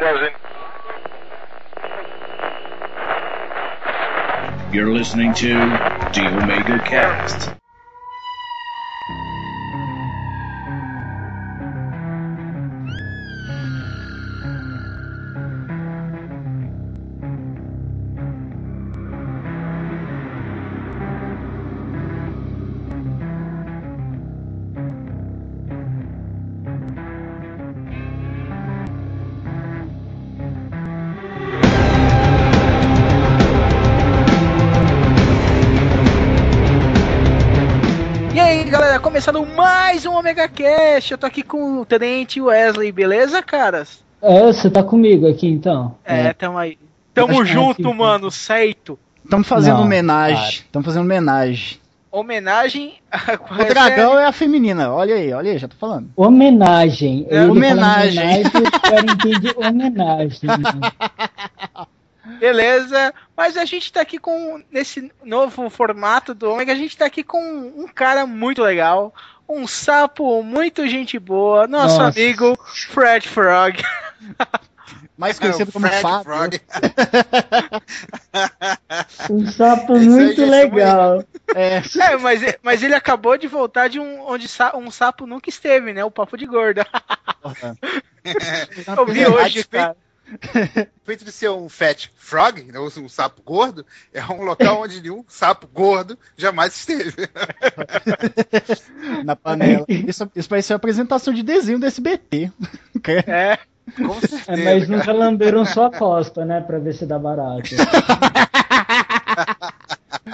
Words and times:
doesn't. 0.00 0.32
You're 4.72 4.92
listening 4.92 5.34
to 5.34 5.78
the 6.14 6.30
Omega 6.30 6.80
Cast. 6.80 7.59
Mais 40.30 40.36
um 40.36 40.42
Omega 40.42 40.48
Cast. 40.48 41.12
Eu 41.12 41.18
tô 41.18 41.26
aqui 41.26 41.42
com 41.42 41.80
o 41.80 41.84
Tenente 41.84 42.40
Wesley, 42.40 42.92
beleza, 42.92 43.42
caras? 43.42 44.02
É, 44.22 44.46
você 44.46 44.70
tá 44.70 44.82
comigo 44.82 45.28
aqui 45.28 45.48
então. 45.48 45.96
É, 46.04 46.32
tamo 46.32 46.56
aí. 46.56 46.78
Tamo 47.12 47.44
junto, 47.44 47.88
aqui, 47.88 47.96
mano, 47.96 48.30
certo. 48.30 48.98
Estamos 49.24 49.48
fazendo 49.48 49.78
Não, 49.78 49.84
homenagem. 49.84 50.60
Estamos 50.60 50.86
fazendo 50.86 51.02
homenagem. 51.02 51.80
Homenagem 52.12 52.94
a 53.10 53.34
O 53.34 53.64
dragão 53.66 54.18
é 54.18 54.26
a 54.26 54.32
feminina. 54.32 54.92
Olha 54.92 55.14
aí, 55.14 55.32
olha 55.32 55.52
aí, 55.52 55.58
já 55.58 55.68
tô 55.68 55.76
falando. 55.76 56.10
Homenagem. 56.16 57.26
É, 57.28 57.42
homenagem. 57.42 58.20
homenagem, 58.20 58.42
cara 58.82 59.54
homenagem. 59.68 60.50
Beleza, 62.38 63.12
mas 63.36 63.56
a 63.56 63.64
gente 63.64 63.92
tá 63.92 64.00
aqui 64.00 64.18
com, 64.18 64.62
nesse 64.70 65.10
novo 65.24 65.68
formato 65.68 66.34
do 66.34 66.50
Omega, 66.50 66.72
a 66.72 66.76
gente 66.76 66.96
tá 66.96 67.06
aqui 67.06 67.24
com 67.24 67.38
um 67.76 67.88
cara 67.88 68.26
muito 68.26 68.62
legal, 68.62 69.12
um 69.50 69.66
sapo 69.66 70.42
muito 70.42 70.86
gente 70.88 71.18
boa, 71.18 71.66
nosso 71.66 71.98
Nossa. 71.98 72.20
amigo 72.20 72.56
Fred 72.90 73.28
Frog. 73.28 73.82
Mais 75.16 75.38
conhecido 75.38 75.70
como 75.70 75.86
Fred 75.86 76.00
Fábio. 76.00 76.24
Frog. 76.24 76.60
Um 79.30 79.46
sapo 79.50 79.92
Esse 79.96 80.02
aí 80.04 80.08
muito 80.08 80.44
legal. 80.46 81.24
É, 81.54 81.82
É, 82.12 82.16
mas, 82.16 82.40
mas 82.62 82.82
ele 82.82 82.94
acabou 82.94 83.36
de 83.36 83.46
voltar 83.46 83.88
de 83.88 84.00
um 84.00 84.26
onde 84.26 84.48
sa- 84.48 84.74
um 84.74 84.90
sapo 84.90 85.26
nunca 85.26 85.50
esteve, 85.50 85.92
né? 85.92 86.02
O 86.04 86.10
papo 86.10 86.38
de 86.38 86.46
gorda. 86.46 86.86
Eu 88.96 89.06
vi 89.06 89.26
hoje, 89.26 89.64
cara. 89.64 89.96
feito 91.04 91.24
de 91.24 91.32
ser 91.32 91.50
um 91.50 91.68
fat 91.68 92.10
frog, 92.14 92.62
né, 92.62 92.78
ou 92.78 92.86
um 92.98 93.08
sapo 93.08 93.42
gordo, 93.42 93.84
é 94.12 94.24
um 94.24 94.42
local 94.42 94.82
onde 94.82 95.00
nenhum 95.00 95.24
sapo 95.28 95.66
gordo 95.66 96.18
jamais 96.36 96.74
esteve. 96.74 97.28
na 99.24 99.34
panela. 99.34 99.84
Isso, 99.88 100.30
isso 100.34 100.48
vai 100.48 100.62
ser 100.62 100.74
a 100.74 100.76
apresentação 100.76 101.34
de 101.34 101.42
desenho 101.42 101.78
do 101.78 101.86
SBT. 101.86 102.52
É. 103.26 103.58
Com 103.96 104.20
certeza. 104.20 104.52
É, 104.52 104.56
mas 104.56 104.86
cara. 104.86 104.98
nunca 104.98 105.12
lamberam 105.12 105.64
sua 105.64 105.90
costa, 105.90 106.44
né? 106.44 106.60
Pra 106.60 106.78
ver 106.78 106.94
se 106.94 107.06
dá 107.06 107.18
barato. 107.18 107.70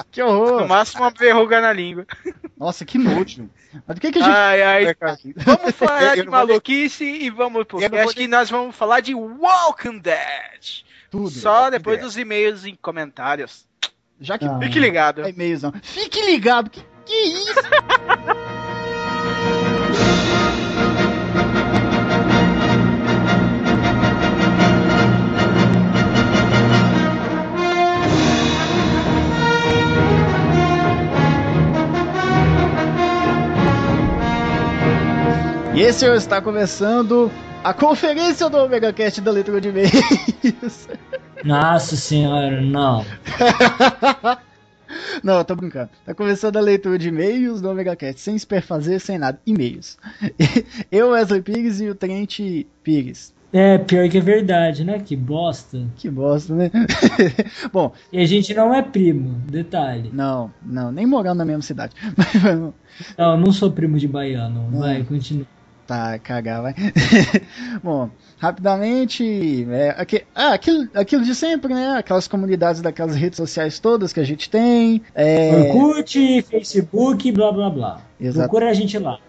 que 0.10 0.22
No 0.22 0.28
horror. 0.28 0.68
máximo 0.68 1.02
uma 1.02 1.10
verruga 1.10 1.60
na 1.60 1.72
língua. 1.72 2.06
Nossa, 2.56 2.84
que 2.84 2.98
nojo. 2.98 3.48
Mas 3.86 3.94
do 3.96 4.00
que, 4.00 4.10
que 4.12 4.18
a 4.18 4.22
gente. 4.22 4.34
Ai, 4.34 4.62
ai, 4.62 4.94
cara. 4.94 5.18
Vamos 5.36 5.74
falar 5.74 6.02
Eu 6.02 6.10
de 6.10 6.16
não 6.18 6.24
vou 6.24 6.32
maluquice 6.32 7.04
e 7.04 7.30
vamos 7.30 7.64
pro 7.64 7.80
Eu 7.80 7.90
vou 7.90 8.08
que 8.14 8.26
nós 8.26 8.48
vamos 8.50 8.74
falar 8.74 9.00
de 9.00 9.14
Walking 9.14 9.98
Dead. 9.98 10.84
Tudo. 11.10 11.30
Só 11.30 11.68
depois 11.70 11.96
Dead. 11.98 12.06
dos 12.06 12.16
e-mails 12.16 12.64
e 12.64 12.76
comentários. 12.76 13.66
Já 14.20 14.38
que 14.38 14.46
Ah. 14.46 14.58
Fique 14.62 14.78
ligado. 14.78 15.24
é 15.24 15.30
e-mails, 15.30 15.62
não. 15.62 15.72
Fique 15.82 16.20
ligado. 16.24 16.70
Que, 16.70 16.82
que 17.04 17.14
isso? 17.14 17.54
E 35.76 35.80
esse 35.80 36.06
está 36.06 36.40
começando 36.40 37.30
a 37.62 37.74
conferência 37.74 38.48
do 38.48 38.56
Omega 38.56 38.94
Cast 38.94 39.20
da 39.20 39.30
leitura 39.30 39.60
de 39.60 39.68
e-mails. 39.68 40.88
Nossa 41.44 41.96
senhora, 41.96 42.62
não. 42.62 43.04
Não, 45.22 45.44
tô 45.44 45.54
brincando. 45.54 45.90
Tá 46.06 46.14
começando 46.14 46.56
a 46.56 46.60
leitura 46.60 46.96
de 46.96 47.08
e-mails 47.08 47.60
do 47.60 47.68
Omega 47.68 47.94
Cast, 47.94 48.22
sem 48.22 48.38
se 48.38 48.46
perfazer, 48.46 49.00
sem 49.00 49.18
nada. 49.18 49.38
E-mails. 49.46 49.98
Eu, 50.90 51.10
Wesley 51.10 51.42
Pires 51.42 51.78
e 51.80 51.90
o 51.90 51.94
Tenente 51.94 52.66
Pires. 52.82 53.34
É, 53.52 53.76
pior 53.76 54.08
que 54.08 54.16
é 54.16 54.20
verdade, 54.20 54.82
né? 54.82 54.98
Que 54.98 55.14
bosta. 55.14 55.86
Que 55.96 56.08
bosta, 56.08 56.54
né? 56.54 56.70
Bom, 57.72 57.92
E 58.12 58.20
a 58.20 58.26
gente 58.26 58.54
não 58.54 58.74
é 58.74 58.80
primo, 58.80 59.40
detalhe. 59.50 60.10
não, 60.12 60.50
não, 60.64 60.90
nem 60.90 61.04
morando 61.04 61.38
na 61.38 61.44
mesma 61.44 61.62
cidade. 61.62 61.94
Não, 63.18 63.32
eu 63.32 63.36
não 63.36 63.52
sou 63.52 63.70
primo 63.70 63.98
de 63.98 64.08
baiano. 64.08 64.70
Vai, 64.78 65.02
continua. 65.04 65.46
Tá, 65.86 66.18
cagar, 66.18 66.62
vai. 66.62 66.74
Bom, 67.80 68.10
rapidamente, 68.38 69.64
é, 69.70 69.90
aqui, 69.90 70.24
ah, 70.34 70.52
aquilo, 70.52 70.88
aquilo 70.92 71.22
de 71.22 71.32
sempre, 71.32 71.72
né? 71.72 71.96
Aquelas 71.96 72.26
comunidades 72.26 72.82
daquelas 72.82 73.14
redes 73.14 73.36
sociais 73.36 73.78
todas 73.78 74.12
que 74.12 74.18
a 74.18 74.24
gente 74.24 74.50
tem. 74.50 75.00
É, 75.14 75.72
Orkut, 75.72 76.42
Facebook, 76.42 77.30
blá 77.30 77.52
blá 77.52 77.70
blá. 77.70 78.00
Exato. 78.20 78.48
Procura 78.48 78.70
a 78.70 78.74
gente 78.74 78.98
lá. 78.98 79.20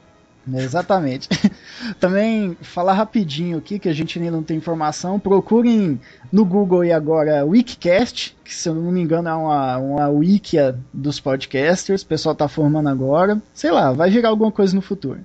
Exatamente. 0.56 1.28
Também 2.00 2.58
falar 2.62 2.94
rapidinho 2.94 3.58
aqui 3.58 3.78
que 3.78 3.90
a 3.90 3.94
gente 3.94 4.18
ainda 4.18 4.32
não 4.32 4.44
tem 4.44 4.58
informação. 4.58 5.20
Procurem 5.20 6.00
no 6.32 6.46
Google 6.46 6.86
e 6.86 6.92
agora 6.92 7.46
Wikicast, 7.46 8.36
que 8.44 8.54
se 8.54 8.70
eu 8.70 8.76
não 8.76 8.92
me 8.92 9.02
engano 9.02 9.28
é 9.28 9.34
uma, 9.36 9.78
uma 9.78 10.10
wikia 10.10 10.80
dos 10.94 11.20
podcasters. 11.20 12.02
O 12.02 12.08
pessoal 12.08 12.34
tá 12.34 12.48
formando 12.48 12.90
agora. 12.90 13.42
Sei 13.54 13.72
lá, 13.72 13.92
vai 13.92 14.10
virar 14.10 14.30
alguma 14.30 14.52
coisa 14.52 14.76
no 14.76 14.82
futuro. 14.82 15.20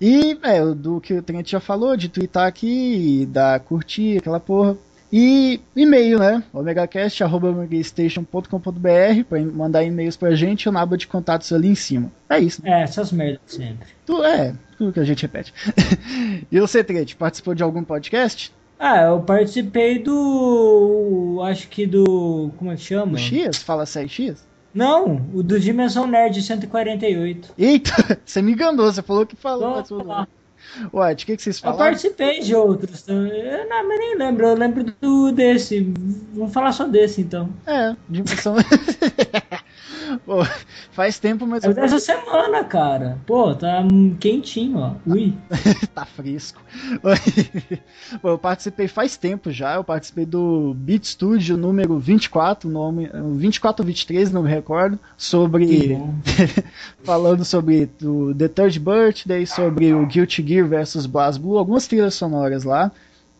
E 0.00 0.38
é, 0.42 0.64
do 0.64 1.00
que 1.00 1.14
o 1.14 1.22
Trent 1.22 1.50
já 1.50 1.60
falou, 1.60 1.96
de 1.96 2.08
twittar 2.08 2.46
aqui, 2.46 3.26
dar 3.30 3.60
curtir, 3.60 4.18
aquela 4.18 4.40
porra. 4.40 4.76
E 5.12 5.60
e-mail, 5.74 6.18
né? 6.18 6.42
omegacast.omegastation.com.br 6.52 9.24
para 9.28 9.40
mandar 9.40 9.84
e-mails 9.84 10.16
pra 10.16 10.34
gente, 10.34 10.68
o 10.68 10.72
naba 10.72 10.96
de 10.96 11.06
contatos 11.06 11.52
ali 11.52 11.68
em 11.68 11.76
cima. 11.76 12.10
É 12.28 12.40
isso, 12.40 12.60
né? 12.62 12.80
É, 12.80 12.82
essas 12.82 13.12
merdas 13.12 13.40
sempre. 13.46 13.86
Tu, 14.04 14.24
é, 14.24 14.52
tudo 14.76 14.92
que 14.92 15.00
a 15.00 15.04
gente 15.04 15.22
repete. 15.22 15.54
e 16.50 16.58
você, 16.58 16.82
Trete, 16.82 17.14
participou 17.14 17.54
de 17.54 17.62
algum 17.62 17.84
podcast? 17.84 18.52
Ah, 18.78 19.02
eu 19.02 19.20
participei 19.20 20.00
do. 20.00 21.40
Acho 21.44 21.68
que 21.68 21.86
do. 21.86 22.50
Como 22.58 22.70
é 22.70 22.76
que 22.76 22.82
chama? 22.82 23.14
O 23.14 23.18
X? 23.18 23.62
Fala 23.62 23.84
6X? 23.84 24.36
Não, 24.76 25.26
o 25.32 25.42
do 25.42 25.58
Dimensão 25.58 26.06
Nerd 26.06 26.42
148. 26.42 27.54
Eita, 27.56 27.92
você 28.24 28.42
me 28.42 28.52
enganou, 28.52 28.92
você 28.92 29.00
falou 29.00 29.24
que 29.24 29.34
falou. 29.34 29.82
Ué, 30.92 31.14
de 31.14 31.24
que, 31.24 31.36
que 31.36 31.42
vocês 31.42 31.56
Eu 31.56 31.62
falaram? 31.62 31.78
participei 31.78 32.40
de 32.40 32.54
outros 32.54 33.00
também. 33.02 33.32
Eu 33.40 33.66
não, 33.68 33.88
mas 33.88 33.98
nem 33.98 34.18
lembro. 34.18 34.46
Eu 34.46 34.54
lembro 34.54 34.84
do 35.00 35.32
desse. 35.32 35.80
Vamos 36.34 36.52
falar 36.52 36.72
só 36.72 36.86
desse 36.86 37.22
então. 37.22 37.48
É, 37.66 37.96
dimensão. 38.08 38.56
Pô, 40.24 40.44
faz 40.92 41.18
tempo, 41.18 41.46
mas 41.46 41.64
É 41.64 41.72
dessa 41.72 41.98
semana, 41.98 42.64
cara. 42.64 43.18
Pô, 43.26 43.54
tá 43.54 43.82
quentinho, 44.20 44.78
ó. 44.78 44.92
Ui. 45.06 45.34
tá 45.94 46.04
fresco. 46.04 46.60
Pô, 48.20 48.28
eu 48.28 48.38
participei 48.38 48.88
faz 48.88 49.16
tempo 49.16 49.50
já, 49.50 49.74
eu 49.74 49.84
participei 49.84 50.26
do 50.26 50.74
Beat 50.74 51.04
Studio 51.04 51.56
número 51.56 51.98
24, 51.98 52.68
nome, 52.70 53.10
24 53.36 53.82
ou 53.82 53.86
23, 53.86 54.32
não 54.32 54.42
me 54.42 54.50
recordo, 54.50 54.98
sobre 55.16 55.98
falando 57.02 57.44
sobre 57.44 57.90
o 58.02 58.34
The 58.34 58.48
Third 58.48 58.80
Birthday, 58.80 59.46
sobre 59.46 59.92
o 59.92 60.06
Guilty 60.06 60.46
Gear 60.46 60.66
versus 60.66 61.06
BlazBlue, 61.06 61.58
algumas 61.58 61.86
trilhas 61.86 62.14
sonoras 62.14 62.64
lá. 62.64 62.90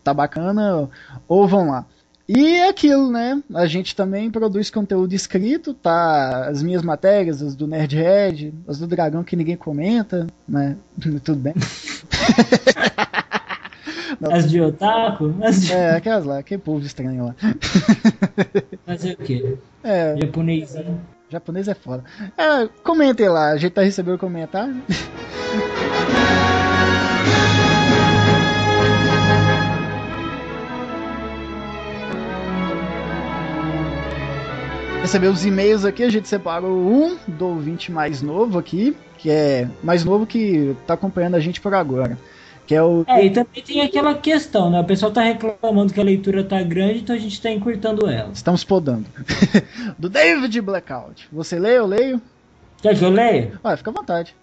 Tá 0.03 0.13
bacana, 0.13 0.89
ou 1.27 1.47
vão 1.47 1.69
lá. 1.69 1.85
E 2.27 2.55
é 2.57 2.67
aquilo, 2.67 3.09
né? 3.09 3.41
A 3.53 3.65
gente 3.67 3.95
também 3.95 4.29
produz 4.29 4.69
conteúdo 4.69 5.13
escrito, 5.13 5.73
tá? 5.73 6.47
As 6.49 6.61
minhas 6.61 6.81
matérias, 6.81 7.41
as 7.41 7.55
do 7.55 7.65
Nerdhead, 7.65 8.53
as 8.67 8.79
do 8.79 8.87
Dragão 8.87 9.23
que 9.23 9.35
ninguém 9.35 9.55
comenta, 9.55 10.27
né? 10.47 10.75
Tudo 11.23 11.39
bem. 11.39 11.53
Não, 14.19 14.31
As 14.35 14.49
de 14.49 14.59
otaku? 14.61 15.33
As 15.41 15.61
de... 15.61 15.71
é, 15.71 15.91
aquelas 15.91 16.25
lá, 16.25 16.39
aquele 16.39 16.61
povo 16.61 16.85
estranho 16.85 17.27
lá. 17.27 17.35
Fazer 18.85 19.13
o 19.13 19.17
quê? 19.17 19.57
É, 19.83 20.17
Japonesinho. 20.19 20.99
japonês 21.29 21.67
é 21.69 21.73
foda. 21.73 22.03
É, 22.37 22.67
comentem 22.83 23.29
lá, 23.29 23.51
a 23.51 23.57
gente 23.57 23.71
tá 23.71 23.81
recebendo 23.81 24.17
comentário. 24.17 24.81
Receber 35.01 35.27
os 35.27 35.45
e-mails 35.45 35.85
aqui, 35.85 36.03
a 36.03 36.09
gente 36.09 36.27
separou 36.27 36.77
um 36.77 37.17
do 37.27 37.47
ouvinte 37.47 37.91
mais 37.91 38.21
novo 38.21 38.59
aqui, 38.59 38.95
que 39.17 39.29
é 39.29 39.67
mais 39.83 40.03
novo 40.03 40.25
que 40.25 40.75
tá 40.85 40.93
acompanhando 40.93 41.35
a 41.35 41.39
gente 41.39 41.61
por 41.61 41.73
agora. 41.73 42.17
Que 42.65 42.75
é 42.75 42.83
o. 42.83 43.05
É, 43.07 43.25
e 43.25 43.29
também 43.29 43.63
tem 43.63 43.81
aquela 43.81 44.13
questão, 44.15 44.69
né? 44.69 44.81
O 44.81 44.83
pessoal 44.83 45.09
tá 45.09 45.21
reclamando 45.21 45.93
que 45.93 46.01
a 46.01 46.03
leitura 46.03 46.43
tá 46.43 46.61
grande, 46.61 46.99
então 46.99 47.15
a 47.15 47.19
gente 47.19 47.41
tá 47.41 47.49
encurtando 47.49 48.09
ela. 48.09 48.29
Estamos 48.33 48.65
podando. 48.65 49.05
do 49.97 50.09
David 50.09 50.59
Blackout. 50.59 51.29
Você 51.31 51.57
lê, 51.57 51.77
eu 51.77 51.85
leio? 51.85 52.21
Quer 52.81 52.97
que 52.97 53.05
eu 53.05 53.09
leia? 53.09 53.53
Olha, 53.63 53.77
fica 53.77 53.89
à 53.89 53.93
vontade. 53.93 54.35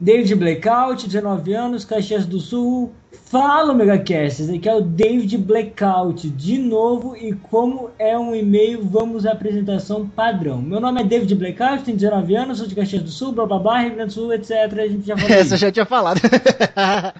David 0.00 0.36
Blackout, 0.36 1.08
19 1.08 1.52
anos, 1.54 1.84
Caxias 1.84 2.24
do 2.24 2.38
Sul. 2.38 2.92
Fala, 3.10 3.74
Megacast, 3.74 4.42
esse 4.42 4.54
aqui 4.54 4.68
é 4.68 4.74
o 4.74 4.80
David 4.80 5.36
Blackout, 5.36 6.30
de 6.30 6.56
novo, 6.56 7.16
e 7.16 7.34
como 7.34 7.90
é 7.98 8.16
um 8.18 8.34
e-mail, 8.34 8.82
vamos 8.82 9.26
à 9.26 9.32
apresentação 9.32 10.08
padrão. 10.08 10.62
Meu 10.62 10.80
nome 10.80 11.02
é 11.02 11.04
David 11.04 11.34
Blackout, 11.34 11.84
tenho 11.84 11.96
19 11.96 12.36
anos, 12.36 12.58
sou 12.58 12.66
de 12.66 12.74
Caxias 12.74 13.02
do 13.02 13.10
Sul, 13.10 13.32
blá 13.32 13.44
blá 13.44 13.58
blá, 13.58 13.80
Rio 13.80 13.96
Grande 13.96 14.06
do 14.06 14.12
Sul, 14.12 14.32
etc. 14.32 14.50
A 14.50 14.88
gente 14.88 15.06
já 15.06 15.16
falou 15.16 15.30
Essa 15.36 15.54
eu 15.54 15.58
já 15.58 15.72
tinha 15.72 15.84
falado. 15.84 16.20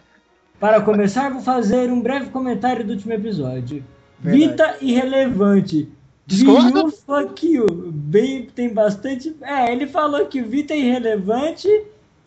Para 0.59 0.81
começar, 0.81 1.31
vou 1.31 1.43
fazer 1.43 1.91
um 1.91 2.01
breve 2.01 2.31
comentário 2.31 2.85
do 2.85 2.93
último 2.93 3.13
episódio. 3.13 3.85
Verdade. 4.21 4.49
Vita 4.49 4.77
irrelevante. 4.81 5.89
Discordo. 6.27 6.91
Fuck 6.91 7.47
you. 7.47 7.67
Bem, 7.93 8.49
tem 8.55 8.73
bastante. 8.73 9.37
É, 9.43 9.71
ele 9.73 9.87
falou 9.87 10.25
que 10.27 10.43
Vita 10.43 10.75
é 10.75 10.79
irrelevante 10.79 11.69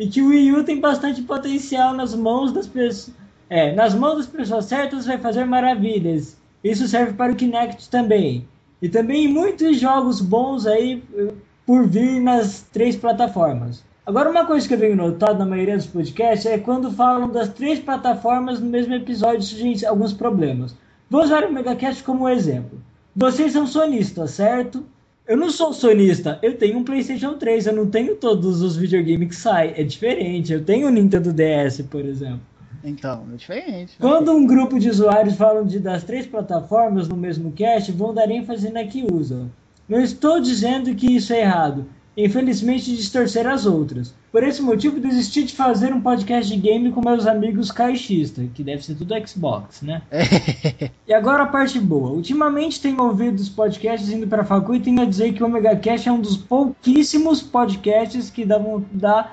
e 0.02 0.08
que 0.08 0.20
o 0.20 0.30
Wii 0.30 0.54
U 0.54 0.64
tem 0.64 0.80
bastante 0.80 1.22
potencial 1.22 1.94
nas 1.94 2.16
mãos 2.16 2.52
das 2.52 2.66
pessoas. 2.66 3.16
É, 3.48 3.72
nas 3.76 3.94
mãos 3.94 4.18
das 4.18 4.26
pessoas 4.26 4.66
certas 4.66 5.06
vai 5.06 5.20
fazer 5.20 5.46
maravilhas. 5.46 6.38
Isso 6.64 6.88
serve 6.88 7.14
para 7.14 7.32
o 7.32 7.36
Kinect 7.36 7.88
também. 7.88 8.48
E 8.82 8.90
também 8.90 9.28
muitos 9.28 9.80
jogos 9.80 10.20
bons 10.20 10.66
aí 10.66 11.04
eh, 11.14 11.34
por 11.68 11.88
vir 11.88 12.20
nas 12.20 12.64
três 12.74 12.96
plataformas. 12.96 13.84
Agora, 14.04 14.32
uma 14.32 14.44
coisa 14.44 14.68
que 14.68 14.74
eu 14.74 14.80
venho 14.80 14.96
notado 14.96 15.38
na 15.38 15.46
maioria 15.46 15.78
dos 15.78 15.86
podcasts 15.86 16.48
é 16.48 16.58
quando 16.58 16.90
falam 16.90 17.30
das 17.30 17.50
três 17.50 17.78
plataformas 17.78 18.60
no 18.60 18.72
mesmo 18.72 18.96
episódio 18.96 19.44
surgem 19.44 19.86
alguns 19.86 20.14
problemas. 20.14 20.76
Vou 21.12 21.22
usar 21.22 21.44
o 21.44 21.54
Megacast 21.54 22.04
como 22.04 22.28
exemplo. 22.28 22.82
Vocês 23.16 23.54
são 23.54 23.68
sonistas, 23.68 24.32
certo? 24.32 24.84
Eu 25.32 25.38
não 25.38 25.50
sou 25.50 25.72
sonista, 25.72 26.38
eu 26.42 26.58
tenho 26.58 26.78
um 26.78 26.84
PlayStation 26.84 27.36
3, 27.36 27.68
eu 27.68 27.74
não 27.74 27.90
tenho 27.90 28.18
todos 28.18 28.62
os 28.62 28.76
videogames 28.76 29.30
que 29.30 29.36
saem. 29.38 29.74
É 29.78 29.82
diferente, 29.82 30.52
eu 30.52 30.62
tenho 30.62 30.90
o 30.90 30.92
Nintendo 30.92 31.32
DS, 31.32 31.84
por 31.90 32.04
exemplo. 32.04 32.42
então, 32.84 33.26
é 33.32 33.38
diferente. 33.38 33.96
Quando 33.98 34.34
um 34.34 34.46
grupo 34.46 34.78
de 34.78 34.90
usuários 34.90 35.36
falam 35.36 35.66
de, 35.66 35.80
das 35.80 36.04
três 36.04 36.28
plataformas 36.28 37.08
no 37.08 37.16
mesmo 37.16 37.54
cast, 37.54 37.94
vão 37.94 38.14
dar 38.14 38.30
ênfase 38.30 38.70
na 38.70 38.84
que 38.84 39.06
usam. 39.10 39.50
Não 39.88 40.02
estou 40.02 40.42
dizendo 40.42 40.94
que 40.96 41.16
isso 41.16 41.32
é 41.32 41.44
errado. 41.44 41.86
Infelizmente, 42.16 42.96
distorcer 42.96 43.48
as 43.48 43.66
outras. 43.66 44.14
Por 44.32 44.44
esse 44.44 44.62
motivo, 44.62 45.00
desisti 45.00 45.44
de 45.44 45.56
fazer 45.56 45.94
um 45.94 46.02
podcast 46.02 46.54
de 46.54 46.60
game 46.60 46.92
com 46.92 47.02
meus 47.02 47.26
amigos 47.26 47.72
caixistas, 47.72 48.50
que 48.54 48.64
deve 48.64 48.84
ser 48.84 48.96
tudo 48.96 49.16
Xbox, 49.26 49.82
né? 49.82 50.02
E 51.08 51.14
agora 51.14 51.44
a 51.44 51.48
parte 51.48 51.80
boa. 51.80 52.12
Ultimamente 52.12 52.82
tenho 52.82 53.02
ouvido 53.02 53.40
os 53.40 53.50
podcasts 53.50 54.10
indo 54.10 54.28
para 54.28 54.44
a 54.44 54.46
facu 54.46 54.76
e 54.76 54.80
tenho 54.80 55.02
a 55.02 55.06
dizer 55.06 55.34
que 55.34 55.44
o 55.44 55.46
Omega 55.46 55.76
Cash 55.76 56.08
é 56.08 56.12
um 56.12 56.22
dos 56.22 56.38
pouquíssimos 56.38 57.42
podcasts 57.42 58.30
que 58.30 58.46
dá, 58.46 58.60
dá 58.92 59.32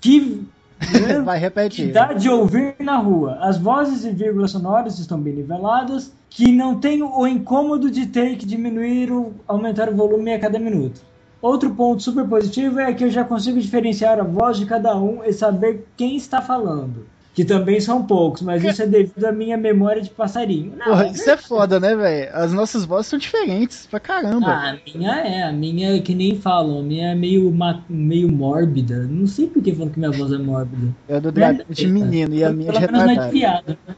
que 0.00 0.46
Vai 1.24 1.38
repetir. 1.38 1.92
dá 1.92 2.12
de 2.12 2.28
ouvir 2.28 2.76
na 2.78 2.96
rua. 2.96 3.38
As 3.40 3.58
vozes 3.58 4.04
e 4.04 4.10
vírgulas 4.10 4.52
sonoras 4.52 4.98
estão 4.98 5.20
bem 5.20 5.34
niveladas, 5.34 6.12
que 6.30 6.52
não 6.52 6.78
tem 6.78 7.02
o 7.02 7.26
incômodo 7.26 7.90
de 7.90 8.06
ter 8.06 8.36
que 8.36 8.46
diminuir 8.46 9.10
ou 9.10 9.32
aumentar 9.46 9.88
o 9.88 9.96
volume 9.96 10.32
a 10.32 10.38
cada 10.38 10.58
minuto. 10.58 11.07
Outro 11.40 11.70
ponto 11.74 12.02
super 12.02 12.26
positivo 12.26 12.80
é 12.80 12.92
que 12.92 13.04
eu 13.04 13.10
já 13.10 13.22
consigo 13.24 13.60
diferenciar 13.60 14.18
a 14.18 14.24
voz 14.24 14.56
de 14.56 14.66
cada 14.66 14.96
um 14.96 15.22
e 15.24 15.32
saber 15.32 15.86
quem 15.96 16.16
está 16.16 16.42
falando. 16.42 17.06
Que 17.34 17.44
também 17.44 17.78
são 17.78 18.04
poucos, 18.04 18.42
mas 18.42 18.64
isso 18.64 18.82
é 18.82 18.86
devido 18.88 19.24
à 19.24 19.30
minha 19.30 19.56
memória 19.56 20.02
de 20.02 20.10
passarinho. 20.10 20.72
Não, 20.76 20.86
Porra, 20.86 21.06
isso 21.06 21.30
é 21.30 21.36
foda, 21.36 21.78
né, 21.78 21.94
velho? 21.94 22.28
As 22.34 22.52
nossas 22.52 22.84
vozes 22.84 23.06
são 23.06 23.16
diferentes 23.16 23.86
pra 23.86 24.00
caramba. 24.00 24.48
Ah, 24.48 24.70
a 24.70 24.78
minha 24.98 25.12
é, 25.20 25.42
a 25.44 25.52
minha 25.52 25.96
é 25.96 26.00
que 26.00 26.16
nem 26.16 26.34
falam, 26.34 26.80
a 26.80 26.82
minha 26.82 27.12
é 27.12 27.14
meio, 27.14 27.56
meio 27.88 28.28
mórbida. 28.32 29.06
Não 29.08 29.28
sei 29.28 29.46
por 29.46 29.62
que 29.62 29.72
falam 29.72 29.88
que 29.92 30.00
minha 30.00 30.10
voz 30.10 30.32
é 30.32 30.38
mórbida. 30.38 30.92
É 31.08 31.20
do 31.20 31.30
dragão 31.30 31.64
de 31.70 31.86
menino 31.86 32.34
e 32.34 32.42
a 32.42 32.50
minha 32.52 32.72
de 32.72 32.80
Pelo 32.80 32.92
menos 32.92 33.06
não 33.06 33.12
é 33.12 33.28
de 33.30 33.38
retardado. 33.38 33.62
piada. 33.64 33.78
né? 33.86 33.94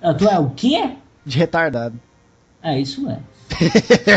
A 0.00 0.14
tua 0.14 0.30
é 0.32 0.38
o 0.38 0.50
quê? 0.50 0.90
De 1.26 1.36
retardado. 1.36 2.00
É, 2.62 2.80
isso 2.80 3.06
é. 3.10 3.18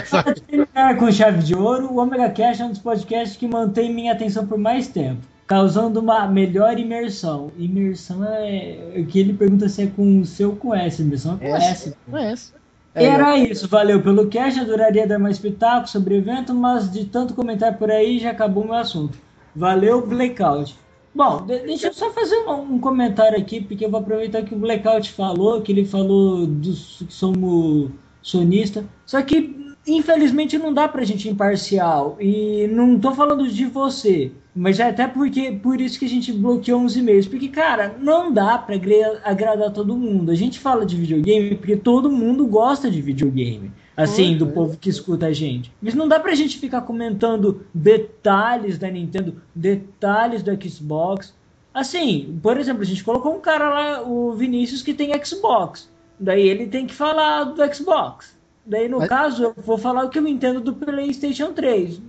Para 0.10 0.34
terminar 0.34 0.98
com 0.98 1.12
chave 1.12 1.44
de 1.44 1.56
ouro, 1.56 1.92
o 1.92 1.98
Omega 2.00 2.30
Cash 2.30 2.60
é 2.60 2.66
um 2.66 2.70
dos 2.70 2.80
podcasts 2.80 3.38
que 3.38 3.48
mantém 3.48 3.94
minha 3.94 4.12
atenção 4.14 4.46
por 4.46 4.58
mais 4.58 4.88
tempo, 4.88 5.22
causando 5.48 6.00
uma 6.00 6.28
melhor 6.28 6.78
imersão. 6.78 7.52
Imersão 7.58 8.24
é 8.26 8.78
o 8.98 9.06
que 9.06 9.20
ele 9.20 9.34
pergunta 9.34 9.68
se 9.70 9.84
é 9.84 9.88
com 9.88 10.24
C 10.26 10.46
ou 10.46 10.56
com 10.56 10.74
S. 10.76 11.02
Imersão 11.02 11.38
é 11.42 11.50
com 11.50 11.56
S. 11.56 11.96
Não 12.08 12.18
é 12.20 12.32
essa. 12.32 12.54
É, 12.94 13.06
Era 13.06 13.38
isso, 13.38 13.70
valeu 13.70 14.02
pelo 14.02 14.28
cast, 14.28 14.60
adoraria 14.60 15.08
dar 15.08 15.18
mais 15.18 15.40
pitaco 15.40 15.88
sobre 15.90 16.14
o 16.14 16.18
evento, 16.18 16.54
mas 16.54 16.92
de 16.92 17.06
tanto 17.06 17.34
comentar 17.34 17.78
por 17.78 17.90
aí 17.90 18.20
já 18.20 18.32
acabou 18.32 18.66
meu 18.66 18.74
assunto. 18.74 19.18
Valeu, 19.56 20.06
Blackout. 20.06 20.76
Bom, 21.16 21.46
de- 21.46 21.60
deixa 21.60 21.88
eu 21.88 21.94
só 21.94 22.10
fazer 22.12 22.36
um, 22.48 22.74
um 22.76 22.80
comentário 22.80 23.38
aqui, 23.38 23.62
porque 23.62 23.86
eu 23.86 23.90
vou 23.90 24.02
aproveitar 24.02 24.42
que 24.44 24.54
o 24.54 24.58
Blackout 24.60 25.10
falou, 25.12 25.62
que 25.62 25.72
ele 25.72 25.86
falou 25.86 26.46
dos 26.46 27.04
que 27.08 27.14
somos 27.14 27.92
sonista. 28.22 28.86
Só 29.06 29.22
que, 29.22 29.74
infelizmente, 29.88 30.58
não 30.58 30.74
dá 30.74 30.88
pra 30.88 31.04
gente 31.04 31.28
imparcial. 31.30 32.18
E 32.20 32.68
não 32.68 33.00
tô 33.00 33.14
falando 33.14 33.48
de 33.48 33.66
você, 33.66 34.32
mas 34.56 34.80
é 34.80 34.90
até 34.90 35.08
porque 35.08 35.52
por 35.52 35.80
isso 35.82 35.98
que 36.00 36.06
a 36.06 36.10
gente 36.10 36.32
bloqueou 36.32 36.80
uns 36.82 36.96
e-mails. 36.96 37.28
Porque, 37.28 37.48
cara, 37.48 37.96
não 38.00 38.32
dá 38.32 38.58
pra 38.58 38.76
agradar 39.24 39.72
todo 39.72 39.96
mundo. 39.98 40.32
A 40.32 40.36
gente 40.36 40.60
fala 40.60 40.86
de 40.86 40.96
videogame 40.96 41.56
porque 41.56 41.76
todo 41.78 42.12
mundo 42.12 42.46
gosta 42.46 42.90
de 42.90 43.02
videogame. 43.02 43.72
Assim, 43.98 44.38
do 44.38 44.46
Uhum. 44.46 44.52
povo 44.52 44.78
que 44.78 44.90
escuta 44.90 45.28
a 45.28 45.34
gente. 45.34 45.72
Mas 45.82 45.94
não 45.94 46.08
dá 46.08 46.20
pra 46.20 46.34
gente 46.34 46.58
ficar 46.58 46.82
comentando 46.82 47.62
detalhes 47.74 48.78
da 48.78 48.90
Nintendo, 48.90 49.36
detalhes 49.54 50.42
do 50.42 50.52
Xbox. 50.68 51.36
Assim, 51.74 52.40
por 52.42 52.58
exemplo, 52.58 52.82
a 52.82 52.86
gente 52.86 53.04
colocou 53.04 53.36
um 53.36 53.40
cara 53.40 53.70
lá, 53.70 54.02
o 54.04 54.32
Vinícius, 54.34 54.82
que 54.82 54.94
tem 54.94 55.12
Xbox. 55.24 55.90
Daí 56.22 56.48
ele 56.48 56.68
tem 56.68 56.86
que 56.86 56.94
falar 56.94 57.46
do 57.46 57.74
Xbox. 57.74 58.38
Daí, 58.64 58.88
no 58.88 59.00
Mas- 59.00 59.10
caso, 59.10 59.44
eu 59.44 59.56
vou 59.58 59.78
falar 59.78 60.06
o 60.06 60.10
que 60.10 60.20
eu 60.20 60.28
entendo 60.28 60.62
do 60.62 60.74
PlayStation 60.74 61.52
3. 61.52 62.00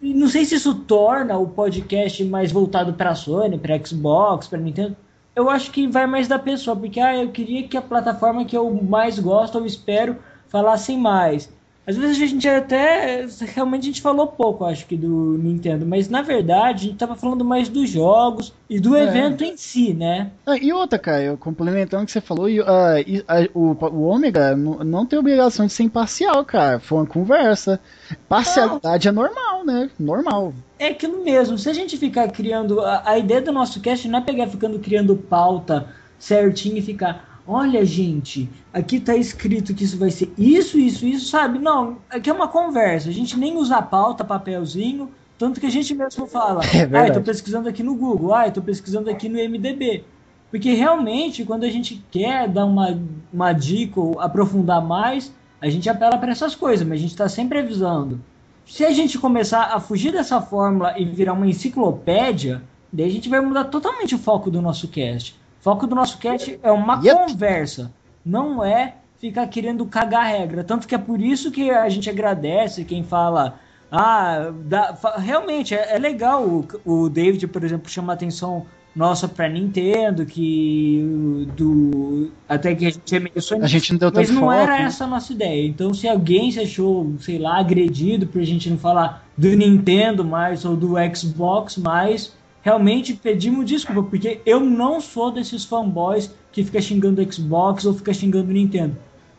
E 0.00 0.14
não 0.14 0.28
sei 0.28 0.44
se 0.44 0.54
isso 0.54 0.72
torna 0.72 1.36
o 1.36 1.48
podcast 1.48 2.22
mais 2.24 2.52
voltado 2.52 2.92
para 2.92 3.14
Sony, 3.16 3.58
para 3.58 3.84
Xbox, 3.84 4.46
para 4.46 4.60
Nintendo. 4.60 4.96
Eu 5.34 5.50
acho 5.50 5.72
que 5.72 5.88
vai 5.88 6.06
mais 6.06 6.28
da 6.28 6.38
pessoa, 6.38 6.76
porque 6.76 7.00
ah, 7.00 7.16
eu 7.16 7.30
queria 7.30 7.66
que 7.66 7.76
a 7.76 7.82
plataforma 7.82 8.44
que 8.44 8.56
eu 8.56 8.72
mais 8.72 9.18
gosto, 9.18 9.58
eu 9.58 9.66
espero, 9.66 10.16
falassem 10.46 10.96
mais. 10.96 11.52
Às 11.86 11.96
vezes 11.96 12.16
a 12.20 12.26
gente 12.26 12.48
até. 12.48 13.26
Realmente 13.54 13.82
a 13.82 13.86
gente 13.86 14.02
falou 14.02 14.26
pouco, 14.26 14.64
acho 14.64 14.86
que, 14.86 14.96
do 14.96 15.38
Nintendo, 15.38 15.86
mas 15.86 16.08
na 16.08 16.20
verdade 16.20 16.86
a 16.86 16.88
gente 16.88 16.98
tava 16.98 17.14
falando 17.14 17.44
mais 17.44 17.68
dos 17.68 17.88
jogos 17.88 18.52
e 18.68 18.80
do 18.80 18.96
É. 18.96 19.04
evento 19.04 19.44
em 19.44 19.56
si, 19.56 19.94
né? 19.94 20.32
Ah, 20.44 20.56
e 20.56 20.72
outra, 20.72 20.98
cara, 20.98 21.36
complementando 21.36 22.02
o 22.02 22.06
que 22.06 22.10
você 22.10 22.20
falou, 22.20 22.48
e, 22.50 22.60
ah, 22.60 23.00
e, 23.06 23.24
ah, 23.28 23.48
o, 23.54 23.72
o 23.72 24.02
Ômega 24.02 24.56
não, 24.56 24.78
não 24.78 25.06
tem 25.06 25.16
obrigação 25.18 25.66
de 25.66 25.72
ser 25.72 25.84
imparcial, 25.84 26.44
cara. 26.44 26.80
Foi 26.80 26.98
uma 26.98 27.06
conversa. 27.06 27.80
Parcialidade 28.28 29.06
é 29.06 29.12
normal, 29.12 29.64
né? 29.64 29.88
Normal. 29.98 30.52
É 30.78 30.88
aquilo 30.88 31.22
mesmo. 31.22 31.56
Se 31.56 31.68
a 31.70 31.72
gente 31.72 31.96
ficar 31.96 32.28
criando. 32.32 32.80
A, 32.80 33.10
a 33.10 33.18
ideia 33.18 33.40
do 33.40 33.52
nosso 33.52 33.80
cast 33.80 34.08
não 34.08 34.18
é 34.18 34.22
pegar 34.22 34.48
ficando 34.48 34.78
criando 34.80 35.14
pauta 35.16 35.86
certinho 36.18 36.78
e 36.78 36.82
ficar. 36.82 37.35
Olha, 37.48 37.84
gente, 37.84 38.48
aqui 38.72 38.98
tá 38.98 39.14
escrito 39.16 39.72
que 39.72 39.84
isso 39.84 39.96
vai 39.96 40.10
ser 40.10 40.32
isso, 40.36 40.78
isso, 40.78 41.06
isso, 41.06 41.28
sabe? 41.28 41.58
Não, 41.58 41.98
aqui 42.10 42.28
é 42.28 42.32
uma 42.32 42.48
conversa. 42.48 43.08
A 43.08 43.12
gente 43.12 43.38
nem 43.38 43.56
usa 43.56 43.80
pauta, 43.80 44.24
papelzinho. 44.24 45.10
Tanto 45.38 45.60
que 45.60 45.66
a 45.66 45.70
gente 45.70 45.94
mesmo 45.94 46.26
fala. 46.26 46.62
É 46.74 46.82
ah, 46.82 46.86
verdade. 46.86 47.08
eu 47.10 47.14
tô 47.14 47.20
pesquisando 47.22 47.68
aqui 47.68 47.82
no 47.82 47.94
Google. 47.94 48.34
Ah, 48.34 48.48
eu 48.48 48.52
tô 48.52 48.62
pesquisando 48.62 49.08
aqui 49.08 49.28
no 49.28 49.36
MDB. 49.36 50.04
Porque 50.50 50.72
realmente, 50.72 51.44
quando 51.44 51.64
a 51.64 51.70
gente 51.70 52.02
quer 52.10 52.48
dar 52.48 52.64
uma, 52.64 52.98
uma 53.32 53.52
dica 53.52 54.00
ou 54.00 54.18
aprofundar 54.20 54.84
mais, 54.84 55.32
a 55.60 55.68
gente 55.68 55.88
apela 55.88 56.18
para 56.18 56.32
essas 56.32 56.54
coisas, 56.54 56.86
mas 56.86 56.98
a 56.98 57.02
gente 57.02 57.10
está 57.10 57.28
sempre 57.28 57.58
avisando. 57.58 58.20
Se 58.64 58.84
a 58.84 58.90
gente 58.90 59.18
começar 59.18 59.64
a 59.74 59.78
fugir 59.78 60.12
dessa 60.12 60.40
fórmula 60.40 60.98
e 60.98 61.04
virar 61.04 61.34
uma 61.34 61.46
enciclopédia, 61.46 62.62
daí 62.92 63.06
a 63.06 63.10
gente 63.10 63.28
vai 63.28 63.40
mudar 63.40 63.64
totalmente 63.64 64.14
o 64.14 64.18
foco 64.18 64.50
do 64.50 64.60
nosso 64.60 64.88
cast. 64.88 65.38
Foco 65.60 65.86
do 65.86 65.94
nosso 65.94 66.18
cast 66.18 66.58
é 66.62 66.70
uma 66.70 67.00
Yep. 67.04 67.32
conversa, 67.32 67.92
não 68.24 68.64
é 68.64 68.94
ficar 69.20 69.46
querendo 69.48 69.84
cagar 69.86 70.22
a 70.22 70.28
regra. 70.28 70.62
Tanto 70.64 70.86
que 70.86 70.94
é 70.94 70.98
por 70.98 71.20
isso 71.20 71.50
que 71.50 71.70
a 71.70 71.88
gente 71.88 72.08
agradece 72.08 72.84
quem 72.84 73.02
fala. 73.02 73.58
Ah, 73.90 74.52
dá- 74.64 74.96
realmente 75.16 75.74
é, 75.74 75.94
é 75.94 75.98
legal 75.98 76.44
o, 76.44 76.66
o 76.84 77.08
David, 77.08 77.46
por 77.48 77.62
exemplo, 77.64 77.88
chamar 77.90 78.14
atenção 78.14 78.66
nossa 78.94 79.28
pra 79.28 79.48
Nintendo, 79.48 80.24
que 80.24 81.46
do 81.56 82.30
até 82.48 82.74
que 82.74 82.86
a 82.86 82.90
gente 82.90 83.14
é 83.14 83.20
meio 83.20 83.34
A 83.62 83.66
gente 83.66 83.92
não 83.92 83.98
deu 83.98 84.10
mas 84.14 84.30
não 84.30 84.40
foco, 84.40 84.52
era 84.52 84.78
né? 84.78 84.82
essa 84.84 85.04
a 85.04 85.06
nossa 85.06 85.32
ideia. 85.32 85.66
Então, 85.66 85.92
se 85.92 86.08
alguém 86.08 86.50
se 86.50 86.60
achou, 86.60 87.12
sei 87.20 87.38
lá, 87.38 87.58
agredido 87.58 88.26
por 88.26 88.40
a 88.40 88.44
gente 88.44 88.70
não 88.70 88.78
falar 88.78 89.26
do 89.36 89.48
Nintendo 89.48 90.24
mais 90.24 90.64
ou 90.64 90.74
do 90.76 90.94
Xbox 91.14 91.76
mais, 91.76 92.32
realmente 92.66 93.14
pedimos 93.14 93.64
desculpa, 93.64 94.02
porque 94.02 94.40
eu 94.44 94.58
não 94.58 95.00
sou 95.00 95.30
desses 95.30 95.64
fanboys 95.64 96.34
que 96.50 96.64
fica 96.64 96.82
xingando 96.82 97.32
Xbox 97.32 97.84
ou 97.84 97.94
fica 97.94 98.12
xingando 98.12 98.52
Nintendo. 98.52 98.96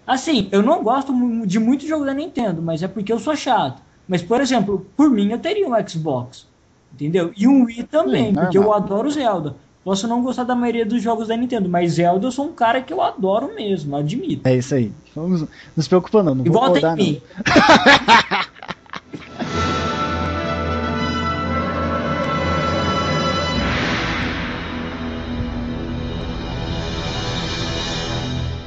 Assim, 0.07 0.47
eu 0.49 0.61
não 0.63 0.81
gosto 0.81 1.11
de 1.45 1.59
muito 1.59 1.85
jogo 1.85 2.05
da 2.05 2.13
Nintendo, 2.13 2.61
mas 2.61 2.81
é 2.81 2.87
porque 2.87 3.11
eu 3.11 3.19
sou 3.19 3.35
chato. 3.35 3.81
Mas, 4.07 4.21
por 4.21 4.39
exemplo, 4.39 4.87
por 4.95 5.09
mim 5.09 5.33
eu 5.33 5.39
teria 5.39 5.67
um 5.67 5.73
Xbox. 5.85 6.47
Entendeu? 6.93 7.33
E 7.35 7.45
um 7.45 7.65
Wii 7.65 7.83
também, 7.83 8.27
Sim, 8.27 8.33
porque 8.35 8.57
eu 8.57 8.73
adoro 8.73 9.11
Zelda. 9.11 9.57
Posso 9.83 10.07
não 10.07 10.23
gostar 10.23 10.45
da 10.45 10.55
maioria 10.55 10.85
dos 10.85 11.03
jogos 11.03 11.27
da 11.27 11.35
Nintendo, 11.35 11.67
mas 11.67 11.93
Zelda 11.93 12.27
eu 12.27 12.31
sou 12.31 12.45
um 12.45 12.53
cara 12.53 12.81
que 12.81 12.93
eu 12.93 13.01
adoro 13.01 13.53
mesmo, 13.53 13.97
admito. 13.97 14.47
É 14.47 14.55
isso 14.55 14.73
aí. 14.73 14.89
Vamos, 15.13 15.41
não 15.41 15.83
se 15.83 15.89
preocupa 15.89 16.23
não, 16.23 16.33
não 16.33 16.45
E 16.45 16.49
vou 16.49 16.61
volta 16.61 16.93
em 16.93 16.95
mim. 16.95 17.21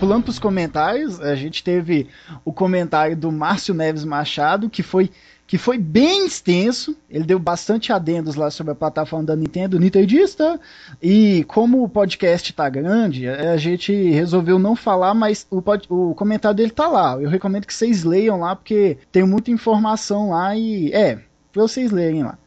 Pulando 0.00 0.24
pros 0.24 0.38
comentários, 0.38 1.20
a 1.20 1.34
gente 1.34 1.62
teve 1.62 2.06
o 2.42 2.52
comentário 2.52 3.14
do 3.14 3.30
Márcio 3.30 3.74
Neves 3.74 4.02
Machado, 4.02 4.70
que 4.70 4.82
foi, 4.82 5.10
que 5.46 5.58
foi 5.58 5.76
bem 5.76 6.26
extenso. 6.26 6.96
Ele 7.10 7.22
deu 7.24 7.38
bastante 7.38 7.92
adendos 7.92 8.34
lá 8.34 8.50
sobre 8.50 8.72
a 8.72 8.74
plataforma 8.74 9.26
da 9.26 9.36
Nintendo, 9.36 9.78
Nintendista. 9.78 10.58
E 11.02 11.44
como 11.46 11.82
o 11.84 11.88
podcast 11.88 12.50
tá 12.54 12.66
grande, 12.70 13.28
a 13.28 13.58
gente 13.58 13.92
resolveu 14.10 14.58
não 14.58 14.74
falar, 14.74 15.12
mas 15.12 15.46
o, 15.50 15.60
pod- 15.60 15.86
o 15.90 16.14
comentário 16.14 16.56
dele 16.56 16.70
tá 16.70 16.88
lá. 16.88 17.20
Eu 17.20 17.28
recomendo 17.28 17.66
que 17.66 17.74
vocês 17.74 18.02
leiam 18.02 18.40
lá, 18.40 18.56
porque 18.56 18.96
tem 19.12 19.22
muita 19.24 19.50
informação 19.50 20.30
lá 20.30 20.56
e. 20.56 20.90
É, 20.92 21.18
pra 21.52 21.60
vocês 21.62 21.90
lerem 21.90 22.22
lá. 22.22 22.38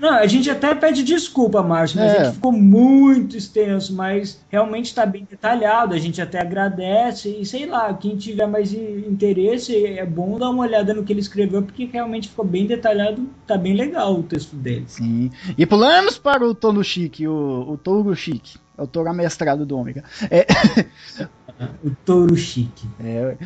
Não, 0.00 0.10
a 0.14 0.26
gente 0.26 0.48
até 0.50 0.74
pede 0.74 1.02
desculpa, 1.02 1.62
Márcio, 1.62 1.98
mas 2.00 2.12
É. 2.12 2.16
é 2.16 2.24
que 2.26 2.32
ficou 2.32 2.52
muito 2.52 3.36
extenso, 3.36 3.94
mas 3.94 4.40
realmente 4.48 4.86
está 4.86 5.04
bem 5.04 5.26
detalhado, 5.30 5.94
a 5.94 5.98
gente 5.98 6.20
até 6.22 6.40
agradece 6.40 7.28
e 7.28 7.44
sei 7.44 7.66
lá, 7.66 7.92
quem 7.92 8.16
tiver 8.16 8.46
mais 8.46 8.72
interesse, 8.72 9.76
é 9.86 10.06
bom 10.06 10.38
dar 10.38 10.50
uma 10.50 10.62
olhada 10.62 10.94
no 10.94 11.04
que 11.04 11.12
ele 11.12 11.20
escreveu, 11.20 11.62
porque 11.62 11.84
realmente 11.84 12.28
ficou 12.28 12.44
bem 12.44 12.66
detalhado, 12.66 13.28
tá 13.46 13.58
bem 13.58 13.74
legal 13.74 14.14
o 14.18 14.22
texto 14.22 14.56
dele. 14.56 14.84
Sim. 14.88 15.30
E 15.58 15.66
pulamos 15.66 16.16
para 16.16 16.46
o 16.46 16.54
Tono 16.54 16.82
Chique, 16.82 17.28
o, 17.28 17.66
o 17.72 17.76
Touro 17.76 18.14
Chique. 18.16 18.58
É 18.78 18.82
o 18.82 18.86
touro 18.86 19.10
amestrado 19.10 19.66
do 19.66 19.76
Ômega. 19.76 20.02
É, 20.30 20.46
O 21.84 21.90
touro 22.06 22.34
chique. 22.34 22.88
é, 22.98 23.36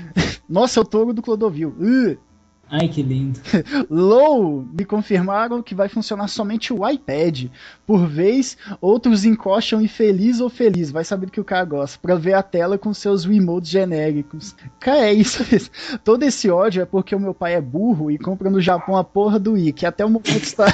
nossa, 0.49 0.79
é 0.79 0.83
o 0.83 0.85
touro 0.85 1.13
do 1.13 1.21
Clodovil. 1.21 1.71
Uh, 1.71 2.17
Ai, 2.71 2.89
que 2.89 3.03
lindo. 3.03 3.39
Low 3.91 4.67
me 4.73 4.85
confirmaram 4.85 5.63
que 5.63 5.75
vai 5.75 5.89
funcionar 5.89 6.29
somente 6.29 6.73
o 6.73 6.89
iPad. 6.89 7.47
Por 7.87 8.07
vez, 8.07 8.57
outros 8.81 9.25
encostam 9.25 9.81
infeliz 9.81 10.41
ou 10.41 10.49
feliz, 10.49 10.91
vai 10.91 11.05
saber 11.05 11.31
que 11.31 11.41
o 11.41 11.45
cara 11.45 11.65
gosta, 11.65 11.99
pra 12.01 12.15
ver 12.15 12.35
a 12.35 12.43
tela 12.43 12.79
com 12.79 12.93
seus 12.95 13.25
remotes 13.25 13.71
genéricos. 13.71 14.57
Cara, 14.81 15.07
é 15.07 15.13
isso. 15.13 15.45
Todo 16.03 16.23
esse 16.23 16.51
ódio 16.51 16.83
é 16.83 16.87
porque 16.87 17.15
o 17.15 17.21
meu 17.21 17.35
pai 17.35 17.55
é 17.55 17.61
burro 17.61 18.11
e 18.11 18.19
compra 18.19 18.51
no 18.51 18.61
Japão 18.61 18.97
a 18.97 19.05
porra 19.05 19.39
do 19.39 19.53
Wii, 19.53 19.73
que 19.73 19.87
até 19.87 20.05
o 20.05 20.11
momento 20.11 20.29
está, 20.29 20.67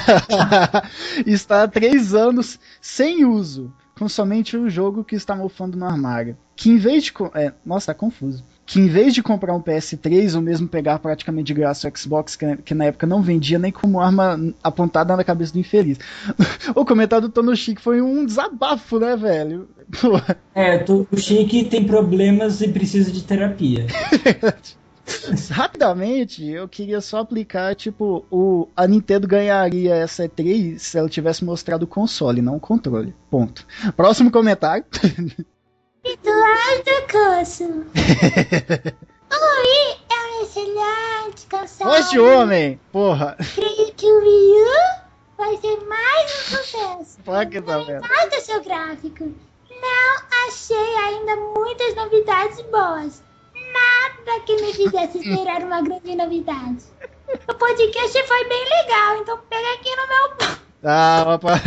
está 1.25 1.63
há 1.63 1.67
três 1.67 2.13
anos 2.13 2.59
sem 2.79 3.25
uso, 3.25 3.71
com 3.97 4.07
somente 4.07 4.55
o 4.55 4.69
jogo 4.69 5.03
que 5.03 5.15
está 5.15 5.35
mofando 5.35 5.77
no 5.77 5.85
armário. 5.85 6.37
Que 6.55 6.69
em 6.69 6.77
vez 6.77 7.03
de. 7.03 7.13
É, 7.35 7.53
nossa, 7.65 7.87
tá 7.87 7.93
confuso 7.93 8.43
que 8.71 8.79
em 8.79 8.87
vez 8.87 9.13
de 9.13 9.21
comprar 9.21 9.53
um 9.53 9.61
PS3 9.61 10.33
ou 10.33 10.41
mesmo 10.41 10.65
pegar 10.65 10.97
praticamente 10.97 11.47
de 11.47 11.53
graça 11.53 11.89
o 11.89 11.97
Xbox, 11.97 12.37
que, 12.37 12.55
que 12.55 12.73
na 12.73 12.85
época 12.85 13.05
não 13.05 13.21
vendia 13.21 13.59
nem 13.59 13.69
como 13.69 13.99
arma 13.99 14.39
apontada 14.63 15.17
na 15.17 15.25
cabeça 15.25 15.51
do 15.51 15.59
infeliz. 15.59 15.99
o 16.73 16.85
comentário 16.85 17.27
do 17.27 17.33
Tono 17.33 17.53
Chique 17.53 17.81
foi 17.81 18.01
um 18.01 18.25
desabafo, 18.25 18.97
né, 18.97 19.17
velho? 19.17 19.67
É, 20.55 20.77
o 20.77 20.85
touro 20.85 21.17
chique 21.17 21.65
tem 21.65 21.85
problemas 21.85 22.61
e 22.61 22.67
precisa 22.69 23.11
de 23.11 23.23
terapia. 23.23 23.87
Rapidamente, 25.49 26.45
eu 26.47 26.67
queria 26.67 27.01
só 27.01 27.19
aplicar, 27.19 27.75
tipo, 27.75 28.25
o, 28.31 28.69
a 28.75 28.87
Nintendo 28.87 29.27
ganharia 29.27 29.95
essa 29.95 30.23
E3 30.27 30.77
se 30.77 30.97
ela 30.97 31.09
tivesse 31.09 31.43
mostrado 31.43 31.83
o 31.83 31.87
console, 31.87 32.41
não 32.41 32.55
o 32.55 32.59
controle. 32.59 33.13
Ponto. 33.29 33.65
Próximo 33.97 34.31
comentário. 34.31 34.85
Eduardo 36.03 37.07
Coço. 37.11 37.63
o 39.31 39.61
Wii 39.61 39.97
é 40.09 40.19
um 40.25 40.41
excelente. 40.43 41.47
Voz 41.79 42.09
de 42.09 42.19
homem! 42.19 42.79
Porra! 42.91 43.37
Creio 43.53 43.93
que 43.93 44.05
o 44.05 44.19
Wii 44.19 44.63
U 44.63 45.01
vai 45.37 45.57
ser 45.57 45.77
mais 45.85 46.31
um 46.31 46.57
sucesso. 46.57 47.19
Pra 47.23 47.45
que 47.45 47.61
tá 47.61 47.77
vendo? 47.79 48.03
Seu 48.41 48.63
gráfico. 48.63 49.31
Não 49.69 50.47
achei 50.47 50.95
ainda 50.97 51.35
muitas 51.35 51.95
novidades 51.95 52.59
boas. 52.63 53.23
Nada 53.53 54.39
que 54.45 54.55
me 54.55 54.73
fizesse 54.73 55.19
esperar 55.19 55.63
uma 55.63 55.81
grande 55.81 56.15
novidade. 56.15 56.83
O 57.47 57.53
podcast 57.53 58.23
foi 58.23 58.49
bem 58.49 58.65
legal, 58.65 59.17
então 59.17 59.39
pega 59.49 59.73
aqui 59.75 59.95
no 59.95 60.07
meu. 60.07 60.57
Ah, 60.83 61.23
rapaz. 61.23 61.61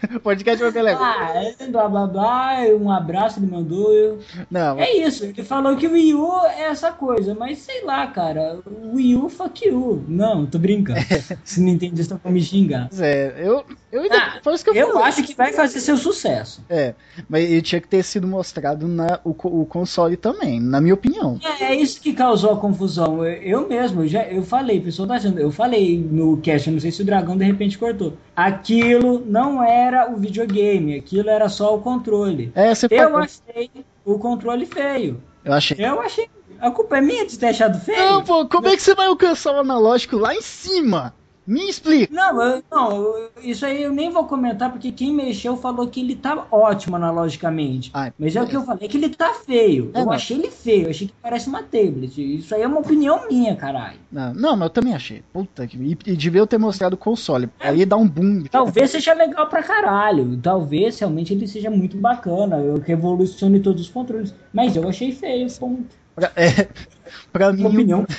Podcast 0.22 0.62
vai 0.62 0.72
ser 0.72 0.82
legal. 0.82 1.02
Ah, 1.02 1.32
é, 1.34 1.66
blá 1.68 1.88
blá 1.88 2.06
blá, 2.06 2.56
um 2.78 2.90
abraço 2.90 3.38
ele 3.38 3.46
mandou. 3.50 3.92
Eu... 3.92 4.18
Não, 4.50 4.78
É 4.78 4.92
isso, 4.96 5.24
ele 5.24 5.42
falou 5.42 5.76
que 5.76 5.86
o 5.86 5.92
Wii 5.92 6.14
U 6.14 6.44
é 6.46 6.62
essa 6.64 6.92
coisa, 6.92 7.34
mas 7.34 7.58
sei 7.58 7.84
lá, 7.84 8.06
cara, 8.08 8.60
o 8.66 8.96
Wii 8.96 9.16
U 9.16 9.28
fuck 9.28 9.66
you. 9.66 10.04
Não, 10.08 10.46
tô 10.46 10.58
brincando. 10.58 11.00
Se 11.44 11.60
não 11.60 11.68
entende, 11.68 12.00
estão 12.00 12.18
pra 12.18 12.30
me 12.30 12.40
xingar. 12.42 12.88
é, 12.98 13.34
eu, 13.38 13.64
eu 13.92 14.02
ainda. 14.02 14.16
Ah, 14.16 14.40
foi 14.42 14.54
isso 14.54 14.64
que 14.64 14.70
eu, 14.70 14.74
Eu 14.74 14.92
falei. 14.92 15.08
acho 15.08 15.22
que 15.22 15.34
vai 15.34 15.52
fazer 15.52 15.80
seu 15.80 15.96
sucesso. 15.96 16.62
É, 16.68 16.94
mas 17.28 17.44
ele 17.44 17.62
tinha 17.62 17.80
que 17.80 17.88
ter 17.88 18.02
sido 18.02 18.26
mostrado 18.26 18.86
na, 18.88 19.20
o, 19.24 19.30
o 19.30 19.66
console 19.66 20.16
também, 20.16 20.60
na 20.60 20.80
minha 20.80 20.94
opinião. 20.94 21.38
É, 21.60 21.64
é 21.64 21.74
isso 21.74 22.00
que 22.00 22.12
causou 22.12 22.52
a 22.52 22.56
confusão. 22.56 23.24
Eu, 23.24 23.42
eu 23.42 23.68
mesmo, 23.68 24.02
eu 24.02 24.08
já, 24.08 24.24
eu 24.24 24.42
falei, 24.42 24.80
pessoal 24.80 25.08
tá 25.08 25.14
achando, 25.14 25.38
eu 25.38 25.50
falei 25.50 25.98
no 25.98 26.36
cast, 26.38 26.68
eu 26.68 26.74
não 26.74 26.80
sei 26.80 26.90
se 26.90 27.02
o 27.02 27.04
dragão 27.04 27.36
de 27.36 27.44
repente 27.44 27.78
cortou. 27.78 28.14
Aquilo 28.36 29.22
não 29.24 29.62
era 29.62 30.10
o 30.12 30.16
videogame, 30.18 30.94
aquilo 30.94 31.30
era 31.30 31.48
só 31.48 31.74
o 31.74 31.80
controle. 31.80 32.52
É, 32.54 32.72
Eu 32.72 32.76
falou. 33.10 33.18
achei 33.20 33.70
o 34.04 34.18
controle 34.18 34.66
feio. 34.66 35.22
Eu 35.42 35.54
achei. 35.54 35.76
Eu 35.80 36.00
achei. 36.02 36.28
A 36.60 36.70
culpa 36.70 36.98
é 36.98 37.00
minha 37.00 37.26
de 37.26 37.38
ter 37.38 37.46
achado 37.48 37.80
feio? 37.80 37.98
Não, 37.98 38.22
pô, 38.24 38.46
como 38.46 38.68
é 38.68 38.76
que 38.76 38.82
você 38.82 38.94
vai 38.94 39.06
alcançar 39.06 39.54
o 39.54 39.60
analógico 39.60 40.16
lá 40.16 40.34
em 40.34 40.42
cima? 40.42 41.14
Me 41.46 41.68
explica. 41.68 42.12
Não, 42.12 42.42
eu- 42.42 42.62
não, 42.70 43.28
isso 43.42 43.64
aí 43.64 43.82
eu 43.82 43.92
nem 43.92 44.10
vou 44.10 44.24
comentar, 44.24 44.70
porque 44.72 44.90
quem 44.90 45.12
mexeu 45.14 45.56
falou 45.56 45.86
que 45.88 46.00
ele 46.00 46.16
tá 46.16 46.46
ótimo 46.50 46.96
analogicamente. 46.96 47.90
Ai, 47.94 48.12
Mas 48.18 48.34
é 48.34 48.42
o 48.42 48.46
que 48.46 48.56
eu 48.56 48.64
falei, 48.64 48.88
que 48.88 48.96
ele 48.96 49.10
tá 49.10 49.32
feio. 49.34 49.90
É, 49.94 50.00
eu 50.00 50.06
não. 50.06 50.12
achei 50.12 50.36
ele 50.36 50.50
feio, 50.50 50.90
achei 50.90 51.06
que 51.06 51.14
parece 51.22 51.48
uma 51.48 51.62
tablet. 51.62 52.18
Isso 52.18 52.54
aí 52.54 52.62
é 52.62 52.66
uma 52.66 52.80
opinião 52.80 53.28
minha, 53.28 53.54
caralho. 53.54 53.98
Não, 54.10 54.34
não, 54.34 54.56
mas 54.56 54.66
eu 54.66 54.70
também 54.70 54.94
achei. 54.94 55.22
Puta 55.32 55.66
que. 55.66 55.76
E, 55.76 55.96
e 56.06 56.16
devia 56.16 56.40
eu 56.40 56.46
ter 56.46 56.58
mostrado 56.58 56.94
o 56.94 56.98
console. 56.98 57.48
Aí 57.60 57.84
dá 57.86 57.96
um 57.96 58.08
boom. 58.08 58.44
Talvez 58.50 58.90
seja 58.90 59.12
legal 59.14 59.46
pra 59.48 59.62
caralho. 59.62 60.36
Talvez 60.42 60.98
realmente 60.98 61.32
ele 61.32 61.46
seja 61.46 61.70
muito 61.70 61.96
bacana. 61.96 62.56
Eu 62.58 62.78
revolucione 62.80 63.60
todos 63.60 63.82
os 63.82 63.88
controles. 63.88 64.34
Mas 64.52 64.74
eu 64.74 64.88
achei 64.88 65.12
feio, 65.12 65.46
ponto. 65.58 65.86
Pra, 66.16 66.32
é, 66.34 66.68
pra 67.32 67.52
mim, 67.52 67.64
opinião. 67.64 68.06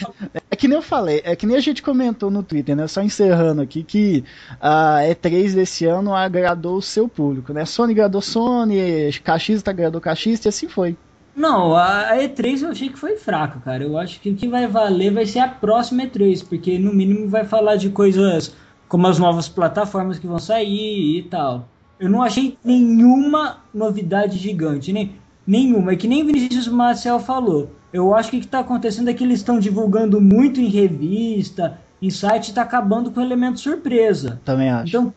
É 0.49 0.55
que 0.55 0.67
nem 0.67 0.77
eu 0.77 0.81
falei, 0.81 1.21
é 1.25 1.35
que 1.35 1.45
nem 1.45 1.57
a 1.57 1.59
gente 1.59 1.83
comentou 1.83 2.31
no 2.31 2.41
Twitter, 2.41 2.75
né? 2.75 2.87
Só 2.87 3.01
encerrando 3.01 3.61
aqui 3.61 3.83
que 3.83 4.23
a 4.61 5.01
E3 5.01 5.53
desse 5.53 5.85
ano 5.85 6.15
agradou 6.15 6.77
o 6.77 6.81
seu 6.81 7.07
público, 7.07 7.51
né? 7.51 7.65
Sony 7.65 7.91
agradou 7.91 8.21
Sony, 8.21 9.11
Caxista 9.23 9.71
agradou 9.71 9.99
Caxista 9.99 10.47
e 10.47 10.49
assim 10.49 10.67
foi. 10.69 10.95
Não, 11.35 11.75
a 11.75 12.13
a 12.13 12.17
E3 12.17 12.63
eu 12.63 12.69
achei 12.69 12.89
que 12.89 12.97
foi 12.97 13.17
fraco, 13.17 13.59
cara. 13.59 13.83
Eu 13.83 13.97
acho 13.97 14.19
que 14.19 14.31
o 14.31 14.35
que 14.35 14.47
vai 14.47 14.67
valer 14.67 15.13
vai 15.13 15.25
ser 15.25 15.39
a 15.39 15.47
próxima 15.47 16.03
E3, 16.03 16.47
porque 16.47 16.79
no 16.79 16.93
mínimo 16.93 17.27
vai 17.27 17.45
falar 17.45 17.75
de 17.75 17.89
coisas 17.89 18.55
como 18.87 19.05
as 19.05 19.19
novas 19.19 19.49
plataformas 19.49 20.17
que 20.17 20.25
vão 20.25 20.39
sair 20.39 21.19
e 21.19 21.23
tal. 21.23 21.67
Eu 21.99 22.09
não 22.09 22.23
achei 22.23 22.57
nenhuma 22.63 23.57
novidade 23.73 24.37
gigante, 24.37 24.93
nem, 24.93 25.15
nenhuma. 25.47 25.93
É 25.93 25.95
que 25.95 26.07
nem 26.07 26.25
Vinícius 26.25 26.67
Marcel 26.67 27.19
falou. 27.19 27.71
Eu 27.93 28.13
acho 28.13 28.29
que 28.29 28.37
o 28.37 28.39
que 28.39 28.45
está 28.45 28.59
acontecendo 28.59 29.09
é 29.09 29.13
que 29.13 29.23
eles 29.23 29.39
estão 29.39 29.57
divulgando 29.57 30.19
muito 30.19 30.59
em 30.59 30.67
revista, 30.67 31.79
em 32.01 32.09
site, 32.09 32.49
e 32.49 32.53
tá 32.53 32.61
acabando 32.61 33.09
com 33.09 33.21
o 33.21 33.23
elemento 33.23 33.59
surpresa. 33.59 34.41
Também 34.43 34.69
acho. 34.69 34.89
Então, 34.89 35.13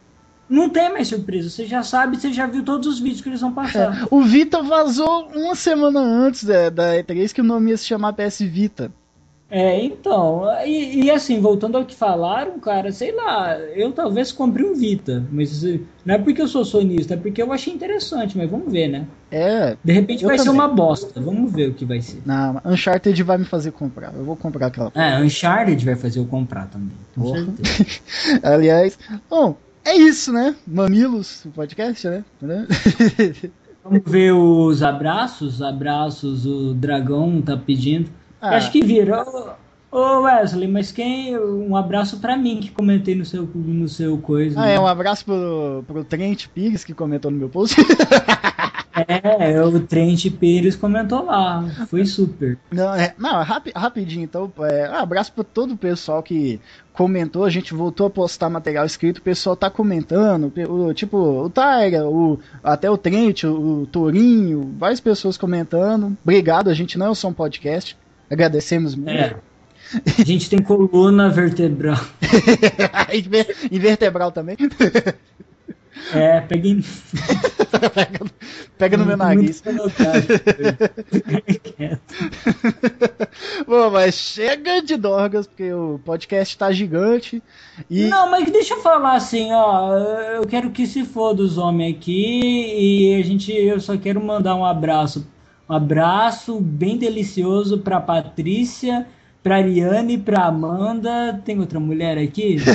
não 0.48 0.68
tem 0.68 0.92
mais 0.92 1.08
surpresa. 1.08 1.50
Você 1.50 1.66
já 1.66 1.82
sabe, 1.82 2.16
você 2.16 2.32
já 2.32 2.46
viu 2.46 2.64
todos 2.64 2.86
os 2.86 3.00
vídeos 3.00 3.20
que 3.20 3.28
eles 3.28 3.40
vão 3.40 3.52
passar. 3.52 4.06
O 4.10 4.22
Vita 4.22 4.62
vazou 4.62 5.28
uma 5.34 5.54
semana 5.54 6.00
antes 6.00 6.44
da, 6.44 6.70
da 6.70 6.94
E3 6.94 7.32
que 7.32 7.40
o 7.40 7.44
nome 7.44 7.70
ia 7.70 7.76
se 7.76 7.86
chamar 7.86 8.12
PS 8.12 8.40
Vita. 8.40 8.92
É, 9.50 9.84
então, 9.84 10.44
e, 10.64 11.04
e 11.04 11.10
assim, 11.10 11.40
voltando 11.40 11.76
ao 11.76 11.84
que 11.84 11.94
falaram, 11.94 12.60
cara, 12.60 12.92
sei 12.92 13.10
lá, 13.12 13.58
eu 13.58 13.90
talvez 13.90 14.30
compre 14.30 14.62
um 14.62 14.74
Vita, 14.74 15.26
mas 15.32 15.64
eh, 15.64 15.80
não 16.04 16.14
é 16.14 16.18
porque 16.18 16.40
eu 16.40 16.46
sou 16.46 16.64
sonista, 16.64 17.14
é 17.14 17.16
porque 17.16 17.42
eu 17.42 17.52
achei 17.52 17.74
interessante, 17.74 18.38
mas 18.38 18.48
vamos 18.48 18.70
ver, 18.70 18.86
né? 18.86 19.06
É. 19.28 19.76
De 19.82 19.92
repente 19.92 20.24
vai 20.24 20.38
ser 20.38 20.44
também. 20.44 20.60
uma 20.60 20.68
bosta, 20.68 21.20
vamos 21.20 21.52
ver 21.52 21.70
o 21.70 21.74
que 21.74 21.84
vai 21.84 22.00
ser. 22.00 22.22
Não, 22.24 22.60
Uncharted 22.64 23.20
vai 23.24 23.38
me 23.38 23.44
fazer 23.44 23.72
comprar. 23.72 24.14
Eu 24.14 24.24
vou 24.24 24.36
comprar 24.36 24.68
aquela. 24.68 24.92
É, 24.94 25.20
Uncharted 25.20 25.84
vai 25.84 25.96
fazer 25.96 26.20
eu 26.20 26.26
comprar 26.26 26.66
também, 26.68 26.96
com. 27.16 27.32
Aliás, 28.44 28.96
bom, 29.28 29.56
é 29.84 29.96
isso, 29.96 30.32
né? 30.32 30.54
Mamilos, 30.64 31.44
o 31.44 31.50
podcast? 31.50 32.06
Né? 32.06 32.22
Vamos 33.82 34.02
ver 34.06 34.32
os 34.32 34.82
abraços, 34.82 35.60
abraços, 35.60 36.46
o 36.46 36.74
dragão 36.74 37.42
tá 37.42 37.56
pedindo. 37.56 38.10
Ah. 38.40 38.56
Acho 38.56 38.70
que 38.72 38.82
viram. 38.82 39.22
Ô 39.22 39.98
ô, 39.98 40.20
Wesley, 40.22 40.68
mas 40.68 40.92
quem. 40.92 41.38
Um 41.38 41.76
abraço 41.76 42.18
pra 42.20 42.36
mim 42.36 42.60
que 42.60 42.70
comentei 42.70 43.14
no 43.14 43.24
seu, 43.24 43.48
no 43.54 43.88
seu 43.88 44.18
coisa. 44.18 44.58
Ah, 44.60 44.66
né? 44.66 44.74
é, 44.74 44.80
um 44.80 44.86
abraço 44.86 45.24
pro, 45.24 45.84
pro 45.86 46.04
Trent 46.04 46.46
Pires 46.48 46.84
que 46.84 46.94
comentou 46.94 47.30
no 47.30 47.36
meu 47.36 47.48
post. 47.48 47.76
É, 49.06 49.62
o 49.62 49.80
Trent 49.80 50.30
Pires 50.32 50.76
comentou 50.76 51.24
lá. 51.24 51.64
Foi 51.88 52.04
super. 52.04 52.58
Não, 52.70 52.94
é, 52.94 53.14
não 53.16 53.42
rapi- 53.42 53.72
rapidinho, 53.74 54.24
então. 54.24 54.52
É, 54.62 54.90
um 54.90 54.96
abraço 54.96 55.32
para 55.32 55.44
todo 55.44 55.74
o 55.74 55.76
pessoal 55.76 56.22
que 56.22 56.60
comentou. 56.92 57.44
A 57.44 57.50
gente 57.50 57.72
voltou 57.72 58.06
a 58.06 58.10
postar 58.10 58.50
material 58.50 58.84
escrito. 58.84 59.18
O 59.18 59.22
pessoal 59.22 59.56
tá 59.56 59.70
comentando. 59.70 60.52
O, 60.68 60.92
tipo, 60.92 61.16
o 61.16 61.48
Tyra, 61.48 62.06
o, 62.06 62.38
até 62.62 62.90
o 62.90 62.98
Trent, 62.98 63.44
o, 63.44 63.82
o 63.82 63.86
Torinho, 63.86 64.74
várias 64.76 65.00
pessoas 65.00 65.38
comentando. 65.38 66.16
Obrigado, 66.22 66.68
a 66.68 66.74
gente 66.74 66.98
não 66.98 67.12
é 67.12 67.14
só 67.14 67.28
um 67.28 67.32
podcast. 67.32 67.96
Agradecemos 68.30 68.94
muito. 68.94 69.10
É. 69.10 69.34
A 70.18 70.22
gente 70.24 70.48
tem 70.48 70.62
coluna 70.62 71.28
vertebral. 71.28 71.98
Inver- 73.12 73.56
Invertebral 73.72 74.30
também. 74.30 74.56
É, 76.14 76.40
peguei. 76.42 76.82
pega, 77.94 78.20
pega 78.78 78.96
no 78.96 79.04
meu 79.04 79.16
nariz. 79.16 79.62
Bom, 83.66 83.90
mas 83.90 84.14
chega 84.14 84.80
de 84.82 84.96
dorgas, 84.96 85.46
porque 85.46 85.72
o 85.72 86.00
podcast 86.04 86.56
tá 86.56 86.70
gigante. 86.72 87.42
E 87.88 88.06
Não, 88.06 88.30
mas 88.30 88.50
deixa 88.50 88.74
eu 88.74 88.80
falar 88.82 89.14
assim, 89.16 89.52
ó. 89.52 89.92
Eu 90.34 90.46
quero 90.46 90.70
que 90.70 90.86
se 90.86 91.04
foda 91.04 91.42
os 91.42 91.58
homens 91.58 91.96
aqui 91.96 93.10
e 93.12 93.20
a 93.20 93.24
gente, 93.24 93.52
eu 93.52 93.80
só 93.80 93.96
quero 93.96 94.22
mandar 94.24 94.54
um 94.56 94.64
abraço, 94.64 95.26
um 95.70 95.74
abraço 95.74 96.60
bem 96.60 96.96
delicioso 96.98 97.78
pra 97.78 98.00
Patrícia, 98.00 99.06
pra 99.42 99.56
Ariane, 99.56 100.18
pra 100.18 100.46
Amanda. 100.46 101.40
Tem 101.44 101.58
outra 101.60 101.78
mulher 101.78 102.18
aqui? 102.18 102.56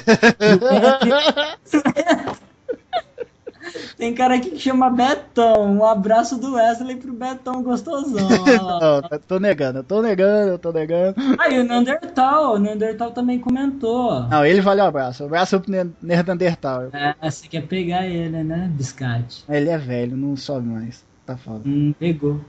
Tem 3.98 4.14
cara 4.14 4.36
aqui 4.36 4.52
que 4.52 4.60
chama 4.60 4.90
Betão. 4.90 5.66
Um 5.78 5.84
abraço 5.86 6.38
do 6.38 6.54
Wesley 6.54 6.98
pro 6.98 7.14
Betão 7.14 7.64
gostosão. 7.64 8.28
Não, 8.30 9.02
eu 9.12 9.20
tô 9.20 9.40
negando, 9.40 9.80
eu 9.80 9.84
tô 9.84 10.02
negando, 10.02 10.52
eu 10.52 10.60
tô 10.60 10.72
negando. 10.72 11.16
Ah, 11.40 11.50
e 11.50 11.60
o 11.60 11.64
Neandertal, 11.64 12.56
o 12.56 12.60
Neandertal 12.60 13.12
também 13.12 13.40
comentou. 13.40 14.22
Não, 14.28 14.46
ele 14.46 14.62
vale 14.62 14.82
o 14.82 14.86
abraço. 14.86 15.24
O 15.24 15.26
abraço 15.26 15.60
pro 15.60 15.72
Ne- 15.72 15.90
Neandertal. 16.02 16.90
É, 16.94 17.16
você 17.30 17.48
quer 17.48 17.66
pegar 17.66 18.06
ele, 18.06 18.44
né, 18.44 18.70
biscate? 18.74 19.44
Ele 19.50 19.70
é 19.70 19.78
velho, 19.78 20.16
não 20.16 20.36
sobe 20.38 20.68
mais. 20.68 21.04
Tá 21.26 21.36
foda. 21.38 21.68
Hum, 21.68 21.94
pegou. 22.00 22.40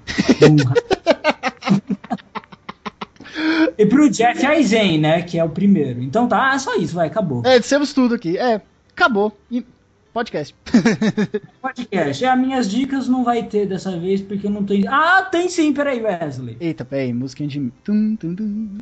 E 3.78 3.86
pro 3.86 4.08
Jeff 4.10 4.44
Aizen, 4.44 4.98
né, 4.98 5.22
que 5.22 5.38
é 5.38 5.44
o 5.44 5.48
primeiro. 5.48 6.02
Então 6.02 6.26
tá, 6.26 6.54
é 6.54 6.58
só 6.58 6.74
isso, 6.76 6.94
vai, 6.94 7.06
acabou. 7.08 7.42
É, 7.44 7.58
dissemos 7.58 7.92
tudo 7.92 8.14
aqui. 8.14 8.36
É, 8.38 8.60
acabou. 8.92 9.36
E- 9.50 9.64
Podcast. 10.12 10.54
Podcast. 11.60 12.24
É, 12.24 12.28
as 12.30 12.38
minhas 12.38 12.70
dicas 12.70 13.06
não 13.06 13.22
vai 13.22 13.42
ter 13.42 13.66
dessa 13.66 13.98
vez, 13.98 14.22
porque 14.22 14.46
eu 14.46 14.50
não 14.50 14.64
tenho... 14.64 14.90
Ah, 14.90 15.22
tem 15.30 15.46
sim, 15.48 15.74
peraí, 15.74 16.02
Wesley. 16.02 16.56
Eita, 16.58 16.86
peraí, 16.86 17.12
musiquinha 17.12 17.48
de. 17.48 17.70
Tum, 17.84 18.16
tum, 18.16 18.34
tum. 18.34 18.78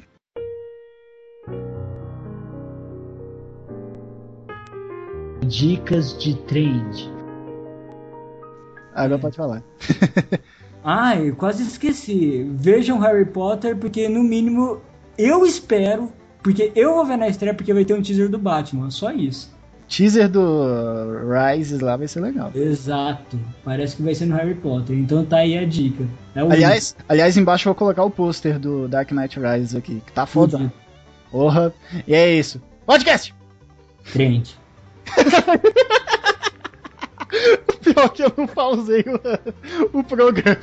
Dicas 5.47 6.17
de 6.19 6.35
trade. 6.47 7.14
Agora 8.95 9.19
pode 9.19 9.37
falar. 9.37 9.63
Ai, 10.85 11.33
quase 11.33 11.63
esqueci. 11.63 12.47
Vejam 12.51 12.99
Harry 12.99 13.25
Potter, 13.25 13.77
porque 13.77 14.09
no 14.09 14.23
mínimo 14.23 14.81
eu 15.17 15.45
espero, 15.47 16.13
porque 16.43 16.71
eu 16.75 16.95
vou 16.95 17.07
ver 17.07 17.17
na 17.17 17.29
estreia, 17.29 17.55
porque 17.55 17.73
vai 17.73 17.85
ter 17.85 17.95
um 17.95 18.03
teaser 18.03 18.29
do 18.29 18.39
Batman, 18.39 18.91
só 18.91 19.11
isso. 19.11 19.55
Teaser 19.89 20.29
do 20.29 20.43
Rises 21.29 21.81
lá 21.81 21.97
vai 21.97 22.09
ser 22.09 22.21
legal. 22.21 22.51
Exato. 22.55 23.39
Parece 23.65 23.97
que 23.97 24.03
vai 24.03 24.15
ser 24.15 24.27
no 24.27 24.35
Harry 24.35 24.55
Potter. 24.55 24.97
Então 24.97 25.25
tá 25.25 25.39
aí 25.39 25.57
a 25.57 25.65
dica. 25.65 26.05
É 26.35 26.41
Aliás, 26.41 26.97
aliás, 27.09 27.37
embaixo 27.37 27.69
eu 27.69 27.73
vou 27.73 27.79
colocar 27.79 28.05
o 28.05 28.11
pôster 28.11 28.59
do 28.59 28.89
Dark 28.89 29.11
Knight 29.13 29.39
Rises 29.39 29.75
aqui, 29.75 30.03
que 30.05 30.13
tá 30.13 30.27
foda. 30.27 30.59
Fudido. 30.59 30.73
Porra. 31.31 31.75
E 32.07 32.15
é 32.15 32.35
isso. 32.35 32.61
Podcast! 32.87 33.35
Trent. 34.13 34.51
Pior 37.83 38.09
que 38.11 38.23
eu 38.23 38.33
não 38.37 38.47
pausei 38.47 39.05
o, 39.93 39.99
o 39.99 40.05
programa. 40.05 40.57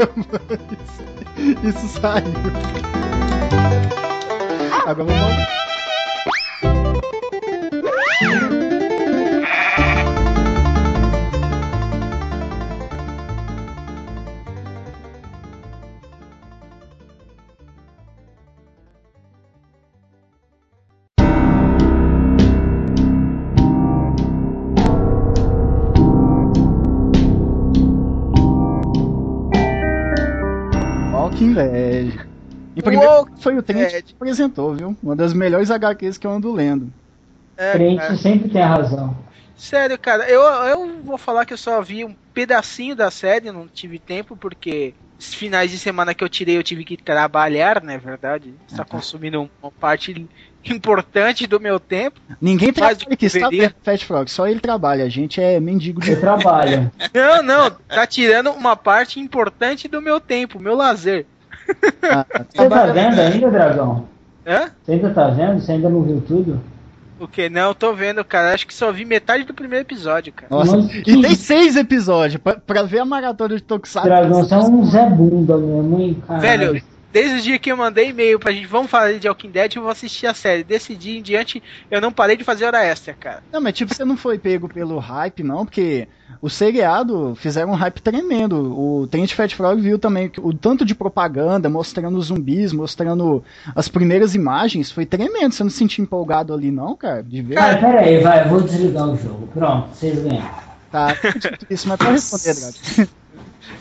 Isso, 1.64 1.68
isso 1.68 2.00
saiu. 2.00 2.24
Agora 4.86 5.04
vamos. 5.04 5.52
Walking 31.42 31.54
Dead. 31.54 32.28
E 32.76 32.82
primeiro 32.82 33.12
Walking 33.12 33.42
foi 33.42 33.58
o 33.58 33.64
Trent 33.64 34.04
que 34.04 34.14
apresentou, 34.14 34.76
viu? 34.76 34.96
Uma 35.02 35.16
das 35.16 35.34
melhores 35.34 35.72
HQs 35.72 36.18
que 36.18 36.28
eu 36.28 36.32
ando 36.32 36.52
lendo. 36.54 36.94
É, 37.58 37.74
Trent 37.74 38.00
é. 38.00 38.16
sempre 38.16 38.50
tem 38.50 38.62
razão. 38.62 39.18
Sério, 39.56 39.98
cara, 40.00 40.30
eu, 40.30 40.42
eu 40.42 41.02
vou 41.04 41.18
falar 41.18 41.46
que 41.46 41.54
eu 41.54 41.58
só 41.58 41.82
vi 41.82 42.06
um 42.06 42.16
pedacinho 42.34 42.96
da 42.96 43.12
série, 43.12 43.52
não 43.52 43.68
tive 43.68 44.00
tempo, 44.00 44.36
porque 44.36 44.94
os 45.20 45.34
finais 45.34 45.70
de 45.70 45.78
semana 45.78 46.16
que 46.16 46.24
eu 46.24 46.30
tirei 46.30 46.58
eu 46.58 46.64
tive 46.64 46.84
que 46.84 46.98
trabalhar, 46.98 47.84
não 47.84 47.94
é 47.94 47.98
verdade? 47.98 48.54
Está 48.68 48.84
consumindo 48.84 49.50
uma 49.62 49.72
parte 49.72 50.28
importante 50.66 51.48
do 51.48 51.60
meu 51.60 51.80
tempo. 51.80 52.20
Ninguém 52.40 52.74
Mais 52.78 52.98
trabalha 52.98 53.18
que 53.18 53.26
aqui, 53.26 53.38
está. 53.38 53.50
Fat 53.84 54.06
Frog, 54.06 54.30
só 54.30 54.48
ele 54.48 54.60
trabalha. 54.60 55.06
A 55.06 55.10
gente 55.10 55.42
é 55.42 55.60
mendigo 55.60 56.02
de. 56.02 56.08
Você 56.08 56.16
trabalha. 56.18 56.92
Não, 57.14 57.44
não, 57.44 57.70
tá 57.70 58.06
tirando 58.06 58.52
uma 58.52 58.76
parte 58.76 59.20
importante 59.20 59.88
do 59.88 60.02
meu 60.02 60.20
tempo, 60.20 60.60
meu 60.60 60.76
lazer. 60.76 61.26
Ah, 62.04 62.26
Você 62.50 62.70
tá 62.70 62.86
vendo 62.88 63.20
ainda, 63.20 63.50
Dragão? 63.50 64.08
Hã? 64.46 64.72
Você 64.82 64.92
ainda 64.94 65.10
tá 65.12 65.28
vendo? 65.30 65.60
Você 65.60 65.72
ainda 65.72 65.90
não 65.90 66.02
viu 66.04 66.22
tudo? 66.22 66.62
O 67.20 67.28
que? 67.28 67.50
Não, 67.50 67.74
tô 67.74 67.94
vendo, 67.94 68.26
cara. 68.26 68.54
Acho 68.54 68.66
que 68.66 68.74
só 68.74 68.92
vi 68.92 69.06
metade 69.06 69.44
do 69.44 69.54
primeiro 69.54 69.86
episódio, 69.86 70.34
cara. 70.34 70.48
Nossa, 70.50 70.78
Nossa, 70.78 70.98
e 70.98 71.04
tem 71.04 71.36
seis 71.36 71.76
episódios. 71.76 72.42
Pra, 72.42 72.56
pra 72.56 72.82
ver 72.82 73.00
a 73.00 73.06
maratona 73.06 73.56
de 73.56 73.62
Tokusatsu. 73.62 74.08
Dragão, 74.08 74.44
você 74.44 74.56
é 74.56 74.58
um 74.58 74.84
Zé 74.86 75.08
Bunda 75.08 75.56
mesmo, 75.58 76.02
hein? 76.02 76.24
Caralho. 76.28 76.42
Velho, 76.42 76.84
desde 77.12 77.38
o 77.38 77.42
dia 77.42 77.60
que 77.60 77.72
eu 77.72 77.78
mandei 77.78 78.10
e-mail 78.10 78.40
pra 78.40 78.52
gente, 78.52 78.68
vamos 78.68 78.90
falar 78.90 79.14
de 79.14 79.28
Walking 79.28 79.52
Dead, 79.52 79.76
eu 79.76 79.82
vou 79.82 79.92
assistir 79.92 80.28
a 80.28 80.34
série. 80.34 80.64
Desse 80.64 80.96
dia 80.96 81.18
em 81.18 81.22
diante, 81.22 81.62
eu 81.90 82.02
não 82.02 82.12
parei 82.12 82.36
de 82.36 82.44
fazer 82.44 82.66
hora 82.66 82.84
extra, 82.84 83.14
cara. 83.14 83.44
Não, 83.52 83.62
mas 83.62 83.74
tipo, 83.74 83.94
você 83.94 84.06
não 84.06 84.18
foi 84.18 84.38
pego 84.38 84.68
pelo 84.68 84.98
hype, 85.00 85.44
não, 85.44 85.66
porque 85.66 86.08
o 86.42 86.50
seriado 86.50 87.36
fizeram 87.36 87.72
um 87.72 87.76
hype 87.76 88.02
tremendo. 88.02 88.78
O 88.78 89.08
Trent 89.08 89.34
Fat 89.34 89.54
Frog 89.54 89.82
viu 89.82 90.00
também 90.00 90.30
que 90.30 90.40
o 90.40 90.54
tanto 90.54 90.86
de 90.86 90.96
propaganda, 90.96 91.70
mostrando 91.70 92.18
os 92.18 92.28
zumbis, 92.28 92.72
mostrando 92.72 93.44
as 93.76 93.88
primeiras 93.88 94.36
imagens, 94.36 94.92
foi 94.92 95.06
tremendo. 95.06 95.54
Você 95.54 95.64
não 95.64 95.70
se 95.70 95.78
sentiu 95.78 96.04
empolgado 96.04 96.54
ali, 96.54 96.72
não, 96.72 96.96
cara? 96.96 97.24
De 97.24 97.42
ver? 97.42 97.56
Cara, 97.56 97.78
pera 97.78 98.00
aí, 98.02 98.20
vai, 98.20 98.46
eu 98.46 98.50
vou 98.50 98.62
desligar 98.62 99.10
o 99.10 99.18
jogo. 99.18 99.48
Pronto, 99.48 99.90
vocês 99.94 100.22
ganharam. 100.22 100.72
Tá, 100.92 101.16
isso, 101.70 101.88
mas 101.88 101.98
pode 101.98 102.12
responder, 102.12 102.54
Drago. 102.54 103.12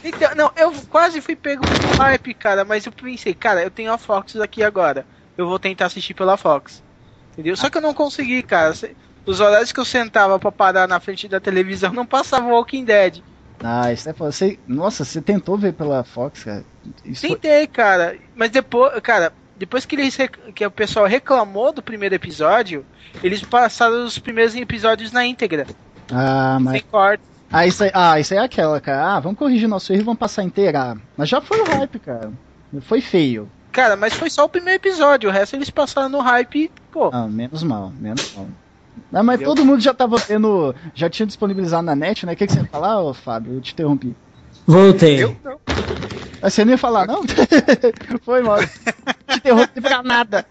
Então, 0.05 0.35
não, 0.35 0.53
eu 0.57 0.73
quase 0.89 1.21
fui 1.21 1.35
pego 1.37 1.63
pelo 1.67 1.97
hype, 2.03 2.35
cara, 2.35 2.65
mas 2.65 2.87
eu 2.87 2.93
pensei, 2.93 3.35
cara, 3.35 3.63
eu 3.63 3.71
tenho 3.71 3.93
a 3.93 3.99
Fox 3.99 4.37
aqui 4.37 4.63
agora. 4.63 5.07
Eu 5.37 5.49
vou 5.49 5.59
tentar 5.59 5.87
assistir 5.87 6.15
pela 6.15 6.37
Fox. 6.37 6.83
Entendeu? 7.33 7.57
Só 7.57 7.71
que 7.71 7.79
eu 7.79 7.83
não 7.83 7.95
consegui, 7.95 8.43
cara. 8.43 8.75
Os 9.25 9.41
horários 9.41 9.73
que 9.73 9.81
eu 9.81 9.85
sentava 9.85 10.39
pra 10.39 10.51
parar 10.53 10.89
na 10.89 11.01
frente 11.01 11.29
da 11.29 11.41
televisão 11.41 11.93
não 11.95 12.05
passava 12.07 12.47
Walking 12.49 12.85
Dead. 12.85 13.23
Ah, 13.63 13.93
isso 13.93 14.09
é. 14.09 14.13
Você, 14.13 14.59
nossa, 14.67 15.05
você 15.05 15.21
tentou 15.21 15.57
ver 15.57 15.75
pela 15.75 16.03
Fox, 16.03 16.45
cara? 16.45 16.65
Isso 17.05 17.27
foi- 17.27 17.37
Tentei, 17.37 17.67
cara. 17.67 18.17
Mas 18.35 18.51
depois, 18.51 18.99
cara, 19.01 19.33
depois 19.57 19.85
que, 19.85 19.95
eles, 19.97 20.17
que 20.55 20.65
o 20.67 20.71
pessoal 20.71 21.07
reclamou 21.07 21.71
do 21.73 21.83
primeiro 21.83 22.15
episódio, 22.15 22.85
eles 23.23 23.43
passaram 23.43 24.05
os 24.07 24.19
primeiros 24.19 24.55
episódios 24.55 25.13
na 25.13 25.27
íntegra, 25.27 25.67
Ah, 26.11 26.59
mas. 26.61 26.73
sem 26.81 26.83
corte. 26.91 27.23
Ah, 27.53 27.67
isso 27.67 27.83
aí, 27.83 27.91
ah, 27.93 28.21
isso 28.21 28.33
aí 28.33 28.39
é 28.39 28.43
aquela, 28.43 28.81
cara. 28.81 29.17
Ah, 29.17 29.21
vamos 29.21 29.39
corrigir 29.39 29.69
nosso 29.69 29.93
erro 29.93 30.03
e 30.03 30.05
vamos 30.05 30.21
passar 30.21 30.43
inteira. 30.45 30.93
Ah, 30.93 30.97
Mas 31.17 31.29
já 31.29 31.41
foi 31.41 31.61
o 31.61 31.65
hype, 31.65 31.99
cara. 31.99 32.33
Foi 32.83 33.01
feio. 33.01 33.51
Cara, 33.73 33.97
mas 33.97 34.15
foi 34.15 34.31
só 34.31 34.45
o 34.45 34.49
primeiro 34.49 34.81
episódio, 34.81 35.29
o 35.31 35.33
resto 35.33 35.55
eles 35.57 35.71
passaram 35.71 36.09
no 36.09 36.21
hype, 36.21 36.71
pô. 36.91 37.11
Ah, 37.13 37.27
menos 37.27 37.63
mal, 37.63 37.93
menos 37.99 38.35
mal. 38.37 38.47
Não, 39.11 39.23
mas 39.25 39.37
Entendeu? 39.37 39.55
todo 39.55 39.65
mundo 39.65 39.81
já 39.81 39.95
tava 39.95 40.21
tendo. 40.21 40.75
Já 40.95 41.09
tinha 41.09 41.27
disponibilizado 41.27 41.83
na 41.83 41.95
net, 41.95 42.27
né? 42.27 42.33
O 42.33 42.37
que, 42.37 42.47
que 42.47 42.53
você 42.53 42.61
ia 42.61 42.67
falar, 42.67 43.01
ô, 43.01 43.15
Fábio? 43.15 43.55
Eu 43.55 43.61
te 43.61 43.73
interrompi. 43.73 44.15
Voltei. 44.67 45.23
Eu 45.23 45.37
não. 45.43 45.59
Ah, 46.43 46.51
você 46.51 46.65
não 46.65 46.73
ia 46.73 46.79
falar, 46.79 47.07
não? 47.07 47.23
Foi 48.23 48.43
mal. 48.43 48.59
Te 48.59 49.37
interrompi 49.37 49.81
pra 49.81 50.03
nada. 50.03 50.47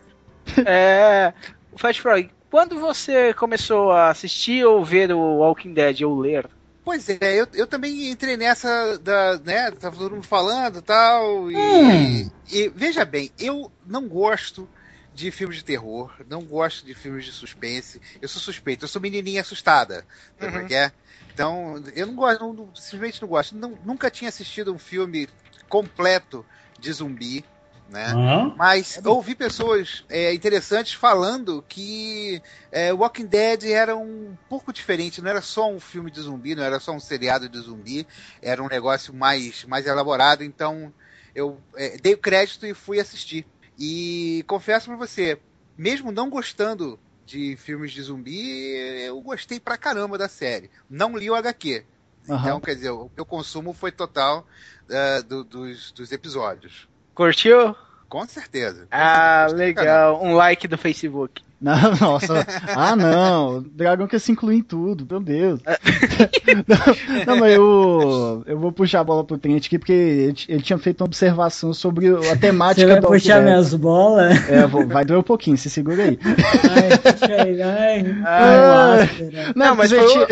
É. 0.65 1.33
O 1.71 1.77
Fast 1.77 2.01
Frog, 2.01 2.29
quando 2.49 2.79
você 2.79 3.33
começou 3.33 3.91
a 3.91 4.09
assistir 4.09 4.65
ou 4.65 4.83
ver 4.83 5.11
o 5.11 5.19
Walking 5.37 5.73
Dead 5.73 6.01
ou 6.01 6.19
ler? 6.19 6.45
Pois 6.89 7.07
é, 7.07 7.39
eu, 7.39 7.47
eu 7.53 7.67
também 7.67 8.09
entrei 8.09 8.35
nessa 8.35 8.97
da, 8.97 9.37
né, 9.41 9.69
tava 9.69 9.95
todo 9.95 10.15
mundo 10.15 10.23
falando 10.25 10.79
e 10.79 10.81
tal, 10.81 11.51
e, 11.51 12.25
Hum. 12.25 12.31
e 12.51 12.67
veja 12.69 13.05
bem, 13.05 13.31
eu 13.37 13.71
não 13.85 14.07
gosto 14.09 14.67
de 15.13 15.29
filmes 15.29 15.57
de 15.57 15.63
terror, 15.63 16.11
não 16.25 16.43
gosto 16.43 16.83
de 16.87 16.95
filmes 16.95 17.25
de 17.25 17.31
suspense, 17.31 18.01
eu 18.19 18.27
sou 18.27 18.41
suspeito, 18.41 18.85
eu 18.85 18.89
sou 18.89 18.99
menininha 18.99 19.41
assustada, 19.41 20.03
sabe 20.39 20.57
é 20.57 20.63
que 20.63 20.73
é? 20.73 20.91
Então, 21.31 21.75
eu 21.93 22.07
não 22.07 22.15
gosto, 22.15 22.53
não- 22.53 22.73
simplesmente 22.75 23.21
não 23.21 23.27
gosto, 23.29 23.55
Não- 23.55 23.77
nunca 23.83 24.09
tinha 24.09 24.29
assistido 24.29 24.73
um 24.73 24.79
filme 24.79 25.29
completo 25.67 26.43
de 26.79 26.91
zumbi, 26.91 27.45
né? 27.89 28.17
Ah, 28.17 28.51
Mas 28.53 28.99
eu 29.03 29.13
ouvi 29.13 29.35
pessoas 29.35 30.03
é, 30.09 30.33
interessantes 30.33 30.93
falando 30.93 31.63
que 31.63 32.41
é, 32.71 32.93
Walking 32.93 33.25
Dead 33.27 33.63
era 33.65 33.95
um 33.97 34.37
pouco 34.49 34.73
diferente, 34.73 35.21
não 35.21 35.29
era 35.29 35.41
só 35.41 35.69
um 35.69 35.79
filme 35.79 36.11
de 36.11 36.21
zumbi, 36.21 36.55
não 36.55 36.63
era 36.63 36.79
só 36.79 36.91
um 36.91 36.99
seriado 36.99 37.49
de 37.49 37.59
zumbi, 37.59 38.07
era 38.41 38.61
um 38.63 38.67
negócio 38.67 39.13
mais, 39.13 39.63
mais 39.65 39.85
elaborado, 39.87 40.43
então 40.43 40.93
eu 41.33 41.63
é, 41.75 41.97
dei 41.97 42.13
o 42.13 42.17
crédito 42.17 42.65
e 42.65 42.73
fui 42.73 42.99
assistir. 42.99 43.47
E 43.77 44.43
confesso 44.47 44.87
pra 44.87 44.97
você, 44.97 45.41
mesmo 45.77 46.11
não 46.11 46.29
gostando 46.29 46.99
de 47.25 47.55
filmes 47.57 47.91
de 47.91 48.01
zumbi, 48.01 48.75
eu 49.05 49.21
gostei 49.21 49.59
pra 49.59 49.77
caramba 49.77 50.17
da 50.17 50.27
série. 50.27 50.69
Não 50.89 51.15
li 51.15 51.29
o 51.29 51.35
HQ. 51.35 51.85
Aham. 52.29 52.39
Então, 52.39 52.59
quer 52.59 52.75
dizer, 52.75 52.89
o 52.91 53.09
meu 53.15 53.25
consumo 53.25 53.73
foi 53.73 53.91
total 53.91 54.45
ah, 54.89 55.21
do- 55.21 55.43
dos, 55.43 55.91
dos 55.93 56.11
episódios. 56.11 56.88
Curtiu? 57.19 57.75
Com 58.07 58.25
certeza. 58.25 58.87
Ah, 58.89 59.43
Gostei 59.49 59.73
pra 59.73 59.83
caramba. 59.83 60.17
legal. 60.17 60.23
Um 60.23 60.35
like 60.37 60.65
do 60.69 60.77
Facebook. 60.77 61.43
Não, 61.61 61.75
nossa. 61.99 62.45
Ah, 62.75 62.95
não. 62.95 63.57
O 63.57 63.61
Dragão 63.61 64.07
quer 64.07 64.19
se 64.19 64.31
incluir 64.31 64.57
em 64.57 64.61
tudo, 64.63 65.05
meu 65.09 65.19
Deus. 65.19 65.59
não, 66.67 67.25
não, 67.25 67.39
mas 67.39 67.53
eu, 67.53 68.43
eu 68.45 68.57
vou 68.59 68.71
puxar 68.71 69.01
a 69.01 69.03
bola 69.03 69.23
pro 69.23 69.37
Trent 69.37 69.65
aqui, 69.65 69.77
porque 69.77 69.91
ele, 69.91 70.35
ele 70.47 70.61
tinha 70.61 70.77
feito 70.77 71.01
uma 71.01 71.05
observação 71.07 71.73
sobre 71.73 72.07
a 72.29 72.35
temática 72.37 72.85
Você 72.87 72.93
vai 72.93 73.01
puxar 73.01 73.41
minhas 73.41 73.73
bolas? 73.73 74.49
É, 74.49 74.65
vou- 74.65 74.87
vai 74.87 75.03
doer 75.03 75.19
um 75.19 75.23
pouquinho, 75.23 75.57
se 75.57 75.69
segura 75.69 76.03
aí. 76.03 76.19
Ai, 76.23 76.97
puxa 76.97 77.33
aí, 77.41 77.61
ai. 77.61 78.15
Ah. 78.25 78.97
tão 78.97 79.03
áspera. 79.03 79.53
Não, 79.55 79.75
mas 79.75 79.89
você, 79.91 80.05
tinha, 80.07 80.27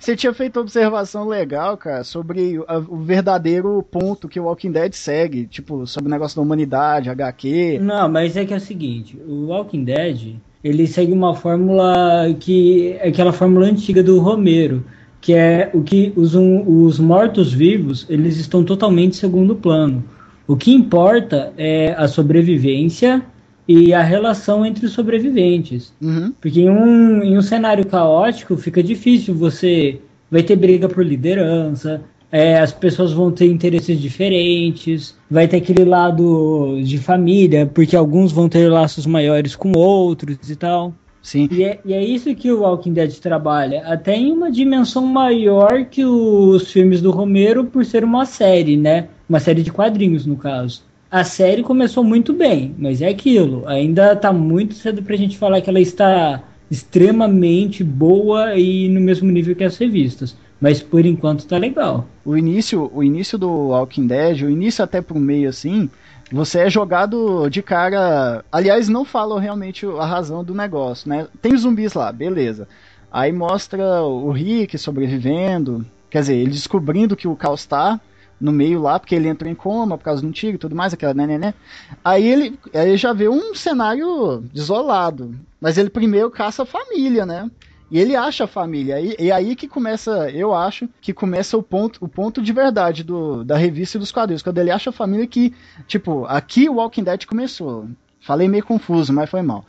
você 0.00 0.16
tinha 0.16 0.32
feito 0.34 0.56
uma 0.56 0.62
observação 0.62 1.28
legal, 1.28 1.76
cara, 1.76 2.04
sobre 2.04 2.58
o, 2.58 2.64
a- 2.66 2.78
o 2.78 2.96
verdadeiro 2.96 3.82
ponto 3.90 4.28
que 4.28 4.40
o 4.40 4.44
Walking 4.44 4.72
Dead 4.72 4.92
segue, 4.94 5.46
tipo, 5.46 5.86
sobre 5.86 6.08
o 6.08 6.10
negócio 6.10 6.36
da 6.36 6.42
humanidade, 6.42 7.10
HQ. 7.10 7.78
Não, 7.82 8.08
mas 8.08 8.36
é 8.36 8.44
que 8.44 8.54
é 8.54 8.56
o 8.56 8.60
seguinte, 8.60 9.16
o 9.26 9.46
Walking 9.48 9.84
Dead, 9.84 10.36
ele 10.64 10.86
segue 10.86 11.12
uma 11.12 11.34
fórmula 11.34 12.34
que 12.40 12.96
é 12.98 13.08
aquela 13.08 13.32
fórmula 13.32 13.66
antiga 13.66 14.02
do 14.02 14.18
Romero, 14.18 14.82
que 15.20 15.34
é 15.34 15.70
o 15.74 15.82
que 15.82 16.12
os, 16.16 16.34
um- 16.34 16.64
os 16.84 16.98
mortos-vivos, 16.98 18.06
eles 18.08 18.38
estão 18.38 18.64
totalmente 18.64 19.14
segundo 19.16 19.54
plano. 19.54 20.02
O 20.46 20.56
que 20.56 20.72
importa 20.72 21.52
é 21.56 21.94
a 21.96 22.08
sobrevivência 22.08 23.22
e 23.68 23.94
a 23.94 24.02
relação 24.02 24.64
entre 24.64 24.84
os 24.86 24.92
sobreviventes. 24.92 25.92
Uhum. 26.02 26.32
Porque 26.40 26.60
em 26.62 26.70
um, 26.70 27.22
em 27.22 27.38
um 27.38 27.42
cenário 27.42 27.86
caótico 27.86 28.56
fica 28.56 28.82
difícil 28.82 29.34
você. 29.34 30.00
Vai 30.30 30.42
ter 30.42 30.56
briga 30.56 30.88
por 30.88 31.04
liderança, 31.04 32.02
é, 32.34 32.58
as 32.58 32.72
pessoas 32.72 33.12
vão 33.12 33.30
ter 33.30 33.46
interesses 33.46 33.96
diferentes, 34.00 35.16
vai 35.30 35.46
ter 35.46 35.58
aquele 35.58 35.84
lado 35.84 36.80
de 36.82 36.98
família, 36.98 37.64
porque 37.64 37.94
alguns 37.94 38.32
vão 38.32 38.48
ter 38.48 38.68
laços 38.68 39.06
maiores 39.06 39.54
com 39.54 39.70
outros 39.70 40.50
e 40.50 40.56
tal. 40.56 40.92
Sim. 41.22 41.48
E 41.52 41.62
é, 41.62 41.78
e 41.84 41.94
é 41.94 42.04
isso 42.04 42.34
que 42.34 42.50
o 42.50 42.62
Walking 42.62 42.92
Dead 42.92 43.12
trabalha, 43.20 43.84
até 43.86 44.16
em 44.16 44.32
uma 44.32 44.50
dimensão 44.50 45.06
maior 45.06 45.84
que 45.84 46.04
os 46.04 46.72
filmes 46.72 47.00
do 47.00 47.12
Romero, 47.12 47.66
por 47.66 47.84
ser 47.84 48.02
uma 48.02 48.26
série, 48.26 48.76
né? 48.76 49.06
Uma 49.28 49.38
série 49.38 49.62
de 49.62 49.70
quadrinhos, 49.70 50.26
no 50.26 50.36
caso. 50.36 50.82
A 51.08 51.22
série 51.22 51.62
começou 51.62 52.02
muito 52.02 52.32
bem, 52.32 52.74
mas 52.76 53.00
é 53.00 53.06
aquilo. 53.06 53.62
Ainda 53.68 54.16
tá 54.16 54.32
muito 54.32 54.74
cedo 54.74 55.04
pra 55.04 55.14
gente 55.14 55.38
falar 55.38 55.60
que 55.60 55.70
ela 55.70 55.80
está 55.80 56.42
extremamente 56.68 57.84
boa 57.84 58.56
e 58.56 58.88
no 58.88 59.00
mesmo 59.00 59.30
nível 59.30 59.54
que 59.54 59.62
as 59.62 59.76
revistas. 59.76 60.36
Mas 60.64 60.82
por 60.82 61.04
enquanto 61.04 61.46
tá 61.46 61.58
legal. 61.58 62.06
O 62.24 62.38
início, 62.38 62.90
o 62.90 63.04
início 63.04 63.36
do 63.36 63.50
Walking 63.50 64.06
Dead, 64.06 64.40
o 64.40 64.48
início 64.48 64.82
até 64.82 65.02
pro 65.02 65.20
meio 65.20 65.50
assim, 65.50 65.90
você 66.32 66.60
é 66.60 66.70
jogado 66.70 67.50
de 67.50 67.60
cara. 67.60 68.42
Aliás, 68.50 68.88
não 68.88 69.04
falam 69.04 69.36
realmente 69.36 69.84
a 69.84 70.06
razão 70.06 70.42
do 70.42 70.54
negócio, 70.54 71.06
né? 71.06 71.28
Tem 71.42 71.54
zumbis 71.54 71.92
lá, 71.92 72.10
beleza. 72.10 72.66
Aí 73.12 73.30
mostra 73.30 74.04
o 74.04 74.30
Rick 74.30 74.78
sobrevivendo, 74.78 75.84
quer 76.08 76.20
dizer, 76.20 76.36
ele 76.36 76.52
descobrindo 76.52 77.14
que 77.14 77.28
o 77.28 77.36
caos 77.36 77.66
tá 77.66 78.00
no 78.40 78.50
meio 78.50 78.80
lá, 78.80 78.98
porque 78.98 79.14
ele 79.14 79.28
entrou 79.28 79.52
em 79.52 79.54
coma 79.54 79.98
por 79.98 80.04
causa 80.04 80.22
de 80.22 80.26
um 80.26 80.32
tiro 80.32 80.54
e 80.54 80.58
tudo 80.58 80.74
mais, 80.74 80.94
aquela 80.94 81.12
né, 81.12 81.26
né, 81.26 81.36
né. 81.36 81.54
Aí 82.02 82.26
ele, 82.26 82.58
aí 82.72 82.96
já 82.96 83.12
vê 83.12 83.28
um 83.28 83.54
cenário 83.54 84.42
desolado. 84.50 85.34
Mas 85.60 85.76
ele 85.76 85.90
primeiro 85.90 86.30
caça 86.30 86.62
a 86.62 86.66
família, 86.66 87.26
né? 87.26 87.50
E 87.94 88.00
ele 88.00 88.16
acha 88.16 88.42
a 88.42 88.48
família. 88.48 89.00
E, 89.00 89.14
e 89.20 89.30
aí 89.30 89.54
que 89.54 89.68
começa, 89.68 90.28
eu 90.30 90.52
acho, 90.52 90.88
que 91.00 91.14
começa 91.14 91.56
o 91.56 91.62
ponto, 91.62 92.04
o 92.04 92.08
ponto 92.08 92.42
de 92.42 92.52
verdade 92.52 93.04
do, 93.04 93.44
da 93.44 93.56
revista 93.56 93.96
e 93.96 94.00
dos 94.00 94.10
quadrinhos. 94.10 94.42
Quando 94.42 94.58
ele 94.58 94.72
acha 94.72 94.90
a 94.90 94.92
família 94.92 95.28
que, 95.28 95.54
tipo, 95.86 96.24
aqui 96.24 96.68
o 96.68 96.74
Walking 96.74 97.04
Dead 97.04 97.24
começou. 97.24 97.86
Falei 98.20 98.48
meio 98.48 98.64
confuso, 98.64 99.12
mas 99.12 99.30
foi 99.30 99.42
mal. 99.42 99.64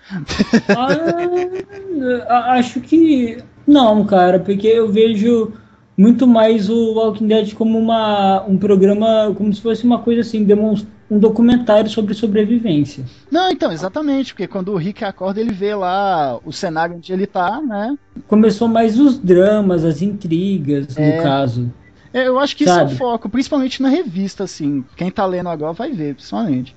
Ah, 2.28 2.54
acho 2.54 2.82
que 2.82 3.38
não, 3.68 4.04
cara, 4.06 4.40
porque 4.40 4.68
eu 4.68 4.92
vejo 4.92 5.54
muito 5.96 6.26
mais 6.26 6.68
o 6.68 6.94
Walking 6.94 7.28
Dead 7.28 7.54
como 7.54 7.78
uma, 7.78 8.44
um 8.48 8.58
programa, 8.58 9.34
como 9.38 9.54
se 9.54 9.62
fosse 9.62 9.84
uma 9.84 10.00
coisa 10.00 10.22
assim, 10.22 10.44
demonstra 10.44 10.90
um 11.10 11.20
documentário 11.20 11.90
sobre 11.90 12.14
sobrevivência. 12.14 13.04
Não, 13.32 13.52
então, 13.52 13.72
exatamente, 13.72 14.34
porque 14.34 14.48
quando 14.48 14.72
o 14.72 14.78
Rick 14.78 15.04
acorda, 15.04 15.40
ele 15.40 15.54
vê 15.54 15.76
lá 15.76 16.40
o 16.44 16.52
cenário 16.52 16.96
onde 16.96 17.14
ele 17.14 17.28
tá, 17.28 17.62
né? 17.62 17.96
Começou 18.28 18.68
mais 18.68 19.00
os 19.00 19.18
dramas, 19.18 19.86
as 19.86 20.02
intrigas, 20.02 20.98
É. 20.98 21.18
no 21.18 21.24
caso. 21.24 21.72
É, 22.14 22.28
Eu 22.28 22.40
acho 22.40 22.56
que 22.56 22.66
Sabe? 22.66 22.94
isso 22.94 23.04
é 23.04 23.06
o 23.06 23.10
foco, 23.10 23.30
principalmente 23.30 23.82
na 23.82 23.90
revista, 23.90 24.46
assim. 24.46 24.84
Quem 24.96 25.12
tá 25.12 25.26
lendo 25.26 25.50
agora 25.50 25.74
vai 25.74 25.92
ver, 25.92 26.16
principalmente. 26.16 26.76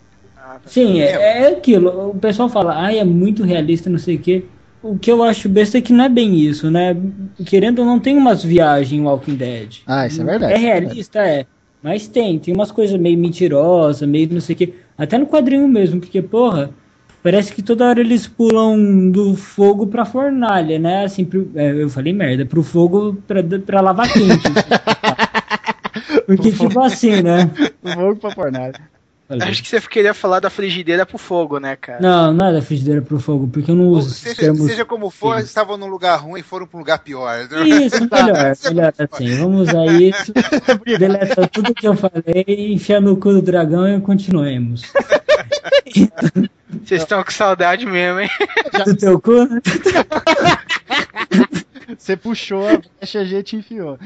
Sim, 0.67 1.01
é, 1.01 1.43
é 1.45 1.49
aquilo. 1.53 2.11
O 2.11 2.15
pessoal 2.19 2.49
fala, 2.49 2.75
ai, 2.75 2.99
é 2.99 3.05
muito 3.05 3.43
realista, 3.45 3.89
não 3.89 3.99
sei 3.99 4.17
o 4.17 4.19
quê. 4.19 4.45
O 4.83 4.97
que 4.99 5.11
eu 5.11 5.23
acho 5.23 5.49
besta 5.49 5.79
é 5.79 5.81
que 5.81 5.93
não 5.93 6.05
é 6.05 6.09
bem 6.09 6.37
isso, 6.37 6.71
né? 6.71 6.97
Querendo 7.47 7.81
ou 7.81 7.85
não, 7.85 7.99
tem 7.99 8.17
umas 8.17 8.43
viagens 8.45 8.93
em 8.93 9.05
Walking 9.05 9.35
Dead. 9.35 9.77
Ah, 9.87 10.07
isso 10.07 10.23
é 10.23 10.25
verdade. 10.25 10.53
É 10.53 10.57
realista, 10.57 11.19
é. 11.21 11.47
Mas 11.83 12.09
tem, 12.09 12.39
tem 12.39 12.53
umas 12.55 12.71
coisas 12.73 12.99
meio 12.99 13.17
mentirosas, 13.19 14.07
meio 14.09 14.29
não 14.33 14.41
sei 14.41 14.55
o 14.55 14.59
quê. 14.59 14.75
Até 14.97 15.17
no 15.17 15.27
quadrinho 15.27 15.69
mesmo, 15.69 16.01
porque, 16.01 16.21
porra, 16.21 16.71
parece 17.23 17.53
que 17.55 17.63
toda 17.63 17.87
hora 17.89 18.01
eles 18.01 18.27
pulam 18.27 19.11
do 19.11 19.37
fogo 19.37 19.87
pra 19.87 20.05
fornalha, 20.05 20.79
né? 20.79 21.05
Assim, 21.05 21.25
pro- 21.25 21.49
é, 21.55 21.71
eu 21.83 21.89
falei 21.89 22.13
merda, 22.13 22.45
pro 22.45 22.63
fogo 22.65 23.17
pra, 23.27 23.43
pra 23.65 23.81
lavar 23.81 24.13
quente. 24.13 24.43
porque, 26.27 26.51
tipo 26.53 26.81
assim, 26.81 27.23
né? 27.23 27.51
O 27.83 27.89
fogo 27.95 28.17
pra 28.17 28.31
fornalha. 28.33 28.75
Acho 29.29 29.63
que 29.63 29.69
você 29.69 29.81
queria 29.83 30.15
falar 30.15 30.41
da 30.41 30.49
frigideira 30.49 31.05
pro 31.05 31.19
fogo, 31.19 31.59
né, 31.59 31.77
cara? 31.77 32.01
Não, 32.01 32.33
nada 32.33 32.63
frigideira 32.63 33.03
pro 33.03 33.21
fogo, 33.21 33.47
porque 33.47 33.71
eu 33.71 33.75
não 33.75 33.89
uso 33.89 34.11
Seja, 34.11 34.37
termos. 34.37 34.67
seja 34.67 34.87
como 34.87 35.11
for, 35.11 35.37
eles 35.37 35.49
estavam 35.51 35.77
num 35.77 35.87
lugar 35.87 36.17
ruim 36.17 36.41
e 36.41 36.43
foram 36.43 36.67
para 36.67 36.77
um 36.79 36.81
lugar 36.81 36.99
pior. 37.01 37.47
Isso, 37.67 38.09
melhor, 38.11 38.57
melhor 38.65 38.95
assim. 38.99 39.37
Vamos 39.37 39.69
usar 39.69 39.85
isso, 39.87 40.33
deleta 40.99 41.47
tudo 41.49 41.75
que 41.75 41.87
eu 41.87 41.95
falei, 41.95 42.73
enfia 42.73 43.01
no 43.03 43.19
cu 43.19 43.33
do 43.35 43.43
dragão 43.43 43.87
e 43.87 44.01
continuemos. 44.01 44.83
Vocês 46.85 47.03
estão 47.03 47.23
com 47.23 47.31
saudade 47.31 47.85
mesmo, 47.85 48.21
hein? 48.21 48.31
Do 48.85 48.97
teu 48.97 49.21
cu? 49.21 49.47
Você 51.99 52.17
puxou 52.17 52.67
a 52.67 52.79
brecha, 52.79 53.21
a 53.21 53.25
gente 53.25 53.57
enfiou. 53.57 53.99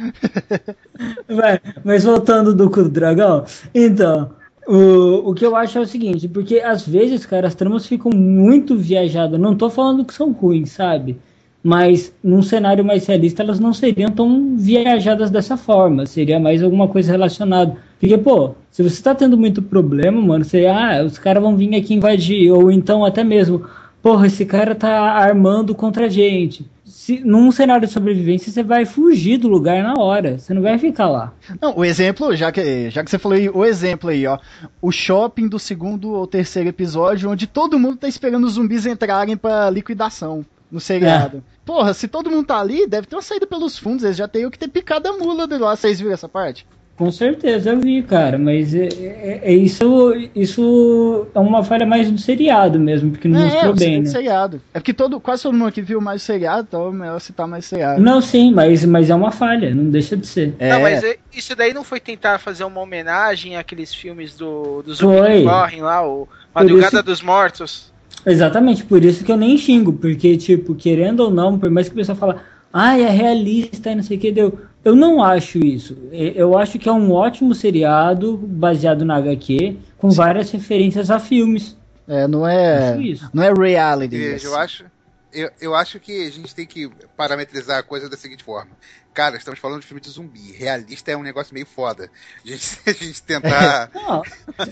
Vai, 1.29 1.61
mas 1.85 2.05
voltando 2.05 2.55
do 2.55 2.71
cu 2.71 2.85
do 2.85 2.89
dragão, 2.89 3.45
então, 3.75 4.31
O, 4.67 5.31
o 5.31 5.35
que 5.35 5.45
eu 5.45 5.57
acho 5.57 5.79
é 5.79 5.81
o 5.81 5.87
seguinte, 5.87 6.29
porque 6.29 6.61
às 6.61 6.87
vezes, 6.87 7.27
cara, 7.27 7.49
as 7.49 7.55
tramas 7.55 7.87
ficam 7.87 8.13
muito 8.13 8.77
viajadas. 8.77 9.41
Não 9.41 9.57
tô 9.57 9.69
falando 9.69 10.05
que 10.05 10.15
são 10.15 10.31
ruins, 10.33 10.71
sabe? 10.71 11.19
Mas 11.65 12.13
num 12.23 12.43
cenário 12.43 12.85
mais 12.85 13.07
realista 13.07 13.43
elas 13.43 13.61
não 13.61 13.73
seriam 13.73 14.11
tão 14.11 14.57
viajadas 14.57 15.31
dessa 15.31 15.57
forma. 15.57 16.07
Seria 16.07 16.39
mais 16.41 16.63
alguma 16.63 16.89
coisa 16.89 17.13
relacionada. 17.13 17.77
Porque, 18.01 18.19
pô, 18.19 18.55
se 18.71 18.83
você 18.83 19.03
tá 19.03 19.15
tendo 19.15 19.37
muito 19.37 19.63
problema, 19.63 20.21
mano, 20.21 20.45
você, 20.45 20.67
ah, 20.67 21.05
os 21.05 21.19
caras 21.19 21.43
vão 21.43 21.57
vir 21.57 21.75
aqui 21.77 21.95
invadir. 21.95 22.51
Ou 22.53 22.71
então 22.71 23.05
até 23.05 23.23
mesmo, 23.25 23.65
porra, 24.03 24.27
esse 24.27 24.45
cara 24.45 24.75
tá 24.75 24.91
armando 24.91 25.75
contra 25.75 26.07
a 26.07 26.09
gente. 26.09 26.65
Se, 27.03 27.19
num 27.19 27.51
cenário 27.51 27.85
de 27.85 27.93
sobrevivência, 27.93 28.53
você 28.53 28.63
vai 28.63 28.87
fugir 28.87 29.37
do 29.37 29.49
lugar 29.49 29.83
na 29.83 30.01
hora. 30.01 30.39
Você 30.39 30.55
não 30.55 30.63
vai 30.63 30.79
ficar 30.79 31.09
lá. 31.09 31.33
Não, 31.61 31.77
o 31.77 31.85
exemplo, 31.85 32.37
já 32.37 32.53
que, 32.53 32.91
já 32.91 33.03
que 33.03 33.11
você 33.11 33.19
falou 33.19 33.37
aí, 33.37 33.49
o 33.49 33.65
exemplo 33.65 34.09
aí, 34.09 34.25
ó. 34.25 34.39
O 34.81 34.93
shopping 34.93 35.49
do 35.49 35.59
segundo 35.59 36.13
ou 36.13 36.29
terceiro 36.29 36.69
episódio, 36.69 37.29
onde 37.29 37.49
todo 37.49 37.77
mundo 37.77 37.97
tá 37.97 38.07
esperando 38.07 38.45
os 38.45 38.53
zumbis 38.53 38.87
entrarem 38.87 39.37
pra 39.37 39.69
liquidação 39.69 40.47
no 40.71 40.79
seriado. 40.79 41.39
É. 41.39 41.41
Porra, 41.67 41.93
se 41.93 42.07
todo 42.07 42.31
mundo 42.31 42.47
tá 42.47 42.61
ali, 42.61 42.87
deve 42.87 43.09
ter 43.09 43.17
uma 43.17 43.23
saída 43.23 43.49
pelos 43.49 43.77
fundos. 43.77 44.05
Eles 44.05 44.17
já 44.17 44.29
teriam 44.29 44.49
que 44.49 44.57
ter 44.57 44.69
picado 44.69 45.09
a 45.09 45.19
mula 45.19 45.49
de 45.49 45.59
lá. 45.59 45.75
Vocês 45.75 45.99
viram 45.99 46.15
essa 46.15 46.29
parte? 46.29 46.65
Com 46.97 47.11
certeza 47.11 47.71
eu 47.71 47.81
vi, 47.81 48.03
cara, 48.03 48.39
mas 48.39 48.75
é, 48.75 48.87
é- 48.87 49.41
é 49.45 49.53
isso, 49.53 50.13
isso 50.37 51.27
é 51.35 51.39
uma 51.39 51.65
falha 51.65 51.87
mais 51.87 52.11
do 52.11 52.19
seriado 52.19 52.79
mesmo, 52.79 53.11
porque 53.11 53.27
não 53.27 53.41
é, 53.41 53.45
mostrou 53.45 53.73
o 53.73 53.77
bem, 53.77 54.03
né? 54.03 54.09
seriado. 54.11 54.61
É 54.75 54.79
porque 54.79 54.93
todo, 54.93 55.19
quase 55.19 55.43
todo 55.43 55.55
mundo 55.55 55.69
aqui 55.69 55.81
viu 55.81 56.01
mais 56.01 56.23
o 56.23 56.25
seriado, 56.25 56.67
então 56.69 56.89
é 56.89 56.93
melhor 56.93 57.19
citar 57.21 57.49
mais 57.49 57.65
seriado. 57.65 58.01
Não, 58.01 58.21
sim, 58.21 58.53
mas, 58.53 58.85
mas 58.85 59.09
é 59.11 59.15
uma 59.15 59.33
falha, 59.33 59.75
não 59.75 59.91
deixa 59.91 60.17
de 60.17 60.27
ser. 60.27 60.55
É, 60.59 60.69
Não, 60.71 60.83
mas 60.83 61.03
é- 61.03 61.17
isso 61.35 61.57
daí 61.57 61.73
não 61.73 61.83
foi 61.83 61.99
tentar 61.99 62.39
fazer 62.39 62.63
uma 62.65 62.81
homenagem 62.81 63.57
àqueles 63.57 63.93
filmes 63.95 64.37
do, 64.37 64.83
do 64.83 64.95
zumbi 64.95 65.17
Foi. 65.19 65.39
que 65.39 65.45
correm 65.45 65.81
lá, 65.83 66.07
o 66.07 66.29
Madrugada 66.55 66.97
isso- 66.99 67.03
dos 67.03 67.23
Mortos. 67.23 67.91
Exatamente, 68.25 68.85
por 68.85 69.03
isso 69.03 69.25
que 69.25 69.33
eu 69.33 69.37
nem 69.37 69.57
xingo, 69.57 69.95
porque, 69.95 70.37
tipo, 70.37 70.75
querendo 70.75 71.21
ou 71.21 71.31
não, 71.31 71.59
por 71.59 71.71
mais 71.71 71.89
que 71.89 71.95
o 71.95 71.97
pessoal 71.97 72.17
fala, 72.19 72.43
ah, 72.73 72.97
é 72.99 73.09
realista 73.09 73.91
e 73.91 73.95
não 73.97 74.03
sei 74.03 74.17
o 74.19 74.21
que, 74.21 74.31
deu. 74.31 74.59
Eu 74.85 74.97
não 74.97 75.23
acho 75.23 75.59
isso. 75.65 75.97
E- 76.13 76.33
Eu 76.35 76.57
acho 76.59 76.79
que 76.79 76.89
é 76.89 76.93
um 76.93 77.13
ótimo 77.13 77.55
seriado 77.55 78.37
baseado 78.37 79.05
na 79.05 79.17
HQ, 79.17 79.77
com 79.97 80.11
várias 80.11 80.51
referências 80.51 81.11
a 81.11 81.19
filmes. 81.19 81.77
é, 82.09 82.27
não 82.27 82.47
é. 82.47 82.91
Acho 82.93 83.03
isso. 83.03 83.31
Não 83.33 83.43
é 83.43 83.53
reality. 83.53 84.17
Veja, 84.17 84.37
isso. 84.37 84.47
eu 84.47 84.57
acho, 84.57 84.85
eu, 85.33 85.51
eu 85.61 85.75
acho 85.75 86.01
que 86.01 86.27
a 86.27 86.31
gente 86.31 86.55
tem 86.55 86.67
que 86.67 86.91
parametrizar 87.17 87.79
a 87.79 87.83
coisa 87.83 88.09
da 88.09 88.17
seguinte 88.17 88.43
forma. 88.43 88.73
Cara, 89.15 89.37
estamos 89.37 89.61
falando 89.61 89.83
de 89.83 89.87
filme 89.87 90.01
de 90.01 90.09
zumbi. 90.11 90.53
Realista 90.53 91.11
é 91.13 91.17
um 91.17 91.23
negócio 91.23 91.53
meio 91.55 91.67
foda. 91.67 92.11
A 92.45 92.49
gente, 92.49 92.79
a 92.87 92.93
gente 92.93 93.23
tentar. 93.23 93.91
Não, 93.95 94.23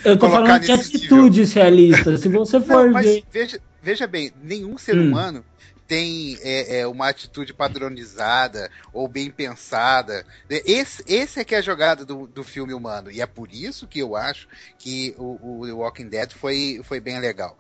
eu 0.04 0.18
tô 0.18 0.28
falando 0.30 0.60
de 0.60 0.68
nesse 0.76 0.96
atitudes 0.96 1.52
realistas. 1.52 2.20
Se 2.20 2.28
você 2.28 2.60
for 2.60 2.86
Não, 2.86 2.92
mas 2.92 3.06
ver. 3.06 3.24
veja, 3.30 3.60
veja 3.82 4.06
bem, 4.06 4.32
nenhum 4.42 4.76
ser 4.76 4.96
Hum. 4.96 5.08
humano 5.08 5.44
tem 5.90 6.38
é, 6.42 6.78
é, 6.78 6.86
uma 6.86 7.08
atitude 7.08 7.52
padronizada 7.52 8.70
ou 8.92 9.08
bem 9.08 9.28
pensada. 9.28 10.24
Esse, 10.48 11.02
esse 11.04 11.40
é 11.40 11.44
que 11.44 11.52
é 11.52 11.58
a 11.58 11.62
jogada 11.62 12.04
do, 12.04 12.28
do 12.28 12.44
filme 12.44 12.72
humano. 12.72 13.10
E 13.10 13.20
é 13.20 13.26
por 13.26 13.52
isso 13.52 13.88
que 13.88 13.98
eu 13.98 14.14
acho 14.14 14.46
que 14.78 15.12
o, 15.18 15.62
o 15.62 15.66
The 15.66 15.72
Walking 15.72 16.08
Dead 16.08 16.30
foi, 16.30 16.80
foi 16.84 17.00
bem 17.00 17.18
legal. 17.18 17.58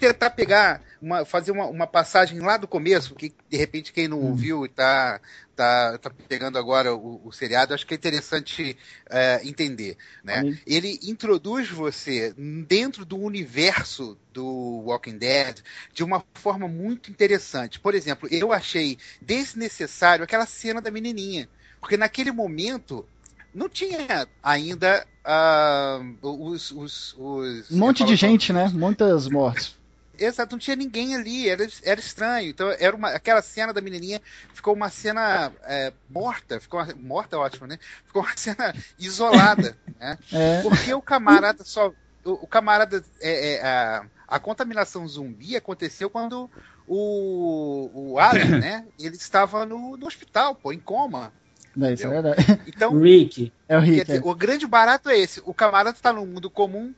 Tentar 0.00 0.30
pegar, 0.30 0.82
uma, 1.00 1.24
fazer 1.24 1.52
uma, 1.52 1.66
uma 1.66 1.86
passagem 1.86 2.40
lá 2.40 2.56
do 2.56 2.66
começo, 2.66 3.14
que 3.14 3.32
de 3.48 3.56
repente 3.56 3.92
quem 3.92 4.08
não 4.08 4.18
ouviu 4.20 4.66
e 4.66 4.68
tá, 4.68 5.20
tá, 5.60 5.98
tá 5.98 6.10
pegando 6.26 6.56
agora 6.56 6.94
o, 6.94 7.20
o 7.22 7.32
seriado, 7.32 7.74
acho 7.74 7.86
que 7.86 7.92
é 7.92 7.96
interessante 7.96 8.78
é, 9.10 9.42
entender. 9.44 9.98
Né? 10.24 10.40
Sim. 10.40 10.58
Ele 10.66 10.98
introduz 11.02 11.68
você 11.68 12.32
dentro 12.66 13.04
do 13.04 13.18
universo 13.18 14.16
do 14.32 14.82
Walking 14.86 15.18
Dead 15.18 15.58
de 15.92 16.02
uma 16.02 16.24
forma 16.32 16.66
muito 16.66 17.10
interessante. 17.10 17.78
Por 17.78 17.94
exemplo, 17.94 18.26
eu 18.32 18.54
achei 18.54 18.96
desnecessário 19.20 20.24
aquela 20.24 20.46
cena 20.46 20.80
da 20.80 20.90
menininha, 20.90 21.46
porque 21.78 21.98
naquele 21.98 22.32
momento 22.32 23.06
não 23.54 23.68
tinha 23.68 24.26
ainda 24.42 25.06
ah, 25.22 26.00
os, 26.22 26.70
os, 26.70 27.14
os 27.18 27.70
Um 27.70 27.76
monte 27.76 28.00
eu 28.00 28.06
de 28.06 28.16
gente, 28.16 28.50
né? 28.50 28.70
Muitas 28.72 29.28
mortes. 29.28 29.78
Exato, 30.20 30.54
não 30.54 30.58
tinha 30.60 30.76
ninguém 30.76 31.16
ali, 31.16 31.48
era, 31.48 31.66
era 31.82 31.98
estranho. 31.98 32.50
Então, 32.50 32.68
era 32.78 32.94
uma, 32.94 33.08
aquela 33.08 33.40
cena 33.40 33.72
da 33.72 33.80
menininha 33.80 34.20
ficou 34.52 34.74
uma 34.74 34.90
cena 34.90 35.50
é, 35.64 35.92
morta, 36.10 36.60
ficou 36.60 36.78
uma, 36.78 36.94
morta 36.94 37.36
é 37.36 37.38
ótimo, 37.38 37.66
né? 37.66 37.78
Ficou 38.06 38.22
uma 38.22 38.32
cena 38.36 38.74
isolada, 38.98 39.74
né? 39.98 40.18
É. 40.30 40.60
Porque 40.62 40.92
o 40.92 41.00
camarada 41.00 41.64
só. 41.64 41.92
O, 42.22 42.32
o 42.32 42.46
camarada. 42.46 43.02
É, 43.20 43.54
é, 43.54 43.62
a, 43.62 44.04
a 44.28 44.38
contaminação 44.38 45.08
zumbi 45.08 45.56
aconteceu 45.56 46.10
quando 46.10 46.48
o, 46.86 47.90
o 47.94 48.18
Alan, 48.18 48.44
né? 48.60 48.86
Ele 48.98 49.16
estava 49.16 49.64
no, 49.64 49.96
no 49.96 50.06
hospital, 50.06 50.54
pô, 50.54 50.70
em 50.70 50.78
coma. 50.78 51.32
Não, 51.74 51.90
isso 51.92 52.06
é 52.06 52.10
verdade. 52.10 52.60
Então, 52.66 52.98
Rick. 53.00 53.52
É 53.68 53.76
o 53.76 53.80
Rick. 53.80 54.04
dizer, 54.04 54.18
é. 54.18 54.28
o 54.28 54.34
grande 54.34 54.66
barato 54.66 55.08
é 55.08 55.18
esse. 55.18 55.40
O 55.46 55.54
camarada 55.54 55.96
está 55.96 56.12
no 56.12 56.26
mundo 56.26 56.50
comum, 56.50 56.92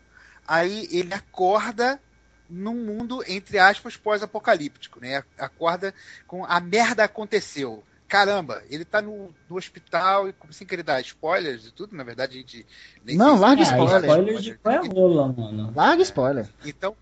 aí 0.49 0.89
ele 0.91 1.15
acorda 1.15 2.01
num 2.49 2.75
mundo, 2.75 3.23
entre 3.27 3.59
aspas, 3.59 3.97
pós-apocalíptico, 3.97 5.01
né? 5.01 5.23
Acorda 5.39 5.95
com 6.27 6.45
a 6.45 6.61
merda 6.61 7.05
aconteceu. 7.05 7.83
Caramba, 8.09 8.63
ele 8.69 8.85
tá 8.85 9.01
no, 9.01 9.35
no 9.49 9.57
hospital 9.57 10.29
e 10.29 10.35
sem 10.51 10.67
querer 10.67 10.83
dar 10.83 11.01
spoilers 11.01 11.67
e 11.67 11.71
tudo, 11.71 11.97
na 11.97 12.05
verdade 12.05 12.37
a 12.37 12.41
gente 12.41 12.67
nem 13.03 13.17
Não, 13.17 13.39
larga 13.39 13.63
spoiler. 13.63 14.01
spoiler 14.03 14.39
de 14.39 14.55
qual 14.59 14.75
é 14.75 14.79
a 14.79 14.81
rola, 14.83 15.33
mano. 15.33 15.73
Larga 15.75 16.03
spoiler. 16.03 16.49
Então, 16.63 16.95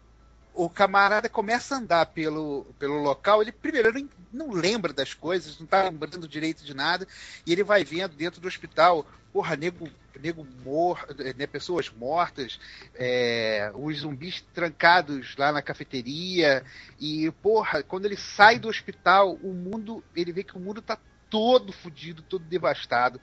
o 0.65 0.69
camarada 0.69 1.27
começa 1.27 1.75
a 1.75 1.79
andar 1.79 2.07
pelo, 2.07 2.67
pelo 2.79 3.01
local, 3.01 3.41
ele 3.41 3.51
primeiro 3.51 3.89
ele 3.89 4.11
não 4.31 4.51
lembra 4.51 4.93
das 4.93 5.15
coisas, 5.15 5.59
não 5.59 5.67
tá 5.67 5.85
lembrando 5.85 6.29
direito 6.29 6.63
de 6.63 6.75
nada, 6.75 7.09
e 7.47 7.53
ele 7.53 7.65
vai 7.65 7.83
vendo 7.83 8.15
dentro 8.15 8.43
do 8.43 8.47
hospital, 8.47 9.07
porra, 9.33 9.57
nego, 9.57 9.89
nego 10.21 10.47
mor, 10.63 11.07
né, 11.35 11.47
pessoas 11.47 11.89
mortas, 11.89 12.61
é, 12.95 13.73
os 13.75 14.01
zumbis 14.01 14.45
trancados 14.53 15.35
lá 15.39 15.51
na 15.51 15.63
cafeteria, 15.63 16.63
e 17.01 17.31
porra, 17.43 17.83
quando 17.83 18.05
ele 18.05 18.17
sai 18.17 18.59
do 18.59 18.69
hospital, 18.69 19.37
o 19.43 19.55
mundo, 19.55 20.05
ele 20.15 20.31
vê 20.31 20.45
que 20.45 20.59
o 20.59 20.61
mundo 20.61 20.83
tá 20.83 20.99
todo 21.31 21.73
fudido, 21.73 22.21
todo 22.21 22.45
devastado, 22.45 23.19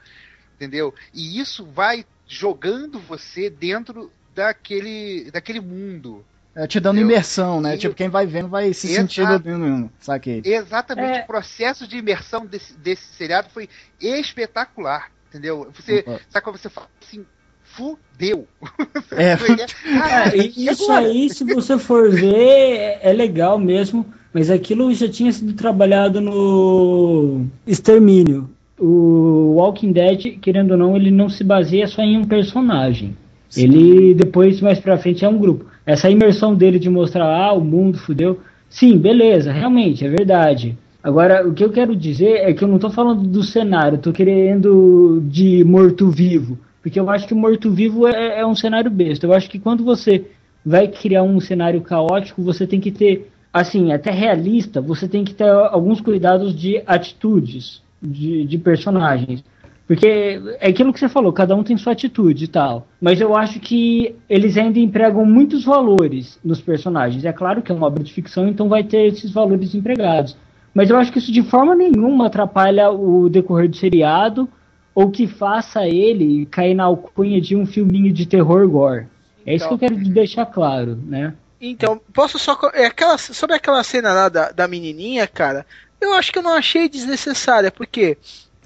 entendeu? 0.56 0.91
E 1.13 1.39
isso 1.39 1.65
vai 1.65 2.04
jogando 2.26 3.00
você 3.00 3.47
dentro 3.47 4.12
daquele, 4.34 5.30
daquele 5.30 5.60
mundo, 5.60 6.26
É, 6.59 6.65
te 6.65 6.79
dando 6.79 6.95
Entendeu? 6.97 7.11
imersão, 7.15 7.61
né? 7.61 7.75
E- 7.75 7.77
Tipo, 7.77 7.93
quem 7.93 8.09
vai 8.09 8.25
vendo 8.25 8.47
vai 8.49 8.73
se 8.73 8.87
Exato. 8.87 9.01
sentindo 9.01 9.37
dentro. 9.39 9.91
Saquei. 9.99 10.41
Exatamente, 10.43 11.19
É. 11.19 11.23
o 11.23 11.27
processo 11.27 11.87
de 11.87 11.97
imersão 11.97 12.45
desse, 12.47 12.75
desse 12.79 13.03
seriado 13.13 13.47
foi 13.53 13.69
espetacular, 14.01 15.11
entendeu? 15.29 15.67
Você, 15.75 15.99
Opa. 15.99 16.19
sabe 16.29 16.43
quando 16.43 16.57
você 16.57 16.69
fala 16.69 16.87
assim, 16.99 17.23
fudeu. 17.63 18.47
É, 19.11 19.35
É, 20.33 20.35
isso 20.35 20.91
aí, 20.91 21.29
se 21.29 21.43
você 21.43 21.77
for 21.77 22.09
ver, 22.09 22.33
é, 22.35 22.99
é 23.03 23.13
legal 23.13 23.59
mesmo, 23.59 24.03
mas 24.33 24.49
aquilo 24.49 24.91
já 24.95 25.07
tinha 25.07 25.31
sido 25.31 25.53
trabalhado 25.53 26.19
no 26.19 27.45
Extermínio. 27.67 28.49
O 28.79 29.55
Walking 29.57 29.91
Dead, 29.91 30.39
querendo 30.39 30.71
ou 30.71 30.77
não, 30.77 30.95
ele 30.95 31.11
não 31.11 31.29
se 31.29 31.43
baseia 31.43 31.87
só 31.87 32.01
em 32.01 32.17
um 32.17 32.23
personagem. 32.25 33.15
Ele 33.55 34.13
depois, 34.13 34.59
mais 34.59 34.79
pra 34.79 34.97
frente, 34.97 35.23
é 35.23 35.29
um 35.29 35.37
grupo. 35.37 35.65
Essa 35.88 36.10
imersão 36.10 36.54
dele 36.54 36.78
de 36.78 36.89
mostrar, 36.89 37.26
ah, 37.26 37.54
o 37.54 37.62
mundo 37.62 37.97
fudeu. 37.97 38.41
Sim, 38.69 38.97
beleza, 38.97 39.54
realmente, 39.54 40.06
é 40.06 40.10
verdade. 40.10 40.78
Agora, 41.02 41.47
o 41.47 41.54
que 41.54 41.63
eu 41.63 41.71
quero 41.71 41.95
dizer 41.95 42.41
é 42.41 42.54
que 42.54 42.62
eu 42.62 42.67
não 42.67 42.78
tô 42.78 42.89
falando 42.89 43.23
do 43.26 43.41
cenário, 43.41 43.97
tô 43.97 44.12
querendo 44.12 45.23
de 45.30 45.63
morto-vivo. 45.63 46.58
Porque 46.82 47.00
eu 47.00 47.10
acho 47.10 47.26
que 47.26 47.34
o 47.34 47.38
morto-vivo 47.38 48.06
é, 48.06 48.39
é 48.39 48.45
um 48.45 48.54
cenário 48.54 48.91
besta. 48.91 49.26
Eu 49.26 49.32
acho 49.32 49.50
que 49.50 49.60
quando 49.60 49.86
você 49.86 50.26
vai 50.65 50.89
criar 50.89 51.23
um 51.23 51.39
cenário 51.39 51.80
caótico, 51.80 52.43
você 52.43 52.67
tem 52.67 52.82
que 52.82 52.91
ter, 52.91 53.32
assim, 53.54 53.93
até 53.93 54.12
realista, 54.12 54.82
você 54.82 55.08
tem 55.08 55.23
que 55.23 55.34
ter 55.34 55.50
alguns 55.50 56.02
cuidados 56.02 56.54
de 56.54 56.84
atitudes 56.86 57.82
de, 58.04 58.43
de 58.43 58.58
personagens. 58.58 59.41
Porque 59.88 60.41
é 60.60 60.67
aquilo 60.67 60.91
que 60.91 61.00
você 61.00 61.08
falou, 61.08 61.32
cada 61.32 61.56
um 61.56 61.63
tem 61.63 61.78
sua 61.78 61.93
atitude 61.93 62.43
e 62.43 62.47
tal. 62.47 62.86
Mas 63.00 63.21
eu 63.21 63.36
acho 63.36 63.58
que 63.62 64.13
eles 64.30 64.58
ainda 64.58 64.80
empregam 64.80 65.26
muitos 65.26 65.63
valores 65.63 66.38
nos 66.43 66.60
personagens. 66.60 67.23
É 67.23 67.32
claro 67.32 67.62
que 67.62 67.71
é 67.71 67.76
uma 67.76 67.88
obra 67.88 68.04
de 68.04 68.12
ficção, 68.12 68.50
então 68.50 68.67
vai 68.67 68.84
ter 68.84 69.06
esses 69.06 69.32
valores 69.32 69.73
empregados. 69.73 70.36
Mas 70.73 70.89
eu 70.89 70.97
acho 70.97 71.12
que 71.12 71.19
isso 71.19 71.32
de 71.32 71.41
forma 71.41 71.73
nenhuma 71.73 72.28
atrapalha 72.28 72.91
o 72.91 73.30
decorrer 73.30 73.69
do 73.69 73.78
seriado 73.78 74.50
ou 74.93 75.10
que 75.10 75.26
faça 75.26 75.88
ele 75.88 76.45
cair 76.47 76.76
na 76.76 76.84
alcunha 76.84 77.39
de 77.39 77.56
um 77.56 77.65
filminho 77.65 78.12
de 78.12 78.26
terror 78.26 78.67
gore. 78.67 79.08
É 79.45 79.56
isso 79.56 79.67
que 79.69 79.73
eu 79.73 79.80
quero 79.80 79.95
deixar 79.95 80.45
claro, 80.47 80.97
né? 81.06 81.34
Então, 81.62 82.00
posso 82.13 82.38
só. 82.38 82.60
É 82.73 82.86
aquela, 82.86 83.17
sobre 83.17 83.56
aquela 83.56 83.82
cena 83.84 84.12
lá 84.12 84.28
da, 84.28 84.52
da 84.52 84.67
menininha, 84.67 85.26
cara, 85.26 85.65
eu 86.02 86.13
acho 86.13 86.32
que 86.32 86.39
eu 86.39 86.43
não 86.43 86.54
achei 86.54 86.89
desnecessária, 86.89 87.71
porque 87.71 88.17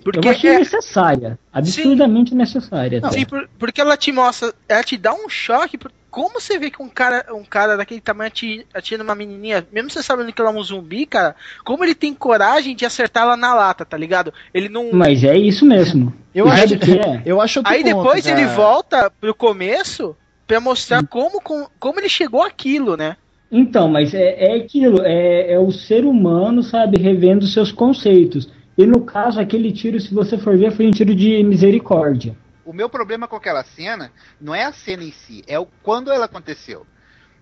Porque 0.04 0.28
eu 0.28 0.32
achei 0.32 0.50
é- 0.52 0.60
necessária. 0.60 1.40
Absurdamente 1.54 2.34
necessária. 2.36 3.00
até. 3.00 3.12
Sim, 3.12 3.26
por- 3.26 3.48
porque 3.60 3.80
ela 3.82 3.96
te 3.98 4.12
mostra, 4.12 4.54
ela 4.68 4.84
te 4.84 4.98
dá 4.98 5.14
um 5.14 5.30
choque. 5.30 5.78
por- 5.78 5.92
Como 6.10 6.42
você 6.42 6.60
vê 6.60 6.70
que 6.70 6.82
um 6.84 6.90
cara, 6.90 7.26
um 7.34 7.46
cara 7.46 7.78
daquele 7.78 8.02
tamanho 8.02 8.28
ati- 8.28 8.66
atira 8.74 9.02
numa 9.02 9.16
menininha, 9.16 9.66
mesmo 9.72 9.90
você 9.90 10.04
sabendo 10.04 10.34
que 10.34 10.42
ela 10.42 10.52
é 10.52 10.54
um 10.54 10.62
zumbi, 10.62 11.06
cara, 11.06 11.38
como 11.64 11.86
ele 11.86 11.96
tem 11.96 12.14
coragem 12.14 12.76
de 12.76 12.86
acertar 12.86 13.24
ela 13.24 13.38
na 13.38 13.54
lata, 13.56 13.86
tá 13.86 13.96
ligado? 13.96 14.34
Ele 14.54 14.68
não. 14.68 14.92
Mas 14.92 15.24
é 15.24 15.38
isso 15.38 15.66
mesmo. 15.66 16.14
Eu 16.36 16.48
Sabe 16.50 16.62
acho, 16.64 16.80
que 16.80 17.00
é? 17.00 17.22
eu 17.26 17.40
acho 17.40 17.62
Aí 17.64 17.82
ponto, 17.82 17.96
depois 17.96 18.26
ele 18.26 18.42
cara. 18.42 18.54
volta 18.54 19.10
pro 19.22 19.34
começo 19.34 20.14
pra 20.46 20.60
mostrar 20.60 21.06
como, 21.08 21.40
com- 21.40 21.68
como 21.80 21.98
ele 22.02 22.10
chegou 22.10 22.44
àquilo, 22.44 22.98
né? 22.98 23.16
Então, 23.50 23.88
mas 23.88 24.14
é, 24.14 24.52
é 24.52 24.56
aquilo, 24.58 25.02
é, 25.04 25.54
é 25.54 25.60
o 25.60 25.72
ser 25.72 26.04
humano, 26.04 26.62
sabe, 26.62 27.02
revendo 27.02 27.48
seus 27.48 27.72
conceitos. 27.72 28.50
E 28.82 28.86
no 28.88 29.02
caso, 29.06 29.39
aquele 29.39 29.72
tiro, 29.72 30.00
se 30.00 30.12
você 30.12 30.39
for 30.39 30.58
ver, 30.58 30.72
foi 30.72 30.88
um 30.88 30.91
tiro 30.91 31.13
de 31.13 31.44
misericórdia. 31.44 32.36
O 32.65 32.74
meu 32.74 32.89
problema 32.89 33.28
com 33.28 33.36
aquela 33.36 33.63
cena 33.63 34.12
não 34.39 34.56
é 34.56 34.63
a 34.63 34.74
cena 34.74 35.04
em 35.04 35.12
si, 35.12 35.44
é 35.46 35.60
o 35.60 35.67
quando 35.84 36.12
ela 36.12 36.26
aconteceu. 36.26 36.84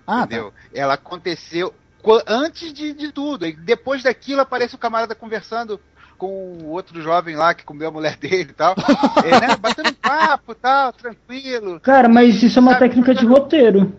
Ah, 0.05 0.17
tá. 0.17 0.25
entendeu? 0.25 0.53
Ela 0.73 0.95
aconteceu 0.95 1.73
antes 2.27 2.73
de, 2.73 2.93
de 2.93 3.13
tudo. 3.13 3.45
E 3.45 3.53
depois 3.53 4.03
daquilo 4.03 4.41
aparece 4.41 4.75
o 4.75 4.77
camarada 4.77 5.15
conversando 5.15 5.79
com 6.17 6.27
o 6.61 6.71
outro 6.71 7.01
jovem 7.01 7.37
lá 7.37 7.53
que 7.53 7.63
comeu 7.63 7.87
a 7.87 7.91
mulher 7.91 8.17
dele 8.19 8.49
e 8.49 8.53
tal. 8.53 8.75
é, 9.23 9.39
né? 9.39 9.55
Batendo 9.55 9.93
papo 9.93 10.53
tal, 10.53 10.91
tranquilo. 10.91 11.79
Cara, 11.79 12.09
mas 12.09 12.43
isso 12.43 12.59
é 12.59 12.61
uma 12.61 12.73
Sabe, 12.73 12.89
técnica 12.89 13.15
de 13.15 13.25
roteiro. 13.25 13.97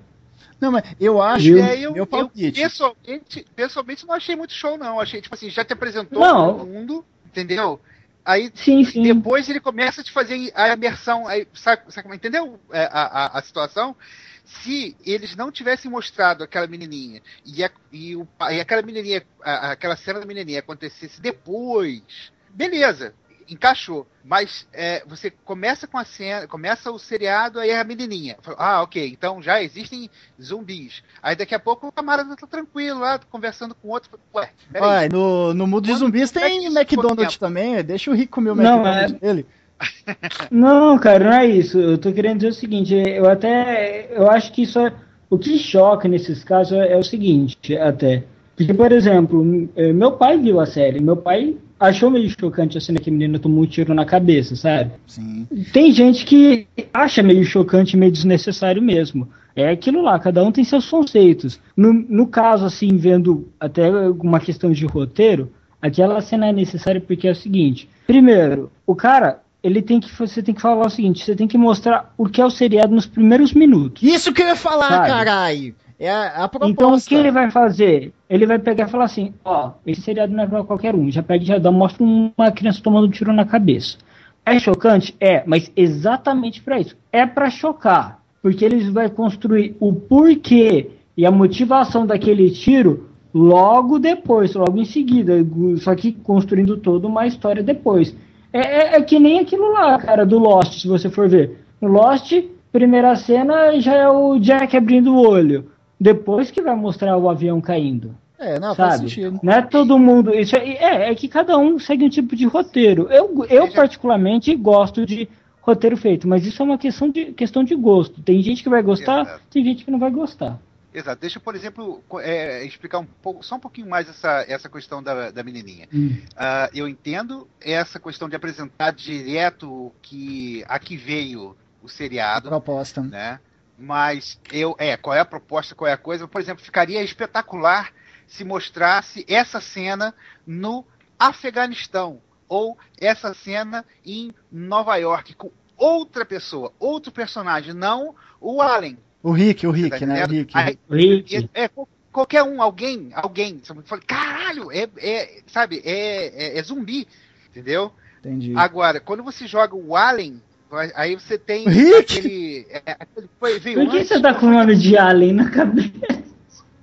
Não, 0.61 0.71
mas 0.71 0.85
eu 1.01 1.23
acho. 1.23 1.49
Eu, 1.49 1.93
Meu 1.93 1.97
eu 1.97 2.07
palpite. 2.07 2.61
pessoalmente, 2.61 3.47
pessoalmente 3.57 4.07
não 4.07 4.15
achei 4.15 4.37
muito 4.37 4.53
show, 4.53 4.77
não. 4.77 5.01
Achei, 5.01 5.23
tipo 5.23 5.35
assim, 5.35 5.49
já 5.49 5.65
te 5.65 5.73
apresentou 5.73 6.21
Não. 6.21 6.57
o 6.57 6.67
mundo, 6.67 7.05
entendeu? 7.31 7.81
Aí 8.25 8.51
Sim, 8.55 8.85
sim. 8.85 9.03
depois 9.03 9.49
ele 9.49 9.61
começa 9.61 10.01
a 10.01 10.05
te 10.05 10.13
fazer 10.13 10.53
a 10.55 10.69
imersão. 10.69 11.27
Aí, 11.27 11.47
sabe, 11.55 11.83
sabe 11.89 12.03
como- 12.03 12.15
entendeu 12.15 12.61
é, 12.71 12.85
a, 12.85 13.03
a, 13.03 13.39
a 13.39 13.43
situação? 13.43 13.97
Se 14.45 14.97
eles 15.07 15.37
não 15.37 15.51
tivessem 15.51 15.91
mostrado 15.91 16.43
aquela 16.45 16.67
menininha 16.67 17.23
e, 17.47 17.65
a- 17.65 17.71
e, 17.93 18.17
o, 18.17 18.27
e 18.51 18.61
aquela 18.61 18.83
menininha, 18.83 19.25
a- 19.43 19.73
aquela 19.73 19.97
cena 19.97 20.21
da 20.21 20.27
menininha 20.27 20.59
acontecesse 20.61 21.21
depois, 21.21 22.03
beleza, 22.51 23.15
encaixou. 23.51 24.07
Mas 24.25 24.67
é, 24.73 25.03
você 25.07 25.31
começa 25.31 25.87
com 25.87 25.99
a 25.99 26.05
cena, 26.05 26.47
começa 26.47 26.91
o 26.91 26.99
seriado, 26.99 27.59
aí 27.59 27.71
é 27.71 27.81
a 27.81 27.85
menininha. 27.85 28.37
Ah, 28.57 28.83
ok, 28.83 29.09
então 29.09 29.43
já 29.43 29.63
existem 29.63 30.09
zumbis. 30.41 31.03
Aí 31.23 31.35
daqui 31.35 31.55
a 31.55 31.59
pouco 31.59 31.89
o 31.89 31.93
camarada 31.93 32.37
tá 32.37 32.47
tranquilo 32.47 33.01
lá, 33.01 33.19
conversando 33.31 33.75
com 33.75 33.89
outro. 33.89 34.11
Ué, 34.35 34.51
peraí. 34.73 34.89
Olha, 34.89 35.09
no, 35.09 35.55
no 35.55 35.67
mundo 35.67 35.87
de 35.87 35.95
zumbis 35.95 36.35
é 36.37 36.41
tem 36.41 36.67
McDonald's 36.67 37.37
também. 37.37 37.83
Deixa 37.83 38.11
o 38.11 38.15
Rico 38.15 38.35
comer 38.35 38.51
o 38.51 38.55
Não, 38.55 38.79
McDonald's 38.79 39.21
dele. 39.21 39.47
Não, 40.51 40.99
cara, 40.99 41.25
não 41.25 41.33
é 41.33 41.47
isso. 41.47 41.79
Eu 41.79 41.97
tô 41.97 42.13
querendo 42.13 42.37
dizer 42.37 42.51
o 42.51 42.55
seguinte, 42.55 42.95
eu 42.95 43.27
até 43.29 44.09
eu 44.15 44.31
acho 44.31 44.53
que 44.53 44.63
isso 44.63 44.79
é 44.79 44.93
o 45.31 45.39
que 45.39 45.59
choca 45.59 46.07
nesses 46.07 46.45
casos 46.45 46.75
é, 46.75 46.93
é 46.93 46.97
o 46.99 47.03
seguinte, 47.03 47.77
até. 47.79 48.25
Porque, 48.55 48.75
por 48.75 48.93
exemplo, 48.93 49.71
eh, 49.75 49.91
meu 49.91 50.13
pai 50.13 50.37
viu 50.37 50.61
a 50.61 50.67
série, 50.67 51.01
meu 51.01 51.17
pai 51.17 51.57
achou 51.81 52.11
meio 52.11 52.29
chocante 52.29 52.77
a 52.77 52.81
cena 52.81 53.01
que 53.01 53.09
a 53.09 53.13
menina 53.13 53.39
tomou 53.39 53.65
um 53.65 53.67
tiro 53.67 53.95
na 53.95 54.05
cabeça, 54.05 54.55
sabe? 54.55 54.93
Sim. 55.07 55.49
Tem 55.73 55.91
gente 55.91 56.27
que 56.27 56.67
acha 56.93 57.23
meio 57.23 57.43
chocante, 57.45 57.97
meio 57.97 58.13
desnecessário 58.13 58.83
mesmo. 58.83 59.27
É 59.57 59.71
aquilo 59.71 60.03
lá, 60.03 60.19
cada 60.19 60.45
um 60.45 60.53
tem 60.53 60.63
seus 60.63 60.89
conceitos. 60.89 61.59
No, 61.77 61.93
no 61.93 62.27
caso, 62.27 62.67
assim, 62.67 62.97
vendo 62.97 63.49
até 63.59 63.91
uma 63.91 64.39
questão 64.39 64.71
de 64.71 64.85
roteiro, 64.87 65.51
aquela 65.81 66.21
cena 66.21 66.49
é 66.49 66.53
necessária 66.53 67.01
porque 67.01 67.27
é 67.27 67.33
o 67.33 67.37
seguinte: 67.37 67.89
primeiro, 68.07 68.71
o 68.87 68.95
cara, 68.95 69.41
ele 69.63 69.83
tem 69.83 69.99
que. 69.99 70.11
Você 70.15 70.43
tem 70.43 70.55
que 70.55 70.61
falar 70.61 70.87
o 70.87 70.91
seguinte: 70.91 71.25
você 71.25 71.35
tem 71.35 71.49
que 71.49 71.59
mostrar 71.59 72.15
o 72.17 72.29
que 72.29 72.41
é 72.41 72.45
o 72.45 72.51
seriado 72.51 72.95
nos 72.95 73.07
primeiros 73.07 73.53
minutos. 73.53 74.03
Isso 74.03 74.33
que 74.33 74.43
eu 74.43 74.49
ia 74.49 74.57
falar, 74.57 74.89
Sabe? 74.89 75.09
caralho. 75.09 75.75
É 76.01 76.11
a, 76.11 76.45
a 76.45 76.49
proposta. 76.49 76.73
Então, 76.73 76.95
o 76.95 77.01
que 77.01 77.15
ele 77.15 77.31
vai 77.31 77.51
fazer? 77.51 78.13
Ele 78.29 78.47
vai 78.47 78.59
pegar 78.59 78.89
e 78.89 78.91
falar 78.91 79.05
assim: 79.05 79.35
ó, 79.45 79.73
esse 79.87 80.01
seriado 80.01 80.33
não 80.33 80.43
é 80.43 80.47
pra 80.47 80.65
qualquer 80.65 80.95
um. 80.95 81.11
Já 81.11 81.23
pega 81.23 81.45
e 81.45 81.47
já 81.47 81.59
dá, 81.59 81.71
mostra 81.71 82.03
uma 82.03 82.51
criança 82.51 82.81
tomando 82.83 83.07
um 83.07 83.11
tiro 83.11 83.33
na 83.35 83.45
cabeça. 83.45 83.99
É 84.47 84.59
chocante? 84.59 85.15
É, 85.21 85.43
mas 85.47 85.71
exatamente 85.77 86.63
pra 86.63 86.81
isso. 86.81 86.97
É 87.13 87.27
pra 87.27 87.51
chocar. 87.51 88.19
Porque 88.43 88.65
eles 88.65 88.89
vão 88.89 89.07
construir 89.11 89.77
o 89.79 89.93
porquê 89.93 90.91
e 91.15 91.27
a 91.27 91.31
motivação 91.31 92.07
daquele 92.07 92.51
tiro 92.51 93.11
logo 93.35 93.99
depois, 93.99 94.55
logo 94.55 94.79
em 94.81 94.87
seguida. 94.87 95.35
Só 95.77 95.95
que 95.95 96.13
construindo 96.13 96.79
toda 96.79 97.07
uma 97.07 97.27
história 97.27 97.63
depois. 97.63 98.17
É, 98.53 98.59
é- 98.61 98.97
é 98.97 99.03
que 99.03 99.19
nem 99.19 99.39
aquilo 99.41 99.71
lá, 99.73 99.99
cara, 99.99 100.25
do 100.25 100.39
Lost, 100.39 100.81
se 100.81 100.89
você 100.89 101.11
for 101.11 101.29
ver. 101.29 101.59
No 101.81 101.89
Lost, 101.89 102.33
primeira 102.73 103.15
cena 103.17 103.79
já 103.79 103.95
é 103.95 104.09
o 104.09 104.39
Jack 104.39 104.75
abrindo 104.75 105.15
o 105.15 105.29
olho. 105.29 105.67
Depois 106.01 106.51
que 106.51 106.63
vai 106.63 106.75
mostrar 106.75 107.17
o 107.17 107.29
avião 107.29 107.61
caindo. 107.61 108.17
É, 108.39 108.59
não, 108.59 108.75
faz 108.75 108.95
sabe? 108.95 109.11
sentido. 109.11 109.39
Não 109.43 109.53
é 109.53 109.61
todo 109.61 109.99
mundo. 109.99 110.35
Isso 110.35 110.57
é, 110.57 110.67
é, 110.67 111.11
é 111.11 111.15
que 111.15 111.29
cada 111.29 111.59
um 111.59 111.79
segue 111.79 112.07
um 112.07 112.09
tipo 112.09 112.35
de 112.35 112.47
roteiro. 112.47 113.07
Eu, 113.11 113.45
eu 113.51 113.71
particularmente, 113.71 114.57
gosto 114.57 115.05
de 115.05 115.29
roteiro 115.61 115.97
feito, 115.97 116.27
mas 116.27 116.47
isso 116.47 116.63
é 116.63 116.65
uma 116.65 116.79
questão 116.79 117.11
de, 117.11 117.33
questão 117.33 117.63
de 117.63 117.75
gosto. 117.75 118.23
Tem 118.23 118.41
gente 118.43 118.63
que 118.63 118.71
vai 118.71 118.83
gostar, 118.83 119.21
Exato. 119.21 119.43
tem 119.51 119.63
gente 119.63 119.85
que 119.85 119.91
não 119.91 119.99
vai 119.99 120.11
gostar. 120.11 120.59
Exato. 120.93 121.21
Deixa 121.21 121.37
eu, 121.37 121.43
por 121.43 121.55
exemplo, 121.55 122.03
é, 122.21 122.65
explicar 122.65 122.99
um 122.99 123.05
pouco, 123.05 123.45
só 123.45 123.57
um 123.57 123.61
pouquinho 123.61 123.89
mais 123.89 124.09
essa, 124.09 124.45
essa 124.49 124.71
questão 124.71 125.03
da, 125.03 125.31
da 125.31 125.43
menininha. 125.43 125.87
Ah, 126.35 126.71
eu 126.75 126.89
entendo 126.89 127.47
essa 127.61 128.01
questão 128.01 128.27
de 128.27 128.35
apresentar 128.35 128.91
direto 128.93 129.93
que 130.01 130.65
aqui 130.67 130.97
veio 130.97 131.55
o 131.83 131.89
seriado, 131.89 132.49
Proposta. 132.49 133.03
né? 133.03 133.39
Mas 133.81 134.39
eu, 134.53 134.77
é, 134.79 134.95
qual 134.97 135.17
é 135.17 135.21
a 135.21 135.25
proposta, 135.25 135.75
qual 135.75 135.89
é 135.89 135.93
a 135.93 135.97
coisa? 135.97 136.29
Por 136.29 136.39
exemplo, 136.41 136.63
ficaria 136.63 137.03
espetacular 137.03 137.91
se 138.27 138.45
mostrasse 138.45 139.25
essa 139.27 139.59
cena 139.61 140.15
no 140.47 140.85
Afeganistão 141.19 142.21
ou 142.47 142.77
essa 143.01 143.33
cena 143.33 143.85
em 144.05 144.35
Nova 144.53 144.97
York 144.97 145.35
com 145.35 145.51
outra 145.77 146.27
pessoa, 146.27 146.73
outro 146.79 147.11
personagem, 147.11 147.73
não 147.73 148.15
o 148.39 148.61
Allen. 148.61 148.99
O 149.23 149.33
Rick, 149.33 149.67
o 149.67 149.71
tá 149.71 149.77
Rick, 149.77 150.07
né? 150.07 150.25
O? 150.25 150.29
Rick. 150.29 150.57
Aí, 150.57 150.79
Rick, 150.91 151.49
é, 151.55 151.65
é, 151.65 151.69
qual- 151.69 151.89
qualquer 152.13 152.43
um, 152.43 152.61
alguém, 152.61 153.11
alguém. 153.15 153.61
Sabe? 153.63 153.83
Fala, 153.85 154.03
Caralho, 154.07 154.71
é, 154.71 154.89
é, 154.99 155.43
sabe, 155.47 155.81
é, 155.85 156.57
é, 156.57 156.59
é 156.59 156.63
zumbi, 156.63 157.09
entendeu? 157.49 157.93
Entendi. 158.19 158.55
Agora, 158.57 159.01
quando 159.01 159.23
você 159.23 159.47
joga 159.47 159.75
o 159.75 159.97
Alien, 159.97 160.33
vai- 160.33 160.50
aí 160.95 161.15
você 161.15 161.39
tem 161.39 161.69
Rick? 161.69 162.19
aquele. 162.19 162.67
É, 162.71 162.97
aquele 162.99 163.31
foi, 163.39 163.59
veio 163.59 163.81
por 163.81 163.91
que 163.91 163.97
antes, 163.99 164.09
você 164.09 164.21
tá 164.21 164.35
com 164.35 164.47
o 164.47 164.51
nome 164.51 164.77
de 164.77 164.97
Allen 164.97 165.33
na 165.33 165.51
cabeça? 165.51 166.23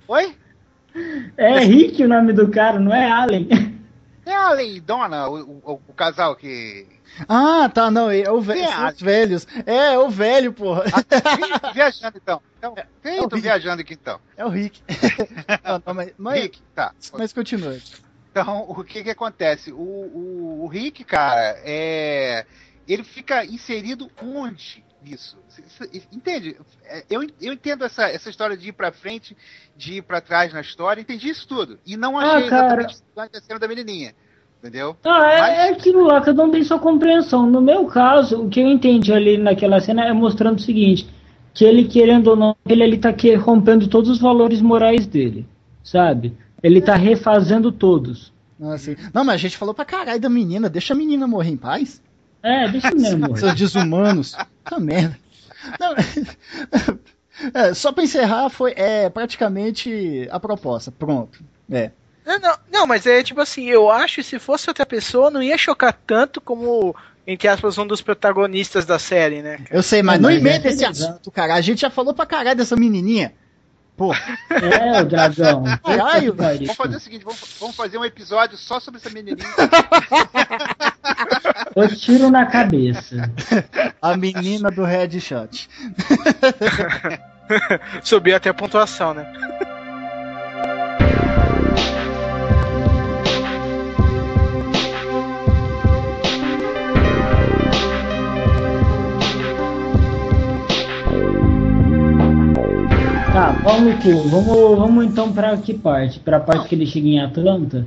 Oi? 0.08 0.34
É 1.36 1.58
Rick 1.60 2.02
o 2.04 2.08
nome 2.08 2.32
do 2.32 2.48
cara, 2.48 2.78
não 2.80 2.92
é 2.94 3.10
Allen. 3.10 3.48
É 4.26 4.34
Alien 4.34 4.76
e 4.76 4.80
Donna, 4.80 5.26
o, 5.28 5.62
o- 5.64 5.80
o 5.88 5.92
casal 5.94 6.36
que. 6.36 6.86
Ah, 7.26 7.70
tá, 7.72 7.90
não, 7.90 8.10
é 8.10 8.30
o 8.30 8.40
velho, 8.42 8.60
é? 8.60 8.88
os 8.92 9.00
velhos. 9.00 9.46
É, 9.64 9.94
é 9.94 9.98
o 9.98 10.10
velho, 10.10 10.52
porra. 10.52 10.84
Ah, 10.92 11.02
vem 11.36 11.72
viajando 11.72 12.18
então. 12.22 12.42
então 12.58 12.74
quem 13.02 13.16
é 13.16 13.22
o 13.22 13.28
tô 13.28 13.36
Rick. 13.36 13.48
viajando 13.48 13.80
aqui 13.80 13.94
então? 13.94 14.20
É 14.36 14.44
o 14.44 14.48
Rick. 14.50 14.82
Não, 15.64 15.82
não, 15.86 15.94
mas, 15.94 16.12
mas, 16.18 16.42
Rick, 16.42 16.60
tá. 16.74 16.92
mas 17.16 17.32
continua. 17.32 17.78
Então, 18.30 18.66
o 18.68 18.84
que 18.84 19.02
que 19.02 19.10
acontece? 19.10 19.72
O, 19.72 19.76
o, 19.76 20.60
o 20.64 20.66
Rick, 20.66 21.02
cara, 21.04 21.56
é, 21.64 22.44
ele 22.88 23.04
fica 23.04 23.44
inserido 23.44 24.08
onde 24.22 24.84
nisso? 25.04 25.36
Entende? 26.12 26.56
É, 26.84 27.04
Eu, 27.08 27.22
eu 27.40 27.52
entendo 27.52 27.84
essa, 27.84 28.04
essa 28.08 28.28
história 28.30 28.56
de 28.56 28.68
ir 28.68 28.72
pra 28.72 28.90
frente, 28.90 29.36
de 29.76 29.94
ir 29.98 30.02
pra 30.02 30.20
trás 30.20 30.52
na 30.52 30.60
história, 30.60 31.00
entendi 31.00 31.28
isso 31.28 31.46
tudo. 31.46 31.78
E 31.86 31.96
não 31.96 32.18
Ah, 32.18 32.36
achei 32.36 32.48
cara. 32.48 32.82
exatamente 32.82 33.36
a 33.36 33.40
cena 33.40 33.58
da 33.60 33.68
menininha. 33.68 34.12
Entendeu? 34.58 34.96
Ah, 35.04 35.30
é, 35.30 35.40
Mas- 35.40 35.58
é 35.58 35.68
aquilo 35.70 36.02
lá, 36.04 36.20
cada 36.20 36.42
um 36.44 36.50
tem 36.50 36.64
sua 36.64 36.80
compreensão. 36.80 37.48
No 37.48 37.60
meu 37.60 37.86
caso, 37.86 38.42
o 38.42 38.48
que 38.48 38.58
eu 38.58 38.66
entendi 38.66 39.12
ali 39.12 39.38
naquela 39.38 39.78
cena 39.80 40.04
é 40.04 40.12
mostrando 40.12 40.58
o 40.58 40.62
seguinte, 40.62 41.08
que 41.54 41.64
ele, 41.64 41.84
querendo 41.86 42.28
ou 42.28 42.36
não, 42.36 42.56
ele, 42.66 42.82
ele 42.82 42.98
tá 42.98 43.12
que, 43.12 43.32
rompendo 43.36 43.86
todos 43.86 44.10
os 44.10 44.18
valores 44.18 44.60
morais 44.60 45.06
dele, 45.06 45.46
sabe? 45.84 46.36
Ele 46.60 46.80
tá 46.80 46.96
refazendo 46.96 47.70
todos. 47.70 48.32
Não, 48.58 48.72
assim, 48.72 48.96
não, 49.14 49.22
mas 49.24 49.36
a 49.36 49.38
gente 49.38 49.56
falou 49.56 49.72
pra 49.72 49.84
caralho 49.84 50.20
da 50.20 50.28
menina. 50.28 50.68
Deixa 50.68 50.92
a 50.92 50.96
menina 50.96 51.24
morrer 51.28 51.50
em 51.50 51.56
paz. 51.56 52.02
É, 52.42 52.68
deixa 52.68 52.90
mesmo. 52.92 53.36
Seus 53.36 53.54
desumanos. 53.54 54.36
Puta 54.64 54.80
merda. 54.80 55.18
Não, 55.78 55.94
é, 57.52 57.74
só 57.74 57.92
pra 57.92 58.04
encerrar, 58.04 58.48
foi 58.48 58.72
é, 58.76 59.08
praticamente 59.08 60.28
a 60.30 60.38
proposta. 60.38 60.90
Pronto. 60.90 61.42
É. 61.70 61.90
Não, 62.24 62.38
não, 62.38 62.58
não, 62.70 62.86
mas 62.86 63.06
é 63.06 63.22
tipo 63.22 63.40
assim, 63.40 63.64
eu 63.68 63.90
acho 63.90 64.16
que 64.16 64.22
se 64.22 64.38
fosse 64.38 64.68
outra 64.68 64.84
pessoa, 64.84 65.30
não 65.30 65.42
ia 65.42 65.56
chocar 65.56 65.98
tanto 66.06 66.40
como, 66.40 66.94
entre 67.26 67.48
aspas, 67.48 67.78
um 67.78 67.86
dos 67.86 68.02
protagonistas 68.02 68.84
da 68.84 68.98
série, 68.98 69.42
né? 69.42 69.58
Eu 69.70 69.82
sei, 69.82 70.02
mas 70.02 70.16
Ah, 70.16 70.22
não 70.22 70.28
mas 70.28 70.38
inventa 70.38 70.68
é 70.68 70.70
esse 70.70 70.84
assunto, 70.84 71.30
cara. 71.30 71.54
A 71.54 71.60
gente 71.60 71.80
já 71.80 71.90
falou 71.90 72.14
pra 72.14 72.26
caralho 72.26 72.56
dessa 72.58 72.76
menininha. 72.76 73.32
Pô, 73.98 74.14
É, 74.14 75.02
o 75.02 75.04
dragão. 75.04 75.64
Caralho. 75.84 76.32
Vamos 76.32 76.76
fazer 76.76 76.96
o 76.96 77.00
seguinte, 77.00 77.24
vamos, 77.24 77.56
vamos 77.58 77.74
fazer 77.74 77.98
um 77.98 78.04
episódio 78.04 78.56
só 78.56 78.78
sobre 78.78 79.00
essa 79.00 79.10
menininha. 79.10 79.44
O 81.74 81.88
tiro 81.88 82.30
na 82.30 82.46
cabeça. 82.46 83.28
A 84.00 84.16
menina 84.16 84.70
do 84.70 84.84
headshot. 84.84 85.68
Subiu 88.04 88.36
até 88.36 88.50
a 88.50 88.54
pontuação, 88.54 89.14
né? 89.14 89.26
Tá, 103.32 103.52
vamos, 103.52 103.94
vamos, 104.30 104.78
vamos 104.78 105.04
então 105.04 105.32
pra 105.32 105.56
que 105.58 105.74
parte? 105.74 106.18
Pra 106.18 106.40
parte 106.40 106.68
que 106.68 106.74
ele 106.74 106.86
chega 106.86 107.06
em 107.08 107.20
Atlanta? 107.20 107.86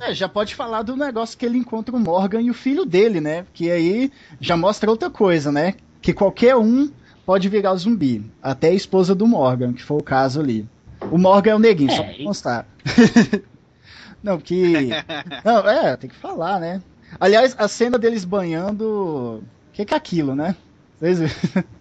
É, 0.00 0.12
já 0.12 0.28
pode 0.28 0.54
falar 0.54 0.82
do 0.82 0.94
negócio 0.96 1.38
que 1.38 1.46
ele 1.46 1.56
encontra 1.58 1.94
o 1.96 1.98
Morgan 1.98 2.42
e 2.42 2.50
o 2.50 2.54
filho 2.54 2.84
dele, 2.84 3.20
né? 3.20 3.46
Que 3.54 3.70
aí 3.70 4.12
já 4.40 4.56
mostra 4.56 4.90
outra 4.90 5.08
coisa, 5.08 5.50
né? 5.50 5.74
Que 6.02 6.12
qualquer 6.12 6.56
um 6.56 6.90
pode 7.24 7.48
virar 7.48 7.74
zumbi. 7.76 8.30
Até 8.42 8.68
a 8.68 8.74
esposa 8.74 9.14
do 9.14 9.26
Morgan, 9.26 9.72
que 9.72 9.82
foi 9.82 9.96
o 9.96 10.02
caso 10.02 10.40
ali. 10.40 10.68
O 11.10 11.16
Morgan 11.16 11.52
é 11.52 11.54
o 11.54 11.58
neguinho, 11.58 11.90
só 11.90 12.02
É, 12.02 12.04
pra 12.04 12.18
e- 12.18 12.24
constar. 12.24 12.66
Não, 14.22 14.38
que. 14.38 14.90
Não, 15.44 15.58
é, 15.68 15.96
tem 15.96 16.08
que 16.08 16.16
falar, 16.16 16.58
né? 16.60 16.80
Aliás, 17.20 17.54
a 17.58 17.68
cena 17.68 17.98
deles 17.98 18.24
banhando. 18.24 19.42
O 19.42 19.42
que, 19.72 19.84
que 19.84 19.92
é 19.94 19.96
aquilo, 19.96 20.34
né? 20.34 20.54
Viram? 21.12 21.28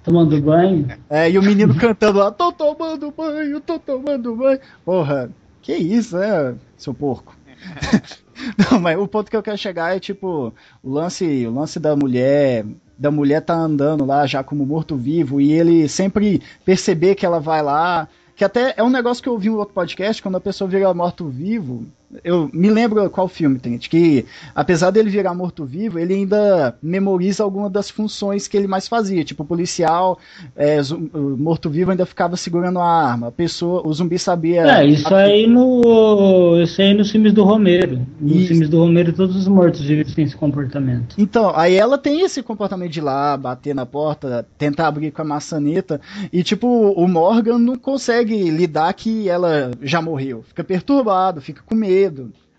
Tomando 0.03 0.41
banho? 0.41 0.87
É, 1.09 1.29
e 1.29 1.37
o 1.37 1.43
menino 1.43 1.75
cantando 1.75 2.19
lá, 2.19 2.31
tô 2.31 2.51
tomando 2.51 3.11
banho, 3.11 3.61
tô 3.61 3.79
tomando 3.79 4.35
banho. 4.35 4.59
Porra, 4.83 5.29
que 5.61 5.73
isso, 5.73 6.17
né, 6.17 6.55
seu 6.75 6.93
porco? 6.93 7.35
Não, 8.71 8.79
mas 8.79 8.97
o 8.97 9.07
ponto 9.07 9.31
que 9.31 9.37
eu 9.37 9.43
quero 9.43 9.57
chegar 9.57 9.95
é 9.95 9.99
tipo, 9.99 10.53
o 10.83 10.89
lance, 10.89 11.45
o 11.47 11.53
lance 11.53 11.79
da 11.79 11.95
mulher, 11.95 12.65
da 12.97 13.09
mulher 13.09 13.41
tá 13.41 13.53
andando 13.53 14.05
lá 14.05 14.25
já 14.25 14.43
como 14.43 14.65
morto-vivo 14.65 15.39
e 15.39 15.53
ele 15.53 15.87
sempre 15.87 16.41
perceber 16.65 17.15
que 17.15 17.25
ela 17.25 17.39
vai 17.39 17.61
lá, 17.61 18.07
que 18.35 18.43
até 18.43 18.73
é 18.75 18.83
um 18.83 18.89
negócio 18.89 19.23
que 19.23 19.29
eu 19.29 19.33
ouvi 19.33 19.47
em 19.47 19.51
um 19.51 19.57
outro 19.57 19.73
podcast, 19.73 20.21
quando 20.21 20.35
a 20.35 20.41
pessoa 20.41 20.69
vira 20.69 20.93
morto-vivo, 20.93 21.85
eu 22.23 22.49
me 22.53 22.69
lembro 22.69 23.09
qual 23.09 23.27
filme 23.27 23.59
tem, 23.59 23.77
que 23.77 24.25
apesar 24.53 24.91
dele 24.91 25.09
virar 25.09 25.33
morto-vivo, 25.33 25.99
ele 25.99 26.13
ainda 26.13 26.75
memoriza 26.81 27.43
alguma 27.43 27.69
das 27.69 27.89
funções 27.89 28.47
que 28.47 28.57
ele 28.57 28.67
mais 28.67 28.87
fazia, 28.87 29.23
tipo 29.23 29.45
policial, 29.45 30.19
é, 30.55 30.79
o 31.13 31.37
morto-vivo 31.37 31.91
ainda 31.91 32.05
ficava 32.05 32.35
segurando 32.35 32.79
a 32.79 32.85
arma, 32.85 33.27
a 33.27 33.31
pessoa, 33.31 33.85
o 33.85 33.93
zumbi 33.93 34.19
sabia. 34.19 34.79
É, 34.79 34.85
isso 34.85 35.13
aí 35.13 35.47
no. 35.47 36.61
Isso 36.61 36.81
aí 36.81 36.93
nos 36.93 37.11
filmes 37.11 37.33
do 37.33 37.43
Romero. 37.43 38.05
Nos 38.19 38.35
Isso. 38.35 38.47
filmes 38.47 38.69
do 38.69 38.79
Romero, 38.79 39.13
todos 39.13 39.35
os 39.35 39.47
mortos-vivos 39.47 40.13
têm 40.13 40.25
esse 40.25 40.35
comportamento. 40.35 41.15
Então, 41.17 41.51
aí 41.55 41.75
ela 41.75 41.97
tem 41.97 42.21
esse 42.21 42.41
comportamento 42.41 42.91
de 42.91 42.99
ir 42.99 43.03
lá, 43.03 43.35
bater 43.37 43.73
na 43.73 43.85
porta, 43.85 44.45
tentar 44.57 44.87
abrir 44.87 45.11
com 45.11 45.21
a 45.21 45.25
maçaneta, 45.25 45.99
e 46.31 46.43
tipo, 46.43 46.67
o 46.67 47.07
Morgan 47.07 47.57
não 47.59 47.75
consegue 47.75 48.49
lidar 48.49 48.93
que 48.93 49.29
ela 49.29 49.71
já 49.81 50.01
morreu. 50.01 50.43
Fica 50.47 50.63
perturbado, 50.63 51.41
fica 51.41 51.61
com 51.65 51.75
medo. 51.75 52.02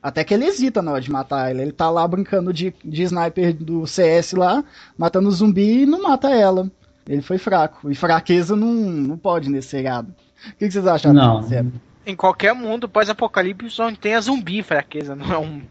Até 0.03 0.23
que 0.23 0.35
ele 0.35 0.45
hesita 0.45 0.83
na 0.83 0.93
hora 0.93 1.01
de 1.01 1.11
matar 1.11 1.51
ela. 1.51 1.63
Ele 1.63 1.73
tá 1.73 1.89
lá 1.91 2.07
brincando 2.07 2.53
de, 2.53 2.75
de 2.85 3.03
sniper 3.05 3.55
do 3.55 3.87
CS 3.87 4.33
lá, 4.33 4.63
matando 4.99 5.31
zumbi 5.31 5.83
e 5.83 5.87
não 5.87 6.03
mata 6.03 6.29
ela. 6.31 6.71
Ele 7.09 7.23
foi 7.23 7.39
fraco. 7.39 7.91
E 7.91 7.95
fraqueza 7.95 8.55
não, 8.55 8.67
não 8.73 9.17
pode 9.17 9.49
nesse 9.49 9.69
seriado. 9.69 10.15
O 10.47 10.51
que, 10.59 10.67
que 10.67 10.71
vocês 10.73 10.87
acharam? 10.87 11.15
Não. 11.15 11.41
Em 12.07 12.15
qualquer 12.15 12.55
mundo 12.55 12.87
pós-apocalipse 12.87 13.81
onde 13.81 13.99
tenha 13.99 14.21
zumbi 14.21 14.63
fraqueza, 14.63 15.17
não 15.17 15.33
é 15.33 15.39
um- 15.39 15.63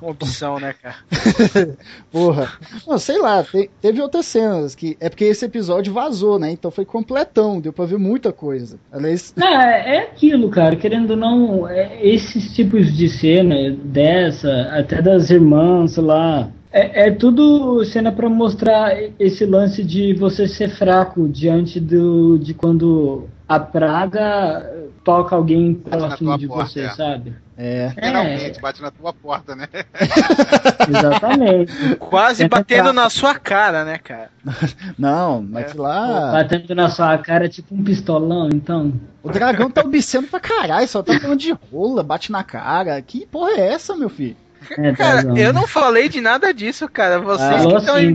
opção, 0.00 0.58
né, 0.58 0.74
cara? 0.80 0.96
Porra. 2.10 2.52
Não, 2.86 2.98
sei 2.98 3.18
lá, 3.18 3.42
te- 3.42 3.70
teve 3.80 4.00
outras 4.00 4.26
cenas 4.26 4.74
que. 4.74 4.96
É 5.00 5.08
porque 5.08 5.24
esse 5.24 5.44
episódio 5.44 5.92
vazou, 5.92 6.38
né? 6.38 6.50
Então 6.50 6.70
foi 6.70 6.84
completão, 6.84 7.60
deu 7.60 7.72
pra 7.72 7.84
ver 7.86 7.98
muita 7.98 8.32
coisa. 8.32 8.78
Aliás, 8.92 9.32
Não, 9.36 9.46
é, 9.60 9.96
é 9.96 9.98
aquilo, 10.04 10.48
cara, 10.50 10.76
querendo 10.76 11.10
ou 11.12 11.16
não, 11.16 11.68
é, 11.68 11.98
esses 12.06 12.54
tipos 12.54 12.92
de 12.96 13.08
cena, 13.08 13.54
dessa, 13.84 14.62
até 14.72 15.00
das 15.02 15.30
irmãs 15.30 15.96
lá, 15.96 16.48
é, 16.72 17.06
é 17.06 17.10
tudo 17.10 17.84
cena 17.84 18.10
pra 18.10 18.28
mostrar 18.28 18.92
esse 19.18 19.44
lance 19.46 19.82
de 19.84 20.12
você 20.14 20.48
ser 20.48 20.68
fraco 20.70 21.28
diante 21.28 21.78
do, 21.78 22.38
de 22.38 22.52
quando 22.54 23.28
a 23.48 23.60
praga 23.60 24.83
toca 25.04 25.36
alguém 25.36 25.74
próximo 25.74 26.36
de 26.38 26.48
porta, 26.48 26.70
você, 26.70 26.80
é. 26.80 26.90
sabe? 26.90 27.34
é. 27.56 27.88
Literalmente, 27.88 28.60
bate 28.60 28.82
na 28.82 28.90
tua 28.90 29.12
porta, 29.12 29.54
né? 29.54 29.68
Exatamente. 30.88 31.96
Quase 31.96 32.48
batendo 32.48 32.92
na 32.92 33.08
sua 33.10 33.34
cara, 33.34 33.84
né, 33.84 33.98
cara? 33.98 34.30
Não, 34.98 35.42
mas 35.42 35.74
É. 35.74 35.80
lá. 35.80 36.32
Batendo 36.32 36.74
na 36.74 36.88
sua 36.88 37.16
cara 37.18 37.48
tipo 37.48 37.74
um 37.74 37.84
pistolão, 37.84 38.48
então. 38.52 38.92
O 39.22 39.30
dragão 39.30 39.70
tá 39.70 39.82
obsceno 39.82 40.26
pra 40.26 40.40
caralho, 40.40 40.88
só 40.88 41.02
tá 41.02 41.18
falando 41.20 41.38
de 41.38 41.52
rola, 41.72 42.02
bate 42.02 42.32
na 42.32 42.42
cara. 42.42 43.00
Que 43.02 43.26
porra 43.26 43.52
é 43.52 43.68
essa, 43.68 43.94
meu 43.96 44.08
filho? 44.08 44.36
É, 44.78 44.92
Cara, 44.92 45.38
eu 45.38 45.52
não 45.52 45.66
falei 45.66 46.08
de 46.08 46.22
nada 46.22 46.52
disso, 46.52 46.88
cara. 46.88 47.20
Vocês 47.20 47.50
Ah, 47.50 47.54
que 47.54 47.62
Falou 47.64 47.78
estão 47.78 47.96
sim, 47.98 48.14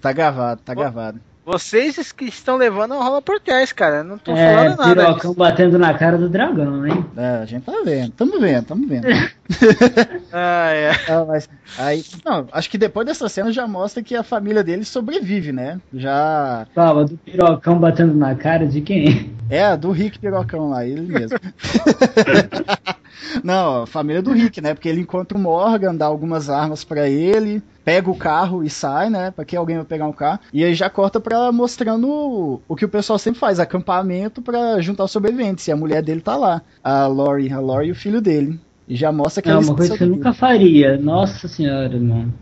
tá 0.00 0.12
gravado, 0.12 0.60
tá 0.64 0.72
gravado. 0.74 1.20
Vocês 1.44 2.10
que 2.12 2.24
estão 2.24 2.56
levando 2.56 2.94
a 2.94 3.02
rola 3.02 3.20
por 3.22 3.38
trás, 3.40 3.72
cara. 3.72 4.02
Não 4.02 4.16
tô 4.18 4.32
É, 4.32 4.54
falando 4.54 4.76
nada 4.78 4.94
pirocão 4.94 5.14
disso. 5.30 5.34
batendo 5.34 5.78
na 5.78 5.92
cara 5.94 6.16
do 6.16 6.28
dragão, 6.28 6.86
hein? 6.86 7.04
É, 7.16 7.26
a 7.42 7.44
gente 7.44 7.64
tá 7.64 7.72
vendo, 7.84 8.10
tamo 8.12 8.40
vendo, 8.40 8.64
tamo 8.64 8.86
vendo. 8.86 9.06
Ah, 10.32 10.70
é. 10.72 10.90
Ah, 11.08 11.24
mas 11.28 11.48
aí, 11.78 12.02
não, 12.24 12.48
acho 12.50 12.68
que 12.70 12.78
depois 12.78 13.06
dessa 13.06 13.28
cena 13.28 13.52
já 13.52 13.66
mostra 13.68 14.02
que 14.02 14.16
a 14.16 14.22
família 14.22 14.64
dele 14.64 14.84
sobrevive, 14.84 15.52
né? 15.52 15.78
Já 15.92 16.66
Fala, 16.74 17.04
do 17.04 17.16
pirocão 17.18 17.78
batendo 17.78 18.14
na 18.14 18.34
cara 18.34 18.66
de 18.66 18.80
quem? 18.80 19.32
é 19.50 19.76
do 19.76 19.90
Rick 19.92 20.18
Pirocão 20.18 20.70
lá, 20.70 20.84
ele 20.86 21.02
mesmo. 21.02 21.38
Não, 23.42 23.82
a 23.82 23.86
família 23.86 24.22
do 24.22 24.32
Rick, 24.32 24.60
né? 24.60 24.74
Porque 24.74 24.88
ele 24.88 25.00
encontra 25.00 25.36
o 25.36 25.40
Morgan, 25.40 25.94
dá 25.94 26.06
algumas 26.06 26.48
armas 26.48 26.84
pra 26.84 27.08
ele, 27.08 27.62
pega 27.84 28.10
o 28.10 28.16
carro 28.16 28.62
e 28.62 28.70
sai, 28.70 29.10
né? 29.10 29.30
Pra 29.30 29.44
que 29.44 29.56
alguém 29.56 29.76
vai 29.76 29.84
pegar 29.84 30.06
um 30.06 30.12
carro. 30.12 30.40
E 30.52 30.64
aí 30.64 30.74
já 30.74 30.88
corta 30.88 31.20
pra 31.20 31.50
mostrando 31.52 32.60
o, 32.68 32.76
que 32.76 32.84
o 32.84 32.88
pessoal 32.88 33.18
sempre 33.18 33.40
faz, 33.40 33.60
acampamento 33.60 34.40
pra 34.42 34.80
juntar 34.80 35.04
os 35.04 35.10
sobreviventes. 35.10 35.66
E 35.68 35.72
a 35.72 35.76
mulher 35.76 36.02
dele 36.02 36.20
tá 36.20 36.36
lá, 36.36 36.62
a 36.82 37.06
Lori, 37.06 37.52
a 37.52 37.60
Lori 37.60 37.88
e 37.88 37.92
o 37.92 37.96
filho 37.96 38.20
dele. 38.20 38.58
E 38.88 38.96
já 38.96 39.10
mostra 39.10 39.42
que 39.42 39.50
É 39.50 39.56
uma 39.56 39.74
coisa 39.74 39.96
que 39.96 40.04
eu 40.04 40.08
nunca 40.08 40.32
faria. 40.32 40.96
Nossa 40.98 41.48
senhora, 41.48 41.98
mano. 41.98 42.32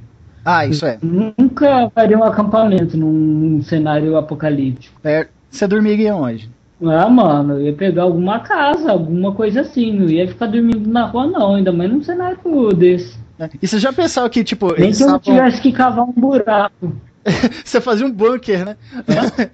Ah, 0.44 0.66
isso 0.66 0.84
é. 0.84 0.98
Nunca 1.00 1.88
faria 1.90 2.18
um 2.18 2.24
acampamento 2.24 2.96
num 2.96 3.62
cenário 3.62 4.16
apocalíptico. 4.16 5.00
É, 5.04 5.28
Você 5.48 5.68
dormiria 5.68 6.16
onde? 6.16 6.50
Ah, 6.84 7.08
mano, 7.08 7.54
eu 7.54 7.62
ia 7.66 7.72
pegar 7.72 8.02
alguma 8.02 8.40
casa, 8.40 8.90
alguma 8.92 9.32
coisa 9.34 9.60
assim. 9.62 9.92
Não 9.92 10.08
ia 10.08 10.26
ficar 10.26 10.46
dormindo 10.46 10.88
na 10.88 11.06
rua, 11.06 11.26
não. 11.26 11.54
Ainda 11.54 11.72
mais 11.72 11.90
num 11.90 12.02
cenário 12.02 12.38
desse. 12.74 13.16
E 13.60 13.66
você 13.66 13.78
já 13.78 13.92
pensou 13.92 14.28
que, 14.30 14.42
tipo, 14.44 14.72
Nem 14.74 14.84
eles 14.86 14.98
que 14.98 15.02
eu 15.04 15.06
estavam- 15.16 15.20
tivesse 15.20 15.60
que 15.60 15.72
cavar 15.72 16.04
um 16.04 16.12
buraco. 16.12 16.92
Você 17.64 17.80
fazia 17.80 18.06
um 18.06 18.10
bunker, 18.12 18.64
né? 18.64 18.76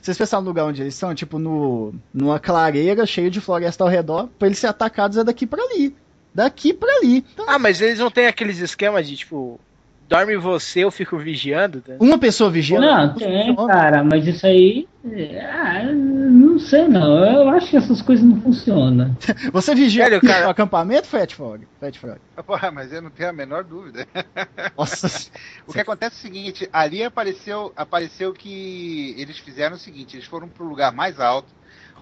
Vocês 0.00 0.16
pensaram 0.16 0.42
no 0.44 0.48
lugar 0.50 0.64
onde 0.64 0.82
eles 0.82 0.94
estão? 0.94 1.14
Tipo, 1.14 1.38
no, 1.38 1.92
numa 2.14 2.38
clareira 2.38 3.04
cheia 3.04 3.28
de 3.30 3.40
floresta 3.40 3.82
ao 3.82 3.90
redor, 3.90 4.28
pra 4.38 4.46
eles 4.46 4.58
serem 4.58 4.70
atacados 4.70 5.16
é 5.18 5.24
daqui 5.24 5.46
pra 5.46 5.62
ali. 5.62 5.94
Daqui 6.34 6.72
pra 6.72 6.88
ali. 6.98 7.24
Então, 7.34 7.44
Ah, 7.48 7.58
mas 7.58 7.80
eles 7.80 7.98
não 7.98 8.10
têm 8.10 8.26
aqueles 8.28 8.58
esquemas 8.60 9.06
de 9.08 9.16
tipo, 9.16 9.58
dorme 10.08 10.36
você, 10.36 10.80
eu 10.84 10.90
fico 10.90 11.18
vigiando. 11.18 11.80
Tá? 11.82 11.92
uma 12.00 12.18
pessoa 12.18 12.50
vigiando. 12.50 12.86
Não, 12.86 13.14
tem, 13.14 13.54
cara, 13.54 14.02
mas 14.02 14.26
isso 14.26 14.46
aí. 14.46 14.88
é, 15.04 15.40
Ah, 15.44 15.92
não 15.92 16.58
sei 16.58 16.88
não. 16.88 17.24
Eu 17.24 17.48
acho 17.50 17.70
que 17.70 17.76
essas 17.76 18.00
coisas 18.00 18.24
não 18.24 18.40
funcionam. 18.40 19.14
Você 19.52 19.74
vigia 19.74 20.04
Sério, 20.04 20.20
cara? 20.20 20.46
o 20.46 20.50
acampamento, 20.50 21.06
Fat 21.06 21.30
Frog? 21.34 21.66
Fat 21.78 21.96
Frog. 21.98 22.18
Porra, 22.46 22.70
mas 22.70 22.92
eu 22.92 23.02
não 23.02 23.10
tenho 23.10 23.28
a 23.28 23.32
menor 23.32 23.62
dúvida. 23.64 24.06
Nossa. 24.76 25.30
O 25.66 25.72
que 25.72 25.80
acontece 25.80 26.16
é 26.16 26.18
o 26.18 26.22
seguinte, 26.22 26.68
ali 26.72 27.04
apareceu, 27.04 27.72
apareceu 27.76 28.32
que 28.32 29.14
eles 29.18 29.38
fizeram 29.38 29.76
o 29.76 29.78
seguinte, 29.78 30.16
eles 30.16 30.26
foram 30.26 30.48
para 30.48 30.64
o 30.64 30.68
lugar 30.68 30.90
mais 30.92 31.20
alto, 31.20 31.48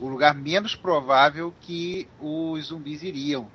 o 0.01 0.09
lugar 0.09 0.35
menos 0.35 0.75
provável 0.77 1.53
que 1.61 2.07
os 2.21 2.67
zumbis 2.67 3.03
iriam, 3.03 3.49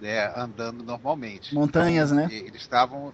né, 0.00 0.30
andando 0.36 0.82
normalmente. 0.84 1.54
Montanhas, 1.54 2.12
né? 2.12 2.28
E- 2.30 2.34
Eles 2.34 2.60
estavam, 2.62 3.12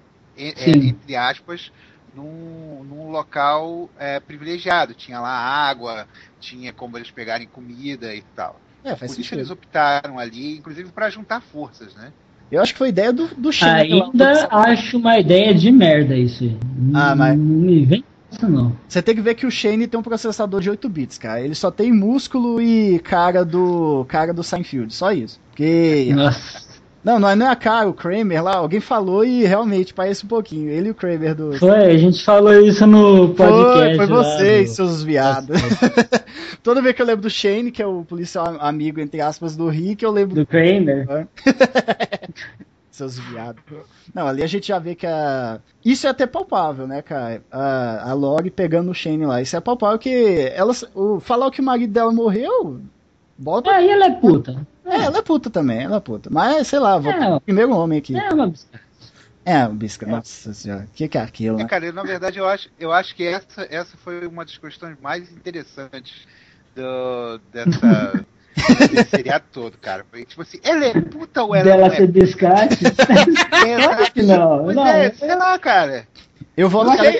é, 0.48 0.54
Sim. 0.56 0.88
entre 0.88 1.16
aspas, 1.16 1.70
num, 2.14 2.84
num 2.84 3.10
local 3.10 3.88
é, 3.98 4.18
privilegiado. 4.20 4.94
Tinha 4.94 5.20
lá 5.20 5.30
água, 5.30 6.06
tinha 6.40 6.72
como 6.72 6.96
eles 6.98 7.10
pegarem 7.10 7.46
comida 7.46 8.14
e 8.14 8.22
tal. 8.34 8.58
É, 8.82 8.96
faz 8.96 9.12
Por 9.14 9.20
isso 9.20 9.34
eles 9.34 9.48
sentido. 9.48 9.52
optaram 9.64 10.18
ali, 10.18 10.56
inclusive 10.56 10.90
para 10.90 11.10
juntar 11.10 11.40
forças, 11.40 11.94
né? 11.94 12.12
Eu 12.50 12.60
acho 12.60 12.72
que 12.72 12.78
foi 12.78 12.88
ideia 12.88 13.12
do, 13.12 13.28
do 13.28 13.52
Shane. 13.52 13.90
lá. 13.94 14.06
Ainda 14.06 14.48
acho 14.50 14.96
uma 14.98 15.18
ideia 15.18 15.54
de 15.54 15.70
merda 15.70 16.16
isso 16.16 16.42
aí. 16.44 16.58
Ah, 16.94 17.14
mas- 17.14 17.38
Não 17.38 17.44
me 17.44 17.84
vem 17.84 18.04
isso, 18.32 18.48
não. 18.48 18.76
Você 18.88 19.00
tem 19.02 19.14
que 19.14 19.20
ver 19.20 19.34
que 19.34 19.46
o 19.46 19.50
Shane 19.50 19.86
tem 19.86 20.00
um 20.00 20.02
processador 20.02 20.60
de 20.60 20.68
8 20.70 20.88
bits, 20.88 21.16
cara. 21.18 21.40
Ele 21.40 21.54
só 21.54 21.70
tem 21.70 21.92
músculo 21.92 22.60
e 22.60 22.98
cara 23.00 23.44
do 23.44 24.04
cara 24.08 24.32
do 24.32 24.42
Seinfeld, 24.42 24.92
só 24.92 25.12
isso. 25.12 25.38
Porque 25.50 26.10
Nossa. 26.14 26.69
Não, 27.02 27.18
não 27.18 27.30
é, 27.30 27.34
não 27.34 27.46
é 27.46 27.50
a 27.50 27.56
cara, 27.56 27.88
o 27.88 27.94
Kramer 27.94 28.42
lá, 28.42 28.56
alguém 28.56 28.80
falou 28.80 29.24
e 29.24 29.44
realmente 29.44 29.94
parece 29.94 30.24
um 30.26 30.28
pouquinho. 30.28 30.68
Ele 30.68 30.88
e 30.88 30.90
o 30.90 30.94
Kramer 30.94 31.34
do. 31.34 31.54
Foi, 31.58 31.70
a 31.70 31.96
gente 31.96 32.22
falou 32.22 32.52
isso 32.60 32.86
no 32.86 33.30
podcast. 33.30 33.96
Foi, 33.96 34.06
foi 34.06 34.16
vocês, 34.16 34.70
seus 34.72 35.02
viados. 35.02 35.58
Toda 36.62 36.82
vez 36.82 36.94
que 36.94 37.00
eu 37.00 37.06
lembro 37.06 37.22
do 37.22 37.30
Shane, 37.30 37.70
que 37.70 37.82
é 37.82 37.86
o 37.86 38.04
policial 38.04 38.56
amigo, 38.60 39.00
entre 39.00 39.20
aspas, 39.20 39.56
do 39.56 39.68
Rick, 39.68 40.04
eu 40.04 40.10
lembro 40.10 40.34
Do 40.34 40.46
Kramer. 40.46 41.06
seus 43.00 43.18
viados. 43.18 43.62
Não, 44.14 44.26
ali 44.26 44.42
a 44.42 44.46
gente 44.46 44.68
já 44.68 44.78
vê 44.78 44.94
que 44.94 45.06
a. 45.06 45.58
Isso 45.82 46.06
é 46.06 46.10
até 46.10 46.26
palpável, 46.26 46.86
né, 46.86 47.00
cara? 47.00 47.42
A, 47.50 48.10
a 48.10 48.12
Lori 48.12 48.50
pegando 48.50 48.90
o 48.90 48.94
Shane 48.94 49.24
lá. 49.24 49.40
Isso 49.40 49.56
é 49.56 49.60
palpável 49.60 49.98
que 49.98 50.50
ela. 50.54 50.72
O, 50.94 51.18
falar 51.18 51.50
que 51.50 51.62
o 51.62 51.64
marido 51.64 51.92
dela 51.92 52.12
morreu. 52.12 52.80
Bota. 53.38 53.70
Aí 53.70 53.88
ela 53.88 54.04
é 54.04 54.10
puta. 54.10 54.66
É, 54.90 55.04
ela 55.04 55.18
é 55.18 55.22
puta 55.22 55.48
também, 55.50 55.82
ela 55.84 55.96
é 55.96 56.00
puta. 56.00 56.28
Mas, 56.30 56.66
sei 56.68 56.78
lá, 56.78 56.98
vou 56.98 57.12
É. 57.12 57.34
o 57.36 57.40
primeiro 57.40 57.72
homem 57.74 57.98
aqui. 57.98 58.16
É 58.18 58.32
uma 58.32 58.46
bisca. 58.48 58.80
É, 59.42 59.64
o 59.66 59.72
Bisca, 59.72 60.06
nossa 60.06 60.52
senhora. 60.52 60.84
O 60.84 60.94
que, 60.94 61.08
que 61.08 61.16
é 61.16 61.20
aquilo, 61.22 61.58
É, 61.58 61.62
né? 61.62 61.68
cara, 61.68 61.86
eu, 61.86 61.92
na 61.94 62.02
verdade 62.02 62.38
eu 62.38 62.46
acho, 62.46 62.68
eu 62.78 62.92
acho 62.92 63.14
que 63.16 63.26
essa, 63.26 63.66
essa 63.70 63.96
foi 63.96 64.26
uma 64.26 64.44
das 64.44 64.56
questões 64.58 64.96
mais 65.00 65.32
interessantes 65.32 66.26
do, 66.76 67.40
dessa, 67.50 68.24
desse 68.92 69.10
seriado 69.10 69.44
todo, 69.50 69.78
cara. 69.78 70.04
Foi 70.10 70.24
tipo 70.26 70.42
assim, 70.42 70.58
ela 70.62 70.84
é 70.84 71.00
puta 71.00 71.42
ou 71.42 71.54
ela 71.54 71.64
Dela 71.64 71.86
não 71.88 71.94
é? 71.94 71.96
ser 71.96 72.06
biscate. 72.08 72.84
Exato. 72.84 74.12
que 74.12 74.22
não. 74.22 74.64
Pois 74.64 74.76
não. 74.76 74.86
é, 74.86 75.10
sei 75.14 75.34
lá, 75.34 75.58
cara. 75.58 76.06
Eu 76.56 76.68
vou 76.68 76.84
não, 76.84 76.94
eu, 77.02 77.12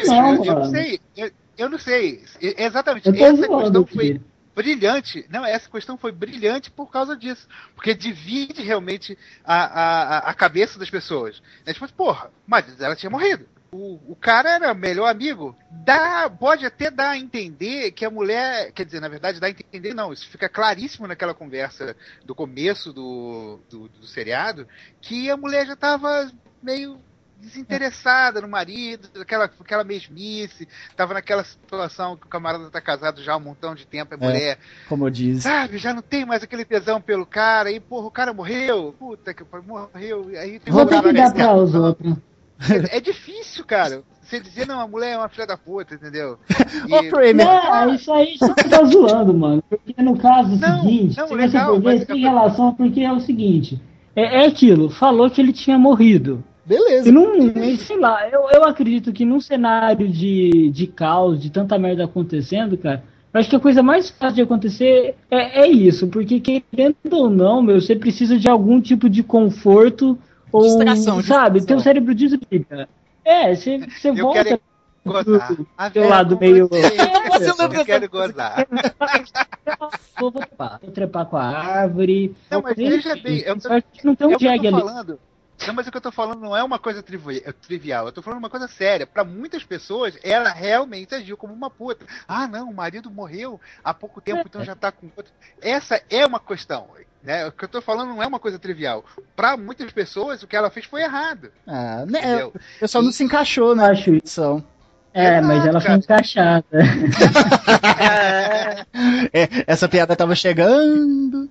eu 0.44 0.54
não 0.54 0.64
sei. 0.70 1.00
Eu, 1.16 1.30
eu 1.56 1.68
não 1.70 1.78
sei. 1.78 2.22
Exatamente. 2.40 3.08
Eu 3.08 3.14
Essa 3.14 3.46
zoando 3.46 3.62
questão 3.62 3.82
aqui. 3.82 3.94
foi 3.94 4.20
brilhante. 4.54 5.26
Não, 5.30 5.44
essa 5.44 5.68
questão 5.68 5.96
foi 5.96 6.12
brilhante 6.12 6.70
por 6.70 6.90
causa 6.90 7.16
disso. 7.16 7.46
Porque 7.74 7.94
divide 7.94 8.62
realmente 8.62 9.16
a, 9.44 9.54
a, 9.64 10.18
a- 10.30 10.34
cabeça 10.34 10.78
das 10.78 10.90
pessoas. 10.90 11.42
É 11.64 11.72
tipo, 11.72 11.90
porra, 11.92 12.30
mas 12.46 12.80
ela 12.80 12.96
tinha 12.96 13.10
morrido. 13.10 13.46
O, 13.72 14.00
o 14.12 14.16
cara 14.16 14.50
era 14.50 14.74
melhor 14.74 15.06
amigo. 15.08 15.56
Dá, 15.70 16.28
pode 16.28 16.66
até 16.66 16.90
dar 16.90 17.10
a 17.10 17.18
entender 17.18 17.92
que 17.92 18.04
a 18.04 18.10
mulher. 18.10 18.72
Quer 18.72 18.84
dizer, 18.84 19.00
na 19.00 19.08
verdade, 19.08 19.38
dá 19.38 19.46
a 19.46 19.50
entender, 19.50 19.94
não. 19.94 20.12
Isso 20.12 20.28
fica 20.28 20.48
claríssimo 20.48 21.06
naquela 21.06 21.34
conversa 21.34 21.96
do 22.24 22.34
começo 22.34 22.92
do, 22.92 23.60
do, 23.70 23.88
do 23.88 24.06
seriado, 24.06 24.66
que 25.00 25.30
a 25.30 25.36
mulher 25.36 25.66
já 25.66 25.74
estava 25.74 26.30
meio 26.62 27.00
desinteressada 27.40 28.40
no 28.40 28.48
marido, 28.48 29.08
aquela, 29.20 29.44
aquela 29.44 29.84
mesmice, 29.84 30.68
tava 30.96 31.14
naquela 31.14 31.44
situação 31.44 32.16
que 32.16 32.26
o 32.26 32.30
camarada 32.30 32.70
tá 32.70 32.80
casado 32.80 33.22
já 33.22 33.32
há 33.32 33.36
um 33.36 33.40
montão 33.40 33.74
de 33.74 33.86
tempo, 33.86 34.14
a 34.14 34.18
mulher, 34.18 34.58
Como 34.88 35.06
eu 35.06 35.10
disse. 35.10 35.42
sabe, 35.42 35.78
já 35.78 35.94
não 35.94 36.02
tem 36.02 36.24
mais 36.24 36.42
aquele 36.42 36.64
tesão 36.64 37.00
pelo 37.00 37.26
cara, 37.26 37.70
e 37.70 37.80
porra, 37.80 38.06
o 38.06 38.10
cara 38.10 38.32
morreu, 38.34 38.94
puta 38.98 39.32
que 39.32 39.44
pariu, 39.44 39.66
morreu, 39.66 40.30
e 40.30 40.36
aí 40.36 40.60
tem 40.60 40.72
Vou 40.72 40.86
ter 40.86 41.02
que 41.02 41.12
dar 41.12 41.32
pra 41.32 41.54
os 41.54 41.74
outros. 41.74 42.14
É, 42.92 42.98
é 42.98 43.00
difícil, 43.00 43.64
cara. 43.64 44.02
Você 44.22 44.38
dizer, 44.38 44.66
não, 44.66 44.78
a 44.78 44.86
mulher 44.86 45.12
é 45.12 45.16
uma 45.16 45.30
filha 45.30 45.46
da 45.46 45.56
puta, 45.56 45.94
entendeu? 45.94 46.38
Ô, 46.92 46.98
E- 47.02 47.08
Kramer, 47.10 47.34
Não, 47.34 47.94
isso 47.94 48.12
aí 48.12 48.36
você 48.36 48.54
tá 48.68 48.84
zoando, 48.84 49.32
mano. 49.32 49.62
Porque 49.68 49.94
no 50.02 50.18
caso 50.18 50.56
Não, 50.56 50.82
seguinte, 50.82 51.16
não, 51.16 51.26
se 51.26 51.34
legal, 51.34 51.74
você 51.74 51.80
for 51.80 51.80
ver, 51.80 52.06
tem 52.06 52.20
relação, 52.20 52.74
porque 52.74 53.00
é 53.00 53.10
o 53.10 53.18
seguinte. 53.18 53.80
É, 54.14 54.42
é 54.42 54.46
aquilo, 54.46 54.90
falou 54.90 55.30
que 55.30 55.40
ele 55.40 55.52
tinha 55.54 55.78
morrido. 55.78 56.44
Beleza. 56.70 57.08
E 57.08 57.12
não, 57.12 57.34
e 57.36 57.76
sei 57.78 57.98
lá, 57.98 58.28
eu, 58.28 58.48
eu 58.52 58.64
acredito 58.64 59.12
que 59.12 59.24
num 59.24 59.40
cenário 59.40 60.08
de, 60.08 60.70
de 60.70 60.86
caos, 60.86 61.40
de 61.40 61.50
tanta 61.50 61.76
merda 61.78 62.04
acontecendo, 62.04 62.78
cara, 62.78 63.02
eu 63.34 63.40
acho 63.40 63.50
que 63.50 63.56
a 63.56 63.60
coisa 63.60 63.82
mais 63.82 64.10
fácil 64.10 64.36
de 64.36 64.42
acontecer 64.42 65.14
é, 65.30 65.62
é 65.62 65.68
isso, 65.68 66.06
porque 66.08 66.40
querendo 66.40 66.96
ou 67.12 67.28
não, 67.28 67.60
meu, 67.62 67.80
você 67.80 67.96
precisa 67.96 68.38
de 68.38 68.48
algum 68.48 68.80
tipo 68.80 69.08
de 69.08 69.22
conforto 69.22 70.16
ou, 70.52 70.62
Distração, 70.62 71.22
sabe, 71.22 71.58
distração. 71.58 71.66
teu 71.66 71.80
cérebro 71.80 72.14
desliga. 72.14 72.88
É, 73.24 73.54
você, 73.54 73.78
você 73.78 74.10
Eu 74.10 74.16
volta 74.16 74.44
quero 74.44 74.60
gozar. 75.04 75.56
Vera 75.92 76.08
lado 76.08 76.38
meio- 76.40 76.68
você. 76.68 76.96
Não 76.96 77.72
Eu 77.74 77.84
quero 77.84 78.08
gozar. 78.08 78.66
vou 80.18 80.32
trepar, 80.32 80.78
vou 80.82 80.90
trepar 80.92 81.26
com 81.26 81.36
a 81.36 81.44
árvore. 81.44 82.34
Não, 82.50 82.62
mas 82.62 82.74
veja 82.76 83.16
bem, 83.16 83.38
eu- 83.40 83.56
não 84.04 84.14
tem 84.14 84.26
um 84.28 84.32
o 84.34 84.38
que 84.38 84.46
eu 84.46 84.50
jag 84.50 84.60
tô 84.60 84.68
ali. 84.68 84.80
falando. 84.80 85.18
Não, 85.66 85.74
mas 85.74 85.86
o 85.86 85.90
que 85.90 85.96
eu 85.96 86.00
tô 86.00 86.10
falando 86.10 86.40
não 86.40 86.56
é 86.56 86.62
uma 86.62 86.78
coisa 86.78 87.00
é 87.00 87.52
trivial. 87.52 88.06
Eu 88.06 88.12
tô 88.12 88.22
falando 88.22 88.38
uma 88.38 88.50
coisa 88.50 88.66
séria. 88.66 89.06
Pra 89.06 89.24
muitas 89.24 89.62
pessoas, 89.62 90.18
ela 90.22 90.50
realmente 90.50 91.14
agiu 91.14 91.36
como 91.36 91.52
uma 91.52 91.70
puta. 91.70 92.06
Ah, 92.26 92.46
não, 92.46 92.70
o 92.70 92.74
marido 92.74 93.10
morreu 93.10 93.60
há 93.84 93.92
pouco 93.92 94.20
tempo, 94.20 94.42
então 94.46 94.64
já 94.64 94.74
tá 94.74 94.90
com 94.90 95.08
outro. 95.16 95.32
Essa 95.60 96.02
é 96.08 96.24
uma 96.24 96.40
questão. 96.40 96.88
Né? 97.22 97.46
O 97.46 97.52
que 97.52 97.64
eu 97.64 97.68
tô 97.68 97.82
falando 97.82 98.08
não 98.08 98.22
é 98.22 98.26
uma 98.26 98.38
coisa 98.38 98.58
trivial. 98.58 99.04
Pra 99.36 99.56
muitas 99.56 99.92
pessoas, 99.92 100.42
o 100.42 100.46
que 100.46 100.56
ela 100.56 100.70
fez 100.70 100.86
foi 100.86 101.02
errado. 101.02 101.52
Ah, 101.66 102.04
né, 102.08 102.20
Entendeu? 102.20 102.52
o 102.54 102.80
pessoal 102.80 103.04
não 103.04 103.12
se 103.12 103.22
encaixou 103.22 103.74
na 103.74 103.90
Acho 103.90 104.10
isso. 104.10 104.10
edição. 104.10 104.64
É, 105.12 105.40
mas 105.40 105.56
Exato, 105.56 105.68
ela 105.68 105.80
foi 105.80 105.94
encaixada. 105.94 106.66
É, 109.32 109.48
essa 109.66 109.88
piada 109.88 110.16
tava 110.16 110.34
chegando. 110.34 111.48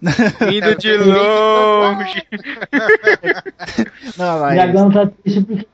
Vindo 0.48 0.74
de 0.76 0.88
É, 0.90 0.96
longe. 0.98 2.22
Não, 4.16 4.36
O 4.36 4.40
mas 4.40 4.54
dragão 4.54 4.90
tá 4.90 5.06
triste 5.06 5.42
porque. 5.44 5.66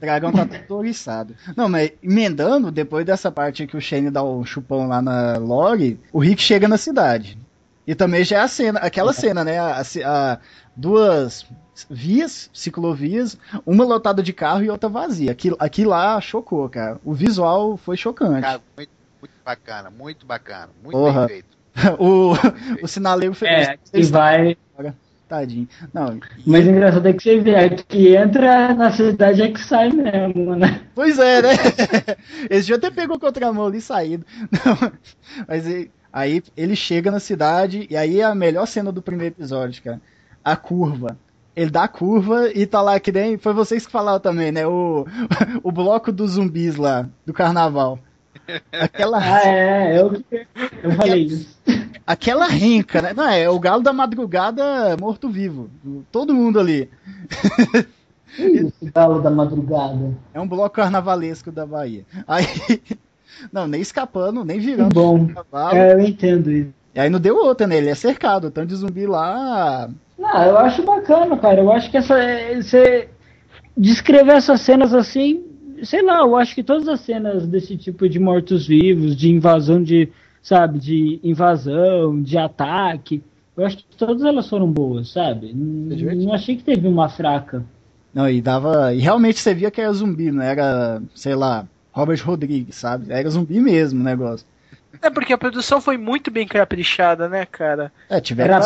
dragão 0.00 0.32
tá 0.32 0.46
todo 0.66 0.78
oriçado. 0.78 1.34
Não, 1.56 1.68
mas 1.68 1.92
emendando, 2.02 2.70
depois 2.70 3.04
dessa 3.04 3.30
parte 3.30 3.66
que 3.66 3.76
o 3.76 3.80
Shane 3.80 4.10
dá 4.10 4.22
o 4.22 4.44
chupão 4.44 4.86
lá 4.88 5.00
na 5.02 5.36
Lori, 5.38 5.98
o 6.12 6.18
Rick 6.18 6.42
chega 6.42 6.68
na 6.68 6.76
cidade. 6.76 7.38
E 7.86 7.94
também 7.94 8.24
já 8.24 8.38
é 8.38 8.40
a 8.42 8.48
cena, 8.48 8.78
aquela 8.80 9.12
cena, 9.12 9.42
né? 9.44 9.58
A, 9.58 9.80
a- 10.04 10.38
duas 10.76 11.44
vias, 11.88 12.48
ciclovias, 12.52 13.36
uma 13.66 13.84
lotada 13.84 14.22
de 14.22 14.32
carro 14.32 14.62
e 14.62 14.70
outra 14.70 14.88
vazia. 14.88 15.32
Aquilo, 15.32 15.56
aquilo 15.58 15.90
lá 15.90 16.20
chocou, 16.20 16.68
cara. 16.68 17.00
O 17.04 17.12
visual 17.12 17.76
foi 17.76 17.96
chocante. 17.96 18.42
Cara, 18.42 18.60
muito, 18.76 18.90
muito 19.20 19.34
bacana, 19.44 19.90
muito 19.90 20.26
bacana, 20.26 20.68
muito 20.82 20.96
Porra. 20.96 21.20
bem 21.26 21.28
feito. 21.28 21.59
o, 21.98 22.32
o 22.82 22.88
sinaleiro 22.88 23.34
fez. 23.34 23.68
É, 23.68 23.76
que 23.76 24.02
vai. 24.04 24.56
Tadinho. 25.30 25.68
Não, 25.94 26.18
Mas 26.44 26.66
o 26.66 26.70
engraçado 26.70 27.06
é 27.06 27.12
que 27.12 27.22
você 27.22 27.38
vê, 27.38 27.54
a 27.54 27.70
que 27.70 28.16
entra 28.16 28.74
na 28.74 28.90
cidade 28.90 29.40
é 29.40 29.48
que 29.48 29.60
sai 29.60 29.90
mesmo, 29.90 30.56
né? 30.56 30.80
Pois 30.92 31.20
é, 31.20 31.40
né? 31.40 31.50
Esse 32.50 32.66
dia 32.66 32.74
até 32.74 32.90
pegou 32.90 33.16
contramão 33.16 33.66
ali 33.66 33.78
e 33.78 33.80
saído. 33.80 34.26
Não, 34.50 34.92
mas 35.46 35.66
aí, 35.68 35.90
aí 36.12 36.42
ele 36.56 36.74
chega 36.74 37.12
na 37.12 37.20
cidade 37.20 37.86
e 37.88 37.96
aí 37.96 38.20
é 38.20 38.24
a 38.24 38.34
melhor 38.34 38.66
cena 38.66 38.90
do 38.90 39.00
primeiro 39.00 39.32
episódio, 39.32 39.80
cara. 39.84 40.00
A 40.44 40.56
curva. 40.56 41.16
Ele 41.54 41.70
dá 41.70 41.84
a 41.84 41.88
curva 41.88 42.50
e 42.52 42.66
tá 42.66 42.82
lá 42.82 42.98
que 42.98 43.12
nem. 43.12 43.38
Foi 43.38 43.52
vocês 43.52 43.86
que 43.86 43.92
falaram 43.92 44.18
também, 44.18 44.50
né? 44.50 44.66
O, 44.66 45.06
o 45.62 45.70
bloco 45.70 46.10
dos 46.10 46.32
zumbis 46.32 46.74
lá, 46.74 47.08
do 47.24 47.32
carnaval. 47.32 48.00
Aquela, 48.72 49.18
Ah, 49.18 49.46
é, 49.48 50.00
eu, 50.00 50.22
eu 50.82 50.92
falei 50.92 51.22
isso. 51.24 51.56
aquela 52.06 52.46
renca, 52.46 53.00
né? 53.02 53.12
Não, 53.12 53.28
é 53.28 53.48
o 53.48 53.58
galo 53.60 53.82
da 53.82 53.92
madrugada 53.92 54.96
morto-vivo. 55.00 55.70
Todo 56.10 56.34
mundo 56.34 56.58
ali. 56.58 56.88
Isso, 58.38 58.72
galo 58.94 59.20
da 59.20 59.30
madrugada. 59.30 60.16
É 60.32 60.40
um 60.40 60.46
bloco 60.48 60.74
carnavalesco 60.76 61.50
da 61.50 61.66
Bahia. 61.66 62.04
Aí. 62.26 62.46
Não, 63.52 63.66
nem 63.66 63.80
escapando, 63.80 64.44
nem 64.44 64.58
virando 64.58 64.92
bom. 64.92 65.26
cavalo. 65.28 65.76
É, 65.76 65.92
eu 65.94 66.00
entendo 66.00 66.50
isso. 66.50 66.74
E 66.94 67.00
aí 67.00 67.08
não 67.08 67.20
deu 67.20 67.36
outra, 67.36 67.66
né? 67.66 67.76
Ele 67.78 67.88
é 67.88 67.94
cercado, 67.94 68.50
tanto 68.50 68.68
de 68.68 68.74
zumbi 68.74 69.06
lá. 69.06 69.88
Não, 70.18 70.44
eu 70.44 70.58
acho 70.58 70.82
bacana, 70.82 71.36
cara. 71.38 71.60
Eu 71.60 71.70
acho 71.72 71.90
que 71.90 71.96
essa. 71.96 72.18
é, 72.18 72.60
Você 72.60 73.08
descrever 73.76 74.32
essas 74.32 74.60
cenas 74.60 74.92
assim, 74.92 75.42
sei 75.84 76.02
lá, 76.02 76.18
eu 76.20 76.36
acho 76.36 76.54
que 76.54 76.62
todas 76.62 76.88
as 76.88 77.00
cenas 77.00 77.46
desse 77.46 77.76
tipo 77.76 78.08
de 78.08 78.18
mortos-vivos, 78.18 79.16
de 79.16 79.30
invasão 79.30 79.82
de. 79.82 80.08
Sabe, 80.42 80.78
de 80.78 81.20
invasão, 81.22 82.22
de 82.22 82.38
ataque, 82.38 83.22
eu 83.60 83.66
acho 83.66 83.76
que 83.76 83.84
todas 83.94 84.24
elas 84.24 84.48
foram 84.48 84.72
boas, 84.72 85.10
sabe? 85.10 85.52
Não, 85.52 85.94
divertido. 85.94 86.24
não 86.24 86.32
achei 86.32 86.56
que 86.56 86.64
teve 86.64 86.88
uma 86.88 87.10
fraca. 87.10 87.62
Não, 88.14 88.26
e 88.26 88.40
dava. 88.40 88.94
E 88.94 89.00
realmente 89.00 89.38
você 89.38 89.52
via 89.52 89.70
que 89.70 89.82
era 89.82 89.92
zumbi, 89.92 90.30
não 90.30 90.42
era, 90.42 91.02
sei 91.14 91.34
lá, 91.34 91.66
Robert 91.92 92.24
Rodrigues, 92.24 92.76
sabe? 92.76 93.12
Era 93.12 93.28
zumbi 93.28 93.60
mesmo 93.60 94.00
o 94.00 94.02
negócio. 94.02 94.46
É 95.02 95.10
porque 95.10 95.34
a 95.34 95.38
produção 95.38 95.78
foi 95.78 95.98
muito 95.98 96.30
bem 96.30 96.46
caprichada, 96.46 97.28
né, 97.28 97.44
cara? 97.44 97.92
É, 98.08 98.18
tiveram. 98.18 98.54
Era 98.54 98.64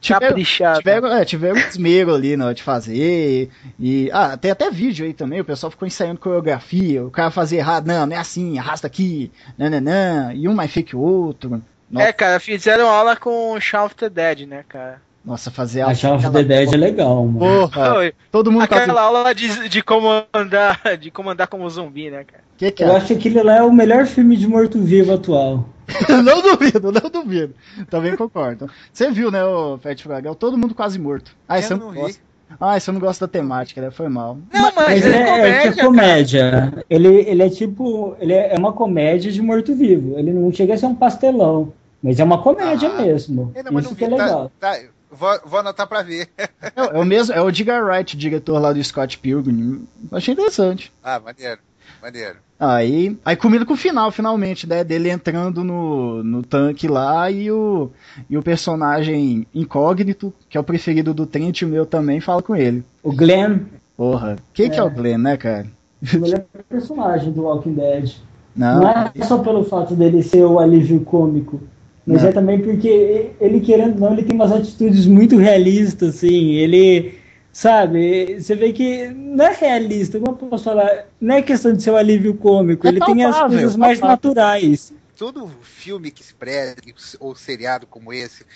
pichada? 0.00 0.78
Tiveram, 0.78 1.12
é, 1.12 1.24
tiveram 1.24 1.58
esmero 1.58 2.14
ali 2.14 2.36
na 2.36 2.46
hora 2.46 2.54
de 2.54 2.62
fazer. 2.62 3.50
E. 3.78 4.10
Ah, 4.12 4.36
tem 4.36 4.50
até 4.50 4.70
vídeo 4.70 5.04
aí 5.04 5.12
também, 5.12 5.40
o 5.40 5.44
pessoal 5.44 5.70
ficou 5.70 5.86
ensaiando 5.86 6.18
coreografia, 6.18 7.04
o 7.04 7.10
cara 7.10 7.30
fazia 7.30 7.58
errado, 7.58 7.86
não, 7.86 8.06
não 8.06 8.16
é 8.16 8.18
assim, 8.18 8.58
arrasta 8.58 8.86
aqui, 8.86 9.30
nananã, 9.58 10.32
e 10.34 10.48
um 10.48 10.54
mais 10.54 10.70
feio 10.70 10.86
que 10.86 10.96
o 10.96 11.00
outro. 11.00 11.62
Nossa, 11.90 12.06
É, 12.06 12.12
cara, 12.12 12.40
fizeram 12.40 12.88
aula 12.88 13.16
com 13.16 13.52
o 13.52 13.60
Shaun 13.60 13.86
of 13.86 13.94
the 13.96 14.08
Dead, 14.08 14.46
né, 14.46 14.64
cara? 14.68 15.00
nossa 15.24 15.50
fazer 15.50 15.82
A 15.82 15.94
Shaun 15.94 16.16
of 16.16 16.30
the 16.30 16.42
Dead 16.42 16.72
é 16.72 16.76
legal, 16.76 17.26
mano. 17.26 17.38
Porra, 17.68 18.12
todo 18.32 18.50
mundo 18.50 18.66
tá. 18.66 18.76
Aquela 18.76 19.02
aula 19.02 19.34
de, 19.34 19.68
de 19.68 19.82
comandar, 19.82 20.80
de 20.98 21.10
comandar 21.10 21.46
como 21.46 21.68
zumbi, 21.68 22.10
né, 22.10 22.24
cara? 22.24 22.42
Que 22.56 22.70
que 22.70 22.82
Eu 22.82 22.92
é? 22.92 22.96
acho 22.96 23.06
que 23.08 23.12
aquele 23.14 23.42
lá 23.42 23.56
é 23.56 23.62
o 23.62 23.72
melhor 23.72 24.06
filme 24.06 24.36
de 24.36 24.46
morto-vivo 24.46 25.12
atual. 25.12 25.68
não 26.24 26.42
duvido, 26.42 26.92
não 26.92 27.10
duvido. 27.10 27.54
Também 27.88 28.16
concordo. 28.16 28.68
Você 28.92 29.10
viu, 29.10 29.30
né, 29.30 29.44
o 29.44 29.78
Fat 29.78 30.00
Fragel? 30.02 30.34
Todo 30.34 30.56
mundo 30.58 30.74
quase 30.74 30.98
morto. 30.98 31.32
Ah, 31.48 31.58
Eu 31.58 31.62
você 31.62 31.74
não 31.74 31.86
não 31.92 31.94
gosta. 31.94 32.20
Ah, 32.60 32.80
você 32.80 32.90
não 32.90 32.98
gosta 33.00 33.26
da 33.26 33.30
temática, 33.32 33.80
né? 33.80 33.90
Foi 33.92 34.08
mal. 34.08 34.36
Não, 34.52 34.72
mas, 34.74 34.74
Mas 34.74 35.06
é, 35.06 35.08
é, 35.08 35.66
é 35.68 35.72
comédia, 35.76 36.40
é 36.40 36.50
cara. 36.50 36.66
comédia. 36.70 36.84
Ele, 36.90 37.08
ele 37.08 37.42
é 37.44 37.48
tipo. 37.48 38.16
Ele 38.18 38.32
é 38.32 38.54
é 38.54 38.58
uma 38.58 38.72
comédia 38.72 39.30
de 39.30 39.40
morto-vivo. 39.40 40.18
Ele 40.18 40.32
não 40.32 40.52
chega 40.52 40.74
a 40.74 40.76
ser 40.78 40.86
um 40.86 40.94
pastelão. 40.94 41.72
Mas 42.02 42.18
é 42.18 42.24
uma 42.24 42.42
comédia 42.42 42.88
Ah. 42.90 43.02
mesmo. 43.02 43.52
Ainda 43.54 43.70
mais 43.70 43.84
Isso 43.84 43.92
não 43.94 43.98
que 43.98 44.04
é 44.04 44.08
vi, 44.08 44.16
tá- 44.16 44.24
legal. 44.24 44.52
tá, 44.58 44.78
vou, 45.10 45.40
vou 45.44 45.60
anotar 45.60 45.86
pra 45.86 46.02
ver. 46.02 46.28
É, 46.36 46.48
é 46.76 46.98
o 46.98 47.04
mesmo, 47.04 47.34
é 47.34 47.40
o 47.40 47.48
Edgar 47.50 47.84
Wright, 47.84 48.16
diretor 48.16 48.58
lá 48.58 48.72
do 48.72 48.82
Scott 48.82 49.16
Pilgrim. 49.18 49.86
Achei 50.10 50.32
interessante. 50.34 50.92
Ah, 51.04 51.20
maneiro, 51.20 51.60
maneiro. 52.02 52.36
Aí, 52.58 53.16
aí 53.24 53.36
combina 53.36 53.64
com 53.64 53.72
o 53.72 53.76
final, 53.76 54.10
finalmente, 54.10 54.68
né? 54.68 54.84
Dele 54.84 55.08
entrando 55.10 55.64
no, 55.64 56.22
no 56.22 56.42
tanque 56.42 56.86
lá 56.88 57.30
e 57.30 57.50
o, 57.50 57.90
e 58.28 58.36
o 58.36 58.42
personagem 58.42 59.46
incógnito, 59.54 60.32
que 60.48 60.58
é 60.58 60.60
o 60.60 60.64
preferido 60.64 61.14
do 61.14 61.24
Trent, 61.26 61.62
o 61.62 61.66
meu 61.66 61.86
também, 61.86 62.20
fala 62.20 62.42
com 62.42 62.54
ele. 62.54 62.84
O 63.02 63.12
Glenn, 63.12 63.60
Porra, 63.96 64.36
quem 64.54 64.68
que 64.70 64.76
é 64.76 64.80
É. 64.80 64.82
o 64.82 64.90
Glenn, 64.90 65.18
né, 65.18 65.36
cara? 65.36 65.66
o 66.14 66.18
melhor 66.18 66.44
personagem 66.68 67.32
do 67.32 67.42
Walking 67.42 67.74
Dead. 67.74 68.12
Não, 68.56 68.80
Não 68.80 68.88
é 68.88 69.12
só 69.24 69.38
pelo 69.38 69.64
fato 69.64 69.94
dele 69.94 70.22
ser 70.22 70.42
o 70.44 70.58
alívio 70.58 71.00
cômico, 71.00 71.60
mas 72.06 72.22
Não. 72.22 72.28
é 72.30 72.32
também 72.32 72.60
porque 72.60 73.30
ele, 73.40 73.60
querendo 73.60 73.94
ou 73.94 74.00
não, 74.00 74.12
ele 74.12 74.22
tem 74.24 74.34
umas 74.34 74.52
atitudes 74.52 75.06
muito 75.06 75.36
realistas, 75.36 76.16
assim. 76.16 76.52
Ele, 76.54 77.14
sabe, 77.60 78.40
você 78.40 78.54
vê 78.54 78.72
que 78.72 79.08
não 79.08 79.44
é 79.44 79.52
realista, 79.52 80.18
como 80.18 80.32
eu 80.32 80.36
posso 80.48 80.64
falar? 80.64 81.06
Não 81.20 81.34
é 81.34 81.42
questão 81.42 81.72
de 81.74 81.82
ser 81.82 81.90
o 81.90 81.96
alívio 81.96 82.34
cômico, 82.34 82.86
É 82.86 82.90
ele 82.90 83.00
tem 83.00 83.24
as 83.24 83.38
coisas 83.38 83.76
mais 83.76 83.98
palpável. 84.00 84.30
naturais. 84.30 84.92
Todo 85.16 85.50
filme 85.60 86.10
que 86.10 86.24
se 86.24 86.32
preze, 86.32 86.76
ou 87.18 87.34
seriado 87.36 87.86
como 87.86 88.12
esse, 88.12 88.46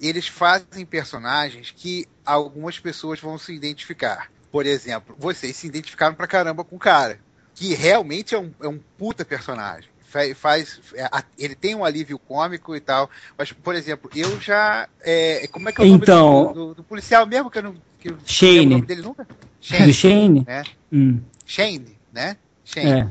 eles 0.00 0.26
fazem 0.26 0.84
personagens 0.84 1.72
que 1.74 2.06
algumas 2.26 2.78
pessoas 2.80 3.20
vão 3.20 3.38
se 3.38 3.52
identificar. 3.54 4.28
Por 4.50 4.66
exemplo, 4.66 5.14
vocês 5.18 5.54
se 5.56 5.68
identificaram 5.68 6.14
pra 6.16 6.26
caramba 6.26 6.64
com 6.64 6.74
o 6.74 6.78
cara, 6.80 7.20
que 7.54 7.74
realmente 7.74 8.34
é 8.34 8.38
um, 8.40 8.50
é 8.60 8.66
um 8.66 8.80
puta 8.98 9.24
personagem. 9.24 9.88
Fa- 10.02 10.34
Faz, 10.34 10.80
é, 10.94 11.04
a- 11.04 11.22
ele 11.38 11.54
tem 11.54 11.74
um 11.76 11.84
alívio 11.84 12.18
cômico 12.18 12.74
e 12.74 12.80
tal, 12.80 13.10
mas, 13.36 13.52
por 13.52 13.74
exemplo, 13.74 14.10
eu 14.16 14.40
já. 14.40 14.88
é, 15.02 15.46
como 15.52 15.68
é 15.68 15.72
que 15.72 15.80
é 15.80 15.84
o 15.84 15.86
nome 15.88 16.00
Então- 16.02 16.46
do, 16.46 16.52
do- 16.68 16.74
do 16.76 16.82
policial 16.82 17.26
mesmo 17.26 17.50
que 17.50 17.58
eu 17.58 17.62
não. 17.62 17.87
Que 17.98 18.14
Shane. 18.24 18.66
o 18.66 18.70
nome 18.70 18.86
dele 18.86 19.02
nunca? 19.02 19.24
Do 19.24 19.92
Shane? 19.92 20.44
né? 20.46 20.64
Hum, 20.92 21.20
Shane, 21.44 21.96
né? 22.12 22.36
Shane. 22.64 23.10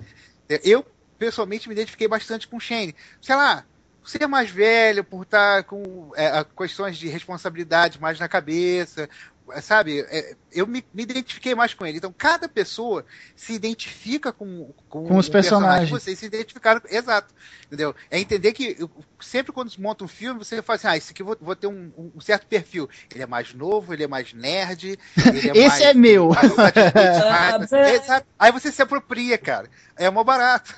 é. 0.49 0.61
Eu, 0.63 0.85
pessoalmente, 1.19 1.67
me 1.67 1.75
identifiquei 1.75 2.07
bastante 2.07 2.47
com 2.47 2.57
o 2.57 2.59
Shane. 2.59 2.95
Sei 3.21 3.35
lá, 3.35 3.65
ser 4.07 4.25
mais 4.27 4.49
velho, 4.49 5.03
por 5.03 5.23
estar 5.23 5.63
com 5.63 6.11
é, 6.15 6.45
questões 6.55 6.97
de 6.97 7.09
responsabilidade 7.09 7.99
mais 7.99 8.19
na 8.19 8.27
cabeça, 8.27 9.03
é, 9.03 9.09
sabe? 9.61 10.01
É, 10.09 10.35
eu 10.51 10.65
me, 10.67 10.83
me 10.93 11.03
identifiquei 11.03 11.53
mais 11.55 11.73
com 11.73 11.85
ele. 11.85 11.97
Então, 11.97 12.13
cada 12.17 12.47
pessoa 12.49 13.05
se 13.35 13.53
identifica 13.53 14.31
com, 14.31 14.71
com, 14.89 15.05
Com 15.05 15.17
os 15.17 15.29
personagem 15.29 15.87
personagens. 15.87 15.89
que 15.89 15.91
Vocês 15.99 16.19
se 16.19 16.25
identificaram. 16.25 16.81
Exato. 16.89 17.33
Entendeu? 17.67 17.93
É 18.09 18.19
entender 18.19 18.53
que 18.53 18.75
eu- 18.79 18.89
sempre 19.19 19.51
quando 19.51 19.69
se 19.69 19.79
monta 19.81 20.03
um 20.03 20.07
filme, 20.07 20.43
você 20.43 20.61
fala 20.61 20.75
assim: 20.77 20.87
ah, 20.87 20.97
esse 20.97 21.11
aqui 21.11 21.21
eu 21.21 21.25
vou, 21.25 21.37
vou 21.39 21.55
ter 21.55 21.67
um, 21.67 21.91
um 22.15 22.21
certo 22.21 22.45
perfil. 22.47 22.89
Ele 23.13 23.23
é 23.23 23.27
mais 23.27 23.53
novo, 23.53 23.93
ele 23.93 24.03
é 24.03 24.07
mais 24.07 24.33
nerd. 24.33 24.97
Ele 25.17 25.49
é 25.49 25.57
Esse 25.57 25.67
mais, 25.67 25.81
é 25.81 25.93
meu. 25.93 26.29
mais 26.33 26.55
mais- 26.55 27.71
é. 27.73 27.95
Exato. 27.95 28.27
Aí 28.39 28.51
você 28.51 28.71
se 28.71 28.81
apropria, 28.81 29.37
cara. 29.37 29.69
É 29.95 30.09
mó 30.09 30.23
barato. 30.23 30.73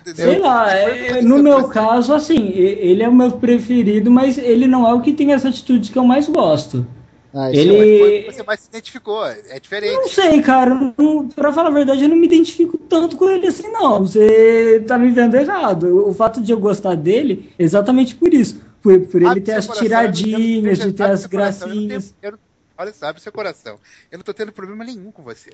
Entendeu? 0.00 0.30
Sei 0.30 0.38
lá, 0.38 0.72
é, 0.72 1.20
no 1.22 1.38
meu 1.42 1.68
caso, 1.68 2.14
assim, 2.14 2.48
ele 2.50 3.02
é 3.02 3.08
o 3.08 3.14
meu 3.14 3.32
preferido, 3.32 4.10
mas 4.10 4.38
ele 4.38 4.66
não 4.66 4.88
é 4.88 4.94
o 4.94 5.00
que 5.00 5.12
tem 5.12 5.32
as 5.34 5.44
atitudes 5.44 5.90
que 5.90 5.98
eu 5.98 6.04
mais 6.04 6.28
gosto. 6.28 6.86
Ah, 7.32 7.50
Ele- 7.52 7.76
é- 7.76 7.98
Foi 7.98 8.22
que 8.22 8.32
você 8.32 8.42
mais 8.42 8.60
se 8.60 8.68
identificou. 8.68 9.24
É 9.24 9.60
diferente. 9.60 9.94
Não 9.94 10.08
sei, 10.08 10.42
cara. 10.42 10.92
Não, 10.98 11.28
pra 11.28 11.52
falar 11.52 11.68
a 11.68 11.72
verdade, 11.72 12.02
eu 12.02 12.08
não 12.08 12.16
me 12.16 12.26
identifico 12.26 12.76
tanto 12.76 13.16
com 13.16 13.28
ele 13.30 13.46
assim, 13.46 13.68
não. 13.70 14.00
Você 14.00 14.82
tá 14.86 14.98
me 14.98 15.10
vendo 15.12 15.36
errado. 15.36 16.08
O 16.08 16.12
fato 16.14 16.40
de 16.40 16.50
eu 16.52 16.58
gostar 16.58 16.96
dele, 16.96 17.50
é 17.58 17.62
exatamente 17.62 18.14
por 18.16 18.34
isso. 18.34 18.60
Por, 18.82 18.98
por 19.06 19.22
ele 19.22 19.40
ter 19.42 19.52
as 19.52 19.68
tiradinhas, 19.68 20.78
de 20.78 20.92
ter 20.92 21.02
as 21.04 21.26
coração, 21.26 21.68
eu 21.68 21.74
não 21.74 21.82
tenho- 21.82 21.88
gracinhas. 21.88 22.14
eu 22.22 22.32
não- 22.32 22.38
Olha 22.80 22.94
só, 22.94 23.08
abre 23.08 23.20
seu 23.20 23.30
coração. 23.30 23.78
Eu 24.10 24.16
não 24.16 24.24
tô 24.24 24.32
tendo 24.32 24.50
problema 24.52 24.82
nenhum 24.86 25.12
com 25.12 25.22
você. 25.22 25.50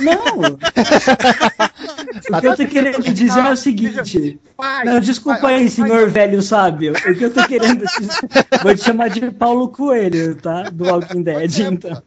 Não! 0.00 0.56
o 2.38 2.40
que 2.40 2.46
eu 2.46 2.56
tô 2.56 2.66
querendo 2.66 3.02
dizer 3.02 3.40
é 3.40 3.52
o 3.52 3.56
seguinte. 3.56 4.40
Pai, 4.56 4.86
Não, 4.86 4.98
desculpa 4.98 5.40
pai, 5.40 5.56
aí, 5.56 5.60
pai, 5.60 5.68
senhor 5.68 6.08
velho 6.08 6.40
sábio. 6.40 6.94
O 6.94 7.14
que 7.14 7.22
eu 7.22 7.34
tô 7.34 7.46
querendo 7.46 7.84
dizer. 7.84 8.26
Vou 8.62 8.74
te 8.74 8.82
chamar 8.82 9.10
de 9.10 9.30
Paulo 9.30 9.68
Coelho, 9.68 10.34
tá? 10.36 10.70
Do 10.70 10.84
Walking 10.84 11.22
Dead, 11.22 11.58
então. 11.58 12.02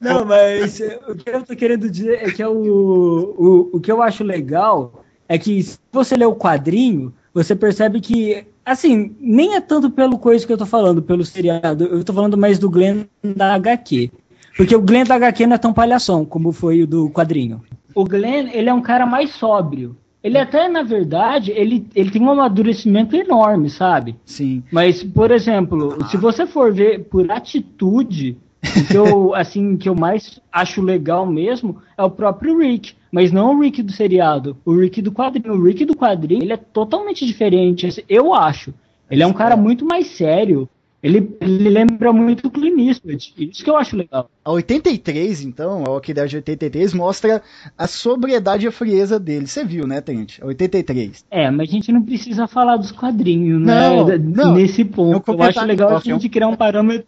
Não, 0.00 0.24
mas 0.24 0.80
eh, 0.80 0.98
o 1.06 1.14
que 1.14 1.30
eu 1.30 1.44
tô 1.44 1.54
querendo 1.54 1.88
dizer 1.88 2.26
é 2.26 2.32
que 2.32 2.42
é 2.42 2.48
o, 2.48 2.56
o, 2.58 3.70
o 3.76 3.80
que 3.80 3.92
eu 3.92 4.02
acho 4.02 4.24
legal 4.24 5.04
é 5.28 5.38
que 5.38 5.62
se 5.62 5.78
você 5.92 6.16
lê 6.16 6.24
o 6.24 6.34
quadrinho, 6.34 7.14
você 7.32 7.54
percebe 7.54 8.00
que, 8.00 8.44
assim, 8.70 9.14
nem 9.20 9.54
é 9.54 9.60
tanto 9.60 9.90
pelo 9.90 10.18
coisa 10.18 10.46
que 10.46 10.52
eu 10.52 10.58
tô 10.58 10.66
falando, 10.66 11.02
pelo 11.02 11.24
seriado, 11.24 11.84
eu 11.84 12.04
tô 12.04 12.12
falando 12.12 12.36
mais 12.36 12.58
do 12.58 12.70
Glenn 12.70 13.04
da 13.22 13.54
HQ. 13.54 14.10
Porque 14.56 14.74
o 14.74 14.82
Glenn 14.82 15.04
da 15.04 15.14
HQ 15.14 15.46
não 15.46 15.54
é 15.54 15.58
tão 15.58 15.72
palhação 15.72 16.24
como 16.24 16.52
foi 16.52 16.82
o 16.82 16.86
do 16.86 17.10
quadrinho. 17.10 17.62
O 17.94 18.04
Glenn, 18.04 18.48
ele 18.52 18.68
é 18.68 18.74
um 18.74 18.82
cara 18.82 19.06
mais 19.06 19.30
sóbrio. 19.30 19.96
Ele 20.22 20.36
até, 20.36 20.68
na 20.68 20.82
verdade, 20.82 21.50
ele, 21.50 21.86
ele 21.94 22.10
tem 22.10 22.20
um 22.20 22.30
amadurecimento 22.30 23.16
enorme, 23.16 23.70
sabe? 23.70 24.16
Sim. 24.24 24.62
Mas, 24.70 25.02
por 25.02 25.30
exemplo, 25.30 25.96
se 26.10 26.16
você 26.18 26.46
for 26.46 26.72
ver 26.72 27.04
por 27.04 27.30
atitude, 27.30 28.36
o 28.62 28.86
que 28.86 28.96
eu, 28.96 29.34
assim, 29.34 29.76
que 29.76 29.88
eu 29.88 29.94
mais 29.94 30.40
acho 30.52 30.82
legal 30.82 31.26
mesmo 31.26 31.80
é 31.96 32.02
o 32.02 32.10
próprio 32.10 32.58
Rick. 32.58 32.94
Mas 33.10 33.32
não 33.32 33.56
o 33.56 33.60
Rick 33.60 33.82
do 33.82 33.92
seriado, 33.92 34.56
o 34.64 34.76
Rick 34.78 35.02
do 35.02 35.10
quadrinho. 35.10 35.54
O 35.54 35.64
Rick 35.64 35.84
do 35.84 35.96
quadrinho, 35.96 36.42
ele 36.42 36.52
é 36.52 36.56
totalmente 36.56 37.26
diferente, 37.26 38.04
eu 38.08 38.32
acho. 38.32 38.72
Ele 39.10 39.22
é 39.22 39.26
um 39.26 39.32
cara 39.32 39.56
muito 39.56 39.84
mais 39.84 40.06
sério. 40.06 40.68
Ele, 41.02 41.34
ele 41.40 41.70
lembra 41.70 42.12
muito 42.12 42.46
o 42.46 42.50
Clint 42.50 42.78
Eastwood. 42.78 43.32
Isso 43.38 43.64
que 43.64 43.70
eu 43.70 43.76
acho 43.76 43.96
legal. 43.96 44.30
A 44.44 44.52
83, 44.52 45.40
então, 45.42 45.82
a 45.86 45.90
Walking 45.90 46.12
Dead 46.12 46.34
83, 46.34 46.92
mostra 46.92 47.42
a 47.76 47.86
sobriedade 47.86 48.66
e 48.66 48.68
a 48.68 48.72
frieza 48.72 49.18
dele. 49.18 49.46
Você 49.46 49.64
viu, 49.64 49.86
né, 49.86 50.02
Tente? 50.02 50.42
A 50.42 50.46
83. 50.46 51.24
É, 51.30 51.50
mas 51.50 51.70
a 51.70 51.72
gente 51.72 51.90
não 51.90 52.02
precisa 52.02 52.46
falar 52.46 52.76
dos 52.76 52.92
quadrinhos, 52.92 53.62
Não, 53.62 54.06
né? 54.06 54.18
não. 54.18 54.54
Nesse 54.54 54.84
ponto. 54.84 55.12
eu 55.12 55.16
acho 55.16 55.24
comentário 55.24 55.68
legal 55.68 55.96
a 55.96 56.00
gente 56.00 56.28
criar 56.28 56.48
um 56.48 56.56
parâmetro. 56.56 57.06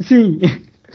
Sim. 0.00 0.38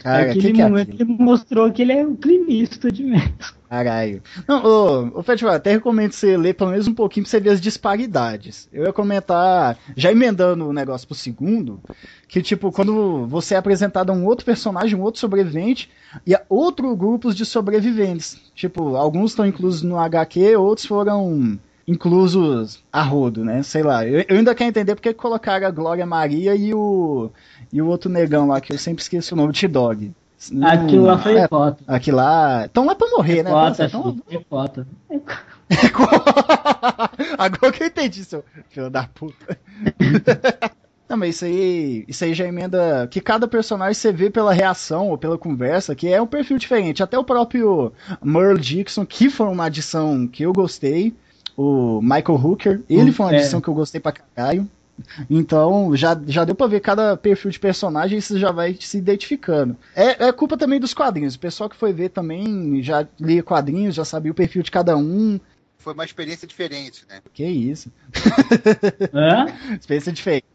Cara, 0.02 0.26
Naquele 0.26 0.38
que 0.38 0.52
que 0.52 0.62
é 0.62 0.68
momento 0.68 0.90
aquilo? 0.92 1.02
ele 1.02 1.16
mostrou 1.18 1.72
que 1.72 1.82
ele 1.82 1.92
é 1.92 2.06
o 2.06 2.16
Clint 2.16 2.48
Eastwood 2.50 3.02
mesmo. 3.02 3.34
Caralho. 3.68 4.22
Não, 4.46 4.62
ô, 4.64 5.18
ô 5.18 5.22
Fetival, 5.22 5.54
até 5.54 5.72
recomendo 5.72 6.12
você 6.12 6.36
ler 6.36 6.54
pelo 6.54 6.70
menos 6.70 6.86
um 6.86 6.94
pouquinho 6.94 7.24
pra 7.24 7.30
você 7.30 7.40
ver 7.40 7.50
as 7.50 7.60
disparidades. 7.60 8.68
Eu 8.72 8.84
ia 8.84 8.92
comentar, 8.92 9.76
já 9.96 10.12
emendando 10.12 10.68
o 10.68 10.72
negócio 10.72 11.06
pro 11.08 11.16
segundo, 11.16 11.80
que 12.28 12.40
tipo, 12.42 12.70
quando 12.70 13.26
você 13.26 13.54
é 13.54 13.58
apresentado 13.58 14.10
a 14.10 14.12
um 14.14 14.24
outro 14.24 14.44
personagem, 14.44 14.96
um 14.96 15.02
outro 15.02 15.20
sobrevivente, 15.20 15.90
e 16.24 16.34
a 16.34 16.42
outro 16.48 16.94
grupos 16.94 17.34
de 17.34 17.44
sobreviventes. 17.44 18.38
Tipo, 18.54 18.94
alguns 18.96 19.32
estão 19.32 19.46
inclusos 19.46 19.82
no 19.82 19.98
HQ, 19.98 20.56
outros 20.56 20.86
foram 20.86 21.58
inclusos 21.86 22.82
a 22.92 23.02
rodo, 23.02 23.44
né? 23.44 23.62
Sei 23.62 23.82
lá. 23.82 24.06
Eu, 24.06 24.24
eu 24.28 24.36
ainda 24.36 24.54
quero 24.54 24.70
entender 24.70 24.94
porque 24.94 25.14
colocaram 25.14 25.66
a 25.66 25.70
Glória 25.70 26.04
Maria 26.06 26.54
e 26.54 26.74
o, 26.74 27.30
e 27.72 27.80
o 27.80 27.86
outro 27.86 28.10
negão 28.10 28.48
lá, 28.48 28.60
que 28.60 28.72
eu 28.72 28.78
sempre 28.78 29.02
esqueço 29.02 29.34
o 29.34 29.36
nome, 29.36 29.52
T-Dog. 29.52 30.12
Aquilo 30.62 31.04
lá 31.06 31.18
foi 31.18 31.36
é, 31.36 31.48
foto. 31.48 31.82
Aquilo 31.86 32.18
lá. 32.18 32.66
Estão 32.66 32.84
lá 32.84 32.94
pra 32.94 33.08
morrer, 33.08 33.42
né? 33.42 33.50
Foto, 33.50 33.76
Pensa, 33.76 33.88
tão- 33.88 34.02
filho, 34.12 34.24
é 34.28 34.40
foto. 34.48 34.86
Agora 37.38 37.72
que 37.72 37.82
eu 37.82 37.86
entendi, 37.86 38.24
seu 38.24 38.44
filho 38.68 38.90
da 38.90 39.04
puta. 39.04 39.58
Não, 41.08 41.16
mas 41.16 41.36
isso 41.36 41.44
aí, 41.44 42.04
isso 42.08 42.24
aí 42.24 42.34
já 42.34 42.46
emenda 42.46 43.06
que 43.08 43.20
cada 43.20 43.46
personagem 43.46 43.94
você 43.94 44.10
vê 44.12 44.28
pela 44.28 44.52
reação 44.52 45.08
ou 45.08 45.16
pela 45.16 45.38
conversa, 45.38 45.94
que 45.94 46.08
é 46.08 46.20
um 46.20 46.26
perfil 46.26 46.58
diferente. 46.58 47.00
Até 47.02 47.16
o 47.16 47.22
próprio 47.22 47.92
Merle 48.20 48.60
Dixon, 48.60 49.06
que 49.06 49.30
foi 49.30 49.46
uma 49.46 49.66
adição 49.66 50.26
que 50.26 50.42
eu 50.42 50.52
gostei. 50.52 51.14
O 51.56 52.00
Michael 52.02 52.34
Hooker, 52.42 52.82
ele 52.88 53.10
Hum, 53.10 53.12
foi 53.12 53.26
uma 53.26 53.34
é. 53.34 53.38
adição 53.38 53.60
que 53.60 53.68
eu 53.68 53.74
gostei 53.74 54.00
pra 54.00 54.12
caralho. 54.12 54.68
Então, 55.28 55.94
já, 55.94 56.18
já 56.26 56.44
deu 56.44 56.54
pra 56.54 56.66
ver 56.66 56.80
cada 56.80 57.16
perfil 57.16 57.50
de 57.50 57.58
personagem 57.60 58.18
e 58.18 58.22
você 58.22 58.38
já 58.38 58.50
vai 58.50 58.76
se 58.80 58.96
identificando. 58.96 59.76
É, 59.94 60.26
é 60.26 60.32
culpa 60.32 60.56
também 60.56 60.80
dos 60.80 60.94
quadrinhos. 60.94 61.34
O 61.34 61.38
pessoal 61.38 61.68
que 61.68 61.76
foi 61.76 61.92
ver 61.92 62.08
também 62.10 62.82
já 62.82 63.06
lia 63.20 63.42
quadrinhos, 63.42 63.94
já 63.94 64.04
sabia 64.04 64.32
o 64.32 64.34
perfil 64.34 64.62
de 64.62 64.70
cada 64.70 64.96
um. 64.96 65.38
Foi 65.78 65.92
uma 65.92 66.04
experiência 66.04 66.48
diferente, 66.48 67.04
né? 67.08 67.20
Que 67.32 67.44
isso. 67.44 67.90
Hã? 69.12 69.46
Experiência 69.78 70.12
diferente. 70.12 70.46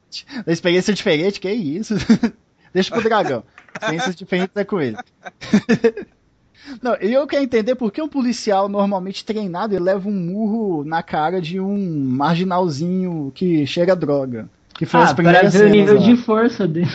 Experiência 0.47 0.93
diferente, 0.93 1.39
que 1.39 1.51
isso? 1.51 1.93
Deixa 2.73 2.91
pro 2.93 3.03
dragão. 3.03 3.43
Experiência 3.73 4.13
diferente 4.13 4.51
é 4.55 4.63
com 4.63 4.81
ele. 4.81 4.97
Não, 6.81 6.93
eu 6.95 7.25
quero 7.27 7.43
entender 7.43 7.75
por 7.75 7.91
que 7.91 8.01
um 8.01 8.07
policial 8.07 8.69
normalmente 8.69 9.25
treinado 9.25 9.73
ele 9.73 9.83
leva 9.83 10.07
um 10.07 10.13
murro 10.13 10.83
na 10.83 11.01
cara 11.03 11.41
de 11.41 11.59
um 11.59 12.05
marginalzinho 12.05 13.31
que 13.33 13.65
chega 13.65 13.95
droga. 13.95 14.47
Que 14.73 14.85
foi 14.85 15.01
as 15.01 15.11
Ah, 15.11 15.13
para 15.15 15.23
primeiras 15.23 15.53
ver 15.53 15.65
o 15.65 15.69
nível 15.69 15.95
lá. 15.95 16.01
de 16.01 16.15
força 16.17 16.67
dele. 16.67 16.89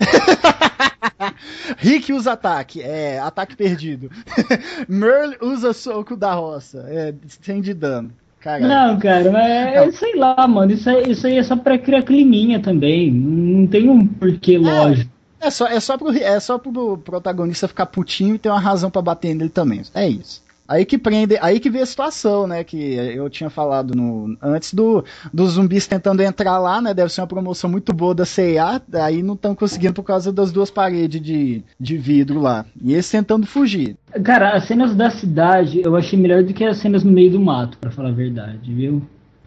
Rick 1.78 2.12
usa 2.12 2.32
ataque, 2.32 2.82
é, 2.82 3.18
ataque 3.18 3.56
perdido. 3.56 4.10
Merle 4.88 5.36
usa 5.40 5.72
soco 5.72 6.16
da 6.16 6.34
roça, 6.34 6.84
é, 6.88 7.14
sem 7.42 7.60
de 7.60 7.74
dano. 7.74 8.10
Caralho. 8.40 8.68
Não, 8.68 8.98
cara, 8.98 9.30
mas 9.30 9.96
sei 9.96 10.16
lá, 10.16 10.48
mano. 10.48 10.72
Isso 10.72 10.88
aí, 10.88 11.10
isso 11.10 11.26
aí 11.26 11.36
é 11.36 11.42
só 11.42 11.56
pra 11.56 11.78
criar 11.78 12.02
climinha 12.02 12.58
também. 12.58 13.10
Não 13.12 13.66
tem 13.66 13.88
um 13.90 14.06
porquê 14.06 14.56
lógico. 14.56 15.10
É 15.40 15.50
só, 15.50 15.66
é, 15.66 15.80
só 15.80 15.96
pro, 15.96 16.10
é 16.10 16.38
só 16.38 16.58
pro 16.58 16.98
protagonista 16.98 17.66
ficar 17.66 17.86
putinho 17.86 18.34
e 18.34 18.38
ter 18.38 18.50
uma 18.50 18.60
razão 18.60 18.90
pra 18.90 19.00
bater 19.00 19.34
nele 19.34 19.50
também. 19.50 19.82
É 19.94 20.06
isso. 20.08 20.42
Aí 20.70 20.84
que 20.84 20.96
prende, 20.96 21.36
aí 21.40 21.58
que 21.58 21.68
vê 21.68 21.80
a 21.80 21.86
situação, 21.86 22.46
né? 22.46 22.62
Que 22.62 22.94
eu 22.94 23.28
tinha 23.28 23.50
falado 23.50 23.92
no, 23.92 24.36
antes 24.40 24.72
do, 24.72 25.04
dos 25.34 25.54
zumbis 25.54 25.84
tentando 25.88 26.22
entrar 26.22 26.60
lá, 26.60 26.80
né? 26.80 26.94
Deve 26.94 27.12
ser 27.12 27.22
uma 27.22 27.26
promoção 27.26 27.68
muito 27.68 27.92
boa 27.92 28.14
da 28.14 28.24
CIA, 28.24 28.80
aí 28.94 29.20
não 29.20 29.34
estão 29.34 29.52
conseguindo 29.52 29.94
por 29.94 30.04
causa 30.04 30.32
das 30.32 30.52
duas 30.52 30.70
paredes 30.70 31.20
de, 31.20 31.64
de 31.78 31.96
vidro 31.96 32.40
lá. 32.40 32.64
E 32.80 32.92
eles 32.92 33.10
tentando 33.10 33.48
fugir. 33.48 33.96
Cara, 34.22 34.56
as 34.56 34.66
cenas 34.66 34.94
da 34.94 35.10
cidade 35.10 35.82
eu 35.84 35.96
achei 35.96 36.16
melhor 36.16 36.44
do 36.44 36.54
que 36.54 36.64
as 36.64 36.76
cenas 36.76 37.02
no 37.02 37.10
meio 37.10 37.32
do 37.32 37.40
mato, 37.40 37.76
pra 37.76 37.90
falar 37.90 38.10
a 38.10 38.12
verdade, 38.12 38.72
viu? 38.72 39.02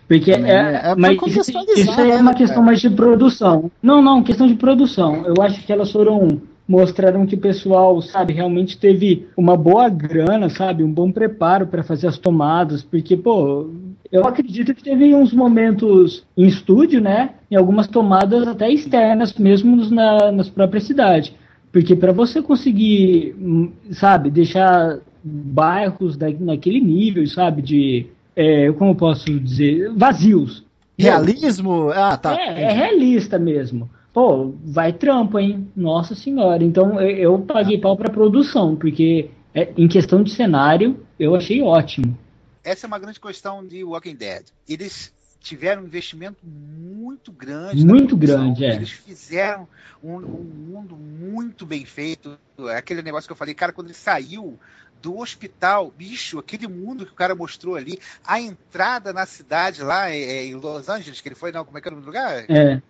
Porque 0.08 0.32
é, 0.32 0.36
é 0.36 0.80
pra 0.82 0.96
mas 0.98 1.18
isso 1.38 1.58
aí 1.58 2.12
é 2.12 2.16
né, 2.16 2.22
uma 2.22 2.34
cara? 2.34 2.36
questão 2.36 2.64
mais 2.64 2.82
de 2.82 2.90
produção. 2.90 3.72
Não, 3.82 4.02
não, 4.02 4.24
questão 4.24 4.48
de 4.48 4.56
produção. 4.56 5.24
Eu 5.26 5.42
acho 5.42 5.64
que 5.66 5.72
elas 5.72 5.92
foram 5.92 6.42
mostraram 6.68 7.26
que 7.26 7.36
o 7.36 7.40
pessoal, 7.40 8.02
sabe, 8.02 8.34
realmente 8.34 8.78
teve 8.78 9.28
uma 9.36 9.58
boa 9.58 9.90
grana, 9.90 10.50
sabe, 10.50 10.84
um 10.84 10.92
bom 10.92 11.12
preparo 11.12 11.68
para 11.68 11.84
fazer 11.84 12.08
as 12.08 12.18
tomadas, 12.18 12.82
porque 12.82 13.18
pô, 13.18 13.70
eu 14.12 14.26
acredito 14.26 14.74
que 14.74 14.84
teve 14.84 15.14
uns 15.14 15.34
momentos 15.34 16.24
em 16.38 16.46
estúdio, 16.46 17.02
né, 17.02 17.32
em 17.52 17.56
algumas 17.56 17.88
tomadas 17.88 18.48
até 18.48 18.72
externas, 18.72 19.34
mesmo 19.34 19.76
na, 19.90 20.32
nas 20.32 20.50
próprias 20.50 20.86
cidades. 20.86 21.34
Porque 21.72 21.96
para 21.96 22.12
você 22.12 22.42
conseguir, 22.42 23.36
hum, 23.40 23.72
sabe, 23.92 24.30
deixar 24.30 25.00
bairros 25.24 26.16
da, 26.16 26.30
naquele 26.30 26.80
nível, 26.80 27.26
sabe, 27.26 27.62
de, 27.62 28.08
é, 28.36 28.72
como 28.74 28.92
eu 28.92 28.96
posso 28.96 29.26
dizer, 29.40 29.92
vazios. 29.96 30.66
Realismo? 30.98 31.90
Ah, 31.92 32.18
tá. 32.18 32.36
É, 32.40 32.64
é 32.64 32.72
realista 32.72 33.40
mesmo. 33.40 33.90
Pô, 34.14 34.54
vai 34.64 34.94
trampo, 34.94 35.40
hein? 35.40 35.68
Nossa 35.76 36.14
senhora. 36.14 36.64
Então 36.64 37.02
eu, 37.02 37.18
eu 37.18 37.40
paguei 37.40 37.80
pau 37.80 37.98
pra 37.98 38.12
produção, 38.12 38.76
porque 38.76 39.32
é, 39.54 39.74
em 39.76 39.88
questão 39.88 40.22
de 40.24 40.32
cenário, 40.32 41.00
eu 41.20 41.36
achei 41.36 41.62
ótimo. 41.62 42.18
Essa 42.64 42.86
é 42.86 42.88
uma 42.88 43.00
grande 43.00 43.20
questão 43.20 43.66
de 43.66 43.84
Walking 43.84 44.16
Dead. 44.16 44.46
Eles 44.70 45.12
tiveram 45.40 45.82
um 45.82 45.86
investimento 45.86 46.38
muito 46.46 47.32
grande. 47.32 47.86
Muito 47.86 48.16
grande, 48.16 48.64
é. 48.64 48.76
Eles 48.76 48.92
fizeram 48.92 49.68
um, 50.02 50.16
um 50.16 50.44
mundo 50.72 50.96
muito 50.96 51.66
bem 51.66 51.84
feito. 51.86 52.38
É 52.60 52.78
Aquele 52.78 53.02
negócio 53.02 53.28
que 53.28 53.34
eu 53.34 53.38
falei, 53.38 53.54
cara, 53.54 53.74
quando 53.74 53.88
ele 53.88 53.94
saiu 53.96 54.58
do 55.04 55.20
hospital, 55.20 55.92
bicho, 55.92 56.40
aquele 56.40 56.66
mundo 56.66 57.06
que 57.06 57.12
o 57.12 57.16
cara 57.16 57.36
mostrou 57.36 57.76
ali, 57.76 58.00
a 58.26 58.40
entrada 58.40 59.12
na 59.12 59.26
cidade 59.26 59.84
lá 59.84 60.10
é, 60.10 60.18
é, 60.18 60.46
em 60.46 60.56
Los 60.56 60.88
Angeles, 60.88 61.20
que 61.20 61.28
ele 61.28 61.36
foi, 61.36 61.52
não, 61.52 61.66
como 61.66 61.78
é 61.78 61.82
que 61.82 61.90
era 61.90 61.94
o 61.94 62.00
nome 62.00 62.10
do 62.10 62.16
lugar? 62.16 62.46
É. 62.50 62.82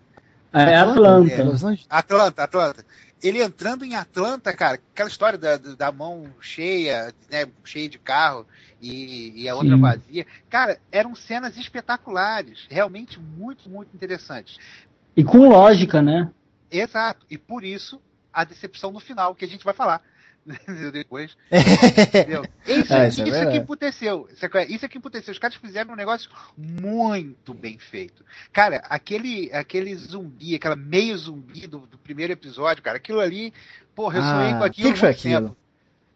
É 0.54 0.76
Atlanta, 0.76 1.34
Atlanta. 1.34 1.44
Los 1.44 1.64
Angeles. 1.64 1.88
Atlanta, 1.90 2.44
Atlanta. 2.44 2.86
Ele 3.24 3.42
entrando 3.42 3.84
em 3.84 3.96
Atlanta, 3.96 4.54
cara, 4.54 4.80
aquela 4.94 5.10
história 5.10 5.40
da, 5.40 5.58
da 5.58 5.92
mão 5.92 6.30
cheia, 6.40 7.12
né, 7.32 7.48
cheia 7.64 7.90
de 7.90 7.98
carro 7.98 8.46
e, 8.80 9.42
e 9.42 9.50
a 9.50 9.56
outra 9.56 9.76
Sim. 9.76 9.82
vazia. 9.82 10.28
Cara, 10.52 10.78
eram 10.92 11.16
cenas 11.16 11.58
espetaculares, 11.58 12.68
realmente 12.70 13.20
muito, 13.20 13.68
muito 13.68 13.90
interessantes. 13.96 14.60
E 15.18 15.24
com 15.24 15.50
lógica, 15.50 16.00
né? 16.00 16.30
Exato. 16.70 17.26
E 17.28 17.40
por 17.40 17.64
isso, 17.64 18.00
a 18.32 18.44
decepção 18.44 18.92
no 18.92 19.00
final, 19.00 19.34
que 19.34 19.46
a 19.46 19.48
gente 19.48 19.66
vai 19.66 19.74
falar. 19.74 20.04
Depois. 20.94 21.36
Entendeu? 21.52 22.46
Isso, 22.68 22.94
É, 22.94 23.08
isso 23.10 23.24
isso, 23.24 23.36
é 23.36 23.44
é 23.44 23.46
que 23.48 23.58
emputeceu. 23.58 24.28
Isso 24.32 24.46
é, 24.46 24.66
isso 24.68 24.86
é 24.86 24.90
que 24.90 24.98
emputeceu. 24.98 25.32
Os 25.32 25.40
caras 25.40 25.58
fizeram 25.58 25.94
um 25.94 25.98
negócio 25.98 26.30
muito 26.58 27.54
bem 27.54 27.78
feito. 27.80 28.24
Cara, 28.52 28.78
aquele, 28.90 29.52
aquele 29.54 29.96
zumbi, 29.96 30.56
aquela 30.56 30.76
meio 30.76 31.18
zumbi 31.18 31.68
do, 31.68 31.80
do 31.88 31.98
primeiro 31.98 32.34
episódio, 32.34 32.84
cara, 32.84 32.98
aquilo 32.98 33.20
ali, 33.20 33.54
porra, 33.96 34.20
eu 34.20 34.24
sonhei 34.24 34.54
Ah, 34.54 34.58
com 34.58 34.64
aquilo. 34.66 34.88
que 34.90 34.94
que 34.94 35.00
foi 35.00 35.10
aquilo? 35.10 35.50
tempo. 35.50 35.58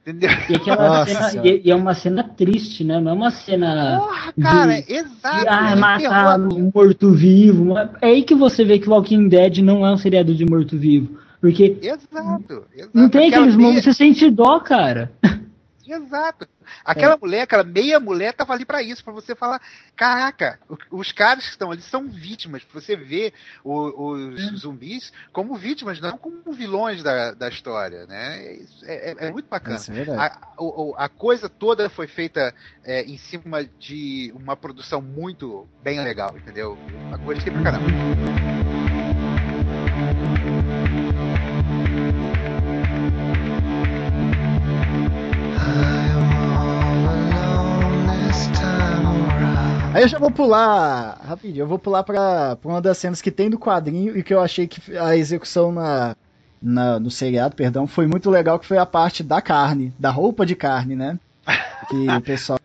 Entendeu? 0.02 0.30
E, 0.50 0.56
aquela 0.56 0.88
Nossa 1.00 1.30
cena, 1.32 1.48
e, 1.48 1.62
e 1.66 1.72
é 1.72 1.76
uma 1.76 1.94
cena 1.94 2.24
triste, 2.24 2.84
né? 2.84 3.00
Não 3.00 3.12
é 3.12 3.14
uma 3.14 3.32
cena 3.32 4.00
Porra, 4.00 4.34
cara, 4.42 4.82
de- 4.82 4.94
exato. 4.94 5.40
de 5.40 5.48
ah, 5.48 5.76
matar 5.76 6.40
um 6.40 6.72
morto-vivo. 6.74 7.78
É 8.02 8.08
aí 8.08 8.24
que 8.24 8.36
você 8.36 8.64
vê 8.66 8.80
que 8.80 8.90
Walking 8.90 9.28
Dead 9.30 9.60
não 9.60 9.86
é 9.86 9.92
um 9.92 9.98
seriado 9.98 10.34
de 10.36 10.46
morto-vivo. 10.46 11.20
Porque 11.40 11.78
Exato, 11.82 12.66
exato. 12.74 12.92
não 12.94 13.10
tem 13.10 13.30
aqueles 13.30 13.56
momentos 13.56 13.84
você 13.84 13.94
sente 13.94 14.30
dó, 14.30 14.60
cara. 14.60 15.12
Exato. 15.88 16.46
Aquela 16.84 17.14
É. 17.14 17.18
mulher, 17.18 17.42
aquela 17.44 17.64
meia 17.64 17.98
mulher 17.98 18.34
tava 18.34 18.52
ali 18.52 18.66
pra 18.66 18.84
isso, 18.84 19.02
pra 19.02 19.14
você 19.14 19.34
falar, 19.34 19.62
caraca, 19.96 20.60
os 20.92 21.14
caras 21.14 21.46
que 21.46 21.52
estão 21.52 21.72
ali 21.72 21.82
são 21.82 22.10
vítimas, 22.10 22.62
você 22.74 22.94
o- 23.64 24.12
os 24.34 24.44
É. 24.54 24.56
zumbis 24.58 25.14
como 25.32 25.56
vítimas, 25.56 26.02
não 26.02 26.18
como 26.18 26.52
vilões 26.52 27.02
da, 27.02 27.32
da 27.32 27.48
história, 27.48 28.06
né? 28.06 28.38
É, 28.44 28.60
é- 28.84 29.12
é- 29.12 29.28
é 29.28 29.32
muito 29.32 29.48
bacana. 29.48 29.80
É. 29.96 30.12
A, 30.18 30.38
o- 30.60 30.94
a 30.98 31.08
coisa 31.08 31.48
toda 31.48 31.90
foi 31.90 32.08
feita 32.08 32.54
é, 32.84 33.04
em 33.04 33.18
cima 33.18 33.64
de 33.80 34.34
uma 34.36 34.58
produção 34.58 35.02
muito 35.02 35.66
bem 35.82 36.04
legal, 36.04 36.36
entendeu? 36.38 36.78
Uma 37.08 37.18
coisa 37.20 37.42
que 37.42 37.50
pra 37.50 37.64
caramba. 37.64 37.86
Aí 49.98 50.04
eu 50.04 50.08
já 50.08 50.20
vou 50.20 50.30
pular, 50.30 51.20
rapidinho, 51.26 51.64
eu 51.64 51.68
vou 51.68 51.80
pular 51.80 52.04
pra, 52.04 52.56
pra 52.56 52.70
uma 52.70 52.80
das 52.80 53.00
cenas 53.00 53.20
que 53.20 53.32
tem 53.32 53.50
do 53.50 53.58
quadrinho 53.58 54.16
e 54.16 54.22
que 54.22 54.32
eu 54.32 54.40
achei 54.40 54.68
que 54.68 54.96
a 54.96 55.18
execução 55.18 55.72
na, 55.72 56.16
na- 56.62 57.00
no 57.00 57.10
seriado, 57.10 57.56
perdão, 57.56 57.88
foi 57.88 58.06
muito 58.06 58.30
legal, 58.30 58.60
que 58.60 58.68
foi 58.68 58.78
a 58.78 58.86
parte 58.86 59.24
da 59.24 59.42
carne, 59.42 59.92
da 59.98 60.12
roupa 60.12 60.46
de 60.46 60.56
carne, 60.56 60.96
né? 60.96 61.18
Que 61.90 62.08
o 62.10 62.22
pessoal... 62.22 62.60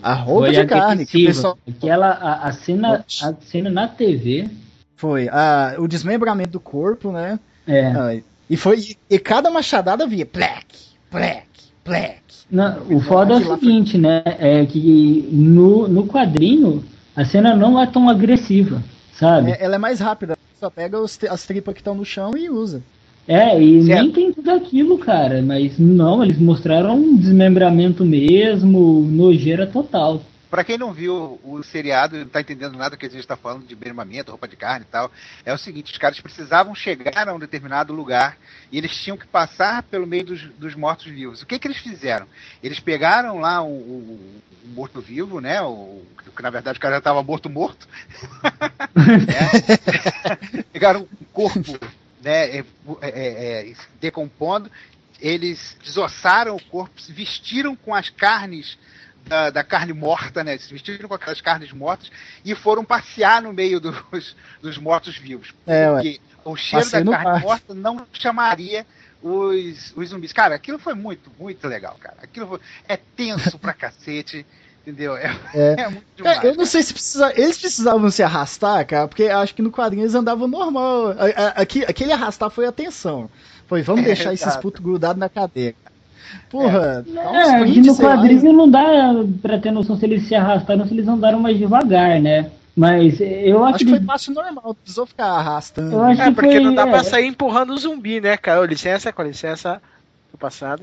A 0.00 0.14
roupa 0.14 0.46
Foi 0.46 0.54
de 0.54 0.66
carne, 0.66 1.06
que 1.06 1.24
o 1.24 1.26
pessoal... 1.26 1.58
Aquela, 1.68 2.10
a, 2.10 2.46
a 2.46 2.52
cena, 2.52 3.04
a 3.20 3.34
cena 3.40 3.68
na 3.68 3.88
TV. 3.88 4.48
Foi 4.94 5.28
a, 5.28 5.74
o 5.78 5.88
desmembramento 5.88 6.50
do 6.50 6.60
corpo, 6.60 7.10
né? 7.10 7.40
É. 7.66 7.86
Ah, 7.86 8.16
e 8.48 8.56
foi 8.56 8.78
e, 8.78 8.98
e 9.10 9.18
cada 9.18 9.50
machadada 9.50 10.06
via 10.06 10.24
plec, 10.24 10.66
plec, 11.10 11.47
plec. 11.88 12.18
Não, 12.50 12.76
o 12.90 13.00
foda 13.00 13.34
é 13.34 13.36
o 13.38 13.40
foi- 13.42 13.58
seguinte, 13.58 13.98
né? 13.98 14.22
É 14.24 14.64
que 14.64 15.28
no, 15.32 15.88
no 15.88 16.06
quadrinho 16.06 16.84
a 17.16 17.24
cena 17.24 17.54
não 17.54 17.80
é 17.80 17.86
tão 17.86 18.08
agressiva, 18.08 18.82
sabe? 19.12 19.50
É, 19.52 19.64
ela 19.64 19.74
é 19.74 19.78
mais 19.78 20.00
rápida, 20.00 20.36
só 20.60 20.70
pega 20.70 21.00
os- 21.00 21.18
as 21.28 21.44
tripas 21.44 21.74
que 21.74 21.80
estão 21.80 21.94
no 21.94 22.04
chão 22.04 22.32
e 22.36 22.48
usa. 22.48 22.82
É, 23.26 23.60
e 23.60 23.82
Certo. 23.84 24.00
nem 24.02 24.10
tem 24.12 24.32
tudo 24.32 24.50
aquilo, 24.50 24.96
cara. 24.96 25.42
Mas 25.42 25.78
não, 25.78 26.22
eles 26.24 26.38
mostraram 26.38 26.96
um 26.96 27.16
desmembramento 27.16 28.02
mesmo, 28.04 29.02
nojeira 29.10 29.66
total. 29.66 30.22
Pra 30.50 30.64
quem 30.64 30.78
não 30.78 30.92
viu 30.92 31.38
o 31.44 31.62
seriado 31.62 32.16
e 32.16 32.20
não 32.20 32.28
tá 32.28 32.40
entendendo 32.40 32.76
nada 32.76 32.96
que 32.96 33.04
a 33.06 33.08
gente 33.08 33.20
está 33.20 33.36
falando 33.36 33.66
de 33.66 33.74
bermamento, 33.76 34.30
roupa 34.30 34.48
de 34.48 34.56
carne 34.56 34.84
e 34.88 34.90
tal, 34.90 35.10
é 35.44 35.52
o 35.52 35.58
seguinte, 35.58 35.92
os 35.92 35.98
caras 35.98 36.20
precisavam 36.20 36.74
chegar 36.74 37.28
a 37.28 37.34
um 37.34 37.38
determinado 37.38 37.92
lugar 37.92 38.38
e 38.72 38.78
eles 38.78 38.96
tinham 38.96 39.16
que 39.16 39.26
passar 39.26 39.82
pelo 39.82 40.06
meio 40.06 40.24
dos, 40.24 40.42
dos 40.54 40.74
mortos-vivos. 40.74 41.42
O 41.42 41.46
que 41.46 41.58
que 41.58 41.66
eles 41.68 41.78
fizeram? 41.78 42.26
Eles 42.62 42.80
pegaram 42.80 43.38
lá 43.38 43.62
o, 43.62 43.68
o- 43.68 44.42
o 44.64 44.68
morto-vivo, 44.68 45.40
né? 45.40 45.60
O, 45.62 46.02
que 46.36 46.42
na 46.42 46.50
verdade 46.50 46.78
o 46.78 46.80
cara 46.80 46.94
já 46.94 46.98
estava 46.98 47.22
morto-morto. 47.22 47.86
né? 48.96 50.62
Pegaram 50.72 51.02
o 51.02 51.24
corpo 51.32 51.78
né, 52.22 52.58
é, 52.58 52.64
é, 53.02 53.70
é, 53.70 53.74
decompondo, 54.00 54.70
eles 55.20 55.76
desossaram 55.84 56.56
o 56.56 56.64
corpo, 56.64 57.00
se 57.00 57.12
vestiram 57.12 57.74
com 57.76 57.94
as 57.94 58.08
carnes 58.10 58.78
da, 59.28 59.50
da 59.50 59.62
carne 59.64 59.92
morta, 59.92 60.42
né? 60.42 60.56
Se 60.58 60.72
vestiram 60.72 61.08
com 61.08 61.14
aquelas 61.14 61.40
carnes 61.40 61.72
mortas 61.72 62.10
e 62.44 62.54
foram 62.54 62.84
passear 62.84 63.42
no 63.42 63.52
meio 63.52 63.78
dos, 63.80 64.34
dos 64.60 64.78
mortos-vivos. 64.78 65.54
É, 65.66 65.90
ué. 65.90 65.94
Porque 66.02 66.20
o 66.44 66.56
cheiro 66.56 66.84
Passeio 66.84 67.04
da 67.04 67.10
carne 67.12 67.24
parque. 67.26 67.46
morta 67.46 67.74
não 67.74 68.06
chamaria 68.12 68.86
os, 69.22 69.92
os 69.96 70.08
zumbis. 70.08 70.32
Cara, 70.32 70.54
aquilo 70.54 70.78
foi 70.78 70.94
muito, 70.94 71.30
muito 71.38 71.66
legal, 71.68 71.96
cara. 72.00 72.16
Aquilo 72.22 72.46
foi- 72.48 72.60
é 72.88 72.96
tenso 72.96 73.58
pra 73.58 73.72
cacete, 73.74 74.46
entendeu? 74.82 75.16
É, 75.16 75.36
É. 75.54 75.72
é 75.82 75.88
muito 75.88 76.06
demais. 76.16 76.36
Cara, 76.38 76.48
eu 76.48 76.54
não 76.56 76.64
sei 76.66 76.82
se 76.82 76.92
precisa, 76.92 77.32
eles 77.38 77.58
precisavam 77.58 78.10
se 78.10 78.22
arrastar, 78.22 78.86
cara, 78.86 79.08
porque 79.08 79.24
acho 79.24 79.54
que 79.54 79.62
no 79.62 79.70
quadrinho 79.70 80.04
eles 80.04 80.14
andavam 80.14 80.48
normal. 80.48 81.14
Aqui, 81.54 81.84
aquele 81.84 82.12
arrastar 82.12 82.50
foi 82.50 82.66
a 82.66 82.72
tensão. 82.72 83.28
Foi, 83.66 83.82
vamos 83.82 84.02
É, 84.02 84.06
deixar 84.06 84.32
esses 84.32 84.56
putos 84.56 84.80
grudados 84.82 85.18
na 85.20 85.28
cadeira. 85.28 85.76
Porra, 86.50 87.04
dá 87.06 87.30
uns 87.30 87.36
É, 87.48 87.58
que 87.64 87.72
print, 87.72 87.86
no 87.88 87.96
quadrinho 87.96 88.52
não 88.52 88.70
dá 88.70 88.84
pra 89.42 89.58
ter 89.58 89.70
noção 89.70 89.96
se 89.96 90.04
eles 90.06 90.26
se 90.26 90.34
arrastaram 90.34 90.82
ou 90.82 90.86
se 90.86 90.94
eles 90.94 91.06
andaram 91.08 91.40
mais 91.40 91.58
devagar, 91.58 92.20
né? 92.20 92.50
Mas 92.76 93.20
eu 93.20 93.64
acho, 93.64 93.74
Acho 93.76 93.84
que 93.84 93.90
foi 93.90 94.00
passo 94.00 94.32
normal, 94.32 94.62
não 94.68 94.74
precisou 94.74 95.04
ficar 95.04 95.26
arrastando. 95.26 95.92
Eu 95.92 96.02
acho 96.04 96.22
É, 96.22 96.24
que 96.26 96.32
porque 96.32 96.52
foi, 96.52 96.60
não 96.60 96.74
dá 96.74 96.86
é. 96.86 96.90
pra 96.90 97.02
sair 97.02 97.26
empurrando 97.26 97.70
o 97.70 97.76
zumbi, 97.78 98.20
né, 98.20 98.36
cara? 98.36 98.64
Licença, 98.66 99.12
com 99.12 99.22
licença. 99.22 99.82
Do 100.30 100.38
passado. 100.38 100.82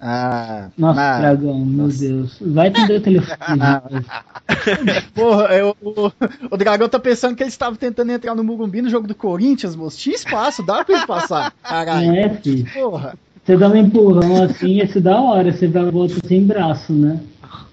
Ah, 0.00 0.68
Nossa, 0.76 1.00
na- 1.00 1.18
dragão, 1.18 1.58
meu 1.64 1.88
Deus. 1.88 2.36
Vai 2.40 2.68
atender 2.68 2.98
o 2.98 3.00
telefone. 3.02 3.36
Porra, 5.14 5.44
eu- 5.54 5.76
o, 5.82 6.12
o 6.50 6.56
Dragão 6.56 6.88
tá 6.88 6.98
pensando 6.98 7.34
que 7.34 7.42
ele 7.42 7.48
estava 7.50 7.76
tentando 7.76 8.12
entrar 8.12 8.34
no 8.34 8.44
Mugumbi 8.44 8.82
no 8.82 8.90
jogo 8.90 9.06
do 9.06 9.14
Corinthians, 9.14 9.74
moço. 9.74 9.98
Tinha 9.98 10.14
espaço, 10.16 10.62
dá 10.62 10.84
pra 10.84 10.96
ele 10.96 11.06
passar. 11.06 11.52
Caralho. 11.62 12.14
é, 12.14 12.28
filho. 12.30 12.70
Porra. 12.72 13.14
Você 13.46 13.56
dá 13.56 13.68
um 13.68 13.76
empurrão 13.76 14.42
assim, 14.42 14.80
esse 14.80 14.98
da 15.00 15.20
hora, 15.20 15.52
você 15.52 15.68
dá 15.68 15.88
volta 15.88 16.14
sem 16.26 16.44
braço, 16.44 16.92
né? 16.92 17.20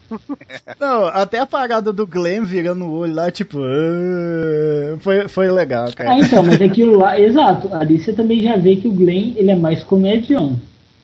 Não, 0.80 1.06
até 1.08 1.40
a 1.40 1.46
parada 1.48 1.92
do 1.92 2.06
Glenn 2.06 2.44
virando 2.46 2.86
o 2.86 2.92
olho 2.92 3.16
lá, 3.16 3.32
tipo. 3.32 3.58
"Ah", 3.64 4.98
foi, 5.00 5.28
foi 5.28 5.52
legal, 5.52 5.88
Ah, 5.90 5.94
cara. 5.94 6.20
então, 6.20 6.44
mas 6.44 6.62
aquilo 6.62 6.98
lá, 7.00 7.18
exato, 7.20 7.74
ali 7.74 8.00
você 8.00 8.14
também 8.14 8.40
já 8.42 8.56
vê 8.56 8.76
que 8.76 8.88
o 8.88 8.92
Glenn, 8.92 9.34
ele 9.36 9.50
é 9.50 9.56
mais 9.56 9.84
comedião 9.84 10.60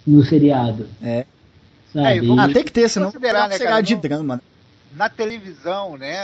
no 0.05 0.23
seriado. 0.23 0.85
É. 1.01 1.25
Sabe? 1.91 2.05
É, 2.29 2.39
Ah, 2.39 2.47
tem 2.53 2.63
que 2.63 2.71
ter, 2.71 2.87
senão 2.87 3.07
Considerar, 3.07 3.41
não 3.43 3.49
né, 3.49 3.57
será 3.57 3.69
cara, 3.71 3.81
de 3.81 3.93
não- 3.95 4.01
drama. 4.01 4.41
Na 4.91 5.07
televisão, 5.09 5.97
né? 5.97 6.15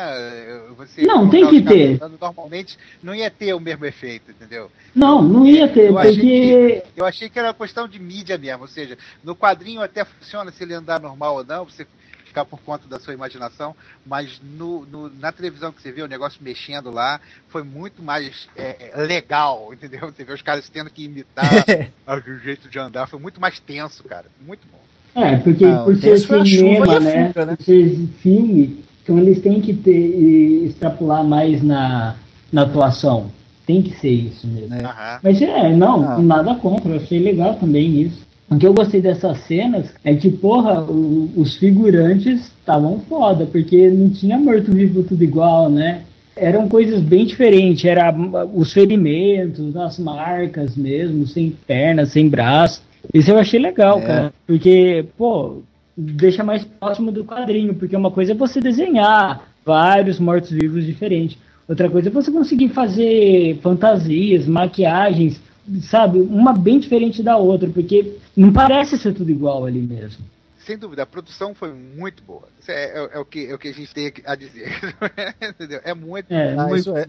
Você 0.78 1.03
Não, 1.03 1.30
tem 1.30 1.47
que 1.49 1.61
ter. 1.61 1.99
Normalmente 1.99 2.78
não 3.01 3.13
ia 3.13 3.30
ter 3.30 3.53
o 3.53 3.59
mesmo 3.59 3.86
efeito, 3.86 4.32
entendeu? 4.32 4.72
Não, 4.95 5.22
não 5.22 5.45
ia 5.45 5.68
ter, 5.68 5.89
Eu 5.89 5.97
achei 5.97 6.16
porque. 6.16 6.84
Eu 6.95 7.05
achei 7.05 7.30
que 7.30 7.38
era 7.38 7.49
uma 7.49 7.53
questão 7.53 7.88
de 7.88 7.99
mídia 7.99 8.38
mesmo, 8.38 8.61
ou 8.61 8.68
seja, 8.68 8.97
no 9.24 9.36
quadrinho 9.36 9.82
até 9.82 10.05
funciona 10.05 10.51
se 10.51 10.63
ele 10.63 10.74
andar 10.74 10.99
normal 10.99 11.36
ou 11.36 11.43
não, 11.43 11.66
você 11.66 11.86
ficar 12.24 12.45
por 12.45 12.59
conta 12.61 12.88
da 12.89 12.99
sua 12.99 13.13
imaginação, 13.13 13.76
mas 14.05 14.39
no, 14.41 14.86
no- 14.86 15.09
na 15.09 15.32
televisão 15.32 15.72
que 15.72 15.82
você 15.82 15.91
vê 15.91 16.01
o 16.01 16.07
negócio 16.07 16.43
mexendo 16.43 16.91
lá, 16.91 17.22
foi 17.47 17.63
muito 17.63 18.01
mais 18.03 18.47
é, 18.57 18.91
legal, 18.95 19.72
entendeu? 19.76 20.01
Você 20.11 20.24
vê 20.26 20.34
os 20.34 20.41
caras 20.41 20.70
tendo 20.70 20.89
que 20.89 21.03
imitar 21.05 21.45
o 22.07 22.39
jeito 22.39 22.68
de 22.70 22.80
andar, 22.80 23.07
foi 23.07 23.20
muito 23.20 23.39
mais 23.39 23.59
tenso, 23.59 24.03
cara, 24.03 24.30
muito 24.39 24.68
bom. 24.68 24.84
É, 25.16 25.38
porque 25.38 25.63
Ah, 25.66 25.78
por 25.86 25.95
ser 25.95 26.18
cinema, 26.20 26.99
né? 26.99 27.32
né? 27.36 27.55
Por 27.55 27.63
ser 27.63 27.97
filme, 28.22 28.80
então 29.03 29.18
eles 29.18 29.39
têm 29.41 29.61
que 29.61 29.74
ter 29.74 29.91
e 29.97 30.66
extrapolar 30.66 31.24
mais 31.24 31.63
na, 31.63 32.16
na 32.51 32.63
atuação. 32.63 33.28
Tem 33.66 33.82
que 33.82 33.97
ser 33.99 34.09
isso 34.11 34.45
mesmo. 34.47 34.76
É. 34.76 35.20
Mas 35.24 35.41
é, 35.41 35.74
não, 35.76 36.03
Ah. 36.07 36.18
nada 36.22 36.53
contra, 36.55 36.91
eu 36.91 36.97
achei 36.97 37.20
legal 37.20 37.55
também 37.55 38.01
isso. 38.01 38.26
O 38.49 38.57
que 38.57 38.68
eu 38.68 38.74
gostei 38.74 39.01
dessas 39.01 39.39
cenas 39.47 39.88
é 40.03 40.13
que, 40.13 40.30
porra, 40.30 40.82
o- 40.84 41.32
os 41.36 41.55
figurantes 41.57 42.41
estavam 42.59 42.99
foda, 43.09 43.45
porque 43.45 43.89
não 43.89 44.09
tinha 44.09 44.38
morto-vivo 44.38 45.01
tudo 45.01 45.24
igual, 45.24 45.68
né? 45.70 46.01
Eram 46.36 46.68
coisas 46.68 46.99
bem 47.01 47.26
diferentes, 47.26 47.86
era 47.86 48.13
os 48.53 48.72
ferimentos, 48.74 49.76
as 49.78 49.97
marcas 49.97 50.76
mesmo, 50.76 51.26
sem 51.26 51.55
perna, 51.66 52.05
sem 52.05 52.28
braço. 52.30 52.82
Isso 53.14 53.32
eu 53.32 53.38
achei 53.38 53.60
legal, 53.60 53.99
É. 53.99 54.06
cara, 54.06 54.34
porque, 54.47 55.06
pô, 55.18 55.62
deixa 55.95 56.43
mais 56.43 56.64
próximo 56.66 57.12
do 57.12 57.24
quadrinho, 57.24 57.74
porque 57.76 57.95
uma 57.95 58.12
coisa 58.12 58.32
é 58.32 58.36
você 58.36 58.60
desenhar 58.60 59.47
vários 59.66 60.20
mortos-vivos 60.20 60.86
diferentes. 60.86 61.38
Outra 61.68 61.89
coisa 61.89 62.10
é 62.10 62.12
você 62.12 62.32
conseguir 62.32 62.70
fazer 62.70 63.58
fantasias, 63.62 64.45
maquiagens, 64.45 65.41
sabe? 65.82 66.20
Uma 66.20 66.53
bem 66.53 66.80
diferente 66.80 67.24
da 67.24 67.38
outra, 67.38 67.68
porque 67.70 68.14
não 68.38 68.53
parece 68.53 68.97
ser 68.97 69.14
tudo 69.14 69.32
igual 69.32 69.66
ali 69.66 69.80
mesmo. 69.82 70.24
Sem 70.60 70.78
dúvida, 70.78 71.03
a 71.03 71.06
produção 71.06 71.53
foi 71.53 71.72
muito 71.74 72.24
boa. 72.24 72.43
Isso 72.60 72.72
é, 72.72 72.86
é- 72.86 73.10
é 73.14 73.20
o, 73.20 73.26
que, 73.26 73.45
é 73.47 73.53
o 73.53 73.58
que 73.58 73.68
a 73.68 73.74
gente 73.74 73.93
tem 73.93 74.12
a 74.26 74.36
dizer. 74.36 74.72
Entendeu? 75.41 75.80
É 75.84 75.93
muito. 75.93 76.32
É, 76.32 76.53
Ah, 76.58 76.64
muito, 76.68 76.80
isso 76.82 76.95
é. 76.97 77.08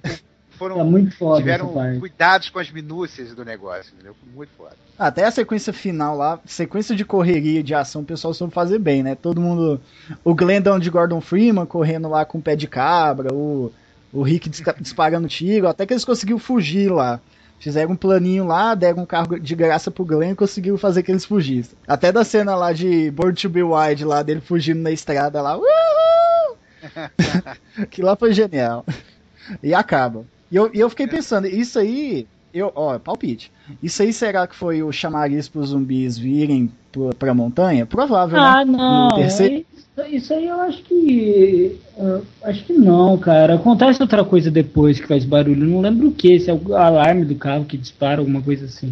Foram, 0.57 0.80
é 0.80 0.84
muito 0.84 1.14
foda 1.16 1.38
tiveram 1.38 1.72
cuidados 1.98 2.48
com 2.48 2.59
as 2.59 2.70
minúcias 2.70 3.34
do 3.34 3.44
negócio, 3.44 3.92
entendeu? 3.94 4.14
Muito 4.34 4.50
foda. 4.57 4.74
Até 4.98 5.24
a 5.24 5.30
sequência 5.30 5.72
final 5.72 6.16
lá, 6.16 6.40
sequência 6.46 6.96
de 6.96 7.04
correria 7.04 7.62
de 7.62 7.74
ação, 7.74 8.02
o 8.02 8.04
pessoal 8.04 8.32
soube 8.32 8.54
fazer 8.54 8.78
bem, 8.78 9.02
né? 9.02 9.14
Todo 9.14 9.40
mundo. 9.40 9.80
O 10.24 10.34
Glendon 10.34 10.78
de 10.78 10.88
Gordon 10.88 11.20
Freeman 11.20 11.66
correndo 11.66 12.09
lá 12.09 12.24
com 12.24 12.38
o 12.38 12.42
pé 12.42 12.57
de 12.57 12.66
cabra, 12.66 13.32
o, 13.32 13.70
o 14.12 14.22
Rick 14.22 14.48
disparando 14.80 15.28
tiro, 15.28 15.68
até 15.68 15.84
que 15.84 15.92
eles 15.92 16.04
conseguiram 16.04 16.38
fugir 16.38 16.90
lá. 16.90 17.20
Fizeram 17.59 17.92
um 17.92 17.96
planinho 17.96 18.46
lá, 18.46 18.74
deram 18.74 19.02
um 19.02 19.07
carro 19.07 19.38
de 19.38 19.54
graça 19.54 19.90
pro 19.90 20.04
Glenn 20.04 20.32
e 20.32 20.36
conseguiram 20.36 20.76
fazer 20.76 21.02
que 21.02 21.11
eles 21.11 21.24
fugissem. 21.24 21.76
Até 21.88 22.12
da 22.12 22.22
cena 22.22 22.54
lá 22.54 22.72
de 22.72 23.11
Born 23.11 23.34
to 23.34 23.48
Be 23.48 23.62
Wild, 23.62 24.04
lá 24.04 24.22
dele 24.22 24.40
fugindo 24.40 24.80
na 24.80 24.90
estrada 24.90 25.40
lá. 25.40 25.57
Uhul! 25.57 26.57
que 27.90 28.02
lá 28.02 28.14
foi 28.14 28.32
genial. 28.32 28.84
E 29.62 29.74
acaba. 29.74 30.24
E 30.51 30.57
eu, 30.57 30.70
e 30.72 30.78
eu 30.80 30.88
fiquei 30.90 31.07
pensando, 31.07 31.47
isso 31.47 31.78
aí. 31.78 32.26
Eu, 32.55 32.72
ó, 32.74 32.99
palpite. 32.99 33.51
Isso 33.82 34.03
aí 34.03 34.12
será 34.12 34.47
que 34.47 34.57
foi 34.57 34.82
o 34.82 34.90
chamariz 34.90 35.47
pros 35.49 35.68
zumbis 35.70 36.16
virem 36.16 36.70
pro, 36.90 37.11
pra 37.14 37.34
montanha? 37.34 37.84
Provável, 37.84 38.38
Ah, 38.38 38.64
né? 38.64 38.72
não. 38.72 39.09
Terceiro- 39.11 39.66
Isso, 39.76 39.86
isso 40.16 40.32
aí 40.32 40.47
eu 40.47 40.61
acho 40.62 40.82
que. 40.84 41.76
acho 42.42 42.64
que 42.64 42.72
não, 42.72 43.18
cara. 43.18 43.57
Acontece 43.57 44.01
outra 44.01 44.24
coisa 44.24 44.51
depois 44.51 44.99
que 44.99 45.07
faz 45.07 45.24
barulho. 45.24 45.66
Não 45.66 45.80
lembro 45.82 46.09
o 46.09 46.12
que, 46.12 46.38
se 46.40 46.51
é 46.51 46.55
o 46.55 46.74
alarme 46.74 47.24
do 47.26 47.34
carro 47.34 47.64
que 47.66 47.76
dispara, 47.76 48.20
alguma 48.20 48.40
coisa 48.40 48.64
assim. 48.66 48.90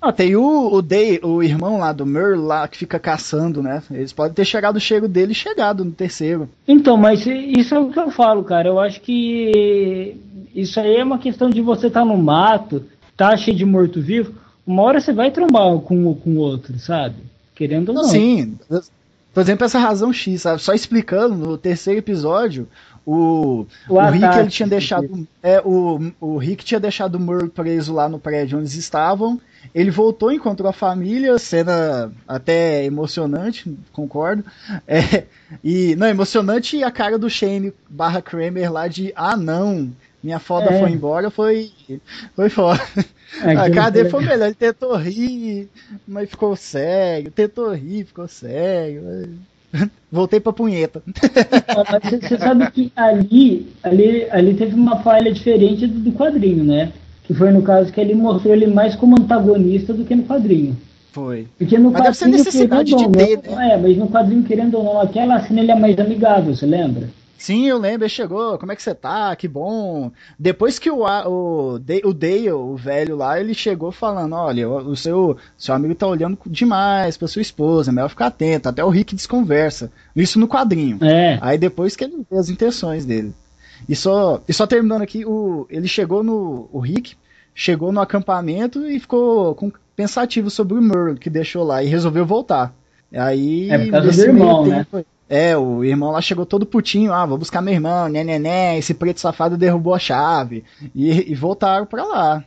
Ah, 0.00 0.12
tem 0.12 0.34
o, 0.36 0.72
o 0.72 0.82
Day, 0.82 1.18
o 1.22 1.42
irmão 1.42 1.78
lá 1.78 1.92
do 1.92 2.04
Merle 2.04 2.42
lá 2.42 2.66
que 2.68 2.76
fica 2.76 2.98
caçando, 2.98 3.62
né? 3.62 3.82
Eles 3.90 4.12
podem 4.12 4.34
ter 4.34 4.44
chegado 4.44 4.76
o 4.76 4.80
cheiro 4.80 5.06
dele 5.08 5.32
chegado 5.34 5.84
no 5.84 5.92
terceiro. 5.92 6.48
Então, 6.68 6.96
mas 6.96 7.24
isso 7.26 7.74
é 7.74 7.78
o 7.78 7.90
que 7.90 7.98
eu 7.98 8.10
falo, 8.10 8.42
cara. 8.44 8.68
Eu 8.68 8.78
acho 8.80 9.00
que 9.00 10.16
isso 10.54 10.78
aí 10.78 10.96
é 10.96 11.04
uma 11.04 11.18
questão 11.18 11.50
de 11.50 11.60
você 11.60 11.88
estar 11.88 12.04
no 12.04 12.16
mato, 12.16 12.84
tá 13.16 13.36
cheio 13.36 13.56
de 13.56 13.64
morto-vivo. 13.64 14.34
Uma 14.66 14.82
hora 14.82 15.00
você 15.00 15.12
vai 15.12 15.30
trombar 15.30 15.78
com 15.78 16.14
com 16.14 16.30
o 16.30 16.38
outro, 16.38 16.78
sabe? 16.78 17.16
Querendo 17.54 17.90
ou 17.90 17.94
não. 17.96 18.04
Sim. 18.04 18.58
Por 19.32 19.40
exemplo, 19.40 19.64
essa 19.64 19.78
razão 19.78 20.12
X, 20.12 20.42
sabe? 20.42 20.62
Só 20.62 20.72
explicando, 20.72 21.34
no 21.34 21.58
terceiro 21.58 21.98
episódio, 21.98 22.68
o, 23.06 23.66
O 23.88 23.94
o, 23.94 24.10
Rick 24.10 24.38
ele 24.38 24.48
tinha 24.48 24.68
deixado. 24.68 25.28
É, 25.42 25.60
o, 25.60 26.12
o 26.20 26.38
Rick 26.38 26.64
tinha 26.64 26.80
deixado 26.80 27.16
o 27.16 27.20
Merle 27.20 27.50
preso 27.50 27.92
lá 27.92 28.08
no 28.08 28.18
prédio 28.18 28.58
onde 28.58 28.66
eles 28.66 28.76
estavam. 28.76 29.38
Ele 29.74 29.90
voltou, 29.90 30.32
encontrou 30.32 30.68
a 30.68 30.72
família, 30.72 31.38
cena 31.38 32.12
até 32.28 32.84
emocionante, 32.84 33.74
concordo. 33.92 34.44
É, 34.86 35.24
e, 35.62 35.96
não, 35.96 36.06
emocionante 36.06 36.82
a 36.82 36.90
cara 36.90 37.18
do 37.18 37.28
Shane 37.28 37.72
barra 37.88 38.22
Kramer 38.22 38.72
lá 38.72 38.88
de 38.88 39.12
ah 39.16 39.36
não, 39.36 39.90
minha 40.24 40.38
foda 40.38 40.72
É. 40.72 40.80
foi 40.80 40.90
embora, 40.90 41.30
foi. 41.30 41.70
Foi 42.34 42.48
foda. 42.48 42.80
É, 43.42 43.78
A 43.78 43.90
dele 43.90 44.08
foi 44.08 44.24
melhor, 44.24 44.46
ele 44.46 44.54
tentou 44.54 44.96
rir, 44.96 45.68
mas 46.08 46.30
ficou 46.30 46.56
sério, 46.56 47.30
tentou 47.30 47.72
rir, 47.72 48.04
ficou 48.06 48.26
sério. 48.26 49.02
Voltei 50.10 50.40
pra 50.40 50.52
punheta. 50.52 51.02
Mas 51.06 52.20
Você 52.22 52.38
sabe 52.38 52.70
que 52.70 52.92
ali, 52.96 53.66
ali, 53.82 54.26
ali 54.30 54.54
teve 54.54 54.74
uma 54.74 55.02
falha 55.02 55.32
diferente 55.32 55.86
do, 55.86 55.98
do 55.98 56.12
quadrinho, 56.12 56.64
né? 56.64 56.92
Que 57.24 57.34
foi 57.34 57.50
no 57.50 57.60
caso 57.62 57.92
que 57.92 58.00
ele 58.00 58.14
mostrou 58.14 58.54
ele 58.54 58.66
mais 58.68 58.94
como 58.94 59.20
antagonista 59.20 59.92
do 59.92 60.04
que 60.04 60.14
no 60.14 60.22
quadrinho. 60.24 60.76
Foi. 61.12 61.46
Porque 61.58 61.76
no 61.78 61.90
Mas 61.90 62.02
deve 62.02 62.14
ser 62.16 62.24
quadrinho, 62.24 62.44
necessidade 62.44 62.94
de 62.94 63.08
ter, 63.08 63.50
né? 63.50 63.72
é, 63.72 63.76
mas 63.76 63.96
no 63.96 64.08
quadrinho, 64.08 64.42
querendo 64.44 64.78
ou 64.78 64.84
não, 64.84 65.00
aquela 65.00 65.40
cena 65.46 65.60
ele 65.60 65.70
é 65.72 65.74
mais 65.78 65.98
amigável, 65.98 66.54
você 66.54 66.66
lembra? 66.66 67.08
Sim, 67.36 67.66
eu 67.66 67.78
lembro, 67.78 68.04
ele 68.04 68.08
chegou, 68.08 68.56
como 68.58 68.72
é 68.72 68.76
que 68.76 68.82
você 68.82 68.94
tá? 68.94 69.34
Que 69.36 69.46
bom. 69.46 70.10
Depois 70.38 70.78
que 70.78 70.90
o, 70.90 71.04
o, 71.04 71.74
o 71.74 72.14
Dale, 72.14 72.50
o 72.52 72.74
velho 72.76 73.16
lá, 73.16 73.38
ele 73.38 73.52
chegou 73.52 73.92
falando, 73.92 74.34
olha, 74.34 74.68
o 74.68 74.96
seu, 74.96 75.36
seu 75.58 75.74
amigo 75.74 75.94
tá 75.94 76.06
olhando 76.06 76.38
demais 76.46 77.16
pra 77.16 77.28
sua 77.28 77.42
esposa, 77.42 77.90
é 77.90 77.92
melhor 77.92 78.08
ficar 78.08 78.26
atento, 78.26 78.68
até 78.68 78.82
o 78.84 78.88
Rick 78.88 79.14
desconversa. 79.14 79.90
Isso 80.16 80.38
no 80.38 80.48
quadrinho. 80.48 80.98
É. 81.02 81.38
Aí 81.42 81.58
depois 81.58 81.94
que 81.96 82.04
ele 82.04 82.24
vê 82.30 82.38
as 82.38 82.48
intenções 82.48 83.04
dele. 83.04 83.34
E 83.88 83.94
só, 83.94 84.40
e 84.48 84.52
só 84.52 84.66
terminando 84.66 85.02
aqui, 85.02 85.26
o, 85.26 85.66
ele 85.68 85.86
chegou 85.86 86.22
no. 86.22 86.68
O 86.72 86.78
Rick 86.78 87.14
chegou 87.54 87.92
no 87.92 88.00
acampamento 88.00 88.86
e 88.86 88.98
ficou 88.98 89.54
com- 89.54 89.70
pensativo 89.94 90.48
sobre 90.48 90.74
o 90.74 90.80
Merle 90.82 91.18
que 91.18 91.28
deixou 91.28 91.62
lá 91.64 91.82
e 91.82 91.88
resolveu 91.88 92.24
voltar. 92.24 92.74
Aí. 93.12 93.70
É 93.70 93.78
por 93.78 93.90
causa 93.90 94.10
do 94.10 94.22
irmão, 94.22 94.62
meio 94.64 94.76
né? 94.76 94.86
É, 95.28 95.56
o 95.56 95.82
irmão 95.84 96.10
lá 96.10 96.20
chegou 96.20 96.44
todo 96.46 96.66
putinho, 96.66 97.12
ah, 97.12 97.24
vou 97.26 97.38
buscar 97.38 97.62
meu 97.62 97.72
irmão, 97.74 98.08
né, 98.08 98.22
né, 98.22 98.38
né, 98.38 98.78
esse 98.78 98.92
preto 98.94 99.20
safado 99.20 99.56
derrubou 99.56 99.94
a 99.94 99.98
chave. 99.98 100.64
E, 100.94 101.32
e 101.32 101.34
voltaram 101.34 101.86
pra 101.86 102.04
lá. 102.04 102.44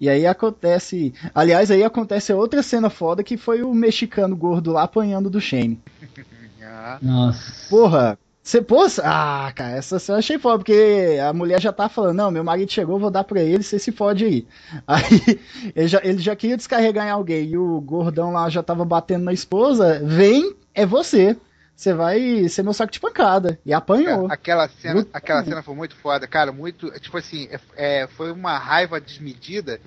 E 0.00 0.08
aí 0.08 0.26
acontece. 0.26 1.12
Aliás, 1.34 1.70
aí 1.70 1.82
acontece 1.82 2.32
outra 2.32 2.62
cena 2.62 2.90
foda 2.90 3.22
que 3.24 3.36
foi 3.36 3.62
o 3.62 3.72
mexicano 3.74 4.36
gordo 4.36 4.72
lá 4.72 4.82
apanhando 4.82 5.30
do 5.30 5.40
Shane. 5.40 5.80
Nossa. 7.02 7.52
Porra, 7.68 8.18
Você 8.42 8.62
pôs? 8.62 9.00
Ah, 9.00 9.50
cara, 9.54 9.76
essa 9.76 10.00
eu 10.12 10.16
achei 10.16 10.38
foda, 10.38 10.58
porque 10.58 11.18
a 11.20 11.32
mulher 11.32 11.60
já 11.60 11.72
tá 11.72 11.88
falando, 11.88 12.16
não, 12.16 12.30
meu 12.30 12.44
marido 12.44 12.70
chegou, 12.70 12.98
vou 12.98 13.10
dar 13.10 13.24
pra 13.24 13.42
ele, 13.42 13.62
você 13.62 13.76
se 13.78 13.90
fode 13.90 14.24
aí. 14.24 14.46
Aí 14.86 15.40
ele 15.74 15.88
já, 15.88 16.00
ele 16.04 16.18
já 16.18 16.36
queria 16.36 16.56
descarregar 16.56 17.06
em 17.06 17.10
alguém, 17.10 17.44
e 17.48 17.56
o 17.58 17.80
gordão 17.80 18.32
lá 18.32 18.48
já 18.48 18.62
tava 18.62 18.84
batendo 18.84 19.24
na 19.24 19.32
esposa, 19.32 20.00
vem, 20.04 20.54
é 20.74 20.86
você. 20.86 21.36
Você 21.76 21.92
vai 21.92 22.48
ser 22.48 22.62
meu 22.62 22.72
saco 22.72 22.90
de 22.90 22.98
pancada. 22.98 23.58
E 23.64 23.72
apanhou. 23.74 24.28
Aquela 24.30 24.66
cena, 24.66 24.94
Puta 25.04 25.18
aquela 25.18 25.44
cena 25.44 25.62
foi 25.62 25.74
muito 25.74 25.94
foda, 25.94 26.26
cara, 26.26 26.50
muito, 26.50 26.90
tipo 27.00 27.18
assim, 27.18 27.48
é- 27.50 27.60
é, 28.02 28.06
foi 28.06 28.32
uma 28.32 28.56
raiva 28.56 28.98
desmedida, 28.98 29.78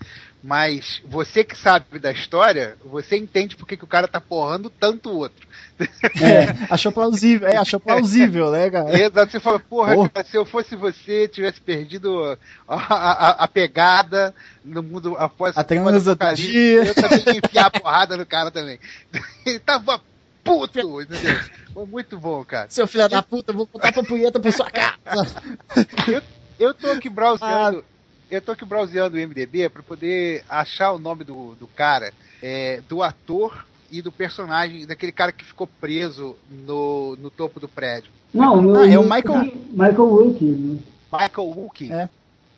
mas 0.44 1.02
você 1.04 1.44
que 1.44 1.58
sabe 1.58 1.98
da 1.98 2.12
história, 2.12 2.78
você 2.86 3.18
entende 3.18 3.56
por 3.56 3.68
que 3.68 3.74
o 3.84 3.88
cara 3.88 4.08
tá 4.08 4.22
porrando 4.22 4.70
tanto 4.70 5.10
o 5.10 5.18
outro. 5.18 5.48
É, 6.22 6.68
achou 6.70 6.92
plausível, 6.92 7.48
é, 7.48 7.56
achou 7.58 7.80
plausível, 7.80 8.52
né, 8.52 8.70
cara? 8.70 8.92
Exato, 9.00 9.32
você 9.32 9.40
fala, 9.40 9.60
porra, 9.60 9.96
Porra. 9.96 10.10
cara, 10.10 10.28
se 10.28 10.38
eu 10.38 10.46
fosse 10.46 10.76
você, 10.76 11.28
tivesse 11.28 11.60
perdido 11.60 12.38
a, 12.68 12.76
a- 12.76 13.44
a 13.44 13.48
pegada 13.48 14.36
no 14.64 14.84
mundo 14.84 15.16
após 15.18 15.58
A 15.58 15.64
transa 15.64 16.16
do 16.16 16.24
eu 16.24 16.94
também 16.94 17.24
ia 17.26 17.42
enfiar 17.44 17.66
a 17.66 17.72
porrada 17.72 18.16
no 18.16 18.26
cara 18.28 18.52
também. 18.52 18.80
Ele 19.46 19.60
tava 19.60 20.00
puto, 20.44 20.80
entendeu? 21.02 21.36
Foi 21.74 21.86
muito 21.86 22.18
bom, 22.18 22.44
cara. 22.44 22.68
Seu 22.70 22.88
filho 22.88 23.08
da 23.10 23.22
puta, 23.22 23.52
eu 23.52 23.58
vou 23.58 23.70
botar 23.72 23.92
pra 23.92 24.04
punheta 24.04 24.40
pra 24.40 24.52
sua 24.52 24.70
casa. 24.70 25.36
Eu 26.60 26.74
tô 26.74 26.88
aqui 26.92 27.08
Ah. 27.08 27.12
browseando, 27.12 27.86
eu 28.30 28.42
tô 28.42 28.52
aqui 28.52 28.66
browseando 28.66 29.16
o 29.16 29.20
MDB 29.20 29.70
pra 29.70 29.82
poder 29.82 30.44
achar 30.50 30.92
o 30.92 31.00
nome 31.00 31.24
do, 31.24 31.56
do 31.56 31.68
cara, 31.68 32.12
é, 32.44 32.82
do 32.90 33.02
ator 33.02 33.66
e 33.90 34.02
do 34.02 34.12
personagem, 34.12 34.86
daquele 34.86 35.14
cara 35.14 35.32
que 35.32 35.46
ficou 35.46 35.66
preso 35.80 36.36
no, 36.52 37.16
no 37.16 37.30
topo 37.30 37.62
do 37.62 37.68
prédio. 37.70 38.12
Não, 38.34 38.62
no, 38.62 38.76
Ah, 38.78 38.88
é 38.90 39.00
o 39.00 39.04
Michael- 39.04 39.54
Michael 39.72 40.06
Rookie. 40.10 40.82
Michael 41.12 41.48
Wookie. 41.48 41.92
É. 41.94 42.10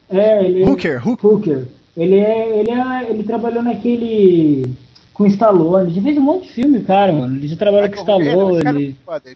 É, 0.09 0.43
ele. 0.45 0.63
Hooker, 0.63 1.07
Hooker. 1.07 1.29
Hooker. 1.31 1.67
Ele 1.95 2.15
é, 2.15 2.59
ele 2.59 2.71
é, 2.71 3.09
ele 3.11 3.23
trabalhou 3.23 3.61
naquele 3.61 4.73
com 5.13 5.25
Stallone. 5.27 5.93
Já 5.93 6.01
fez 6.01 6.17
um 6.17 6.21
monte 6.21 6.47
de 6.47 6.53
filme, 6.53 6.83
cara, 6.83 7.11
mano. 7.11 7.35
Ele 7.35 7.47
já 7.47 7.55
trabalhou 7.55 7.89
com 7.89 8.05
cara 8.05 8.23
é 8.23 8.27
Stallone. 8.27 8.99
foda. 9.05 9.35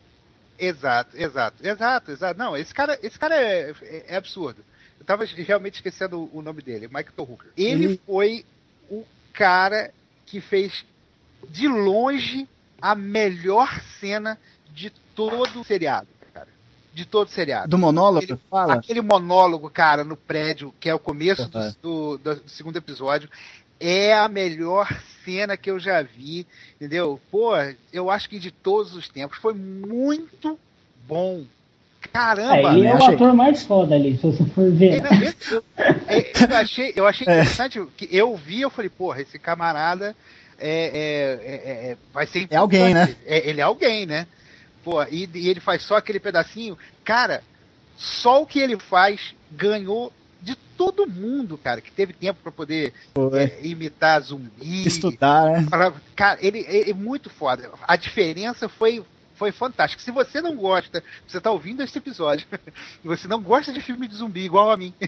Exato, 0.57 1.17
exato, 1.17 1.67
exato, 1.67 2.11
exato. 2.11 2.39
Não, 2.39 2.55
esse 2.55 2.73
cara, 2.73 2.97
esse 3.03 3.19
cara 3.19 3.35
é, 3.35 3.73
é- 3.81 4.05
é 4.09 4.15
absurdo. 4.15 4.61
Eu 4.99 5.05
tava 5.05 5.25
realmente 5.25 5.75
esquecendo 5.75 6.29
o 6.33 6.41
nome 6.41 6.61
dele, 6.61 6.87
Michael 6.87 7.11
Hooker. 7.17 7.51
Ele 7.57 7.85
Ele- 7.85 8.01
foi 8.05 8.45
o 8.89 9.03
cara 9.33 9.91
que 10.25 10.39
fez 10.39 10.85
de 11.49 11.67
longe 11.67 12.47
a 12.81 12.95
melhor 12.95 13.69
cena 13.99 14.37
de 14.73 14.89
todo 15.13 15.59
o 15.59 15.63
seriado, 15.65 16.07
cara. 16.33 16.47
De 16.93 17.05
todo 17.05 17.27
o 17.27 17.31
seriado. 17.31 17.67
Do 17.69 17.77
monólogo, 17.77 18.25
Ele- 18.25 18.39
fala? 18.49 18.75
Aquele 18.75 19.01
monólogo, 19.01 19.69
cara, 19.69 20.03
no 20.05 20.15
prédio, 20.15 20.73
que 20.79 20.87
é 20.89 20.95
o 20.95 20.99
começo 20.99 21.43
Uhum. 21.53 21.73
do- 21.81 22.17
do- 22.17 22.35
do 22.41 22.49
segundo 22.49 22.77
episódio, 22.77 23.29
é 23.79 24.13
a 24.13 24.27
melhor 24.27 24.87
cena 25.23 25.57
que 25.57 25.69
eu 25.71 25.79
já 25.79 26.01
vi, 26.01 26.45
entendeu? 26.75 27.19
Pô, 27.31 27.51
eu 27.91 28.09
acho 28.09 28.29
que 28.29 28.39
de 28.39 28.51
todos 28.51 28.95
os 28.95 29.07
tempos 29.09 29.37
foi 29.39 29.53
muito 29.53 30.59
bom. 31.07 31.43
É, 32.03 32.07
Caramba! 32.07 32.73
ele 32.73 32.85
é 32.87 32.93
o 32.93 32.97
achei. 32.97 33.15
ator 33.15 33.33
mais 33.33 33.63
foda 33.63 33.95
ali, 33.95 34.15
se 34.17 34.21
você 34.23 34.45
for 34.45 34.71
ver. 34.71 34.93
Ele- 35.03 35.25
esse- 35.27 35.53
eu, 35.53 35.63
é, 36.07 36.31
eu 36.51 36.55
achei, 36.57 36.93
eu 36.95 37.07
achei 37.07 37.27
É. 37.27 37.31
interessante 37.31 37.83
que 37.97 38.07
eu 38.15 38.35
vi, 38.37 38.61
eu 38.61 38.69
falei, 38.69 38.89
porra, 38.89 39.21
esse 39.21 39.39
camarada 39.39 40.15
é, 40.59 40.69
é- 40.69 41.51
é- 41.51 41.91
é- 41.91 41.97
vai 42.13 42.27
ser 42.27 42.47
É 42.49 42.55
alguém, 42.57 42.91
importante. 42.91 43.17
É, 43.25 43.49
ele 43.49 43.59
é 43.59 43.63
alguém, 43.63 44.05
né? 44.05 44.27
Pô, 44.83 45.03
e, 45.05 45.27
e 45.33 45.49
ele 45.49 45.59
faz 45.59 45.81
só 45.81 45.97
aquele 45.97 46.19
pedacinho. 46.19 46.77
Cara, 47.03 47.43
só 47.97 48.43
o 48.43 48.45
que 48.45 48.59
ele 48.59 48.77
faz 48.77 49.33
ganhou 49.51 50.13
de 50.45 50.55
todo 50.77 51.07
mundo, 51.07 51.57
cara, 51.57 51.81
que 51.81 51.91
teve 51.91 52.13
tempo 52.13 52.39
pra 52.43 52.51
poder 52.51 52.93
é, 53.33 53.65
imitar 53.65 54.21
zumbi. 54.21 54.85
Estudar, 54.87 55.51
né? 55.51 55.67
Falar- 55.69 55.93
Cara, 56.15 56.37
ele 56.41 56.59
é, 56.67 56.91
é 56.91 56.93
muito 56.93 57.29
foda. 57.29 57.71
A 57.87 57.95
diferença 57.95 58.69
foi, 58.69 59.03
foi 59.33 59.51
fantástica. 59.51 60.03
Se 60.03 60.11
você 60.11 60.41
não 60.41 60.55
gosta, 60.55 61.03
você 61.27 61.41
tá 61.41 61.49
ouvindo 61.49 61.81
esse 61.81 61.97
episódio, 61.97 62.45
e 63.03 63.07
você 63.07 63.27
não 63.27 63.41
gosta 63.41 63.73
de 63.73 63.81
filme 63.81 64.07
de 64.07 64.15
zumbi 64.15 64.41
igual 64.45 64.69
a 64.71 64.77
mim? 64.77 64.93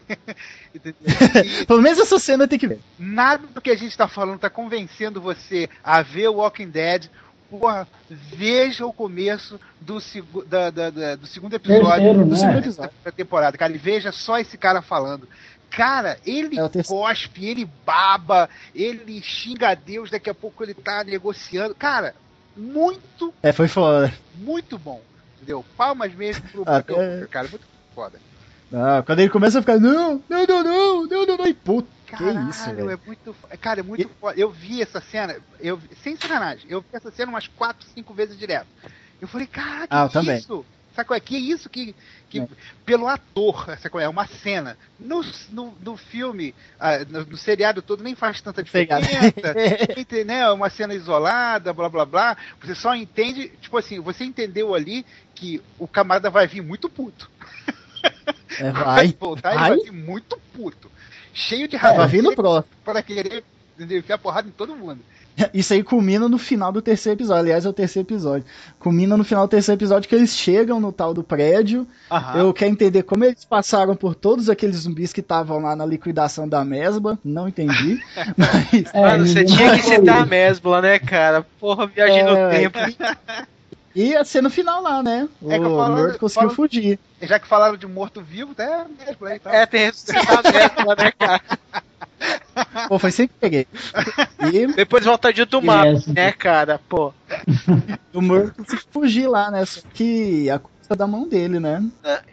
E 0.73 0.79
Pelo 1.65 1.81
menos 1.81 1.99
essa 1.99 2.17
cena 2.19 2.47
tem 2.47 2.57
que 2.59 2.67
ver. 2.67 2.79
nada 2.97 3.45
do 3.47 3.61
que 3.61 3.69
a 3.71 3.77
gente 3.77 3.95
tá 3.97 4.07
falando 4.07 4.39
tá 4.39 4.49
convencendo 4.49 5.21
você 5.21 5.69
a 5.83 6.01
ver 6.01 6.27
o 6.29 6.35
Walking 6.35 6.69
Dead. 6.69 7.05
Porra, 7.49 7.87
veja 8.09 8.85
o 8.85 8.91
começo 8.91 9.59
do, 9.79 9.99
segu- 10.01 10.43
da- 10.45 10.69
da- 10.69 10.89
da- 10.89 11.15
do 11.15 11.25
segundo 11.27 11.53
episódio 11.53 11.85
Terceiro, 11.89 12.19
Do 12.25 12.31
né? 12.31 12.35
segundo 12.37 12.57
episódio. 12.59 12.91
da 13.05 13.11
temporada, 13.11 13.57
cara. 13.57 13.73
E 13.73 13.77
veja 13.77 14.11
só 14.11 14.37
esse 14.37 14.57
cara 14.57 14.81
falando. 14.81 15.27
Cara, 15.69 16.17
ele 16.25 16.57
É 16.59 16.83
cospe, 16.83 17.45
ele 17.45 17.69
baba, 17.85 18.49
ele 18.75 19.21
xinga 19.21 19.69
a 19.69 19.75
Deus, 19.75 20.09
daqui 20.09 20.29
a 20.29 20.33
pouco 20.33 20.63
ele 20.63 20.73
tá 20.73 21.03
negociando. 21.03 21.73
Cara, 21.75 22.13
muito, 22.55 23.33
É, 23.43 23.51
foi 23.51 23.67
foda. 23.67 24.13
muito 24.35 24.77
bom. 24.77 25.01
Entendeu? 25.35 25.63
Palmas 25.77 26.13
mesmo 26.15 26.43
pro 26.49 26.63
Ah, 26.65 26.77
é. 26.85 26.91
Hooker, 26.91 27.27
cara. 27.29 27.47
Muito 27.47 27.65
foda. 27.93 28.19
Ah, 28.73 29.01
quando 29.05 29.19
ele 29.19 29.29
começa 29.29 29.59
a 29.59 29.61
ficar, 29.61 29.79
não, 29.79 30.21
não, 30.27 30.45
não, 30.45 30.63
não, 30.63 31.05
não, 31.05 31.25
não, 31.25 31.37
não, 31.37 31.47
e 31.47 31.53
puta, 31.53 31.87
Caralho, 32.07 32.49
isso, 32.49 32.65
velho? 32.73 32.89
é 32.91 32.97
muito. 33.05 33.33
fo- 33.33 33.47
Cara, 33.59 33.79
é 33.81 33.83
muito 33.83 34.07
foda. 34.19 34.39
Eu 34.39 34.49
vi 34.49 34.81
essa 34.81 35.01
cena, 35.01 35.35
eu, 35.59 35.79
sem 36.03 36.15
sacanagem, 36.15 36.65
eu 36.69 36.81
vi 36.81 36.87
essa 36.93 37.11
cena 37.11 37.29
umas 37.31 37.47
4, 37.47 37.87
5 37.93 38.13
vezes 38.13 38.37
direto. 38.37 38.67
Eu 39.21 39.27
falei, 39.27 39.47
caraca, 39.47 39.87
Ah, 39.89 40.07
que 40.07 40.13
também. 40.13 40.37
isso? 40.37 40.65
Sabe 40.95 41.07
qual 41.07 41.17
é? 41.17 41.19
Que 41.19 41.37
isso 41.37 41.69
que. 41.69 41.95
que 42.27 42.39
É. 42.39 42.47
Pelo 42.83 43.07
ator, 43.07 43.65
sabe 43.77 43.89
qual 43.89 44.01
é? 44.01 44.09
Uma 44.09 44.25
cena. 44.25 44.75
No, 44.99 45.21
no, 45.51 45.77
no 45.79 45.95
filme, 45.97 46.55
ah, 46.79 46.99
no, 47.07 47.23
no 47.25 47.37
seriado 47.37 47.83
todo, 47.83 48.03
nem 48.03 48.15
faz 48.15 48.41
tanta 48.41 48.63
diferença. 48.63 49.03
Ente- 49.95 50.23
né, 50.23 50.49
uma 50.49 50.69
cena 50.71 50.95
isolada, 50.95 51.71
blá 51.71 51.87
blá 51.87 52.03
blá. 52.05 52.37
Você 52.61 52.73
só 52.73 52.95
entende, 52.95 53.49
tipo 53.61 53.77
assim, 53.77 53.99
você 53.99 54.23
entendeu 54.23 54.73
ali 54.73 55.05
que 55.35 55.61
o 55.77 55.87
camarada 55.87 56.31
vai 56.31 56.47
vir 56.47 56.61
muito 56.61 56.89
puto. 56.89 57.29
É, 58.59 58.71
vai. 58.73 59.15
voltar, 59.19 59.53
vai. 59.53 59.67
ele 59.73 59.75
vai 59.83 59.91
vir 59.91 59.91
muito 59.91 60.39
puto. 60.53 60.91
Cheio 61.37 61.67
de 61.67 61.77
Vai 61.77 61.91
razão 61.91 62.07
vir 62.07 62.23
no 62.23 62.35
próximo. 62.35 62.73
para 62.83 63.01
querer 63.03 63.43
entendeu? 63.75 63.99
enfiar 63.99 64.17
porrada 64.17 64.47
em 64.47 64.51
todo 64.51 64.75
mundo. 64.75 64.99
Isso 65.53 65.71
aí 65.71 65.83
culmina 65.83 66.27
no 66.27 66.39
final 66.39 66.71
do 66.71 66.81
terceiro 66.81 67.15
episódio. 67.19 67.41
Aliás, 67.43 67.63
é 67.63 67.69
o 67.69 67.73
terceiro 67.73 68.07
episódio. 68.07 68.43
Culmina 68.79 69.15
no 69.15 69.23
final 69.23 69.45
do 69.45 69.51
terceiro 69.51 69.77
episódio 69.77 70.09
que 70.09 70.15
eles 70.15 70.35
chegam 70.35 70.79
no 70.79 70.91
tal 70.91 71.13
do 71.13 71.23
prédio. 71.23 71.85
Eu 72.35 72.51
quero 72.51 72.71
entender 72.71 73.03
como 73.03 73.23
eles 73.23 73.45
passaram 73.45 73.95
por 73.95 74.15
todos 74.15 74.49
aqueles 74.49 74.77
zumbis 74.77 75.13
que 75.13 75.19
estavam 75.19 75.59
lá 75.59 75.75
na 75.75 75.85
liquidação 75.85 76.49
da 76.49 76.65
mesba. 76.65 77.19
Não 77.23 77.47
entendi. 77.47 78.01
Mas. 78.35 78.91
É, 78.95 78.99
Mano, 79.01 79.27
você 79.27 79.43
ninguém 79.43 79.55
tinha 79.55 79.77
que 79.77 79.83
citar 79.83 80.23
a. 80.23 80.25
Mesbla, 80.25 80.81
né, 80.81 80.97
cara? 80.97 81.45
Porra, 81.59 81.85
viagem 81.85 82.23
no 82.23 82.31
É, 82.35 82.49
tempo. 82.49 82.79
E 83.97 84.09
ia 84.11 84.23
ser 84.23 84.43
no 84.43 84.49
final 84.51 84.79
lá, 84.83 85.01
né? 85.01 85.27
O 85.41 85.51
É 85.51 85.57
eu 85.57 85.63
falo- 85.63 85.95
Murdo 85.97 86.19
conseguiu 86.19 86.49
falo- 86.49 86.55
fugir. 86.55 86.99
Já 87.19 87.39
que 87.39 87.47
falaram 87.47 87.75
de 87.75 87.87
morto-vivo, 87.87 88.51
até 88.51 88.85
mesmo 88.85 89.25
aí, 89.25 89.39
tá? 89.39 89.51
É, 89.51 89.65
tem 89.65 89.79
que 89.79 89.85
ressuscitar 89.87 90.39
a 90.45 90.51
Mesbla, 90.51 90.95
né, 90.95 91.11
cara? 91.17 91.41
Pô, 92.87 92.99
foi 92.99 93.11
sem 93.11 93.27
que 93.27 93.33
peguei. 93.39 93.67
E 94.53 94.67
Depois 94.77 95.03
volta 95.03 95.33
de 95.33 95.45
do 95.45 95.61
mapa, 95.63 95.87
Yes. 95.89 96.05
né, 96.07 96.31
cara? 96.31 96.79
Pô. 96.87 97.11
o 98.13 98.21
Murdo 98.21 98.53
conseguiu 98.53 98.85
fugir 98.91 99.27
lá, 99.27 99.49
né? 99.49 99.65
Só 99.65 99.81
que 99.93 100.47
a 100.51 100.61
é 100.89 100.95
da 100.95 101.05
mão 101.07 101.27
dele, 101.27 101.59
né? 101.59 101.83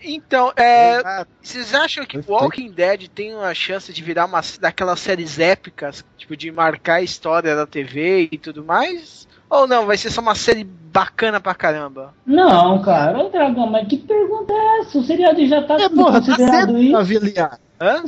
Então, 0.02 0.52
é, 0.56 0.98
Exato. 0.98 1.30
Vocês 1.42 1.74
acham 1.74 2.06
que 2.06 2.20
Walking 2.28 2.70
Dead 2.70 3.08
tem 3.08 3.34
uma 3.34 3.52
chance 3.52 3.92
de 3.92 4.00
virar 4.02 4.26
uma 4.26 4.40
daquelas 4.60 5.00
séries 5.00 5.38
épicas, 5.40 6.04
tipo 6.16 6.36
de 6.36 6.52
marcar 6.52 6.96
a 6.96 7.02
história 7.02 7.56
da 7.56 7.66
TV 7.66 8.28
e 8.30 8.38
tudo 8.38 8.62
mais? 8.64 9.26
Ou 9.54 9.66
não, 9.68 9.86
vai 9.86 9.96
ser 9.96 10.10
só 10.10 10.20
uma 10.20 10.34
série 10.34 10.64
bacana 10.92 11.40
pra 11.40 11.54
caramba? 11.54 12.12
Não, 12.26 12.80
cara, 12.82 13.18
ô 13.24 13.28
Dragão, 13.28 13.68
mas 13.68 13.86
que 13.86 13.96
pergunta 13.96 14.52
é 14.52 14.80
essa? 14.80 14.98
O 14.98 15.02
seriado 15.04 15.46
já 15.46 15.62
tá 15.62 15.74
É, 15.76 15.78
sendo 15.80 15.94
porra, 15.96 16.20
tá 16.20 16.26
considerado 16.26 16.50
cedo 16.66 16.72
pra 16.72 16.80
isso? 16.80 16.96
avaliar. 16.96 17.58
Hã? 17.80 18.02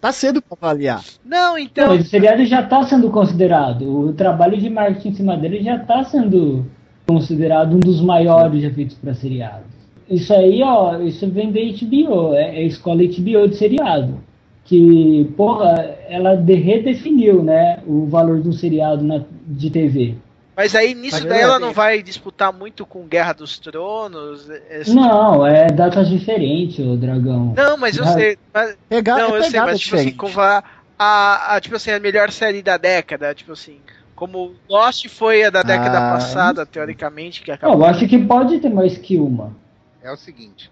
Tá 0.00 0.12
cedo 0.12 0.42
pra 0.42 0.56
avaliar. 0.60 1.02
Não, 1.24 1.52
Não, 1.52 1.58
então. 1.58 1.88
mas 1.88 2.06
o 2.06 2.08
seriado 2.08 2.44
já 2.46 2.62
tá 2.62 2.82
sendo 2.84 3.10
considerado. 3.10 3.82
O 4.08 4.12
trabalho 4.12 4.56
de 4.56 4.68
marketing 4.70 5.08
em 5.08 5.14
cima 5.14 5.36
dele 5.36 5.62
já 5.62 5.78
tá 5.78 6.04
sendo 6.04 6.66
considerado 7.06 7.74
um 7.76 7.80
dos 7.80 8.00
maiores 8.00 8.62
já 8.62 8.70
feitos 8.70 8.96
para 8.96 9.14
seriados. 9.14 9.66
Isso 10.08 10.32
aí, 10.32 10.62
ó, 10.62 10.98
isso 11.00 11.28
vem 11.30 11.50
da 11.52 11.60
HBO, 11.60 12.34
é, 12.34 12.56
é 12.56 12.58
a 12.58 12.62
escola 12.66 13.02
HBO 13.02 13.48
de 13.48 13.56
seriado. 13.56 14.20
Que, 14.64 15.30
porra, 15.36 15.74
ela 16.08 16.34
de- 16.36 16.54
redefiniu, 16.54 17.42
né, 17.42 17.78
o 17.86 18.06
valor 18.06 18.40
de 18.40 18.48
um 18.48 18.52
seriado 18.52 19.02
na- 19.04 19.22
de 19.46 19.70
TV. 19.70 20.14
Mas 20.56 20.74
aí 20.74 20.94
nisso 20.94 21.18
Mas 21.18 21.24
daí 21.26 21.40
é, 21.40 21.42
ela 21.42 21.58
não 21.58 21.72
vai 21.72 22.02
disputar 22.02 22.50
muito 22.50 22.86
com 22.86 23.06
Guerra 23.06 23.34
dos 23.34 23.58
Tronos. 23.58 24.48
Não, 24.88 25.46
é 25.46 25.66
datas 25.66 26.08
diferentes, 26.08 26.78
o 26.78 26.96
Dragão. 26.96 27.52
Não, 27.54 27.76
mas 27.76 27.96
eu 27.98 28.04
Ah. 28.04 28.12
sei. 28.14 28.38
Mas, 28.54 28.76
Pegar, 28.88 29.18
não, 29.18 29.36
é 29.36 29.38
eu 29.40 29.44
sei, 29.44 29.60
mas 29.60 29.78
tipo 29.78 29.96
assim, 29.96 30.12
como 30.12 30.40
a, 30.40 30.64
a, 30.98 31.56
a, 31.56 31.60
tipo 31.60 31.76
assim, 31.76 31.90
a 31.90 32.00
melhor 32.00 32.30
série 32.32 32.62
da 32.62 32.78
década, 32.78 33.34
tipo 33.34 33.52
assim. 33.52 33.80
Como 34.14 34.54
Lost 34.66 35.06
foi 35.08 35.44
a 35.44 35.50
da 35.50 35.62
década 35.62 35.98
Ah, 35.98 36.12
passada, 36.12 36.64
teoricamente, 36.64 37.42
que 37.42 37.50
Não, 37.50 37.54
acabou. 37.56 37.80
eu 37.80 37.84
acho 37.84 38.08
que 38.08 38.18
pode 38.18 38.58
ter 38.58 38.70
mais 38.70 38.96
que 38.96 39.18
uma. 39.18 39.54
é 40.02 40.10
o 40.10 40.16
seguinte: 40.16 40.70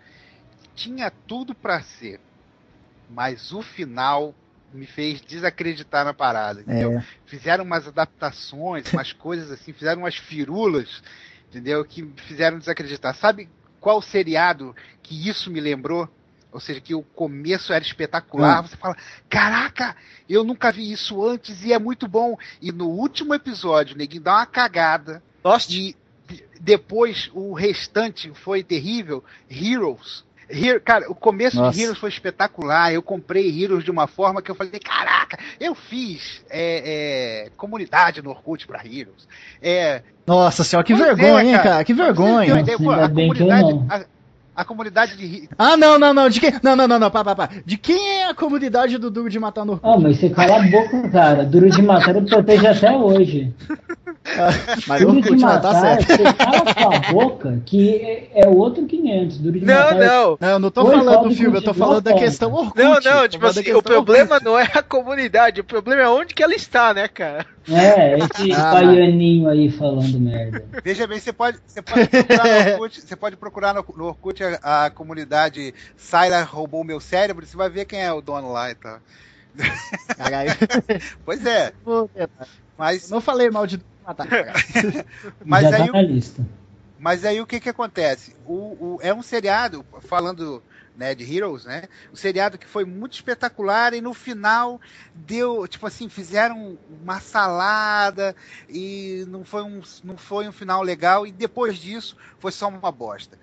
tinha 0.75 1.13
tudo 1.29 1.55
pra 1.55 1.83
ser, 1.83 2.19
mas 3.11 3.53
o 3.53 3.61
final 3.61 4.35
me 4.75 4.87
fez 4.87 5.21
desacreditar 5.21 6.05
na 6.05 6.13
parada. 6.13 6.61
Entendeu? 6.61 6.99
É. 6.99 7.05
Fizeram 7.27 7.65
umas 7.65 7.87
adaptações, 7.87 8.93
umas 8.93 9.13
coisas 9.15 9.51
assim, 9.51 9.73
fizeram 9.73 10.03
umas 10.03 10.17
firulas, 10.17 11.03
entendeu? 11.49 11.85
Que 11.85 12.03
me 12.03 12.13
fizeram 12.17 12.59
desacreditar. 12.59 13.15
Sabe 13.15 13.49
qual 13.81 14.01
seriado 14.03 14.75
que 15.03 15.29
isso 15.29 15.51
me 15.51 15.61
lembrou? 15.61 16.09
Ou 16.51 16.61
seja, 16.61 16.81
que 16.81 16.95
o 16.95 17.03
começo 17.03 17.73
era 17.73 17.83
espetacular. 17.85 18.63
Você 18.63 18.77
fala, 18.77 18.97
caraca, 19.29 19.97
eu 20.29 20.45
nunca 20.45 20.71
vi 20.71 20.93
isso 20.93 21.25
antes 21.27 21.65
e 21.65 21.73
é 21.73 21.79
muito 21.81 22.07
bom. 22.07 22.39
E 22.63 22.71
no 22.71 22.89
último 22.89 23.35
episódio, 23.35 23.95
o 23.95 23.99
neguinho 23.99 24.23
dá 24.23 24.37
uma 24.37 24.47
cagada. 24.47 25.21
Lost? 25.45 25.69
E 25.71 25.97
de- 26.29 26.45
depois 26.61 27.29
o 27.35 27.53
restante 27.55 28.33
foi 28.35 28.63
terrível. 28.63 29.25
Heroes. 29.51 30.25
Hero- 30.49 30.81
cara, 30.81 31.11
o 31.11 31.15
começo 31.15 31.57
Nossa. 31.57 31.77
de 31.77 31.83
Heroes 31.85 31.99
foi 31.99 32.11
espetacular. 32.11 32.93
Eu 32.93 33.03
comprei 33.03 33.63
Heroes 33.63 33.85
de 33.85 33.91
uma 33.91 34.07
forma 34.07 34.43
que 34.43 34.51
eu 34.51 34.55
falei, 34.55 34.79
caraca, 34.81 35.39
eu 35.61 35.75
fiz 35.75 36.43
é, 36.51 37.45
é, 37.47 37.51
comunidade 37.57 38.23
no 38.23 38.31
Orkut 38.31 38.67
pra 38.67 38.85
Heroes. 38.85 39.27
É, 39.63 40.03
Nossa 40.27 40.63
senhora, 40.65 40.87
que 40.87 40.95
Pois 40.95 41.07
é, 41.07 41.15
vergonha, 41.15 41.45
hein, 41.45 41.53
cara. 41.53 41.63
cara? 41.71 41.85
Que 41.85 41.95
ter 41.95 42.03
vergonha. 42.03 42.61
ideia, 42.61 42.79
pô, 42.79 42.91
Ainda 42.91 43.03
a 43.03 43.09
eu 43.09 43.15
comunidade, 43.15 43.81
a, 43.91 44.05
a 44.55 44.65
comunidade 44.65 45.17
de 45.17 45.49
Ah, 45.59 45.77
não, 45.77 45.99
não, 45.99 46.15
não. 46.15 46.29
De 46.29 46.41
quem? 46.41 46.53
Não, 46.63 46.77
não, 46.77 46.87
não, 46.87 46.99
não. 46.99 47.11
Pá, 47.11 47.25
pá, 47.25 47.35
pá. 47.35 47.49
De 47.65 47.77
quem 47.77 48.21
é 48.21 48.29
a 48.29 48.35
comunidade 48.35 48.99
do 48.99 49.11
Duro 49.11 49.29
de 49.29 49.39
Matar 49.39 49.65
no 49.65 49.81
Ah, 49.83 49.99
mas 49.99 50.19
você 50.19 50.31
cala 50.31 50.57
a 50.57 50.63
boca, 50.63 51.09
cara. 51.11 51.45
Duro 51.45 51.71
de 51.71 51.83
matar 51.83 52.15
eu 52.15 52.23
protege 52.23 52.67
até 52.67 52.91
hoje. 52.97 53.53
Mas 54.87 55.03
o 55.03 55.07
Duro 55.07 55.21
de 55.21 55.29
Orkut 55.29 55.43
lá 55.43 55.59
tá 55.59 55.73
matar, 55.73 55.81
certo. 56.03 56.07
você 56.07 56.33
cala 56.33 56.65
sua 56.73 57.13
boca, 57.13 57.63
que 57.67 57.95
é, 57.97 58.31
é 58.35 58.49
outro 58.49 58.87
500. 58.87 59.39
Duro 59.39 59.61
de 59.61 59.67
Não, 59.67 59.75
matar 59.75 59.95
não. 59.95 60.39
Não, 60.41 60.49
eu 60.49 60.59
não 60.59 60.71
tô 60.71 60.83
Foi 60.83 60.97
falando 60.97 61.29
do 61.29 61.35
filme, 61.35 61.59
eu 61.59 61.63
tô 61.63 61.75
falando 61.75 62.01
da 62.01 62.15
questão 62.15 62.53
Orkut. 62.53 62.83
Não, 62.83 62.95
não, 63.01 63.29
tipo 63.29 63.47
assim, 63.47 63.73
o 63.73 63.83
problema 63.83 64.41
não 64.43 64.59
é 64.59 64.67
a 64.75 64.83
comunidade, 64.83 65.61
o 65.61 65.65
problema 65.65 66.03
é 66.03 66.09
onde 66.09 66.35
que 66.35 66.43
ela 66.43 66.55
está, 66.55 66.95
né, 66.95 67.07
cara? 67.07 67.47
É, 67.69 68.19
esse 68.19 68.53
Ah, 68.53 68.73
baianinho 68.73 69.49
aí 69.49 69.71
falando 69.71 70.21
merda. 70.21 70.69
Veja 70.85 71.07
bem, 71.07 71.19
você 71.19 71.33
pode, 71.33 71.59
você 71.67 71.81
pode 71.81 72.09
procurar 72.09 72.45
no 72.49 72.57
Orkut, 72.59 73.01
você 73.01 73.17
pode 73.17 73.37
procurar 73.37 73.75
no, 73.75 73.85
no 73.97 74.05
Orkut 74.07 74.43
a, 74.63 74.87
a 74.87 74.91
comunidade 74.91 75.75
Saira 75.97 76.43
roubou 76.43 76.85
meu 76.85 77.01
cérebro, 77.01 77.47
você 77.47 77.57
vai 77.57 77.71
ver 77.71 77.87
quem 77.87 78.03
é 78.03 78.13
o 78.13 78.21
dono 78.21 78.53
lá 78.53 78.71
e 78.71 78.75
tal. 78.75 79.01
Caralho. 80.17 80.51
Pois 81.25 81.45
é, 81.47 81.73
Eu 81.87 82.11
mas, 82.77 83.11
não 83.11 83.21
falei 83.21 83.51
mal 83.51 83.67
de 83.67 83.81
Matar. 84.07 84.29
mas 85.45 85.63
Já 85.71 85.77
aí 85.77 85.91
tá 85.91 86.03
lista. 86.03 86.45
Mas 86.99 87.25
aí 87.25 87.41
o 87.41 87.47
que 87.47 87.61
que 87.61 87.69
acontece? 87.69 88.37
O, 88.45 88.97
o- 88.97 88.99
é 89.03 89.13
um 89.13 89.23
seriado, 89.23 89.85
falando 90.03 90.63
né, 90.95 91.15
de 91.15 91.25
Heroes, 91.25 91.65
né? 91.65 91.85
Um 92.13 92.17
seriado 92.17 92.59
que 92.59 92.67
foi 92.67 92.85
muito 92.85 93.15
espetacular 93.15 93.95
e 93.95 94.01
no 94.01 94.15
final 94.15 94.81
deu, 95.15 95.67
tipo 95.67 95.87
assim, 95.87 96.09
fizeram 96.09 96.79
uma 96.89 97.21
salada 97.21 98.35
e 98.69 99.25
não 99.29 99.45
foi 99.45 99.63
um, 99.63 99.81
não 100.05 100.17
foi 100.17 100.49
um 100.49 100.53
final 100.53 100.83
legal 100.83 101.27
e 101.27 101.33
depois 101.33 101.77
disso 101.79 102.17
foi 102.39 102.53
só 102.53 102.69
uma 102.69 102.93
bosta. 102.93 103.39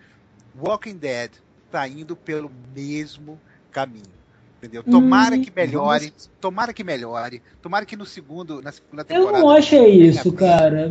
Walking 0.56 0.98
Dead 0.98 1.32
tá 1.70 1.88
indo 1.88 2.16
pelo 2.16 2.50
mesmo 2.50 3.42
caminho. 3.72 4.20
Entendeu? 4.58 4.84
Tomara 4.84 5.38
Hum, 5.38 5.40
que 5.40 5.52
melhore, 5.56 6.14
tomara 6.40 6.74
que 6.74 6.84
melhore, 6.84 7.42
tomara 7.62 7.86
que 7.86 7.96
no 7.96 8.06
segundo, 8.06 8.62
na 8.62 8.72
segunda 8.72 9.04
Eu 9.04 9.06
temporada. 9.06 9.40
não 9.40 9.50
achei 9.50 10.04
isso, 10.04 10.32
cara. 10.34 10.90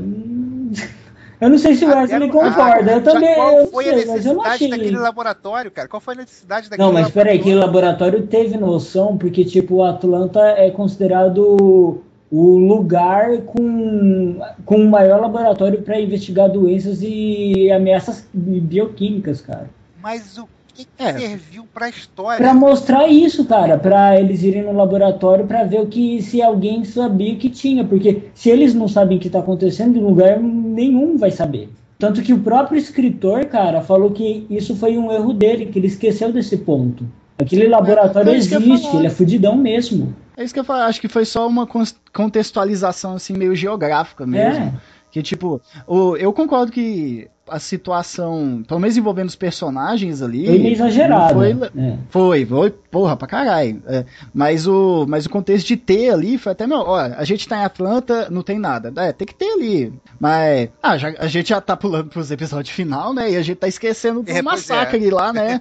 Eu 1.40 1.48
não 1.48 1.58
sei 1.58 1.74
se 1.74 1.84
o 1.84 1.88
Wesley 1.88 2.28
concorda. 2.28 2.92
Ah, 2.92 2.96
Eu 2.96 3.02
também. 3.02 3.34
Qual 3.34 3.66
foi 3.68 3.84
sei, 3.84 3.92
a 3.92 3.96
mas 3.96 4.26
eu 4.26 4.34
não 4.34 4.42
necessidade 4.42 4.54
achei. 4.54 4.68
daquele 4.70 4.98
laboratório, 4.98 5.70
cara? 5.70 5.88
Qual 5.88 6.00
foi 6.00 6.14
a 6.14 6.16
necessidade 6.18 6.68
daquele 6.68 6.86
Não, 6.86 6.92
mas 6.92 7.10
peraí, 7.10 7.38
que 7.38 7.52
o 7.54 7.58
laboratório? 7.58 8.18
laboratório 8.18 8.26
teve 8.26 8.56
noção, 8.58 9.16
porque, 9.16 9.44
tipo, 9.44 9.76
o 9.76 9.84
Atlanta 9.84 10.40
é 10.40 10.70
considerado 10.70 12.02
o 12.30 12.58
lugar 12.58 13.38
com, 13.42 14.40
com 14.64 14.76
o 14.76 14.88
maior 14.90 15.20
laboratório 15.20 15.82
para 15.82 16.00
investigar 16.00 16.48
doenças 16.50 17.00
e 17.02 17.70
ameaças 17.72 18.28
bioquímicas, 18.32 19.40
cara. 19.40 19.68
Mas 20.00 20.38
o 20.38 20.48
que, 20.84 20.86
que 20.96 21.02
É. 21.02 21.18
serviu 21.18 21.66
pra 21.72 21.88
história? 21.88 22.38
Pra 22.38 22.54
mostrar 22.54 23.08
isso, 23.08 23.44
cara, 23.44 23.78
pra 23.78 24.18
eles 24.18 24.42
irem 24.42 24.62
no 24.62 24.72
laboratório 24.72 25.46
pra 25.46 25.64
ver 25.64 25.80
o 25.80 25.86
que 25.86 26.22
se 26.22 26.42
alguém 26.42 26.84
sabia 26.84 27.34
o 27.34 27.36
que 27.36 27.48
tinha, 27.48 27.84
porque 27.84 28.24
se 28.34 28.50
eles 28.50 28.74
não 28.74 28.88
sabem 28.88 29.18
o 29.18 29.20
que 29.20 29.30
tá 29.30 29.40
acontecendo, 29.40 29.98
em 29.98 30.02
lugar 30.02 30.38
nenhum 30.40 31.16
vai 31.16 31.30
saber. 31.30 31.68
Tanto 31.98 32.22
que 32.22 32.32
o 32.32 32.38
próprio 32.38 32.78
escritor, 32.78 33.44
cara, 33.46 33.82
falou 33.82 34.10
que 34.10 34.46
isso 34.48 34.74
foi 34.74 34.96
um 34.96 35.12
erro 35.12 35.34
dele, 35.34 35.66
que 35.66 35.78
ele 35.78 35.86
esqueceu 35.86 36.32
desse 36.32 36.56
ponto. 36.56 37.04
Aquele 37.38 37.68
laboratório 37.68 38.32
é 38.32 38.36
isso 38.36 38.48
que 38.48 38.54
eu 38.54 38.60
ia 38.60 38.74
existe, 38.74 38.96
ele 38.96 39.06
é 39.06 39.10
fudidão 39.10 39.56
mesmo. 39.56 40.14
É 40.36 40.44
isso 40.44 40.54
que 40.54 40.60
eu 40.60 40.64
falo, 40.64 40.82
acho 40.82 41.00
que 41.00 41.08
foi 41.08 41.24
só 41.24 41.46
uma 41.46 41.66
contextualização 42.12 43.14
assim 43.14 43.34
meio 43.34 43.54
geográfica 43.54 44.26
mesmo. 44.26 44.64
É. 44.64 44.72
Que 45.10 45.22
tipo, 45.22 45.60
o, 45.86 46.16
eu 46.16 46.32
concordo 46.32 46.70
que 46.72 47.28
a 47.48 47.58
situação, 47.58 48.62
pelo 48.68 48.78
menos 48.78 48.96
envolvendo 48.96 49.28
os 49.28 49.34
personagens 49.34 50.22
ali, 50.22 50.46
Foi 50.46 50.58
meio 50.58 50.72
exagerado. 50.72 51.34
Foi, 51.34 51.52
né? 51.54 51.98
foi, 52.08 52.46
foi, 52.46 52.70
porra, 52.70 53.16
pra 53.16 53.26
caralho. 53.26 53.82
É, 53.88 54.04
mas, 54.32 54.68
o, 54.68 55.04
mas 55.08 55.26
o 55.26 55.30
contexto 55.30 55.66
de 55.66 55.76
ter 55.76 56.10
ali 56.10 56.38
foi 56.38 56.52
até 56.52 56.64
meu. 56.64 56.78
Olha, 56.78 57.16
a 57.16 57.24
gente 57.24 57.48
tá 57.48 57.58
em 57.58 57.64
Atlanta, 57.64 58.28
não 58.30 58.42
tem 58.42 58.56
nada. 58.56 58.92
É, 59.02 59.12
tem 59.12 59.26
que 59.26 59.34
ter 59.34 59.50
ali. 59.52 59.92
Mas, 60.20 60.68
ah, 60.80 60.96
já- 60.96 61.14
a 61.18 61.26
gente 61.26 61.48
já 61.48 61.60
tá 61.60 61.76
pulando 61.76 62.08
pros 62.08 62.30
episódios 62.30 62.72
final, 62.72 63.12
né? 63.12 63.32
E 63.32 63.36
a 63.36 63.42
gente 63.42 63.58
tá 63.58 63.66
esquecendo 63.66 64.22
do 64.22 64.30
É, 64.30 64.40
massacre 64.40 65.10
lá, 65.10 65.32
né? 65.32 65.60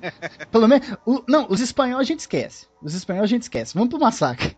Pelo 0.51 0.67
menos. 0.67 0.85
o- 1.07 1.23
não, 1.27 1.47
os 1.49 1.59
espanhóis 1.59 2.01
a 2.01 2.07
gente 2.07 2.19
esquece. 2.19 2.67
Os 2.83 2.93
espanhóis 2.93 3.23
a 3.23 3.27
gente 3.27 3.41
esquece. 3.43 3.73
Vamos 3.73 3.89
pro 3.89 3.99
massacre. 3.99 4.55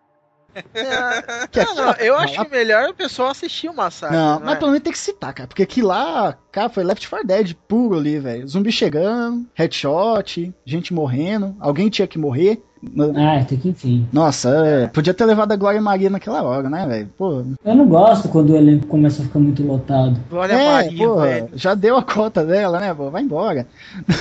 Que 1.52 1.64
Não, 1.64 1.76
não, 1.76 1.94
eu 1.94 2.16
acho 2.18 2.50
melhor 2.50 2.90
o 2.90 2.94
pessoal 2.94 3.30
assistir 3.30 3.70
o 3.70 3.76
massacre. 3.76 4.16
Não, 4.16 4.40
não 4.40 4.46
mas 4.46 4.56
é? 4.56 4.60
pelo 4.60 4.72
menos 4.72 4.84
tem 4.84 4.94
que 4.94 5.00
citar, 5.00 5.34
cara. 5.34 5.48
Porque 5.48 5.64
aqui 5.64 5.82
lá, 5.82 6.38
cara, 6.52 6.70
foi 6.70 6.84
Left 6.84 7.08
4 7.10 7.28
Dead 7.28 7.54
puro 7.68 7.98
ali, 7.98 8.20
velho. 8.20 8.48
Zumbi 8.48 8.72
chegando, 8.72 9.46
headshot, 9.54 10.54
gente 10.66 10.94
morrendo. 10.94 11.56
Alguém 11.60 11.90
tinha 11.90 12.08
que 12.08 12.20
morrer. 12.20 12.62
Ah, 13.16 13.44
tem 13.46 13.60
que 13.60 13.70
enfim. 13.70 14.08
Nossa, 14.12 14.50
é, 14.50 14.88
podia 14.88 15.14
ter 15.14 15.26
levado 15.26 15.52
a 15.52 15.56
Glória 15.56 15.80
Maria 15.80 16.10
naquela 16.10 16.42
hora, 16.42 16.68
né, 16.68 16.86
velho? 16.88 17.10
Pô, 17.16 17.44
Eu 17.64 17.76
não 17.76 17.88
gosto 17.88 18.28
quando 18.28 18.52
o 18.52 18.56
elenco 18.56 18.88
começa 18.88 19.22
a 19.22 19.26
ficar 19.26 19.38
muito 19.38 19.64
lotado. 19.64 20.20
Glória 20.30 20.54
é, 20.54 20.72
Maria, 20.72 21.08
pô, 21.08 21.22
velho. 21.22 21.50
já 21.54 21.76
deu 21.76 21.96
a 21.96 22.04
cota 22.04 22.44
dela, 22.44 22.80
né, 22.80 22.92
pô? 22.94 23.12
Vai 23.12 23.22
embora. 23.22 23.68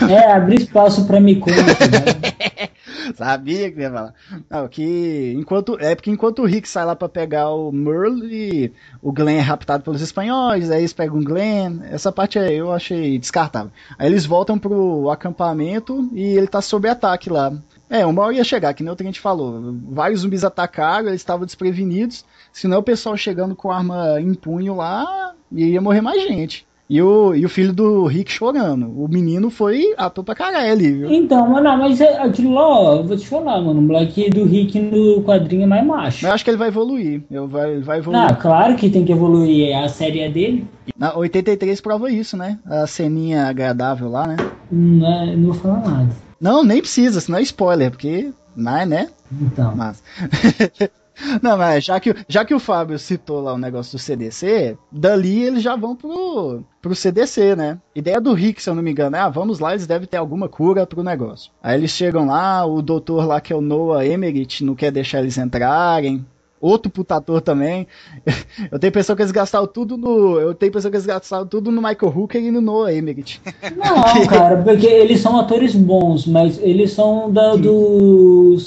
É, 0.08 0.32
abrir 0.32 0.60
espaço 0.60 1.06
pra 1.06 1.18
me 1.18 1.36
conta, 1.36 1.54
né? 1.54 2.68
Sabia 3.14 3.70
que 3.70 3.80
ia 3.80 3.90
falar. 3.90 4.14
Não, 4.48 4.68
que 4.68 5.34
enquanto, 5.36 5.76
é 5.80 5.94
porque 5.94 6.10
enquanto 6.10 6.42
o 6.42 6.46
Rick 6.46 6.68
sai 6.68 6.84
lá 6.84 6.94
pra 6.94 7.08
pegar 7.08 7.50
o 7.50 7.72
Merle, 7.72 8.72
o 9.02 9.12
Glenn 9.12 9.38
é 9.38 9.40
raptado 9.40 9.82
pelos 9.84 10.00
espanhóis, 10.00 10.70
aí 10.70 10.80
eles 10.80 10.92
pegam 10.92 11.18
o 11.18 11.24
Glenn, 11.24 11.80
essa 11.90 12.12
parte 12.12 12.38
aí 12.38 12.56
eu 12.56 12.72
achei 12.72 13.18
descartável. 13.18 13.70
Aí 13.98 14.08
eles 14.08 14.26
voltam 14.26 14.58
pro 14.58 15.10
acampamento 15.10 16.08
e 16.12 16.22
ele 16.22 16.46
tá 16.46 16.60
sob 16.60 16.88
ataque 16.88 17.30
lá. 17.30 17.52
É, 17.88 18.06
uma 18.06 18.22
hora 18.22 18.34
ia 18.34 18.44
chegar, 18.44 18.72
que 18.72 18.84
nem 18.84 18.92
o 18.92 18.96
que 18.96 19.02
a 19.02 19.06
gente 19.06 19.20
falou. 19.20 19.74
Vários 19.88 20.20
zumbis 20.20 20.44
atacaram, 20.44 21.08
eles 21.08 21.20
estavam 21.20 21.44
desprevenidos, 21.44 22.24
senão 22.52 22.78
o 22.78 22.84
pessoal 22.84 23.16
chegando 23.16 23.56
com 23.56 23.70
arma 23.70 24.20
em 24.20 24.32
punho 24.32 24.76
lá, 24.76 25.34
ia 25.50 25.80
morrer 25.80 26.00
mais 26.00 26.22
gente. 26.22 26.64
E 26.90 27.00
o, 27.00 27.32
e 27.36 27.46
o 27.46 27.48
filho 27.48 27.72
do 27.72 28.04
Rick 28.06 28.32
chorando. 28.32 28.90
O 29.00 29.06
menino 29.06 29.48
foi 29.48 29.94
ator 29.96 30.24
pra 30.24 30.34
caralho 30.34 30.72
ali, 30.72 30.90
viu? 30.92 31.12
Então, 31.12 31.48
mano, 31.48 31.78
mas 31.78 32.00
é, 32.00 32.20
aquilo 32.20 32.52
lá, 32.52 32.66
ó, 32.68 32.96
eu 32.96 33.04
vou 33.04 33.16
te 33.16 33.28
falar, 33.28 33.60
mano, 33.60 33.78
o 33.78 33.82
moleque 33.82 34.28
do 34.28 34.44
Rick 34.44 34.76
no 34.80 35.22
quadrinho 35.22 35.62
é 35.62 35.66
mais 35.66 35.86
macho. 35.86 36.18
Mas 36.22 36.24
eu 36.24 36.32
acho 36.32 36.42
que 36.42 36.50
ele 36.50 36.56
vai 36.56 36.66
evoluir. 36.66 37.22
Eu 37.30 37.46
vai, 37.46 37.74
ele 37.74 37.82
vai 37.84 37.98
evoluir. 37.98 38.24
Ah, 38.24 38.34
claro 38.34 38.74
que 38.74 38.90
tem 38.90 39.04
que 39.04 39.12
evoluir, 39.12 39.72
a 39.78 39.88
série 39.88 40.18
é 40.18 40.28
dele. 40.28 40.66
Na 40.98 41.16
83 41.16 41.80
prova 41.80 42.10
isso, 42.10 42.36
né? 42.36 42.58
A 42.66 42.84
ceninha 42.88 43.44
agradável 43.46 44.08
lá, 44.08 44.26
né? 44.26 44.36
Não, 44.68 45.06
é- 45.06 45.36
não 45.36 45.44
vou 45.44 45.54
falar 45.54 45.88
nada. 45.88 46.10
Não, 46.40 46.64
nem 46.64 46.80
precisa, 46.80 47.20
senão 47.20 47.38
é 47.38 47.42
spoiler, 47.42 47.92
porque. 47.92 48.32
Mas, 48.56 48.88
né? 48.88 49.08
Então. 49.40 49.76
Mas. 49.76 50.02
Não, 51.42 51.56
mas 51.56 51.84
já 51.84 51.98
que, 52.00 52.14
já 52.28 52.44
que 52.44 52.54
o 52.54 52.60
Fábio 52.60 52.98
citou 52.98 53.40
lá 53.40 53.54
o 53.54 53.58
negócio 53.58 53.96
do 53.96 54.00
CDC, 54.00 54.76
dali 54.90 55.44
eles 55.44 55.62
já 55.62 55.76
vão 55.76 55.94
pro, 55.94 56.62
pro 56.80 56.94
CDC, 56.94 57.56
né? 57.56 57.78
Ideia 57.94 58.20
do 58.20 58.32
Rick, 58.32 58.62
se 58.62 58.70
eu 58.70 58.74
não 58.74 58.82
me 58.82 58.90
engano, 58.90 59.16
é, 59.16 59.20
ah, 59.20 59.28
vamos 59.28 59.58
lá, 59.58 59.72
eles 59.72 59.86
devem 59.86 60.08
ter 60.08 60.16
alguma 60.16 60.48
cura 60.48 60.86
pro 60.86 61.02
negócio. 61.02 61.52
Aí 61.62 61.78
eles 61.78 61.90
chegam 61.90 62.26
lá, 62.26 62.64
o 62.64 62.82
doutor 62.82 63.26
lá, 63.26 63.40
que 63.40 63.52
é 63.52 63.56
o 63.56 63.60
Noah 63.60 64.06
Emmerich, 64.06 64.64
não 64.64 64.74
quer 64.74 64.90
deixar 64.90 65.20
eles 65.20 65.38
entrarem. 65.38 66.24
Outro 66.60 66.90
putator 66.90 67.40
também. 67.40 67.86
Eu 68.70 68.78
tenho 68.78 68.88
a 68.88 68.92
impressão 68.92 69.16
que 69.16 69.22
eles 69.22 69.32
gastaram 69.32 69.66
tudo 69.66 69.96
no. 69.96 70.38
Eu 70.38 70.54
tenho 70.54 70.68
a 70.68 70.70
impressão 70.70 70.90
que 70.90 70.96
eles 70.98 71.06
gastaram 71.06 71.46
tudo 71.46 71.72
no 71.72 71.80
Michael 71.80 72.12
Hooker 72.14 72.42
e 72.42 72.50
no 72.50 72.60
Noah 72.60 72.92
Emmerich. 72.92 73.40
Não, 73.74 74.26
cara, 74.26 74.58
porque 74.58 74.86
eles 74.86 75.20
são 75.20 75.40
atores 75.40 75.74
bons, 75.74 76.26
mas 76.26 76.58
eles 76.58 76.92
são 76.92 77.32
da, 77.32 77.56
do. 77.56 78.58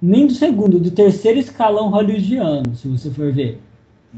Nem 0.00 0.26
do 0.26 0.32
segundo, 0.34 0.78
do 0.78 0.90
terceiro 0.90 1.38
escalão 1.38 1.88
hollywoodiano, 1.90 2.74
se 2.76 2.86
você 2.88 3.10
for 3.10 3.32
ver. 3.32 3.60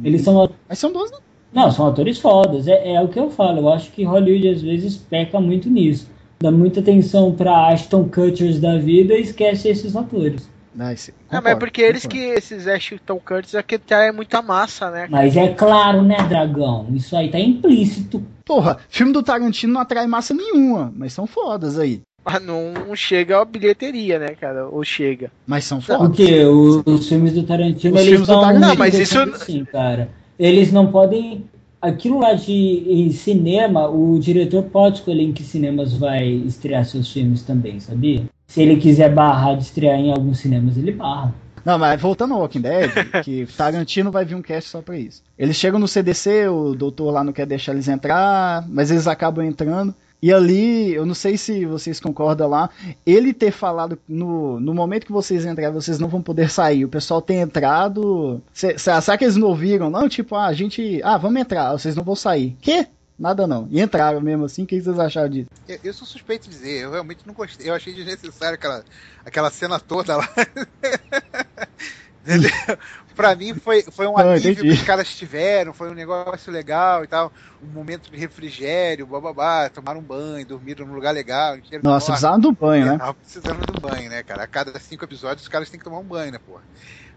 Eles 0.04 0.22
são. 0.22 0.48
Mas 0.68 0.78
são 0.78 0.92
bons, 0.92 1.10
né? 1.10 1.18
Não, 1.52 1.70
são 1.70 1.86
atores 1.88 2.18
fodas. 2.18 2.68
É, 2.68 2.92
é 2.94 3.00
o 3.00 3.08
que 3.08 3.18
eu 3.18 3.30
falo. 3.30 3.58
Eu 3.60 3.72
acho 3.72 3.90
que 3.90 4.04
Hollywood 4.04 4.48
às 4.48 4.62
vezes 4.62 4.96
peca 4.96 5.40
muito 5.40 5.68
nisso. 5.68 6.08
dá 6.42 6.50
muita 6.50 6.80
atenção 6.80 7.32
pra 7.32 7.66
Ashton 7.68 8.04
Kutchers 8.08 8.58
da 8.60 8.78
vida 8.78 9.12
e 9.14 9.20
esquece 9.22 9.68
esses 9.68 9.94
atores. 9.94 10.48
Não, 10.74 10.90
esse- 10.90 11.10
Não, 11.12 11.16
mas 11.32 11.34
é 11.34 11.38
concordo, 11.40 11.58
porque 11.58 11.82
eles 11.82 12.02
concordo. 12.04 12.24
que, 12.24 12.30
esses 12.38 12.66
Ashton 12.66 13.18
Curtis, 13.18 13.54
é 13.54 13.62
que 13.62 13.76
tá 13.78 14.04
é 14.04 14.10
muita 14.12 14.40
massa, 14.40 14.90
né? 14.90 15.06
Mas 15.10 15.36
é 15.36 15.48
claro, 15.48 16.00
né, 16.02 16.16
Dragão? 16.28 16.86
Isso 16.94 17.14
aí 17.16 17.28
tá 17.30 17.38
implícito. 17.38 18.24
Porra, 18.46 18.78
filme 18.88 19.12
do 19.12 19.22
Tarantino 19.22 19.74
não 19.74 19.80
atrai 19.82 20.06
massa 20.06 20.32
nenhuma, 20.32 20.90
mas 20.96 21.12
são 21.12 21.26
fodas 21.26 21.78
aí. 21.78 22.00
Mas 22.24 22.42
não 22.42 22.72
chega 22.94 23.40
a 23.40 23.44
bilheteria, 23.44 24.18
né, 24.18 24.28
cara? 24.38 24.68
Ou 24.68 24.84
chega. 24.84 25.30
Mas 25.46 25.64
são 25.64 25.80
fodas. 25.80 26.08
Porque 26.08 26.44
o- 26.44 26.82
os 26.86 27.08
filmes 27.08 27.32
do 27.32 27.42
Tarantino, 27.44 27.94
Os 27.94 28.00
eles 28.00 28.10
filmes 28.10 28.20
do 28.28 28.32
são 28.32 28.40
Tarantino- 28.42 28.66
Não, 28.66 28.76
mas 28.76 28.94
isso- 28.98 29.18
assim, 29.20 29.64
cara. 29.64 30.08
Eles 30.38 30.72
não 30.72 30.86
podem... 30.90 31.44
Aquilo 31.82 32.20
lá 32.20 32.34
de 32.34 32.52
em 32.52 33.10
cinema, 33.10 33.88
o 33.88 34.18
diretor 34.18 34.64
pode 34.64 34.98
escolher 34.98 35.22
em 35.22 35.32
que 35.32 35.42
cinemas 35.42 35.94
vai 35.96 36.26
estrear 36.28 36.84
seus 36.84 37.10
filmes 37.10 37.42
também, 37.42 37.80
sabia? 37.80 38.24
Se 38.46 38.60
ele 38.60 38.76
quiser 38.76 39.14
barrar 39.14 39.56
de 39.56 39.62
estrear 39.62 39.98
em 39.98 40.10
alguns 40.12 40.40
cinemas, 40.40 40.76
ele 40.76 40.92
barra. 40.92 41.34
Não, 41.64 41.78
mas 41.78 41.98
voltando 41.98 42.34
ao 42.34 42.40
Walking 42.40 42.60
Dead, 42.60 42.90
que 43.24 43.46
Tarantino 43.56 44.10
vai 44.10 44.26
vir 44.26 44.34
um 44.34 44.42
cast 44.42 44.68
só 44.68 44.82
pra 44.82 44.98
isso. 44.98 45.22
Eles 45.38 45.56
chegam 45.56 45.80
no 45.80 45.88
CDC, 45.88 46.48
o 46.48 46.74
doutor 46.74 47.10
lá 47.12 47.24
não 47.24 47.32
quer 47.32 47.46
deixar 47.46 47.72
eles 47.72 47.88
entrar, 47.88 48.62
mas 48.68 48.90
eles 48.90 49.06
acabam 49.06 49.42
entrando. 49.46 49.94
E 50.22 50.32
ali, 50.32 50.92
eu 50.92 51.06
não 51.06 51.14
sei 51.14 51.38
se 51.38 51.64
vocês 51.64 51.98
concordam 51.98 52.48
lá, 52.48 52.68
ele 53.06 53.32
ter 53.32 53.50
falado 53.50 53.98
no, 54.06 54.60
no 54.60 54.74
momento 54.74 55.06
que 55.06 55.12
vocês 55.12 55.44
entrarem, 55.44 55.72
vocês 55.72 55.98
não 55.98 56.08
vão 56.08 56.20
poder 56.20 56.50
sair. 56.50 56.84
O 56.84 56.88
pessoal 56.88 57.22
tem 57.22 57.40
entrado. 57.40 58.42
Será 58.52 59.16
que 59.16 59.24
eles 59.24 59.36
não 59.36 59.48
ouviram? 59.48 59.88
Não, 59.88 60.08
tipo, 60.08 60.34
ah, 60.34 60.46
a 60.46 60.52
gente. 60.52 61.00
Ah, 61.02 61.16
vamos 61.16 61.40
entrar, 61.40 61.72
vocês 61.72 61.96
não 61.96 62.04
vão 62.04 62.14
sair. 62.14 62.56
Quê? 62.60 62.86
Nada 63.18 63.46
não. 63.46 63.68
E 63.70 63.80
entraram 63.80 64.18
mesmo 64.20 64.46
assim, 64.46 64.62
o 64.62 64.66
que 64.66 64.80
vocês 64.80 64.98
acharam 64.98 65.28
disso? 65.28 65.50
Eu, 65.68 65.78
eu 65.84 65.92
sou 65.92 66.06
suspeito 66.06 66.48
de 66.48 66.56
dizer, 66.56 66.84
eu 66.84 66.90
realmente 66.90 67.20
não 67.26 67.34
gostei. 67.34 67.68
Eu 67.68 67.74
achei 67.74 67.92
desnecessário 67.92 68.54
aquela, 68.54 68.82
aquela 69.24 69.50
cena 69.50 69.78
toda 69.78 70.16
lá. 70.16 70.28
Entendeu? 72.22 72.50
pra 73.16 73.34
mim 73.34 73.54
foi, 73.54 73.82
foi 73.90 74.06
um 74.06 74.16
alívio 74.16 74.50
entendi. 74.52 74.68
que 74.68 74.80
os 74.80 74.82
caras 74.82 75.14
tiveram, 75.14 75.72
foi 75.72 75.90
um 75.90 75.94
negócio 75.94 76.52
legal 76.52 77.02
e 77.02 77.06
tal. 77.08 77.32
Um 77.60 77.66
momento 77.66 78.10
de 78.10 78.16
refrigério, 78.18 79.06
bababá, 79.06 79.70
tomaram 79.70 80.00
um 80.00 80.04
banho, 80.04 80.46
dormiram 80.46 80.86
num 80.86 80.94
lugar 80.94 81.12
legal. 81.12 81.56
Nossa, 81.82 81.88
morte. 81.88 82.06
precisavam 82.06 82.40
do 82.40 82.52
banho, 82.52 82.86
né? 82.86 82.98
Tava 82.98 83.14
precisando 83.14 83.60
um 83.76 83.80
banho, 83.80 84.10
né, 84.10 84.22
cara? 84.22 84.42
A 84.44 84.48
cada 84.48 84.78
cinco 84.78 85.04
episódios 85.04 85.42
os 85.42 85.48
caras 85.48 85.70
têm 85.70 85.78
que 85.78 85.84
tomar 85.84 85.98
um 85.98 86.06
banho, 86.08 86.32
né, 86.32 86.38
porra? 86.38 86.64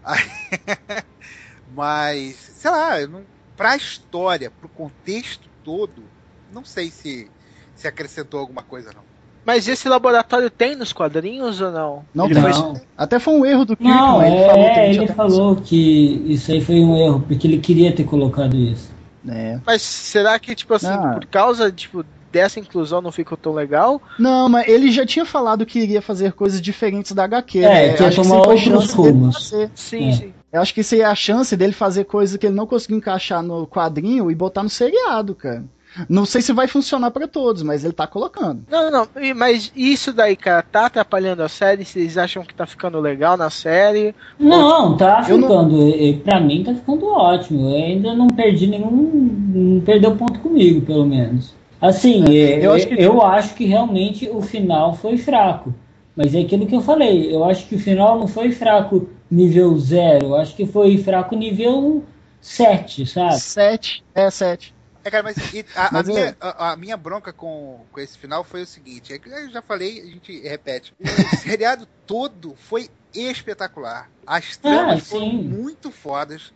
Aí- 0.02 0.30
Mas, 1.66 2.36
sei 2.36 2.70
lá, 2.70 3.00
eu 3.00 3.08
não, 3.08 3.26
pra 3.56 3.76
história, 3.76 4.50
pro 4.50 4.68
contexto 4.68 5.50
todo, 5.62 6.12
não 6.46 6.64
sei 6.64 6.90
se, 6.90 7.32
se 7.74 7.88
acrescentou 7.88 8.40
alguma 8.40 8.62
coisa, 8.62 8.92
não. 8.92 9.13
Mas 9.44 9.68
esse 9.68 9.88
laboratório 9.88 10.48
tem 10.50 10.74
nos 10.74 10.92
quadrinhos 10.92 11.60
ou 11.60 11.70
não? 11.70 12.02
Não 12.14 12.24
Ele 12.26 12.34
tem. 12.34 12.42
foi-. 12.52 12.80
Até 12.96 13.18
foi 13.18 13.34
um 13.34 13.44
erro 13.44 13.64
do 13.64 13.76
Kirkman, 13.76 13.94
Não, 13.96 14.22
ele 14.26 14.36
é, 14.36 14.46
falou 14.48 14.64
que 14.72 14.80
ele 14.80 14.96
ele 14.98 15.06
falou 15.08 15.56
que 15.56 16.22
isso 16.26 16.50
aí 16.52 16.60
foi 16.64 16.76
um 16.80 16.96
erro, 16.96 17.24
porque 17.26 17.46
ele 17.46 17.58
queria 17.58 17.92
ter 17.92 18.04
colocado 18.04 18.56
isso. 18.56 18.90
É. 19.28 19.58
Mas 19.66 19.82
será 19.82 20.38
que, 20.38 20.54
tipo 20.54 20.74
assim, 20.74 20.86
Ah. 20.88 21.14
por 21.14 21.26
causa 21.26 21.70
tipo, 21.72 22.04
dessa 22.32 22.58
inclusão 22.60 23.00
não 23.00 23.12
ficou 23.12 23.36
tão 23.38 23.52
legal? 23.52 24.00
Não, 24.18 24.48
mas 24.48 24.66
ele 24.68 24.90
já 24.90 25.06
tinha 25.06 25.24
falado 25.24 25.64
que 25.64 25.78
iria 25.78 26.02
fazer 26.02 26.32
coisas 26.32 26.60
diferentes 26.60 27.12
da 27.12 27.24
HQ. 27.24 27.58
É, 27.60 27.62
né? 27.88 27.92
que 27.94 28.02
ia 28.02 28.10
tomar 28.14 28.36
outros 28.48 28.92
rumos. 28.92 29.48
Sim, 29.74 30.08
É. 30.08 30.12
sim. 30.12 30.34
Eu 30.52 30.62
acho 30.62 30.72
que 30.72 30.82
isso 30.82 30.94
aí 30.94 31.00
é 31.00 31.04
a 31.04 31.14
chance 31.16 31.56
dele 31.56 31.72
fazer 31.72 32.04
coisa 32.04 32.38
que 32.38 32.46
ele 32.46 32.54
não 32.54 32.66
conseguiu 32.66 32.96
encaixar 32.98 33.42
no 33.42 33.66
quadrinho 33.66 34.30
e 34.30 34.34
botar 34.36 34.62
no 34.62 34.68
seriado, 34.70 35.34
cara. 35.34 35.64
Não 36.08 36.24
sei 36.26 36.42
se 36.42 36.52
vai 36.52 36.66
funcionar 36.66 37.10
pra 37.10 37.28
todos, 37.28 37.62
mas 37.62 37.84
ele 37.84 37.92
tá 37.92 38.06
colocando. 38.06 38.62
Não, 38.70 38.90
não, 38.90 39.08
mas 39.36 39.70
isso 39.76 40.12
daí, 40.12 40.34
cara, 40.36 40.62
tá 40.62 40.86
atrapalhando 40.86 41.42
a 41.42 41.48
série? 41.48 41.84
Vocês 41.84 42.18
acham 42.18 42.44
que 42.44 42.54
tá 42.54 42.66
ficando 42.66 42.98
legal 43.00 43.36
na 43.36 43.50
série? 43.50 44.14
Não, 44.38 44.96
tá 44.96 45.24
Eu 45.28 45.38
não- 45.38 45.48
ficando. 45.48 45.88
eh, 45.94 46.12
Pra 46.24 46.40
mim 46.40 46.64
tá 46.64 46.74
ficando 46.74 47.06
ótimo. 47.06 47.70
Eu 47.70 47.76
ainda 47.76 48.14
não 48.14 48.26
perdi 48.28 48.66
nenhum. 48.66 49.30
Não 49.54 49.80
perdeu 49.82 50.16
ponto 50.16 50.40
comigo, 50.40 50.80
pelo 50.80 51.06
menos. 51.06 51.54
Assim, 51.80 52.24
É, 52.34 52.64
eu 52.64 52.72
acho 52.72 52.88
que- 52.88 52.94
eu 53.00 53.22
acho 53.22 53.54
que 53.54 53.64
realmente 53.66 54.28
o 54.28 54.40
final 54.40 54.94
foi 54.94 55.16
fraco. 55.18 55.72
Mas 56.16 56.34
é 56.34 56.40
aquilo 56.40 56.66
que 56.66 56.74
eu 56.74 56.80
falei. 56.80 57.34
Eu 57.34 57.44
acho 57.44 57.66
que 57.66 57.74
o 57.74 57.78
final 57.78 58.18
não 58.18 58.26
foi 58.28 58.50
fraco 58.52 59.08
nível 59.30 59.76
zero. 59.78 60.26
Eu 60.28 60.36
acho 60.36 60.54
que 60.56 60.64
foi 60.66 60.96
fraco 60.98 61.34
nível 61.36 62.02
7, 62.40 63.06
sabe? 63.06 63.34
Sete, 63.38 64.04
é 64.14 64.30
sete. 64.30 64.73
É, 65.04 65.10
cara, 65.10 65.22
mas, 65.22 65.36
e 65.52 65.64
a, 65.76 65.86
a 65.86 65.92
Mas 65.92 66.08
é. 66.08 66.12
minha, 66.12 66.36
a, 66.40 66.72
a 66.72 66.76
minha 66.76 66.96
bronca 66.96 67.32
com, 67.32 67.84
com 67.92 68.00
esse 68.00 68.16
final 68.16 68.42
foi 68.42 68.62
o 68.62 68.66
seguinte: 68.66 69.12
é 69.12 69.18
que 69.18 69.28
eu 69.28 69.50
já 69.50 69.60
falei, 69.60 70.00
a 70.00 70.06
gente 70.06 70.40
repete. 70.40 70.94
O 71.04 71.36
seriado 71.36 71.86
todo 72.06 72.56
foi 72.56 72.88
espetacular. 73.14 74.10
As 74.26 74.56
tramas 74.56 75.02
Ah, 75.02 75.04
foram 75.04 75.26
muito 75.32 75.90
fodas. 75.90 76.52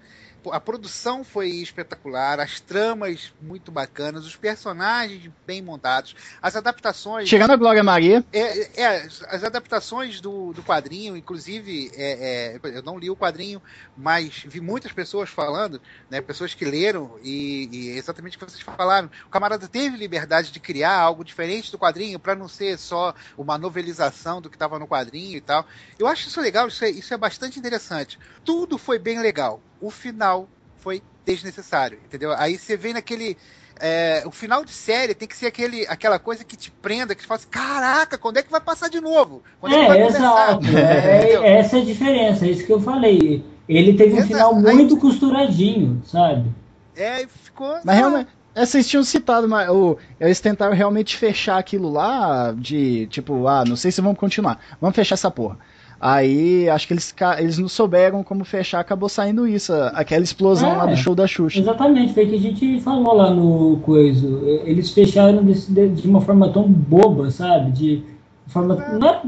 A 0.53 0.61
produção 0.61 1.25
foi 1.25 1.49
espetacular, 1.51 2.41
as 2.41 2.61
tramas 2.61 3.33
muito 3.41 3.71
bacanas, 3.73 4.25
os 4.25 4.37
personagens 4.37 5.31
bem 5.47 5.61
montados, 5.61 6.15
as 6.41 6.57
adaptações. 6.57 7.29
Chegando 7.29 7.53
a 7.53 7.57
Glória 7.57 7.83
Maria, 7.83 8.25
É, 8.33 8.81
é, 8.83 8.87
as- 9.03 9.23
as 9.23 9.45
adaptações 9.45 10.21
do, 10.21 10.53
do 10.53 10.63
quadrinho, 10.63 11.17
inclusive, 11.17 11.91
é, 11.95 12.57
é, 12.63 12.77
eu 12.77 12.83
não 12.83 12.99
li 12.99 13.11
o 13.11 13.17
quadrinho, 13.17 13.63
mas 13.97 14.43
vi 14.47 14.61
muitas 14.61 14.93
pessoas 14.93 15.29
falando, 15.31 15.81
né, 16.09 16.21
pessoas 16.21 16.55
que 16.55 16.65
leram, 16.65 17.19
e, 17.23 17.69
e 17.73 17.89
exatamente 17.99 18.37
o 18.37 18.41
que 18.41 18.45
vocês 18.51 18.63
falaram. 18.63 19.11
O 19.27 19.31
camarada 19.31 19.69
teve 19.69 19.97
liberdade 19.97 20.51
de 20.53 20.61
criar 20.61 20.95
algo 20.99 21.25
diferente 21.25 21.71
do 21.71 21.79
quadrinho, 21.79 22.19
para 22.19 22.35
não 22.35 22.49
ser 22.49 22.79
só 22.79 23.15
uma 23.37 23.59
novelização 23.59 24.41
do 24.41 24.49
que 24.51 24.57
estava 24.57 24.79
no 24.79 24.87
quadrinho 24.89 25.37
e 25.37 25.41
tal. 25.41 25.67
Eu 25.99 26.07
acho 26.07 26.29
isso 26.29 26.41
legal, 26.41 26.69
isso 26.69 26.85
é, 26.85 26.91
isso 26.91 27.13
é 27.13 27.17
bastante 27.17 27.59
interessante. 27.59 28.19
Tudo 28.45 28.79
foi 28.79 28.99
bem 28.99 29.21
legal. 29.21 29.63
O 29.81 29.91
final 29.91 30.49
foi 30.77 31.03
desnecessário, 31.25 31.99
entendeu? 32.05 32.33
Aí 32.37 32.57
você 32.59 32.77
vem 32.77 32.95
naquele. 32.95 33.37
é, 33.81 34.23
o 34.27 34.31
final 34.31 34.65
de 34.65 34.73
série 34.73 35.15
tem 35.15 35.29
que 35.29 35.37
ser 35.37 35.47
aquele, 35.47 35.87
aquela 35.87 36.19
coisa 36.19 36.45
que 36.45 36.57
te 36.57 36.71
prenda, 36.71 37.15
que 37.15 37.21
te 37.23 37.27
fala 37.29 37.39
assim, 37.39 37.49
caraca, 37.49 38.17
quando 38.19 38.39
é 38.39 38.43
que 38.43 38.51
vai 38.51 38.61
passar 38.61 38.89
de 38.89 39.01
novo? 39.01 39.43
Quando 39.61 39.75
é, 39.75 39.81
que 39.83 39.87
vai 39.89 39.99
É, 40.03 40.07
exato. 40.07 40.67
É, 40.77 41.19
Entendeu? 41.23 41.45
essa 41.45 41.79
é 41.79 41.81
a 41.83 41.85
diferença, 41.85 42.47
é 42.47 42.51
isso 42.51 42.65
que 42.67 42.73
eu 42.73 42.81
falei. 42.81 43.45
Ele 43.69 43.93
teve 43.95 44.15
um 44.15 44.17
Exato. 44.17 44.29
final 44.29 44.55
Aí- 44.57 44.75
muito 44.75 44.97
costuradinho, 44.97 46.03
sabe? 46.07 46.51
É, 46.97 47.23
e 47.23 47.27
ficou. 47.29 47.79
mas 47.85 47.97
realmente. 47.97 48.31
é, 48.55 48.65
Vocês 48.67 48.89
tinham 48.89 49.05
citado, 49.05 49.47
mas 49.49 49.69
o, 49.69 49.97
eles 50.19 50.41
tentaram 50.41 50.75
realmente 50.75 51.17
fechar 51.17 51.59
aquilo 51.59 51.91
lá, 51.93 52.53
de 52.57 53.07
tipo, 53.09 53.47
ah, 53.47 53.65
não 53.67 53.77
sei 53.77 53.93
se 53.93 54.01
vamos 54.01 54.19
continuar, 54.19 54.59
vamos 54.81 54.97
fechar 54.97 55.15
essa 55.15 55.31
porra. 55.31 55.59
Aí 56.01 56.69
acho 56.69 56.87
que 56.87 56.93
eles, 56.93 57.15
eles 57.39 57.59
não 57.59 57.69
souberam 57.69 58.23
como 58.23 58.45
fechar, 58.45 58.79
acabou 58.79 59.09
saindo 59.09 59.47
isso, 59.49 59.73
aquela 59.93 60.23
explosão 60.23 60.73
É. 60.73 60.77
lá 60.77 60.87
do 60.87 60.97
show 60.97 61.15
da 61.15 61.27
Xuxa. 61.27 61.59
Exatamente, 61.59 62.15
foi 62.15 62.25
o 62.25 62.29
que 62.29 62.35
a 62.37 62.41
gente 62.41 62.81
falou 62.81 63.15
lá 63.15 63.31
no 63.31 63.79
coiso. 63.83 64.41
Eles 64.65 64.91
fecharam 64.93 65.45
de, 65.45 65.89
de 65.89 66.09
uma 66.09 66.21
forma 66.21 66.49
tão 66.53 66.69
boba, 66.69 67.31
sabe? 67.31 67.73
De 67.73 68.03
forma 68.47 68.77
não 68.99 69.09
é 69.09 69.23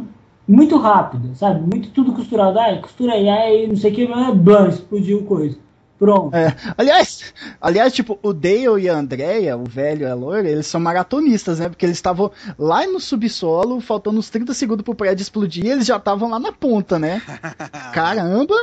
muito 0.46 0.76
rápida, 0.76 1.28
sabe? 1.34 1.60
Muito 1.60 1.90
tudo 1.90 2.12
costurado. 2.12 2.58
Ah, 2.58 2.76
costura 2.80 3.14
aí, 3.14 3.28
aí 3.28 3.66
não 3.66 3.76
sei 3.76 3.90
o 3.90 3.94
que, 3.94 4.06
mas 4.08 4.34
blam, 4.36 4.68
explodiu 4.68 5.18
o 5.18 5.24
coisa. 5.24 5.56
Pronto. 6.00 6.34
É. 6.34 6.56
Aliás, 6.78 7.34
aliás, 7.60 7.92
tipo, 7.92 8.18
o 8.22 8.32
Dale 8.32 8.80
e 8.80 8.88
a 8.88 8.96
Andrea, 8.96 9.54
o 9.54 9.64
velho 9.64 10.08
e 10.08 10.10
a 10.10 10.14
loira, 10.14 10.48
eles 10.48 10.66
são 10.66 10.80
maratonistas, 10.80 11.60
né? 11.60 11.68
Porque 11.68 11.84
eles 11.84 11.98
estavam 11.98 12.32
lá 12.58 12.86
no 12.86 12.98
subsolo, 12.98 13.82
faltando 13.82 14.18
uns 14.18 14.30
30 14.30 14.54
segundos 14.54 14.82
pro 14.82 14.94
prédio 14.94 15.22
explodir, 15.22 15.66
e 15.66 15.68
eles 15.68 15.86
já 15.86 15.98
estavam 15.98 16.30
lá 16.30 16.40
na 16.40 16.52
ponta, 16.52 16.98
né? 16.98 17.20
Caramba! 17.92 18.54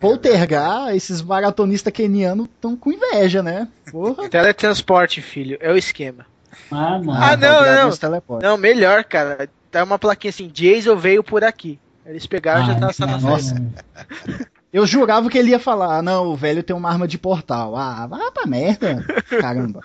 Poltergar, 0.00 0.94
esses 0.96 1.20
maratonistas 1.20 1.92
kenianos 1.92 2.46
estão 2.46 2.74
com 2.74 2.90
inveja, 2.90 3.42
né? 3.42 3.68
Porra. 3.90 4.26
Teletransporte, 4.30 5.20
filho, 5.20 5.58
é 5.60 5.70
o 5.70 5.76
esquema. 5.76 6.24
Ah, 6.70 6.98
não. 6.98 7.12
Ah, 7.12 7.36
não, 7.36 7.90
não. 7.90 8.38
Não, 8.40 8.56
melhor, 8.56 9.04
cara. 9.04 9.48
Tá 9.70 9.84
uma 9.84 9.98
plaquinha 9.98 10.30
assim, 10.30 10.48
Jason 10.48 10.96
veio 10.96 11.22
por 11.22 11.44
aqui. 11.44 11.78
Eles 12.06 12.26
pegaram 12.26 12.64
já 12.64 12.72
Ah, 12.72 12.92
tá 12.94 13.06
na 13.06 13.18
não. 13.18 13.30
Nossa. 13.30 13.54
Eu 14.72 14.86
jurava 14.86 15.28
que 15.30 15.38
ele 15.38 15.50
ia 15.50 15.58
falar, 15.58 15.98
ah, 15.98 16.02
não, 16.02 16.26
o 16.26 16.36
velho 16.36 16.62
tem 16.62 16.76
uma 16.76 16.90
arma 16.90 17.08
de 17.08 17.16
portal. 17.18 17.74
Ah, 17.76 18.06
vai 18.06 18.30
pra 18.30 18.46
merda. 18.46 19.04
Caramba. 19.40 19.80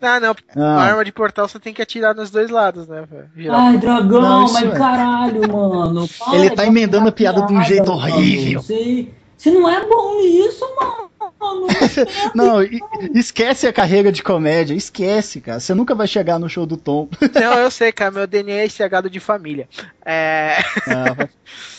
Ah, 0.00 0.20
não. 0.20 0.34
Ah. 0.56 0.76
A 0.76 0.82
arma 0.84 1.04
de 1.04 1.12
portal 1.12 1.48
você 1.48 1.58
tem 1.58 1.72
que 1.72 1.80
atirar 1.80 2.14
nos 2.14 2.30
dois 2.30 2.50
lados, 2.50 2.86
né? 2.86 3.04
velho? 3.08 3.52
Ai, 3.54 3.78
dragão, 3.78 4.20
Não, 4.20 4.52
mas 4.52 4.68
é. 4.68 4.70
caralho, 4.76 5.40
mano. 5.52 6.06
para 6.18 6.36
Ele 6.36 6.50
tá 6.50 6.66
emendando 6.66 7.08
a 7.08 7.12
piada 7.12 7.38
de 7.38 7.44
um 7.44 7.58
piada, 7.58 7.64
jeito 7.64 7.92
mano. 7.94 8.14
horrível. 8.14 8.62
Você, 8.62 9.08
você 9.38 9.50
não 9.52 9.68
é 9.70 9.86
bom 9.86 10.20
nisso, 10.20 10.64
mano. 10.78 11.06
Não, 12.34 12.56
esquece 13.14 13.66
a 13.66 13.72
carreira 13.72 14.10
de 14.12 14.22
comédia, 14.22 14.74
esquece, 14.74 15.40
cara. 15.40 15.60
Você 15.60 15.74
nunca 15.74 15.94
vai 15.94 16.06
chegar 16.06 16.38
no 16.38 16.48
show 16.48 16.66
do 16.66 16.76
Tom. 16.76 17.08
Não, 17.34 17.54
eu 17.58 17.70
sei, 17.70 17.92
cara. 17.92 18.10
Meu 18.10 18.26
DNA 18.26 18.64
é 18.64 18.68
cegado 18.68 19.08
de 19.08 19.20
família. 19.20 19.68
É. 20.04 20.56
Ah, 20.88 21.14
vai- 21.16 21.30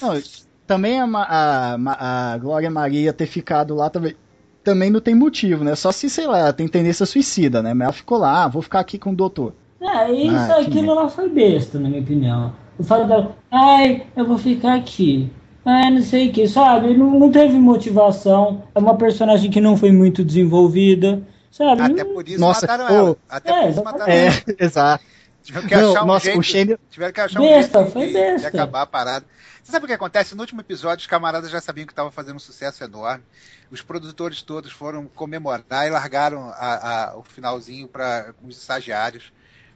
não, 0.02 0.22
também 0.68 0.99
a, 0.99 1.06
a, 1.06 2.34
a 2.34 2.38
Glória 2.38 2.69
Maria 2.69 3.14
ter 3.14 3.26
ficado 3.26 3.73
lá 3.73 3.89
também, 3.89 4.15
também 4.64 4.91
não 4.91 4.99
tem 4.99 5.15
motivo, 5.15 5.64
né? 5.64 5.76
Só 5.76 5.91
se, 5.91 6.10
sei 6.10 6.27
lá, 6.27 6.39
ela 6.39 6.53
tem 6.53 6.68
tendência 6.68 7.06
suicida, 7.06 7.64
né? 7.64 7.73
Mas 7.73 7.85
ela 7.85 7.94
ficou 7.94 8.18
lá, 8.18 8.44
ah, 8.44 8.48
vou 8.48 8.61
ficar 8.61 8.80
aqui 8.81 8.99
com 8.99 9.11
o 9.11 9.15
doutor. 9.15 9.53
É, 9.81 10.11
isso, 10.11 10.52
Ah, 10.52 10.60
aquilo 10.60 10.94
lá 10.94 11.07
foi 11.10 11.30
besta, 11.30 11.80
na 11.80 11.89
minha 11.89 12.02
opinião. 12.02 12.53
O 12.77 12.84
fato 12.84 13.07
dela, 13.07 13.35
ai, 13.52 14.07
eu 14.15 14.26
vou 14.26 14.38
ficar 14.38 14.76
aqui. 14.76 15.31
Ai, 15.65 15.89
não 15.91 16.02
sei 16.02 16.30
o 16.30 16.34
que, 16.34 16.48
sabe? 16.48 16.95
Não, 16.98 17.19
não 17.19 17.31
teve 17.31 17.57
motivação. 17.60 18.64
É 18.73 18.80
uma 18.80 18.98
personagem 18.98 19.52
que 19.52 19.61
não 19.61 19.77
foi 19.77 19.91
muito 19.91 20.23
desenvolvida, 20.23 21.22
sabe? 21.52 21.81
Até 21.84 22.03
por 22.06 22.27
isso 22.27 22.39
Nossa, 22.39 22.68
mataram 22.68 22.85
pô. 22.85 22.94
ela. 22.94 23.18
Até 23.30 23.52
É, 23.52 23.53
por 23.53 23.69
isso 23.69 23.84
mataram 23.84 24.15
ela. 24.18 24.34
É, 24.38 24.45
exato. 24.60 25.06
Tiveram 25.48 25.68
que 25.68 25.76
Não, 25.78 25.91
achar 25.91 26.03
um 26.03 26.07
nossa, 26.07 26.26
jeito, 26.26 26.40
o 26.40 26.44
Shane. 26.44 26.78
tiveram 26.90 27.14
que 27.14 27.22
achar 27.22 27.40
Besta, 27.40 27.80
um 27.80 27.82
jeito 27.84 27.94
foi 27.94 28.07
de, 28.07 28.14
besta. 28.14 28.40
de 28.40 28.45
acabar 28.45 28.82
a 28.82 28.86
parada. 28.86 29.26
Você 29.64 29.72
sabe 29.72 29.86
o 29.86 29.88
que 29.88 29.94
acontece? 29.94 30.36
No 30.36 30.41
último 30.41 30.60
episódio, 30.61 31.02
os 31.03 31.07
camaradas 31.07 31.49
já 31.49 31.61
sabiam 31.61 31.86
que 31.88 31.94
estava 31.94 32.11
fazendo 32.11 32.36
um 32.36 32.40
sucesso 32.40 32.84
enorme. 32.84 33.24
Os 33.72 33.82
produtores 33.82 34.41
todos 34.41 34.72
foram 34.72 35.07
comemorar 35.07 35.88
e 35.88 35.90
largaram 35.90 36.49
a- 36.49 37.11
a- 37.11 37.18
o 37.18 37.24
finalzinho 37.24 37.88
para 37.88 38.34
os 38.44 38.57
estagiários. 38.57 39.32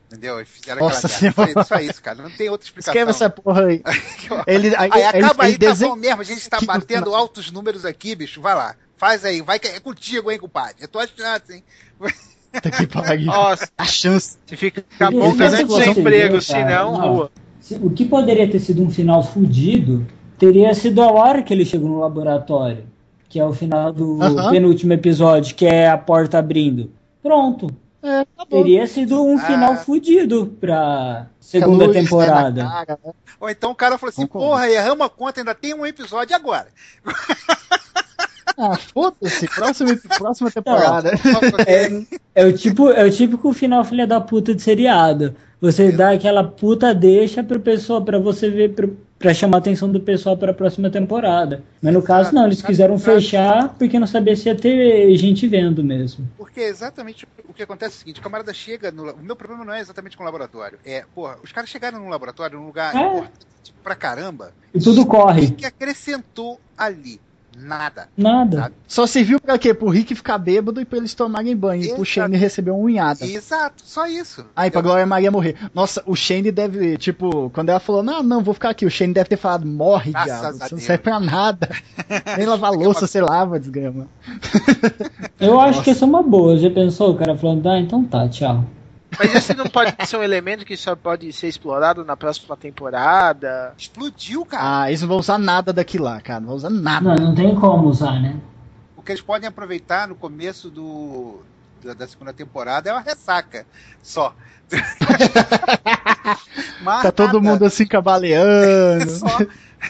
Entendeu? 0.07 0.41
E 0.41 0.45
fizeram 0.45 0.81
Nossa 0.81 1.07
aquela 1.07 1.45
merda. 1.45 1.63
Só 1.63 1.75
isso, 1.79 2.01
cara. 2.01 2.21
Não 2.21 2.29
tem 2.29 2.49
outra 2.49 2.65
explicação. 2.67 2.91
Escreve 2.93 3.11
essa 3.11 3.29
porra 3.29 3.67
aí. 3.67 3.81
Ele, 4.45 4.75
aí, 4.75 4.89
Aí 4.91 5.01
ele- 5.03 5.25
acaba 5.25 5.45
ele 5.45 5.53
aí, 5.53 5.57
tá 5.57 5.67
desen- 5.69 5.87
bom 5.87 5.95
mesmo. 5.95 6.19
A 6.21 6.25
gente 6.25 6.49
tá 6.49 6.59
batendo 6.59 7.05
final- 7.05 7.15
altos 7.15 7.49
números 7.49 7.85
aqui, 7.85 8.13
bicho. 8.13 8.41
Vai 8.41 8.53
lá. 8.53 8.75
Faz 8.97 9.23
aí. 9.23 9.41
Vai 9.41 9.57
que 9.57 9.69
é 9.69 9.79
contigo, 9.79 10.29
hein, 10.29 10.37
compadre. 10.37 10.75
Eu 10.81 10.87
tô 10.89 10.99
achando 10.99 11.21
assim. 11.23 11.63
Puta 12.51 12.71
que 12.71 12.87
pariu. 12.87 13.25
Nossa, 13.27 13.69
A 13.77 13.85
chance. 13.85 14.37
se 14.45 14.57
fica 14.57 14.83
Ele- 14.99 15.19
bom 15.19 15.35
tanto 15.37 15.55
é 15.55 15.63
de 15.63 15.73
sem 15.73 15.91
emprego, 15.99 16.41
senão 16.41 16.91
Não. 16.97 17.13
rua. 17.13 17.31
O 17.81 17.89
que 17.89 18.03
poderia 18.05 18.49
ter 18.49 18.59
sido 18.59 18.81
um 18.83 18.89
final 18.89 19.23
fudido 19.23 20.05
teria 20.37 20.73
sido 20.73 21.01
a 21.01 21.11
hora 21.11 21.41
que 21.43 21.53
ele 21.53 21.63
chegou 21.63 21.87
no 21.87 21.99
laboratório, 21.99 22.83
que 23.29 23.39
é 23.39 23.45
o 23.45 23.53
final 23.53 23.93
do 23.93 24.21
Aham. 24.21 24.49
penúltimo 24.51 24.91
episódio, 24.93 25.55
que 25.55 25.65
é 25.65 25.87
a 25.89 25.97
porta 25.97 26.39
abrindo. 26.39 26.91
Pronto. 27.23 27.67
É, 28.03 28.25
tá. 28.25 28.45
Teria 28.49 28.87
sido 28.87 29.23
um 29.23 29.37
Ah. 29.37 29.41
final 29.45 29.75
fudido 29.77 30.47
pra 30.59 31.27
segunda 31.39 31.85
Luz, 31.85 31.95
né, 31.95 32.01
temporada. 32.01 32.63
na 32.63 32.69
cara, 32.85 32.99
né? 33.05 33.11
Ou 33.39 33.47
então 33.49 33.71
o 33.71 33.75
cara 33.75 33.97
falou 33.97 34.09
assim: 34.09 34.23
Concordo. 34.25 34.47
porra, 34.49 34.69
erramos 34.69 35.05
a 35.05 35.09
conta, 35.09 35.39
ainda 35.39 35.53
tem 35.53 35.73
um 35.75 35.85
episódio 35.85 36.35
agora. 36.35 36.67
Ah, 38.57 38.75
foda-se. 38.77 39.47
Próxima, 39.47 39.97
próxima 40.17 40.51
temporada. 40.51 41.11
É, 41.67 42.41
é 42.43 42.45
o 42.45 42.53
tipo, 42.53 42.89
é 42.91 43.03
o 43.05 43.11
típico 43.11 43.53
final 43.53 43.83
filha 43.83 44.05
da 44.07 44.19
puta 44.21 44.53
de 44.53 44.61
seriado. 44.61 45.35
Você 45.59 45.87
É. 45.87 45.91
dá 45.91 46.11
aquela 46.11 46.43
puta 46.43 46.93
deixa 46.93 47.43
pro 47.43 47.59
pessoal 47.59 48.03
para 48.03 48.17
você 48.17 48.49
ver 48.49 48.73
pro- 48.73 48.97
pra 49.19 49.31
chamar 49.35 49.57
a 49.57 49.59
atenção 49.59 49.87
do 49.91 49.99
pessoal 49.99 50.35
para 50.35 50.49
a 50.49 50.53
próxima 50.55 50.89
temporada. 50.89 51.63
Mas 51.79 51.93
no 51.93 52.01
caso 52.01 52.33
não, 52.33 52.47
eles 52.47 52.61
quiseram 52.63 52.97
fechar 52.97 53.69
porque 53.77 53.99
não 53.99 54.07
sabia 54.07 54.35
se 54.35 54.49
ia 54.49 54.55
ter 54.55 55.15
gente 55.17 55.47
vendo 55.47 55.83
mesmo. 55.83 56.27
Porque 56.35 56.61
exatamente 56.61 57.27
o 57.47 57.53
que 57.53 57.61
acontece 57.61 57.93
é 57.93 57.97
o 57.97 57.99
seguinte: 57.99 58.19
o 58.19 58.23
camarada 58.23 58.51
chega 58.53 58.91
no. 58.91 59.11
O 59.13 59.17
meu 59.21 59.35
problema 59.35 59.63
não 59.63 59.73
é 59.73 59.79
exatamente 59.79 60.17
com 60.17 60.23
o 60.23 60.25
laboratório. 60.25 60.79
É, 60.83 61.05
porra, 61.13 61.37
os 61.43 61.51
caras 61.51 61.69
chegaram 61.69 61.99
num 61.99 62.09
laboratório, 62.09 62.57
num 62.59 62.65
lugar 62.65 62.95
É. 62.95 62.99
importante 62.99 63.45
pra 63.83 63.95
caramba. 63.95 64.51
E 64.73 64.79
tudo 64.79 65.01
O 65.01 65.05
corre. 65.05 65.51
que 65.51 65.65
acrescentou 65.65 66.59
ali? 66.75 67.21
Nada. 67.57 68.07
Nada. 68.17 68.57
Sabe? 68.57 68.75
Só 68.87 69.07
serviu 69.07 69.39
pra 69.39 69.57
quê? 69.57 69.73
Pro 69.73 69.89
Rick 69.89 70.15
ficar 70.15 70.37
bêbado 70.37 70.79
e 70.79 70.85
pra 70.85 70.97
eles 70.97 71.13
tomarem 71.13 71.55
banho. 71.55 71.83
E 71.83 71.87
pro 71.87 71.97
Exato. 71.97 72.05
Shane 72.05 72.37
receber 72.37 72.71
uma 72.71 72.79
unhada. 72.79 73.25
Exato, 73.25 73.83
só 73.85 74.07
isso. 74.07 74.45
Aí 74.55 74.71
pra 74.71 74.81
Glória 74.81 75.05
Maria 75.05 75.31
morrer. 75.31 75.55
Nossa, 75.73 76.01
o 76.05 76.15
Shane 76.15 76.51
deve, 76.51 76.97
tipo, 76.97 77.49
quando 77.49 77.69
ela 77.69 77.79
falou, 77.79 78.01
não, 78.01 78.23
não, 78.23 78.41
vou 78.41 78.53
ficar 78.53 78.69
aqui, 78.69 78.85
o 78.85 78.91
Shane 78.91 79.13
deve 79.13 79.29
ter 79.29 79.37
falado, 79.37 79.65
morre, 79.65 80.11
Graças 80.11 80.39
diabo, 80.39 80.57
você 80.57 80.75
não 80.75 80.81
serve 80.81 81.03
pra 81.03 81.19
nada. 81.19 81.69
Nem 82.37 82.45
lavar 82.45 82.71
louça, 82.71 83.05
você 83.05 83.21
lava, 83.21 83.59
desgrama. 83.59 84.07
Eu 85.39 85.59
acho 85.59 85.83
que 85.83 85.91
isso 85.91 86.03
é 86.03 86.07
uma 86.07 86.23
boa. 86.23 86.57
Já 86.57 86.69
pensou 86.69 87.11
o 87.11 87.17
cara 87.17 87.37
falando, 87.37 87.67
ah, 87.67 87.79
então 87.79 88.03
tá, 88.03 88.27
tchau. 88.29 88.65
Mas 89.17 89.35
esse 89.35 89.53
não 89.53 89.65
pode 89.65 89.95
ser 90.05 90.17
um 90.17 90.23
elemento 90.23 90.65
que 90.65 90.77
só 90.77 90.95
pode 90.95 91.31
ser 91.33 91.47
explorado 91.47 92.03
na 92.05 92.15
próxima 92.15 92.55
temporada. 92.55 93.73
Explodiu, 93.77 94.45
cara. 94.45 94.83
Ah, 94.83 94.89
eles 94.89 95.01
não 95.01 95.07
vão 95.09 95.17
usar 95.17 95.37
nada 95.37 95.73
daqui 95.73 95.97
lá, 95.97 96.21
cara, 96.21 96.39
não 96.39 96.47
vão 96.47 96.55
usar 96.55 96.69
nada. 96.69 97.15
Não, 97.15 97.27
não 97.27 97.35
tem 97.35 97.53
como 97.55 97.87
usar, 97.89 98.19
né? 98.19 98.39
O 98.95 99.01
que 99.01 99.11
eles 99.11 99.21
podem 99.21 99.47
aproveitar 99.47 100.07
no 100.07 100.15
começo 100.15 100.69
do, 100.69 101.41
da, 101.83 101.93
da 101.93 102.07
segunda 102.07 102.31
temporada 102.31 102.89
é 102.89 102.93
uma 102.93 103.01
ressaca. 103.01 103.65
Só. 104.01 104.33
Tá 106.83 107.11
todo 107.11 107.41
mundo 107.41 107.63
assim 107.63 107.85
cabaleando. 107.85 109.09
Só, 109.11 109.27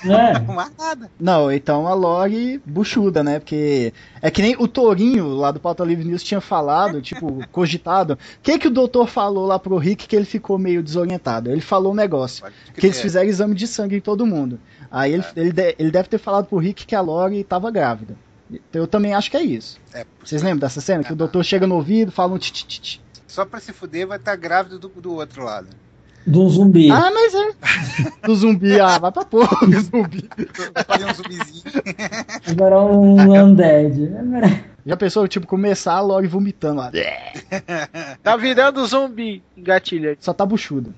É. 0.05 0.39
mais 0.51 0.71
nada. 0.77 1.09
Não, 1.19 1.51
então 1.51 1.87
a 1.87 1.93
Lori 1.93 2.61
buchuda, 2.65 3.23
né? 3.23 3.39
Porque 3.39 3.93
é 4.21 4.31
que 4.31 4.41
nem 4.41 4.55
o 4.57 4.67
Torinho 4.67 5.27
lá 5.35 5.51
do 5.51 5.59
Pauta 5.59 5.83
Livre 5.83 6.05
News 6.05 6.23
tinha 6.23 6.41
falado, 6.41 7.01
tipo, 7.03 7.45
cogitado. 7.51 8.13
O 8.13 8.17
que 8.41 8.57
que 8.57 8.67
o 8.67 8.71
doutor 8.71 9.07
falou 9.07 9.45
lá 9.45 9.59
pro 9.59 9.77
Rick 9.77 10.07
que 10.07 10.15
ele 10.15 10.25
ficou 10.25 10.57
meio 10.57 10.81
desorientado? 10.81 11.51
Ele 11.51 11.61
falou 11.61 11.91
um 11.91 11.95
negócio. 11.95 12.43
Que 12.73 12.87
eles 12.87 13.01
fizeram 13.01 13.27
exame 13.27 13.55
de 13.55 13.67
sangue 13.67 13.97
em 13.97 14.01
todo 14.01 14.25
mundo. 14.25 14.59
Aí 14.89 15.13
ele, 15.13 15.23
ele, 15.35 15.51
de- 15.51 15.75
ele 15.79 15.91
deve 15.91 16.09
ter 16.09 16.17
falado 16.17 16.45
pro 16.47 16.57
Rick 16.57 16.85
que 16.85 16.95
a 16.95 17.01
Lori 17.01 17.43
tava 17.43 17.69
grávida. 17.71 18.15
Eu 18.73 18.85
também 18.85 19.13
acho 19.13 19.31
que 19.31 19.37
é 19.37 19.43
isso. 19.43 19.79
É, 19.93 20.05
Vocês 20.23 20.41
lembram 20.41 20.59
dessa 20.59 20.81
cena? 20.81 21.03
Que 21.05 21.13
o 21.13 21.15
doutor 21.15 21.43
chega 21.43 21.65
no 21.65 21.75
ouvido, 21.75 22.11
fala 22.11 22.33
um 22.33 22.37
tch 22.37 22.99
Só 23.25 23.45
pra 23.45 23.61
se 23.61 23.71
fuder 23.71 24.05
vai 24.05 24.17
estar 24.17 24.35
grávido 24.35 24.77
do, 24.77 24.89
do 24.89 25.13
outro 25.13 25.43
lado. 25.45 25.67
De 26.25 26.37
um 26.37 26.49
zumbi. 26.49 26.91
Ah, 26.91 27.11
mas 27.13 27.33
é. 27.33 27.51
Do 28.27 28.35
zumbi, 28.35 28.79
ah, 28.79 28.97
vai 28.99 29.11
pra 29.11 29.25
porra, 29.25 29.65
do 29.67 29.79
zumbi. 29.81 30.29
Fazer 30.87 31.05
um 31.05 31.13
zumbizinho. 31.13 31.63
Agora 32.47 32.81
um 32.81 33.15
undead. 33.43 34.03
É, 34.03 34.61
Já 34.85 34.95
pensou, 34.95 35.27
tipo, 35.27 35.47
começar 35.47 35.99
Lori 36.01 36.27
vomitando 36.27 36.79
lá. 36.81 36.91
Tá 38.21 38.37
virando 38.37 38.85
zumbi, 38.85 39.41
engatilha. 39.57 40.15
Só 40.19 40.31
tá 40.33 40.45
buchuda. 40.45 40.91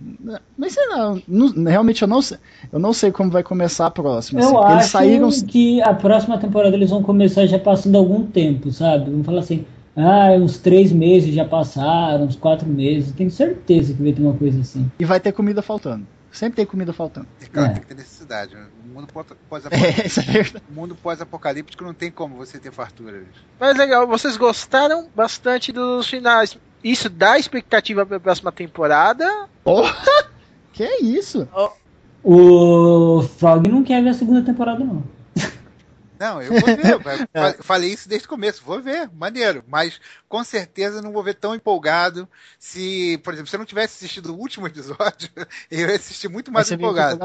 Mas 0.58 0.74
sei 0.74 0.88
lá, 0.90 1.18
não- 1.28 1.64
realmente 1.66 2.02
eu 2.02 2.08
não 2.08 2.22
sei. 2.22 2.38
Eu 2.72 2.80
não 2.80 2.92
sei 2.94 3.12
como 3.12 3.32
vai 3.32 3.44
começar 3.44 3.86
a 3.88 3.92
próxima. 3.92 4.42
assim, 4.42 4.54
Eu 4.54 4.62
eles 4.64 4.74
acho 4.84 4.90
saíram. 4.90 5.30
que 5.48 5.82
a 5.82 5.94
próxima 5.94 6.38
temporada 6.38 6.76
eles 6.76 6.90
vão 6.90 7.02
começar 7.02 7.46
já 7.46 7.58
passando 7.60 7.98
algum 7.98 8.24
tempo, 8.26 8.72
sabe? 8.72 9.10
Vamos 9.10 9.26
falar 9.26 9.40
assim, 9.40 9.66
ah, 9.96 10.32
uns 10.38 10.58
três 10.58 10.92
meses 10.92 11.34
já 11.34 11.46
passaram, 11.46 12.26
uns 12.26 12.36
quatro 12.36 12.68
meses. 12.68 13.12
Tenho 13.12 13.30
certeza 13.32 13.94
que 13.94 14.02
vai 14.02 14.12
ter 14.14 14.22
uma 14.22 14.34
coisa 14.34 14.60
assim. 14.62 14.92
E 15.00 15.06
vai 15.06 15.20
ter 15.20 15.32
comida 15.32 15.62
faltando. 15.62 16.06
Sempre 16.32 16.56
tem 16.56 16.66
comida 16.66 16.92
faltando. 16.92 17.28
E, 17.42 17.46
Cara, 17.46 17.68
É. 17.68 17.70
tem 17.74 17.82
que 17.82 17.88
ter 17.90 17.94
necessidade. 17.96 18.56
né? 18.56 18.66
O 18.86 18.88
mundo 18.96 19.08
pós- 19.14 19.28
É, 19.30 19.36
pós-apocalíptico 19.48 20.58
é 20.58 20.62
o 20.72 20.74
mundo 20.74 20.96
pós-apocalíptico 20.96 21.84
não 21.84 21.94
tem 21.94 22.10
como 22.10 22.36
você 22.36 22.58
ter 22.58 22.72
fartura. 22.72 23.20
bicho. 23.20 23.46
Mas 23.60 23.78
legal, 23.78 24.08
vocês 24.08 24.36
gostaram 24.36 25.08
bastante 25.16 25.72
dos 25.72 26.08
finais. 26.08 26.58
Isso 26.84 27.08
dá 27.10 27.38
expectativa 27.38 28.06
pra 28.06 28.20
próxima 28.20 28.52
temporada. 28.52 29.48
Porra! 29.64 29.94
Que 30.74 30.82
é 30.84 31.04
isso? 31.04 31.48
O 32.24 33.22
Frog 33.38 33.68
não 33.70 33.84
quer 33.84 34.02
ver 34.02 34.10
a 34.10 34.14
segunda 34.16 34.42
temporada, 34.42 34.84
não. 34.84 35.04
Não, 36.24 36.42
eu 36.42 36.52
vou 36.54 36.62
ver. 36.62 37.28
fa- 37.34 37.56
Falei 37.62 37.90
isso 37.92 38.08
desde 38.08 38.26
o 38.26 38.30
começo. 38.30 38.64
Vou 38.66 38.82
ver, 38.82 39.10
maneiro. 39.14 39.64
Mas 39.68 40.00
com 40.30 40.44
certeza 40.44 41.02
não 41.02 41.12
vou 41.12 41.22
ver 41.24 41.34
tão 41.36 41.54
empolgado. 41.54 42.28
Se, 42.58 43.20
por 43.24 43.34
exemplo, 43.34 43.50
se 43.50 43.56
eu 43.56 43.60
não 43.60 43.66
tivesse 43.66 43.96
assistido 43.98 44.34
o 44.34 44.40
último 44.40 44.66
episódio, 44.68 45.30
eu 45.70 45.90
ia 45.90 45.96
assistir 45.96 46.30
muito 46.30 46.52
mais 46.52 46.68
de 46.68 46.76
empolgado. 46.76 47.20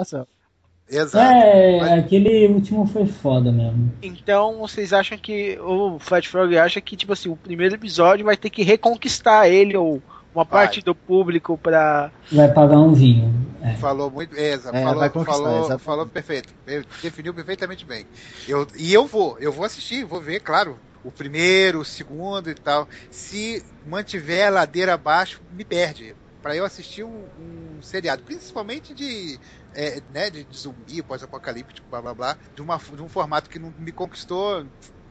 Exato. 0.90 1.26
É, 1.30 1.78
Mas- 1.80 1.98
aquele 2.04 2.46
último 2.48 2.86
foi 2.86 3.06
foda 3.06 3.52
mesmo. 3.52 3.92
Então 4.02 4.58
vocês 4.58 4.92
acham 4.92 5.18
que. 5.18 5.58
O 5.60 5.98
Flat 5.98 6.26
Frog 6.28 6.56
acha 6.56 6.80
que, 6.80 6.96
tipo 6.96 7.12
assim, 7.12 7.28
o 7.28 7.36
primeiro 7.36 7.74
episódio 7.74 8.24
vai 8.24 8.36
ter 8.36 8.48
que 8.50 8.62
reconquistar 8.62 9.48
ele 9.48 9.76
ou 9.76 10.02
uma 10.34 10.44
Vai. 10.44 10.66
parte 10.66 10.80
do 10.82 10.94
público 10.94 11.56
pra. 11.58 12.10
Vai 12.30 12.52
pagar 12.52 12.78
um 12.78 12.92
vinho. 12.92 13.46
É. 13.62 13.74
Falou 13.76 14.10
muito. 14.10 14.34
É, 14.36 14.52
exa- 14.52 14.70
É, 14.72 14.82
falou, 14.82 14.98
vai 15.00 15.10
conquistar, 15.10 15.32
falou, 15.42 15.58
exatamente. 15.58 15.82
falou 15.84 16.06
perfeito. 16.06 16.52
Ele 16.66 16.84
Definiu 17.02 17.34
perfeitamente 17.34 17.84
bem. 17.84 18.06
Eu, 18.46 18.66
e 18.76 18.92
eu 18.92 19.06
vou, 19.06 19.36
eu 19.40 19.52
vou 19.52 19.64
assistir, 19.64 20.04
vou 20.04 20.20
ver, 20.20 20.40
claro, 20.40 20.78
o 21.02 21.10
primeiro, 21.10 21.80
o 21.80 21.84
segundo 21.84 22.50
e 22.50 22.54
tal. 22.54 22.88
Se 23.10 23.64
mantiver 23.86 24.46
a 24.46 24.50
ladeira 24.50 24.94
abaixo, 24.94 25.40
me 25.50 25.64
perde. 25.64 26.14
Pra 26.40 26.54
eu 26.54 26.64
assistir 26.64 27.02
um, 27.02 27.24
um 27.38 27.82
seriado, 27.82 28.22
principalmente 28.22 28.94
de, 28.94 29.38
é, 29.74 30.00
né, 30.12 30.30
de, 30.30 30.44
de 30.44 30.56
zumbi, 30.56 31.02
pós-apocalíptico, 31.02 31.86
blá 31.90 32.00
blá 32.00 32.14
blá, 32.14 32.36
de, 32.54 32.62
uma, 32.62 32.78
de 32.78 33.02
um 33.02 33.08
formato 33.08 33.50
que 33.50 33.58
não 33.58 33.74
me 33.76 33.90
conquistou, 33.90 34.64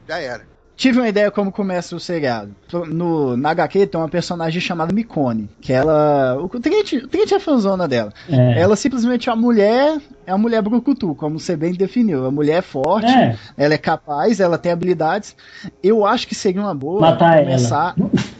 já 0.06 0.18
era. 0.18 0.46
Tive 0.78 1.00
uma 1.00 1.08
ideia 1.08 1.28
como 1.28 1.50
começa 1.50 1.96
o 1.96 1.98
seriado. 1.98 2.54
No, 2.86 3.36
na 3.36 3.50
HQ 3.50 3.88
tem 3.88 4.00
uma 4.00 4.08
personagem 4.08 4.60
chamada 4.60 4.94
Micone, 4.94 5.50
que 5.60 5.72
ela. 5.72 6.38
O 6.40 6.48
Trent, 6.48 6.92
o 6.92 7.08
Trent 7.08 7.32
é 7.32 7.40
fãzona 7.40 7.88
dela. 7.88 8.12
É. 8.30 8.60
Ela 8.60 8.76
simplesmente 8.76 9.28
é 9.28 9.32
uma 9.32 9.42
mulher, 9.42 9.98
é 10.24 10.32
uma 10.32 10.38
mulher 10.38 10.62
brucutu, 10.62 11.16
como 11.16 11.40
você 11.40 11.56
bem 11.56 11.72
definiu. 11.72 12.26
A 12.26 12.30
mulher 12.30 12.58
é 12.58 12.62
forte, 12.62 13.10
É, 13.10 13.36
ela 13.56 13.74
é 13.74 13.78
capaz, 13.78 14.38
ela 14.38 14.56
tem 14.56 14.70
habilidades. 14.70 15.34
Eu 15.82 16.06
acho 16.06 16.28
que 16.28 16.34
seria 16.36 16.60
uma 16.60 16.76
boa 16.76 17.00
matar 17.00 17.40
começar. 17.40 17.96
ela. 17.98 18.10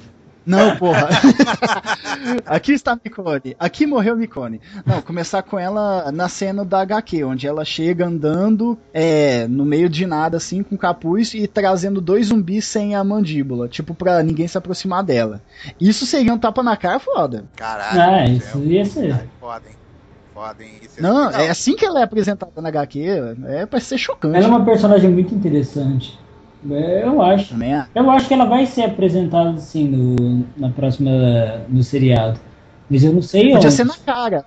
Não, 0.48 0.76
porra. 0.76 1.08
Aqui 2.46 2.72
está 2.72 2.98
Micone. 3.02 3.54
Aqui 3.58 3.86
morreu 3.86 4.16
Micone. 4.16 4.60
Não, 4.84 5.02
começar 5.02 5.42
com 5.42 5.58
ela 5.58 6.10
na 6.10 6.28
cena 6.28 6.64
da 6.64 6.80
HQ, 6.80 7.22
onde 7.22 7.46
ela 7.46 7.64
chega 7.64 8.06
andando 8.06 8.78
é, 8.92 9.46
no 9.46 9.64
meio 9.64 9.88
de 9.90 10.06
nada, 10.06 10.38
assim, 10.38 10.62
com 10.62 10.76
capuz 10.76 11.34
e 11.34 11.46
trazendo 11.46 12.00
dois 12.00 12.28
zumbis 12.28 12.64
sem 12.64 12.94
a 12.94 13.04
mandíbula. 13.04 13.68
Tipo, 13.68 13.94
pra 13.94 14.22
ninguém 14.22 14.48
se 14.48 14.56
aproximar 14.56 15.04
dela. 15.04 15.42
Isso 15.78 16.06
seria 16.06 16.32
um 16.32 16.38
tapa 16.38 16.62
na 16.62 16.76
cara 16.76 16.98
foda. 16.98 17.44
Caralho. 17.54 18.00
Ah, 18.00 18.24
isso 18.24 18.58
ia 18.60 18.84
ser. 18.86 19.12
Ai, 19.12 19.28
Foda, 19.38 19.68
hein? 19.68 19.78
Não, 21.00 21.30
é 21.30 21.50
assim 21.50 21.74
que 21.74 21.84
ela 21.84 22.00
é 22.00 22.04
apresentada 22.04 22.62
na 22.62 22.68
HQ. 22.68 23.36
É 23.48 23.66
pra 23.66 23.80
ser 23.80 23.98
chocante. 23.98 24.36
Ela 24.36 24.46
é 24.46 24.48
uma 24.48 24.64
personagem 24.64 25.10
muito 25.10 25.34
interessante. 25.34 26.18
É, 26.70 27.04
Eu 27.04 27.22
acho. 27.22 27.54
Eu 27.94 28.10
acho 28.10 28.28
que 28.28 28.34
ela 28.34 28.44
vai 28.44 28.66
ser 28.66 28.84
apresentada 28.84 29.50
assim 29.50 29.84
no, 29.88 30.44
na 30.56 30.70
próxima. 30.70 31.10
no 31.68 31.82
seriado. 31.82 32.40
Mas 32.90 33.04
eu 33.04 33.12
não 33.12 33.22
sei 33.22 33.52
Podia 33.52 33.56
onde. 33.56 33.72
ser 33.72 33.84
na 33.84 33.96
cara. 33.96 34.44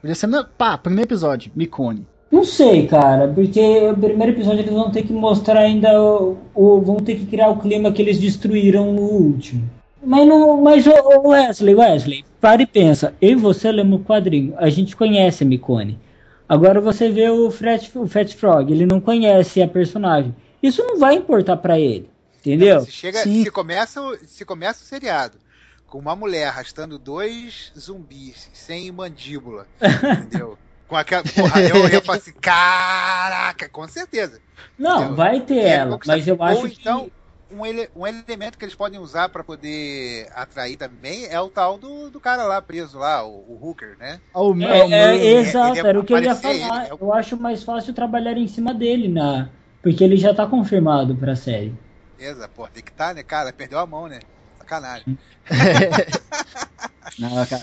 Podia 0.00 0.14
ser 0.14 0.26
na. 0.26 0.44
Pá, 0.44 0.76
primeiro 0.76 1.08
episódio, 1.08 1.50
Micone. 1.54 2.06
Não 2.30 2.44
sei, 2.44 2.86
cara, 2.86 3.26
porque 3.26 3.60
o 3.88 3.96
primeiro 3.96 4.32
episódio 4.32 4.60
eles 4.60 4.72
vão 4.72 4.90
ter 4.90 5.02
que 5.02 5.12
mostrar 5.14 5.60
ainda 5.60 5.98
o, 6.00 6.80
vão 6.82 6.96
ter 6.96 7.14
que 7.16 7.24
criar 7.24 7.48
o 7.48 7.58
clima 7.58 7.90
que 7.90 8.02
eles 8.02 8.18
destruíram 8.18 8.92
no 8.92 9.00
último. 9.00 9.62
Mas 10.04 10.28
não, 10.28 10.60
mas 10.60 10.86
o, 10.86 10.90
o 10.90 11.28
Wesley, 11.28 11.74
Wesley, 11.74 12.24
para 12.38 12.60
e 12.62 12.66
pensa. 12.66 13.14
Eu 13.20 13.30
e 13.30 13.34
você 13.34 13.72
lemos 13.72 14.00
o 14.00 14.04
quadrinho, 14.04 14.52
a 14.58 14.68
gente 14.68 14.94
conhece 14.94 15.42
a 15.42 15.46
Micone. 15.46 15.98
Agora 16.46 16.80
você 16.80 17.08
vê 17.10 17.30
o 17.30 17.50
Fat, 17.50 17.90
o 17.94 18.06
Fat 18.06 18.34
Frog, 18.34 18.70
ele 18.70 18.84
não 18.84 19.00
conhece 19.00 19.62
a 19.62 19.68
personagem. 19.68 20.34
Isso 20.62 20.82
não 20.84 20.98
vai 20.98 21.14
importar 21.14 21.56
pra 21.56 21.78
ele, 21.78 22.10
entendeu? 22.38 22.80
Se, 22.80 22.90
chega, 22.90 23.22
Sim. 23.22 23.42
se, 23.42 23.50
começa, 23.50 24.00
o- 24.02 24.16
se 24.26 24.44
começa 24.44 24.82
o 24.82 24.86
seriado 24.86 25.38
com 25.86 25.98
uma 25.98 26.14
mulher 26.16 26.48
arrastando 26.48 26.98
dois 26.98 27.72
zumbis 27.78 28.50
sem 28.52 28.90
mandíbula, 28.92 29.68
entendeu? 30.10 30.58
Com 30.86 30.96
aquela. 30.96 31.22
Porra, 31.24 31.62
eu 31.62 31.88
ia 31.88 32.00
falar 32.00 32.18
assim, 32.18 32.32
caraca, 32.40 33.68
com 33.68 33.86
certeza. 33.88 34.40
Não, 34.76 35.00
Entendeu? 35.00 35.16
vai 35.16 35.40
ter 35.44 35.58
É, 35.58 35.68
ela, 35.76 35.98
mas 36.06 36.26
eu 36.26 36.42
acho 36.42 36.60
ou 36.60 36.68
que 36.68 36.80
então, 36.80 37.10
um, 37.50 37.64
ele- 37.64 37.90
um 37.94 38.06
elemento 38.06 38.58
que 38.58 38.64
eles 38.64 38.74
podem 38.74 38.98
usar 38.98 39.28
pra 39.28 39.44
poder 39.44 40.28
atrair 40.32 40.76
também 40.76 41.26
é 41.26 41.40
o 41.40 41.50
tal 41.50 41.78
do, 41.78 42.10
do 42.10 42.20
cara 42.20 42.44
lá 42.44 42.60
preso 42.62 42.98
lá, 42.98 43.24
o, 43.24 43.52
o 43.54 43.68
Hooker, 43.68 43.96
né? 43.98 44.20
O 44.34 44.54
É, 44.60 44.78
é, 44.80 44.86
Murray. 44.86 45.32
exato, 45.40 45.86
era 45.86 46.00
o 46.00 46.04
que 46.04 46.12
eu 46.12 46.18
ia 46.22 46.34
falar. 46.36 46.86
ele 46.86 46.88
é 46.88 46.94
o- 46.94 46.98
Eu 47.00 47.12
acho 47.12 47.36
mais 47.36 47.62
fácil 47.62 47.94
trabalhar 47.94 48.36
em 48.36 48.48
cima 48.48 48.74
dele, 48.74 49.08
na, 49.08 49.50
porque 49.82 50.02
ele 50.04 50.16
já 50.16 50.34
tá 50.34 50.46
confirmado 50.46 51.14
pra 51.16 51.36
série. 51.36 51.74
Beleza, 52.16 52.48
pô, 52.48 52.66
tem 52.68 52.82
que 52.82 52.90
estar, 52.90 53.14
né, 53.14 53.22
cara? 53.22 53.52
Perdeu 53.52 53.78
a 53.78 53.86
mão, 53.86 54.08
né? 54.08 54.20
Sacanagem. 54.58 55.18
Não, 57.18 57.46
cara. 57.46 57.62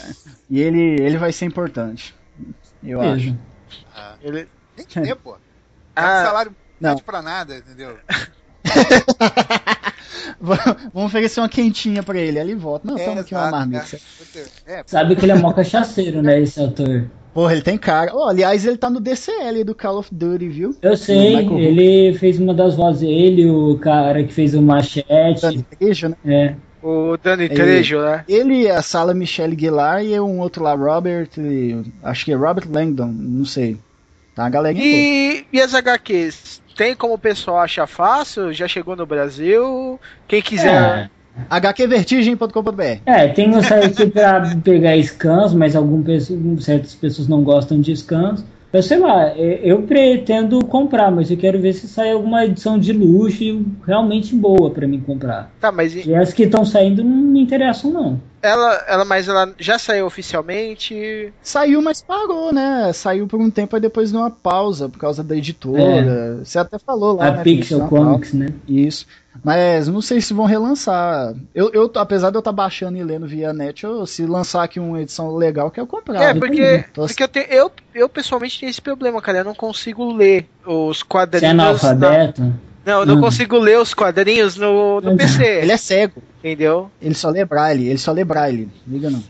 E 0.50 0.60
ele, 0.60 1.02
ele 1.02 1.18
vai 1.18 1.32
ser 1.32 1.46
importante. 1.46 2.14
Eu 2.84 3.02
acho. 3.02 3.36
Ah, 3.96 4.16
Ele... 4.22 4.48
tem 4.76 4.86
que 4.90 5.00
ter, 5.00 5.16
pô. 5.16 5.34
Um 5.34 5.38
Ah, 5.96 6.26
salário 6.26 6.56
não. 6.80 6.92
não 6.92 6.98
pra 7.00 7.22
nada, 7.22 7.58
entendeu? 7.58 7.98
Vamos 10.40 10.76
oferecer 10.94 11.40
uma 11.40 11.50
quentinha 11.50 12.04
pra 12.04 12.18
ele. 12.20 12.40
Ele 12.40 12.56
volta. 12.56 12.88
Não, 12.88 12.98
É, 12.98 13.06
toma 13.06 13.22
aqui 13.22 13.34
uma 13.34 13.50
marmita. 13.52 13.98
É, 14.66 14.84
Sabe 14.86 15.16
que 15.16 15.26
ele 15.26 15.32
é 15.32 15.36
mó 15.36 15.54
cachaceiro, 15.54 16.22
né, 16.22 16.40
esse 16.42 16.62
ator. 16.62 17.10
Porra, 17.36 17.52
ele 17.52 17.62
tem 17.62 17.78
cara. 17.78 18.16
Oh, 18.16 18.24
aliás, 18.24 18.66
ele 18.66 18.78
tá 18.78 18.90
no 18.90 19.02
DCL 19.02 19.66
do 19.66 19.76
Call 19.76 19.98
of 19.98 20.08
Duty, 20.10 20.48
viu? 20.48 20.74
Eu 20.82 20.96
sei, 20.96 21.36
ele 21.36 22.18
fez 22.18 22.40
uma 22.40 22.54
das 22.54 22.78
vozes, 22.78 23.02
ele, 23.02 23.52
o 23.52 23.78
cara 23.78 24.24
que 24.24 24.34
fez 24.34 24.56
o 24.56 24.62
Machete. 24.62 25.42
Dani 25.42 25.64
Trejo, 25.64 26.08
né? 26.08 26.16
É. 26.26 26.56
O 26.82 27.18
Dani. 27.18 27.50
Trejo, 27.50 28.00
né? 28.00 28.24
Ele, 28.30 28.70
a 28.70 28.82
Sala 28.82 29.14
Michelle 29.14 29.54
Guilar 29.54 30.02
e 30.02 30.18
um 30.18 30.40
outro 30.40 30.64
lá, 30.64 30.74
Robert. 30.74 31.28
Acho 32.02 32.24
que 32.24 32.32
é 32.32 32.36
Robert 32.36 32.70
Langdon, 32.72 33.08
não 33.08 33.44
sei. 33.44 33.78
Tá 34.34 34.44
uma 34.44 34.50
galerinha 34.50 34.86
toda. 34.86 34.96
E, 34.96 35.46
e 35.52 35.62
as 35.62 35.76
HQs? 35.76 36.62
Tem 36.74 36.96
como 36.96 37.16
o 37.16 37.20
pessoal 37.20 37.58
achar 37.58 37.86
fácil? 37.86 38.54
Já 38.54 38.66
chegou 38.66 38.96
no 38.96 39.06
Brasil? 39.06 40.00
Quem 40.26 40.42
quiser. 40.42 41.12
HQvertigem.com.br. 41.50 42.82
É, 43.06 43.28
tem 43.28 43.50
um 43.56 43.62
site 43.64 44.08
pra 44.08 44.56
pegar 44.64 44.98
scans, 45.04 45.54
mas 45.54 45.76
algumas 45.76 46.32
certas 46.60 46.96
pessoas 46.96 47.28
não 47.28 47.44
gostam 47.44 47.80
de 47.82 47.96
scans. 47.96 48.44
Eu 48.74 48.84
sei 48.84 49.00
lá, 49.00 49.30
é, 49.30 49.62
eu 49.64 49.84
pretendo 49.84 50.60
comprar, 50.66 51.10
mas 51.10 51.32
eu 51.32 51.38
quero 51.38 51.58
ver 51.62 51.72
se 51.72 51.88
sai 51.88 52.12
alguma 52.12 52.44
edição 52.46 52.78
de 52.78 52.92
luxo 52.92 53.64
realmente 53.88 54.36
boa 54.36 54.70
pra 54.70 54.86
mim 54.86 55.00
comprar. 55.00 55.50
Tá, 55.62 55.72
mas 55.72 55.96
e- 55.96 56.10
E 56.10 56.14
as 56.16 56.34
que 56.34 56.44
estão 56.44 56.66
saindo 56.66 57.02
não 57.02 57.10
me 57.16 57.40
interessam, 57.42 57.90
não. 57.90 58.20
ela, 58.42 58.84
ela, 58.86 59.06
mas 59.06 59.30
ela 59.30 59.54
já 59.58 59.80
saiu 59.80 60.06
oficialmente. 60.06 61.32
Saiu, 61.42 61.82
mas 61.82 62.02
parou, 62.02 62.54
né? 62.54 62.92
Saiu 62.94 63.28
por 63.28 63.40
um 63.40 63.50
tempo 63.50 63.78
e 63.78 63.80
depois 63.80 64.12
deu 64.12 64.20
uma 64.20 64.30
pausa 64.30 64.90
por 64.90 65.00
causa 65.00 65.24
da 65.24 65.38
editora. 65.38 66.42
Você 66.44 66.60
até 66.60 66.78
falou 66.78 67.16
lá, 67.16 67.28
a 67.28 67.32
né? 67.32 67.44
Pixel 67.44 67.88
Comics, 67.88 68.34
né? 68.34 68.48
Isso. 68.68 69.06
Mas 69.44 69.88
não 69.88 70.02
sei 70.02 70.22
se 70.22 70.34
vão 70.34 70.46
relançar. 70.46 71.34
Eu, 71.54 71.70
eu 71.74 71.92
apesar 71.96 72.30
de 72.30 72.38
eu 72.38 72.40
estar 72.40 72.52
baixando 72.52 72.98
e 72.98 73.04
lendo 73.04 73.28
via 73.28 73.54
net, 73.54 73.84
eu, 73.84 74.06
se 74.06 74.26
lançar 74.26 74.64
aqui 74.64 74.80
uma 74.80 75.02
edição 75.02 75.36
legal, 75.36 75.68
eu 75.68 75.72
quero 75.72 75.88
comprar. 75.88 76.22
é, 76.22 76.34
porque, 76.34 76.86
Tô- 76.94 77.06
porque 77.06 77.24
eu, 77.24 77.28
tenho, 77.28 77.46
eu, 77.48 77.72
eu 77.94 78.10
pessoalmente 78.10 78.60
tenho 78.60 78.70
esse 78.70 78.82
problema, 78.82 79.22
cara. 79.22 79.40
Eu 79.40 79.46
não 79.46 79.56
consigo 79.56 80.12
ler 80.14 80.48
os 80.66 80.98
Você 81.00 81.04
é 81.04 81.08
quadrinhos. 81.08 81.54
analfabeto? 81.54 82.42
na- 82.42 82.54
Não, 82.86 83.00
eu 83.02 83.06
não 83.06 83.16
Hum. 83.18 83.22
consigo 83.22 83.58
ler 83.58 83.80
os 83.80 83.94
quadrinhos 83.94 84.56
no, 84.58 85.02
no. 85.02 85.18
PC. 85.18 85.44
Ele 85.44 85.72
é 85.72 85.78
cego. 85.78 86.22
Entendeu? 86.40 86.92
Ele 87.02 87.16
só 87.16 87.30
lê 87.30 87.44
braille. 87.44 87.88
Ele 87.90 87.98
só 87.98 88.12
lê 88.12 88.24
braille. 88.24 88.70
Liga 88.88 89.10
não. 89.10 89.24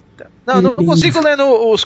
Não, 0.46 0.62
não 0.62 0.76
consigo 0.76 1.20
ler 1.22 1.36
no, 1.38 1.72
os. 1.72 1.86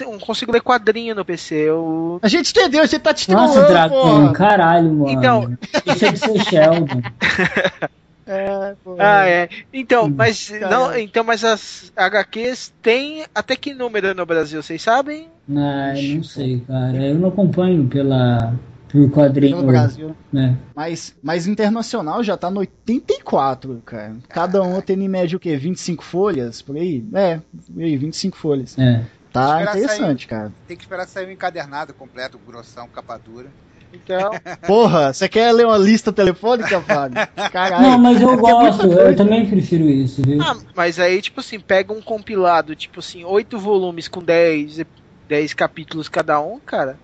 Não, 0.00 0.18
consigo 0.18 0.52
ler 0.52 0.60
quadrinho 0.62 1.14
no 1.14 1.24
PC. 1.24 1.54
Eu. 1.54 2.18
A 2.22 2.28
gente 2.28 2.50
entendeu, 2.50 2.82
a 2.82 2.86
gente 2.86 3.00
tá 3.00 3.12
te 3.12 3.30
Nossa, 3.30 3.64
Dracon, 3.64 4.32
caralho, 4.32 4.92
mano. 4.92 5.10
Então- 5.10 5.58
Deixa 5.84 6.12
de 6.12 6.18
ser 6.18 6.44
Sheldon. 6.44 7.02
É. 8.30 8.74
Ah, 8.98 9.26
é. 9.26 9.48
Então, 9.72 10.04
Hum. 10.04 10.14
mas 10.14 10.50
Caralho. 10.50 10.70
não, 10.70 10.98
então, 10.98 11.24
mas 11.24 11.42
as 11.42 11.90
HQs 11.96 12.74
têm 12.82 13.24
até 13.34 13.56
que 13.56 13.72
número 13.72 14.14
no 14.14 14.26
Brasil, 14.26 14.62
vocês 14.62 14.82
sabem? 14.82 15.28
Ah, 15.50 15.94
não 15.96 16.22
sei, 16.22 16.60
cara. 16.68 16.94
Eu 17.06 17.14
não 17.14 17.30
acompanho 17.30 17.86
pela 17.88 18.52
por 18.90 19.10
quadrinho, 19.10 19.58
No 19.58 19.66
Brasil. 19.66 20.16
né? 20.32 20.56
Mas, 20.74 21.14
mas 21.22 21.46
internacional 21.46 22.22
já 22.22 22.36
tá 22.36 22.50
no 22.50 22.60
84, 22.60 23.82
cara. 23.84 24.16
Cada 24.28 24.62
um 24.62 24.80
tem 24.80 25.02
em 25.02 25.08
média 25.08 25.36
o 25.36 25.40
quê? 25.40 25.56
25 25.56 26.02
folhas? 26.04 26.62
Por 26.62 26.76
aí? 26.76 27.04
É, 27.14 27.40
por 27.72 27.82
aí, 27.82 27.96
25 27.96 28.36
folhas. 28.36 28.78
É. 28.78 29.02
Tá 29.32 29.62
interessante, 29.62 30.26
cara. 30.26 30.52
Tem 30.66 30.76
que 30.76 30.82
esperar 30.82 31.06
sair 31.06 31.26
um 31.26 31.30
encadernado 31.30 31.92
completo, 31.92 32.38
grossão, 32.46 32.88
capa 32.88 33.18
dura. 33.18 33.48
Então, 33.92 34.30
Porra, 34.66 35.12
você 35.12 35.28
quer 35.28 35.52
ler 35.52 35.66
uma 35.66 35.78
lista 35.78 36.12
telefônica, 36.12 36.80
Fábio? 36.80 37.16
Caralho. 37.52 37.82
Não, 37.90 37.98
mas 37.98 38.20
eu 38.20 38.32
É 38.32 38.36
gosto, 38.36 38.86
eu 38.86 39.16
também 39.16 39.48
prefiro 39.48 39.84
isso, 39.84 40.22
viu? 40.22 40.42
ah, 40.42 40.56
mas 40.74 40.98
aí, 40.98 41.20
tipo 41.22 41.40
assim, 41.40 41.60
pega 41.60 41.92
um 41.92 42.02
compilado, 42.02 42.74
tipo 42.74 43.00
assim, 43.00 43.24
oito 43.24 43.58
volumes 43.58 44.08
com 44.08 44.22
10, 44.22 44.80
10 45.28 45.54
capítulos 45.54 46.08
cada 46.08 46.40
um, 46.40 46.58
cara. 46.58 46.98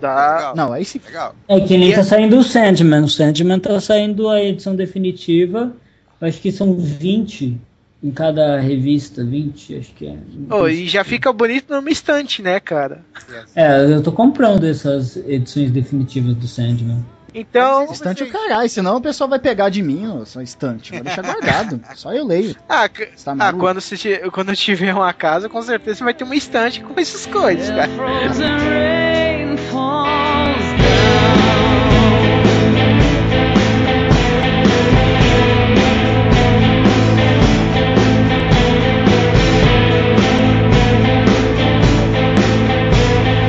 Dá. 0.00 0.36
Legal. 0.36 0.56
Não, 0.56 0.72
aí 0.72 0.84
sim. 0.84 1.00
Legal. 1.04 1.34
É 1.48 1.60
que 1.60 1.76
nem 1.76 1.90
E 1.90 1.94
tá 1.94 2.00
é- 2.00 2.04
saindo 2.04 2.38
o 2.38 2.42
Sandman. 2.44 3.02
O 3.04 3.08
Sandman 3.08 3.58
tá 3.58 3.80
saindo 3.80 4.28
a 4.28 4.42
edição 4.42 4.74
definitiva. 4.76 5.72
Acho 6.20 6.40
que 6.40 6.50
são 6.50 6.74
20 6.74 7.58
em 8.02 8.10
cada 8.12 8.60
revista, 8.60 9.24
20, 9.24 9.76
acho 9.76 9.92
que 9.92 10.06
é. 10.06 10.16
Oh, 10.50 10.68
e 10.68 10.88
já 10.88 11.02
fica 11.02 11.32
bonito 11.32 11.72
numa 11.74 11.90
estante, 11.90 12.42
né, 12.42 12.60
cara? 12.60 13.00
Yes. 13.28 13.44
É, 13.56 13.84
eu 13.92 14.02
tô 14.02 14.12
comprando 14.12 14.64
essas 14.64 15.16
edições 15.16 15.70
definitivas 15.70 16.34
do 16.36 16.46
Sandman. 16.46 17.04
Então, 17.34 17.92
Estante 17.92 18.22
o 18.24 18.30
caralho, 18.30 18.68
senão 18.70 18.96
o 18.96 19.00
pessoal 19.02 19.28
vai 19.28 19.38
pegar 19.38 19.68
de 19.68 19.82
mim, 19.82 20.08
ó, 20.08 20.24
só 20.24 20.40
estante. 20.40 20.92
Vou 20.92 21.02
deixar 21.02 21.22
guardado. 21.22 21.78
Só 21.94 22.12
eu 22.12 22.24
leio. 22.26 22.56
ah, 22.68 22.88
Você 22.88 23.06
tá 23.24 23.36
ah, 23.38 23.52
quando, 23.52 23.80
você, 23.80 24.18
quando 24.32 24.48
eu 24.48 24.56
tiver 24.56 24.94
uma 24.94 25.12
casa, 25.12 25.48
com 25.48 25.60
certeza 25.60 26.02
vai 26.04 26.14
ter 26.14 26.24
uma 26.24 26.34
estante 26.34 26.80
com 26.80 26.98
essas 26.98 27.26
coisas, 27.26 27.68
cara. 27.68 29.07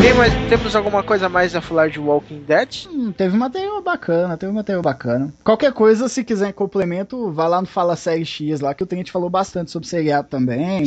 Tem 0.01 0.13
mais, 0.13 0.33
temos 0.49 0.75
alguma 0.75 1.03
coisa 1.03 1.27
mais 1.29 1.55
a 1.55 1.61
falar 1.61 1.89
de 1.89 1.99
Walking 1.99 2.43
Dead? 2.47 2.87
Hum, 2.91 3.11
teve 3.11 3.37
material 3.37 3.81
bacana, 3.81 4.37
teve 4.37 4.51
material 4.51 4.81
bacana. 4.81 5.33
Qualquer 5.43 5.73
coisa, 5.73 6.07
se 6.07 6.23
quiser 6.23 6.53
complemento, 6.53 7.31
vai 7.31 7.49
lá 7.49 7.61
no 7.61 7.67
Fala 7.67 7.95
Série 7.95 8.25
X 8.25 8.59
lá, 8.61 8.73
que 8.73 8.81
o 8.83 8.87
Tenente 8.87 9.11
falou 9.11 9.29
bastante 9.29 9.71
sobre 9.71 9.87
seriado 9.87 10.27
também. 10.29 10.83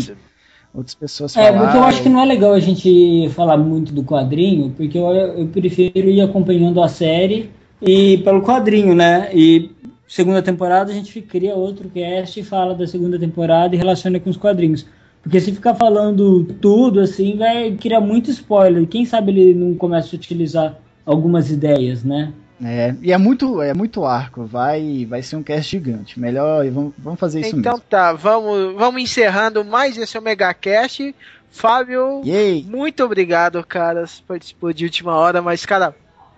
Outras 0.74 0.94
pessoas 0.94 1.36
É, 1.36 1.46
falaram. 1.46 1.58
porque 1.64 1.76
eu 1.78 1.84
acho 1.84 2.02
que 2.02 2.08
não 2.08 2.20
é 2.20 2.24
legal 2.24 2.52
a 2.52 2.60
gente 2.60 3.28
falar 3.30 3.56
muito 3.58 3.92
do 3.92 4.02
quadrinho, 4.02 4.72
porque 4.76 4.96
eu, 4.96 5.06
eu 5.12 5.46
prefiro 5.48 6.08
ir 6.08 6.20
acompanhando 6.22 6.82
a 6.82 6.88
série 6.88 7.50
e 7.80 8.18
pelo 8.18 8.40
quadrinho, 8.42 8.94
né? 8.94 9.28
E 9.34 9.70
segunda 10.08 10.40
temporada, 10.40 10.90
a 10.90 10.94
gente 10.94 11.20
cria 11.20 11.54
outro 11.54 11.88
cast 11.90 12.40
e 12.40 12.42
fala 12.42 12.74
da 12.74 12.86
segunda 12.86 13.18
temporada 13.18 13.74
e 13.74 13.78
relaciona 13.78 14.18
com 14.18 14.30
os 14.30 14.36
quadrinhos. 14.36 14.86
Porque 15.22 15.40
se 15.40 15.52
ficar 15.52 15.74
falando 15.74 16.44
tudo 16.60 17.00
assim, 17.00 17.36
vai 17.36 17.72
criar 17.72 18.00
muito 18.00 18.30
spoiler. 18.30 18.86
Quem 18.86 19.04
sabe 19.04 19.30
ele 19.30 19.54
não 19.54 19.74
começa 19.74 20.14
a 20.14 20.18
utilizar 20.18 20.78
algumas 21.06 21.50
ideias, 21.50 22.02
né? 22.02 22.32
É, 22.64 22.94
e 23.02 23.12
é 23.12 23.18
muito, 23.18 23.60
é 23.60 23.74
muito 23.74 24.04
arco, 24.04 24.44
vai, 24.44 25.04
vai 25.08 25.22
ser 25.22 25.36
um 25.36 25.42
cast 25.42 25.70
gigante. 25.70 26.20
Melhor, 26.20 26.64
vamos, 26.70 26.92
vamos 26.96 27.18
fazer 27.18 27.40
isso 27.40 27.56
Então 27.56 27.72
mesmo. 27.72 27.86
tá, 27.88 28.12
vamos, 28.12 28.74
vamos 28.76 29.02
encerrando 29.02 29.64
mais 29.64 29.96
esse 29.96 30.16
Omega 30.16 30.52
Cast. 30.54 31.14
Fábio, 31.50 32.22
Yay! 32.24 32.64
muito 32.64 33.04
obrigado, 33.04 33.62
cara. 33.66 34.06
Você 34.06 34.22
participou 34.26 34.72
de 34.72 34.84
última 34.84 35.14
hora, 35.16 35.42
mas, 35.42 35.66
cara, 35.66 35.94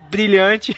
brilhante. 0.09 0.75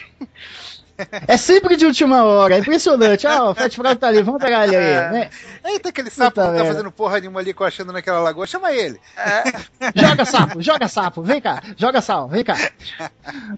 É 1.26 1.36
sempre 1.36 1.76
de 1.76 1.86
última 1.86 2.24
hora, 2.24 2.56
é 2.56 2.58
impressionante. 2.58 3.26
Ah, 3.26 3.50
o 3.50 3.54
Fat 3.54 3.72
Frog 3.74 3.96
tá 3.96 4.08
ali, 4.08 4.22
vamos 4.22 4.42
pegar 4.42 4.66
ele 4.66 4.76
aí. 4.76 5.12
né? 5.12 5.30
Eita, 5.64 5.90
aquele 5.90 6.10
sapo 6.10 6.40
Puta 6.40 6.52
que 6.52 6.58
tá 6.58 6.64
fazendo 6.64 6.90
porra 6.90 7.20
nenhuma 7.20 7.40
ali 7.40 7.54
coachando 7.54 7.92
naquela 7.92 8.20
lagoa, 8.20 8.46
chama 8.46 8.72
ele. 8.72 8.98
Joga 9.94 10.24
sapo, 10.24 10.62
joga 10.62 10.88
sapo, 10.88 11.22
vem 11.22 11.40
cá, 11.40 11.62
joga 11.76 12.00
sal, 12.00 12.28
vem 12.28 12.42
cá. 12.44 12.56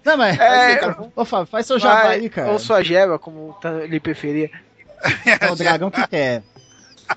Não, 0.05 0.17
mas. 0.17 0.39
É, 0.39 0.79
Ô, 1.15 1.25
Fábio, 1.25 1.47
faz 1.47 1.65
seu 1.65 1.79
jabá 1.79 2.09
aí, 2.09 2.29
cara. 2.29 2.51
Ou 2.51 2.59
sua 2.59 2.83
jeba, 2.83 3.17
como 3.17 3.53
tá, 3.61 3.71
ele 3.83 3.99
preferia. 3.99 4.49
É 5.41 5.51
o 5.51 5.55
dragão 5.55 5.89
que 5.89 6.07
quer. 6.07 6.43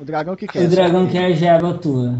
O 0.01 0.05
dragão 0.05 0.35
que 0.37 0.47
quer. 0.47 0.65
o 0.65 0.69
dragão 0.69 1.07
quer 1.07 1.27
a 1.27 1.33
jeba 1.33 1.75
tua. 1.75 2.19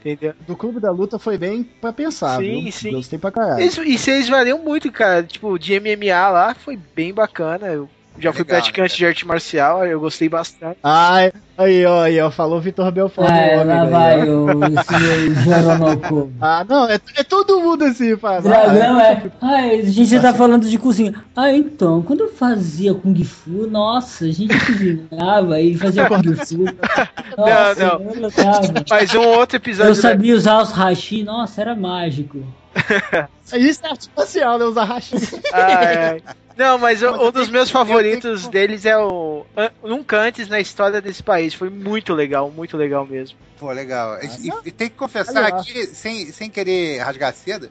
Entendeu? 0.00 0.34
Do 0.44 0.56
Clube 0.56 0.80
da 0.80 0.90
Luta 0.90 1.16
foi 1.16 1.38
bem 1.38 1.62
pra 1.62 1.92
pensar, 1.92 2.40
Sim, 2.40 2.64
viu? 2.64 2.72
sim. 2.72 2.90
Gostei 2.90 3.20
pra 3.20 3.30
caralho. 3.30 3.64
Isso, 3.64 3.84
e 3.84 3.96
vocês 3.96 4.28
variam 4.28 4.58
muito, 4.58 4.90
cara. 4.90 5.22
Tipo, 5.22 5.56
de 5.56 5.78
MMA 5.78 6.28
lá 6.28 6.56
foi 6.56 6.76
bem 6.76 7.14
bacana. 7.14 7.68
Eu 7.68 7.88
já 8.18 8.32
fui 8.32 8.42
Legal, 8.42 8.60
praticante 8.60 8.92
né, 8.92 8.96
de 8.96 9.06
arte 9.06 9.26
marcial, 9.26 9.84
eu 9.84 9.98
gostei 9.98 10.28
bastante. 10.28 10.78
Ai, 10.82 11.32
aí, 11.58 11.84
ó, 11.84 12.02
aí, 12.02 12.20
ó, 12.20 12.30
falou 12.30 12.60
Vitor 12.60 12.92
Belfort. 12.92 13.28
Ah, 13.28 13.56
meu 13.56 13.66
lá 13.66 13.84
vai 13.86 14.20
aí, 14.20 14.30
o. 14.30 14.46
Ah, 16.40 16.64
não, 16.68 16.88
é, 16.88 17.00
é 17.16 17.24
todo 17.24 17.60
mundo 17.60 17.84
assim, 17.84 18.16
Fábio. 18.16 18.42
Dragão 18.50 19.00
é. 19.00 19.22
Ai, 19.40 19.80
a 19.80 19.84
gente 19.84 20.20
tá 20.20 20.32
falando 20.32 20.68
de 20.68 20.78
cozinha. 20.78 21.14
Ah, 21.34 21.52
então, 21.52 22.02
quando 22.02 22.20
eu 22.20 22.32
fazia 22.32 22.94
Kung 22.94 23.24
Fu, 23.24 23.66
nossa, 23.66 24.26
a 24.26 24.30
gente 24.30 24.54
cozinhava 24.64 25.60
e 25.60 25.76
fazia 25.76 26.06
Kung 26.06 26.22
Fu. 26.36 26.64
Nossa, 27.36 27.98
Não, 27.98 27.98
lutava. 28.14 28.84
Mas 28.88 29.12
um 29.14 29.22
outro 29.22 29.56
episódio. 29.56 29.90
Eu 29.90 29.94
sabia 29.96 30.36
usar 30.36 30.62
os 30.62 30.70
hashi, 30.70 31.24
nossa, 31.24 31.60
era 31.60 31.74
mágico. 31.74 32.44
Isso 33.54 33.80
é 33.84 33.88
arte 33.90 34.10
marcial, 34.16 34.58
né? 34.58 34.64
Usar 34.64 34.84
racha. 34.84 35.16
Ai, 35.52 35.96
ai. 35.96 36.22
Não, 36.56 36.78
mas 36.78 37.02
Mas 37.02 37.20
um 37.20 37.30
dos 37.32 37.48
meus 37.48 37.70
favoritos 37.70 38.44
que- 38.44 38.50
deles 38.50 38.84
é 38.86 38.96
o 38.96 39.44
Nunca 39.82 40.20
Antes 40.20 40.48
na 40.48 40.60
História 40.60 41.00
desse 41.00 41.22
País. 41.22 41.52
Foi 41.54 41.68
muito 41.68 42.14
legal, 42.14 42.50
muito 42.50 42.76
legal 42.76 43.04
mesmo. 43.06 43.36
Pô, 43.58 43.72
legal. 43.72 44.18
E, 44.22 44.48
e- 44.48 44.52
e 44.66 44.70
tem 44.70 44.88
que 44.88 44.94
confessar 44.96 45.46
aqui, 45.46 45.86
sem, 45.86 46.30
sem 46.32 46.48
querer 46.48 46.98
rasgar 46.98 47.32
cedo, 47.34 47.70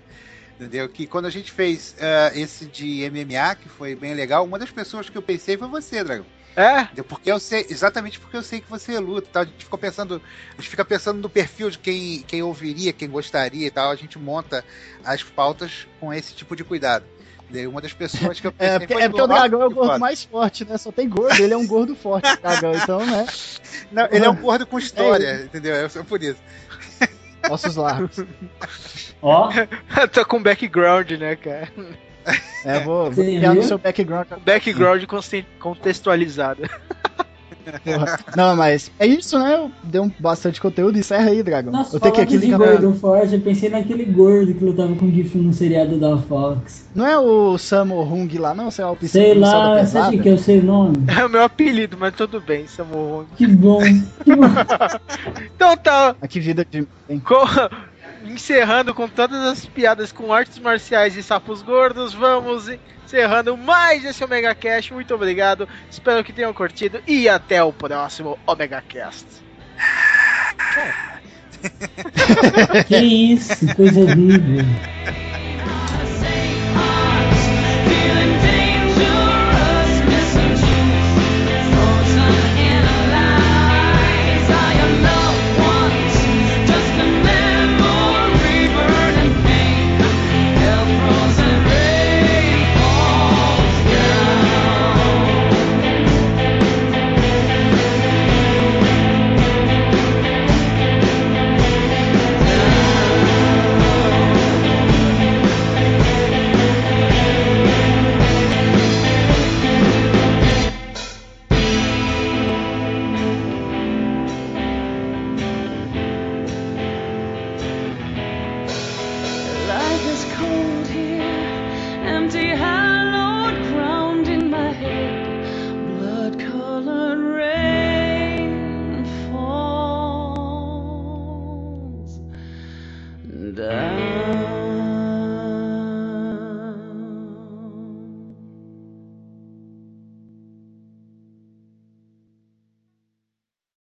entendeu? 0.59 0.87
Que 0.89 1.07
quando 1.07 1.25
a 1.25 1.29
gente 1.29 1.51
fez 1.51 1.95
ah, 1.99 2.31
esse 2.35 2.65
de 2.65 3.09
MMA, 3.09 3.55
que 3.55 3.69
foi 3.69 3.95
bem 3.95 4.13
legal, 4.13 4.43
uma 4.45 4.59
das 4.59 4.71
pessoas 4.71 5.09
que 5.09 5.17
eu 5.17 5.21
pensei 5.21 5.57
foi 5.57 5.67
você, 5.69 6.03
Dragão. 6.03 6.25
É? 6.55 6.85
Porque 7.03 7.31
eu 7.31 7.39
sei, 7.39 7.65
exatamente 7.69 8.19
porque 8.19 8.37
eu 8.37 8.43
sei 8.43 8.61
que 8.61 8.69
você 8.69 8.99
luta 8.99 9.27
e 9.27 9.31
tal. 9.31 9.41
A 9.43 9.45
gente 9.45 9.63
ficou 9.63 9.79
pensando, 9.79 10.21
a 10.51 10.61
gente 10.61 10.69
fica 10.69 10.85
pensando 10.85 11.19
no 11.19 11.29
perfil 11.29 11.69
de 11.69 11.79
quem, 11.79 12.21
quem 12.21 12.43
ouviria, 12.43 12.93
quem 12.93 13.09
gostaria 13.09 13.67
e 13.67 13.71
tal. 13.71 13.91
A 13.91 13.95
gente 13.95 14.19
monta 14.19 14.63
as 15.03 15.23
pautas 15.23 15.87
com 15.99 16.13
esse 16.13 16.33
tipo 16.33 16.55
de 16.55 16.63
cuidado. 16.63 17.05
Uma 17.69 17.81
das 17.81 17.93
pessoas 17.93 18.39
que 18.39 18.47
eu 18.47 18.51
pensei 18.53 18.75
É, 18.75 18.79
porque, 18.79 18.93
é 18.93 19.09
porque 19.09 19.21
o 19.21 19.27
dragão 19.27 19.61
é 19.61 19.65
o 19.65 19.69
gordo 19.69 19.87
foda. 19.87 19.99
mais 19.99 20.23
forte, 20.23 20.65
né? 20.65 20.77
Só 20.77 20.91
tem 20.91 21.07
gordo, 21.07 21.39
ele 21.39 21.53
é 21.53 21.57
um 21.57 21.67
gordo 21.67 21.95
forte, 21.95 22.27
o 22.31 22.37
dragão, 22.41 22.73
então, 22.73 23.05
né? 23.05 23.25
Não, 23.91 24.07
ele 24.11 24.25
é 24.25 24.29
um 24.29 24.35
gordo 24.35 24.65
com 24.65 24.79
história, 24.79 25.43
entendeu? 25.43 25.75
É 25.75 25.87
só 25.89 26.03
por 26.03 26.21
isso. 26.21 26.39
Ossos 27.49 27.75
largos. 27.75 28.17
Ó, 29.21 29.51
Tô 30.11 30.25
com 30.25 30.41
background, 30.41 31.11
né, 31.11 31.35
cara? 31.35 31.71
É, 32.65 32.79
vou, 32.79 33.11
vou 33.11 33.13
Você 33.13 33.25
criar 33.35 33.53
no 33.53 33.61
seu 33.63 33.77
background. 33.77 34.25
Background 34.45 35.03
contextualizado. 35.59 36.61
Porra. 37.83 38.19
Não, 38.35 38.55
mas 38.55 38.91
é 38.99 39.05
isso, 39.07 39.37
né? 39.39 39.69
Deu 39.83 40.11
bastante 40.19 40.59
conteúdo. 40.61 40.97
Encerra 40.97 41.29
aí, 41.29 41.41
dragão. 41.43 41.71
nossa, 41.71 41.95
eu 41.95 41.99
tenho 41.99 42.13
que 42.13 42.21
aqui 42.21 42.37
de 42.37 42.45
ligar 42.45 42.57
pra... 42.59 42.71
gordo 42.71 42.93
forte, 42.95 43.33
eu 43.33 43.41
pensei 43.41 43.69
naquele 43.69 44.05
gordo 44.05 44.53
que 44.53 44.63
lutava 44.63 44.95
com 44.95 45.09
Gifu 45.09 45.37
no 45.37 45.53
seriado 45.53 45.97
da 45.97 46.17
Fox. 46.17 46.89
Não 46.93 47.05
é 47.07 47.17
o 47.17 47.57
Samo 47.57 48.01
Hung 48.01 48.37
lá, 48.37 48.53
não? 48.53 48.69
Sei 48.71 48.83
lá, 48.83 48.91
o 48.91 48.97
Sei 49.07 49.33
lá, 49.33 49.75
pesada? 49.75 49.85
sabe 49.87 50.19
que 50.19 50.29
eu 50.29 50.37
sei 50.37 50.59
o 50.59 50.63
nome? 50.63 50.97
É 51.17 51.25
o 51.25 51.29
meu 51.29 51.43
apelido, 51.43 51.97
mas 51.99 52.13
tudo 52.15 52.41
bem, 52.41 52.67
Samu. 52.67 53.25
Que 53.37 53.47
bom, 53.47 53.81
que 54.23 54.35
bom. 54.35 54.43
Então 55.55 55.77
tá, 55.77 56.15
Ah, 56.21 56.27
que 56.27 56.39
vida 56.39 56.65
de... 56.69 56.85
hein? 57.09 57.21
Encerrando 58.23 58.93
com 58.93 59.07
todas 59.07 59.43
as 59.45 59.65
piadas 59.65 60.11
com 60.11 60.33
artes 60.33 60.59
marciais 60.59 61.15
e 61.15 61.23
sapos 61.23 61.61
gordos, 61.61 62.13
vamos 62.13 62.69
encerrando 63.05 63.57
mais 63.57 64.05
esse 64.05 64.23
Omega 64.23 64.55
Cast. 64.55 64.93
Muito 64.93 65.13
obrigado, 65.13 65.67
espero 65.89 66.23
que 66.23 66.33
tenham 66.33 66.53
curtido 66.53 67.01
e 67.05 67.27
até 67.27 67.61
o 67.63 67.73
próximo 67.73 68.39
Omega 68.45 68.81
Cast. 68.87 69.25
Que 72.87 72.97
isso, 72.97 73.73
coisa 73.75 74.01
horrível. 74.01 74.65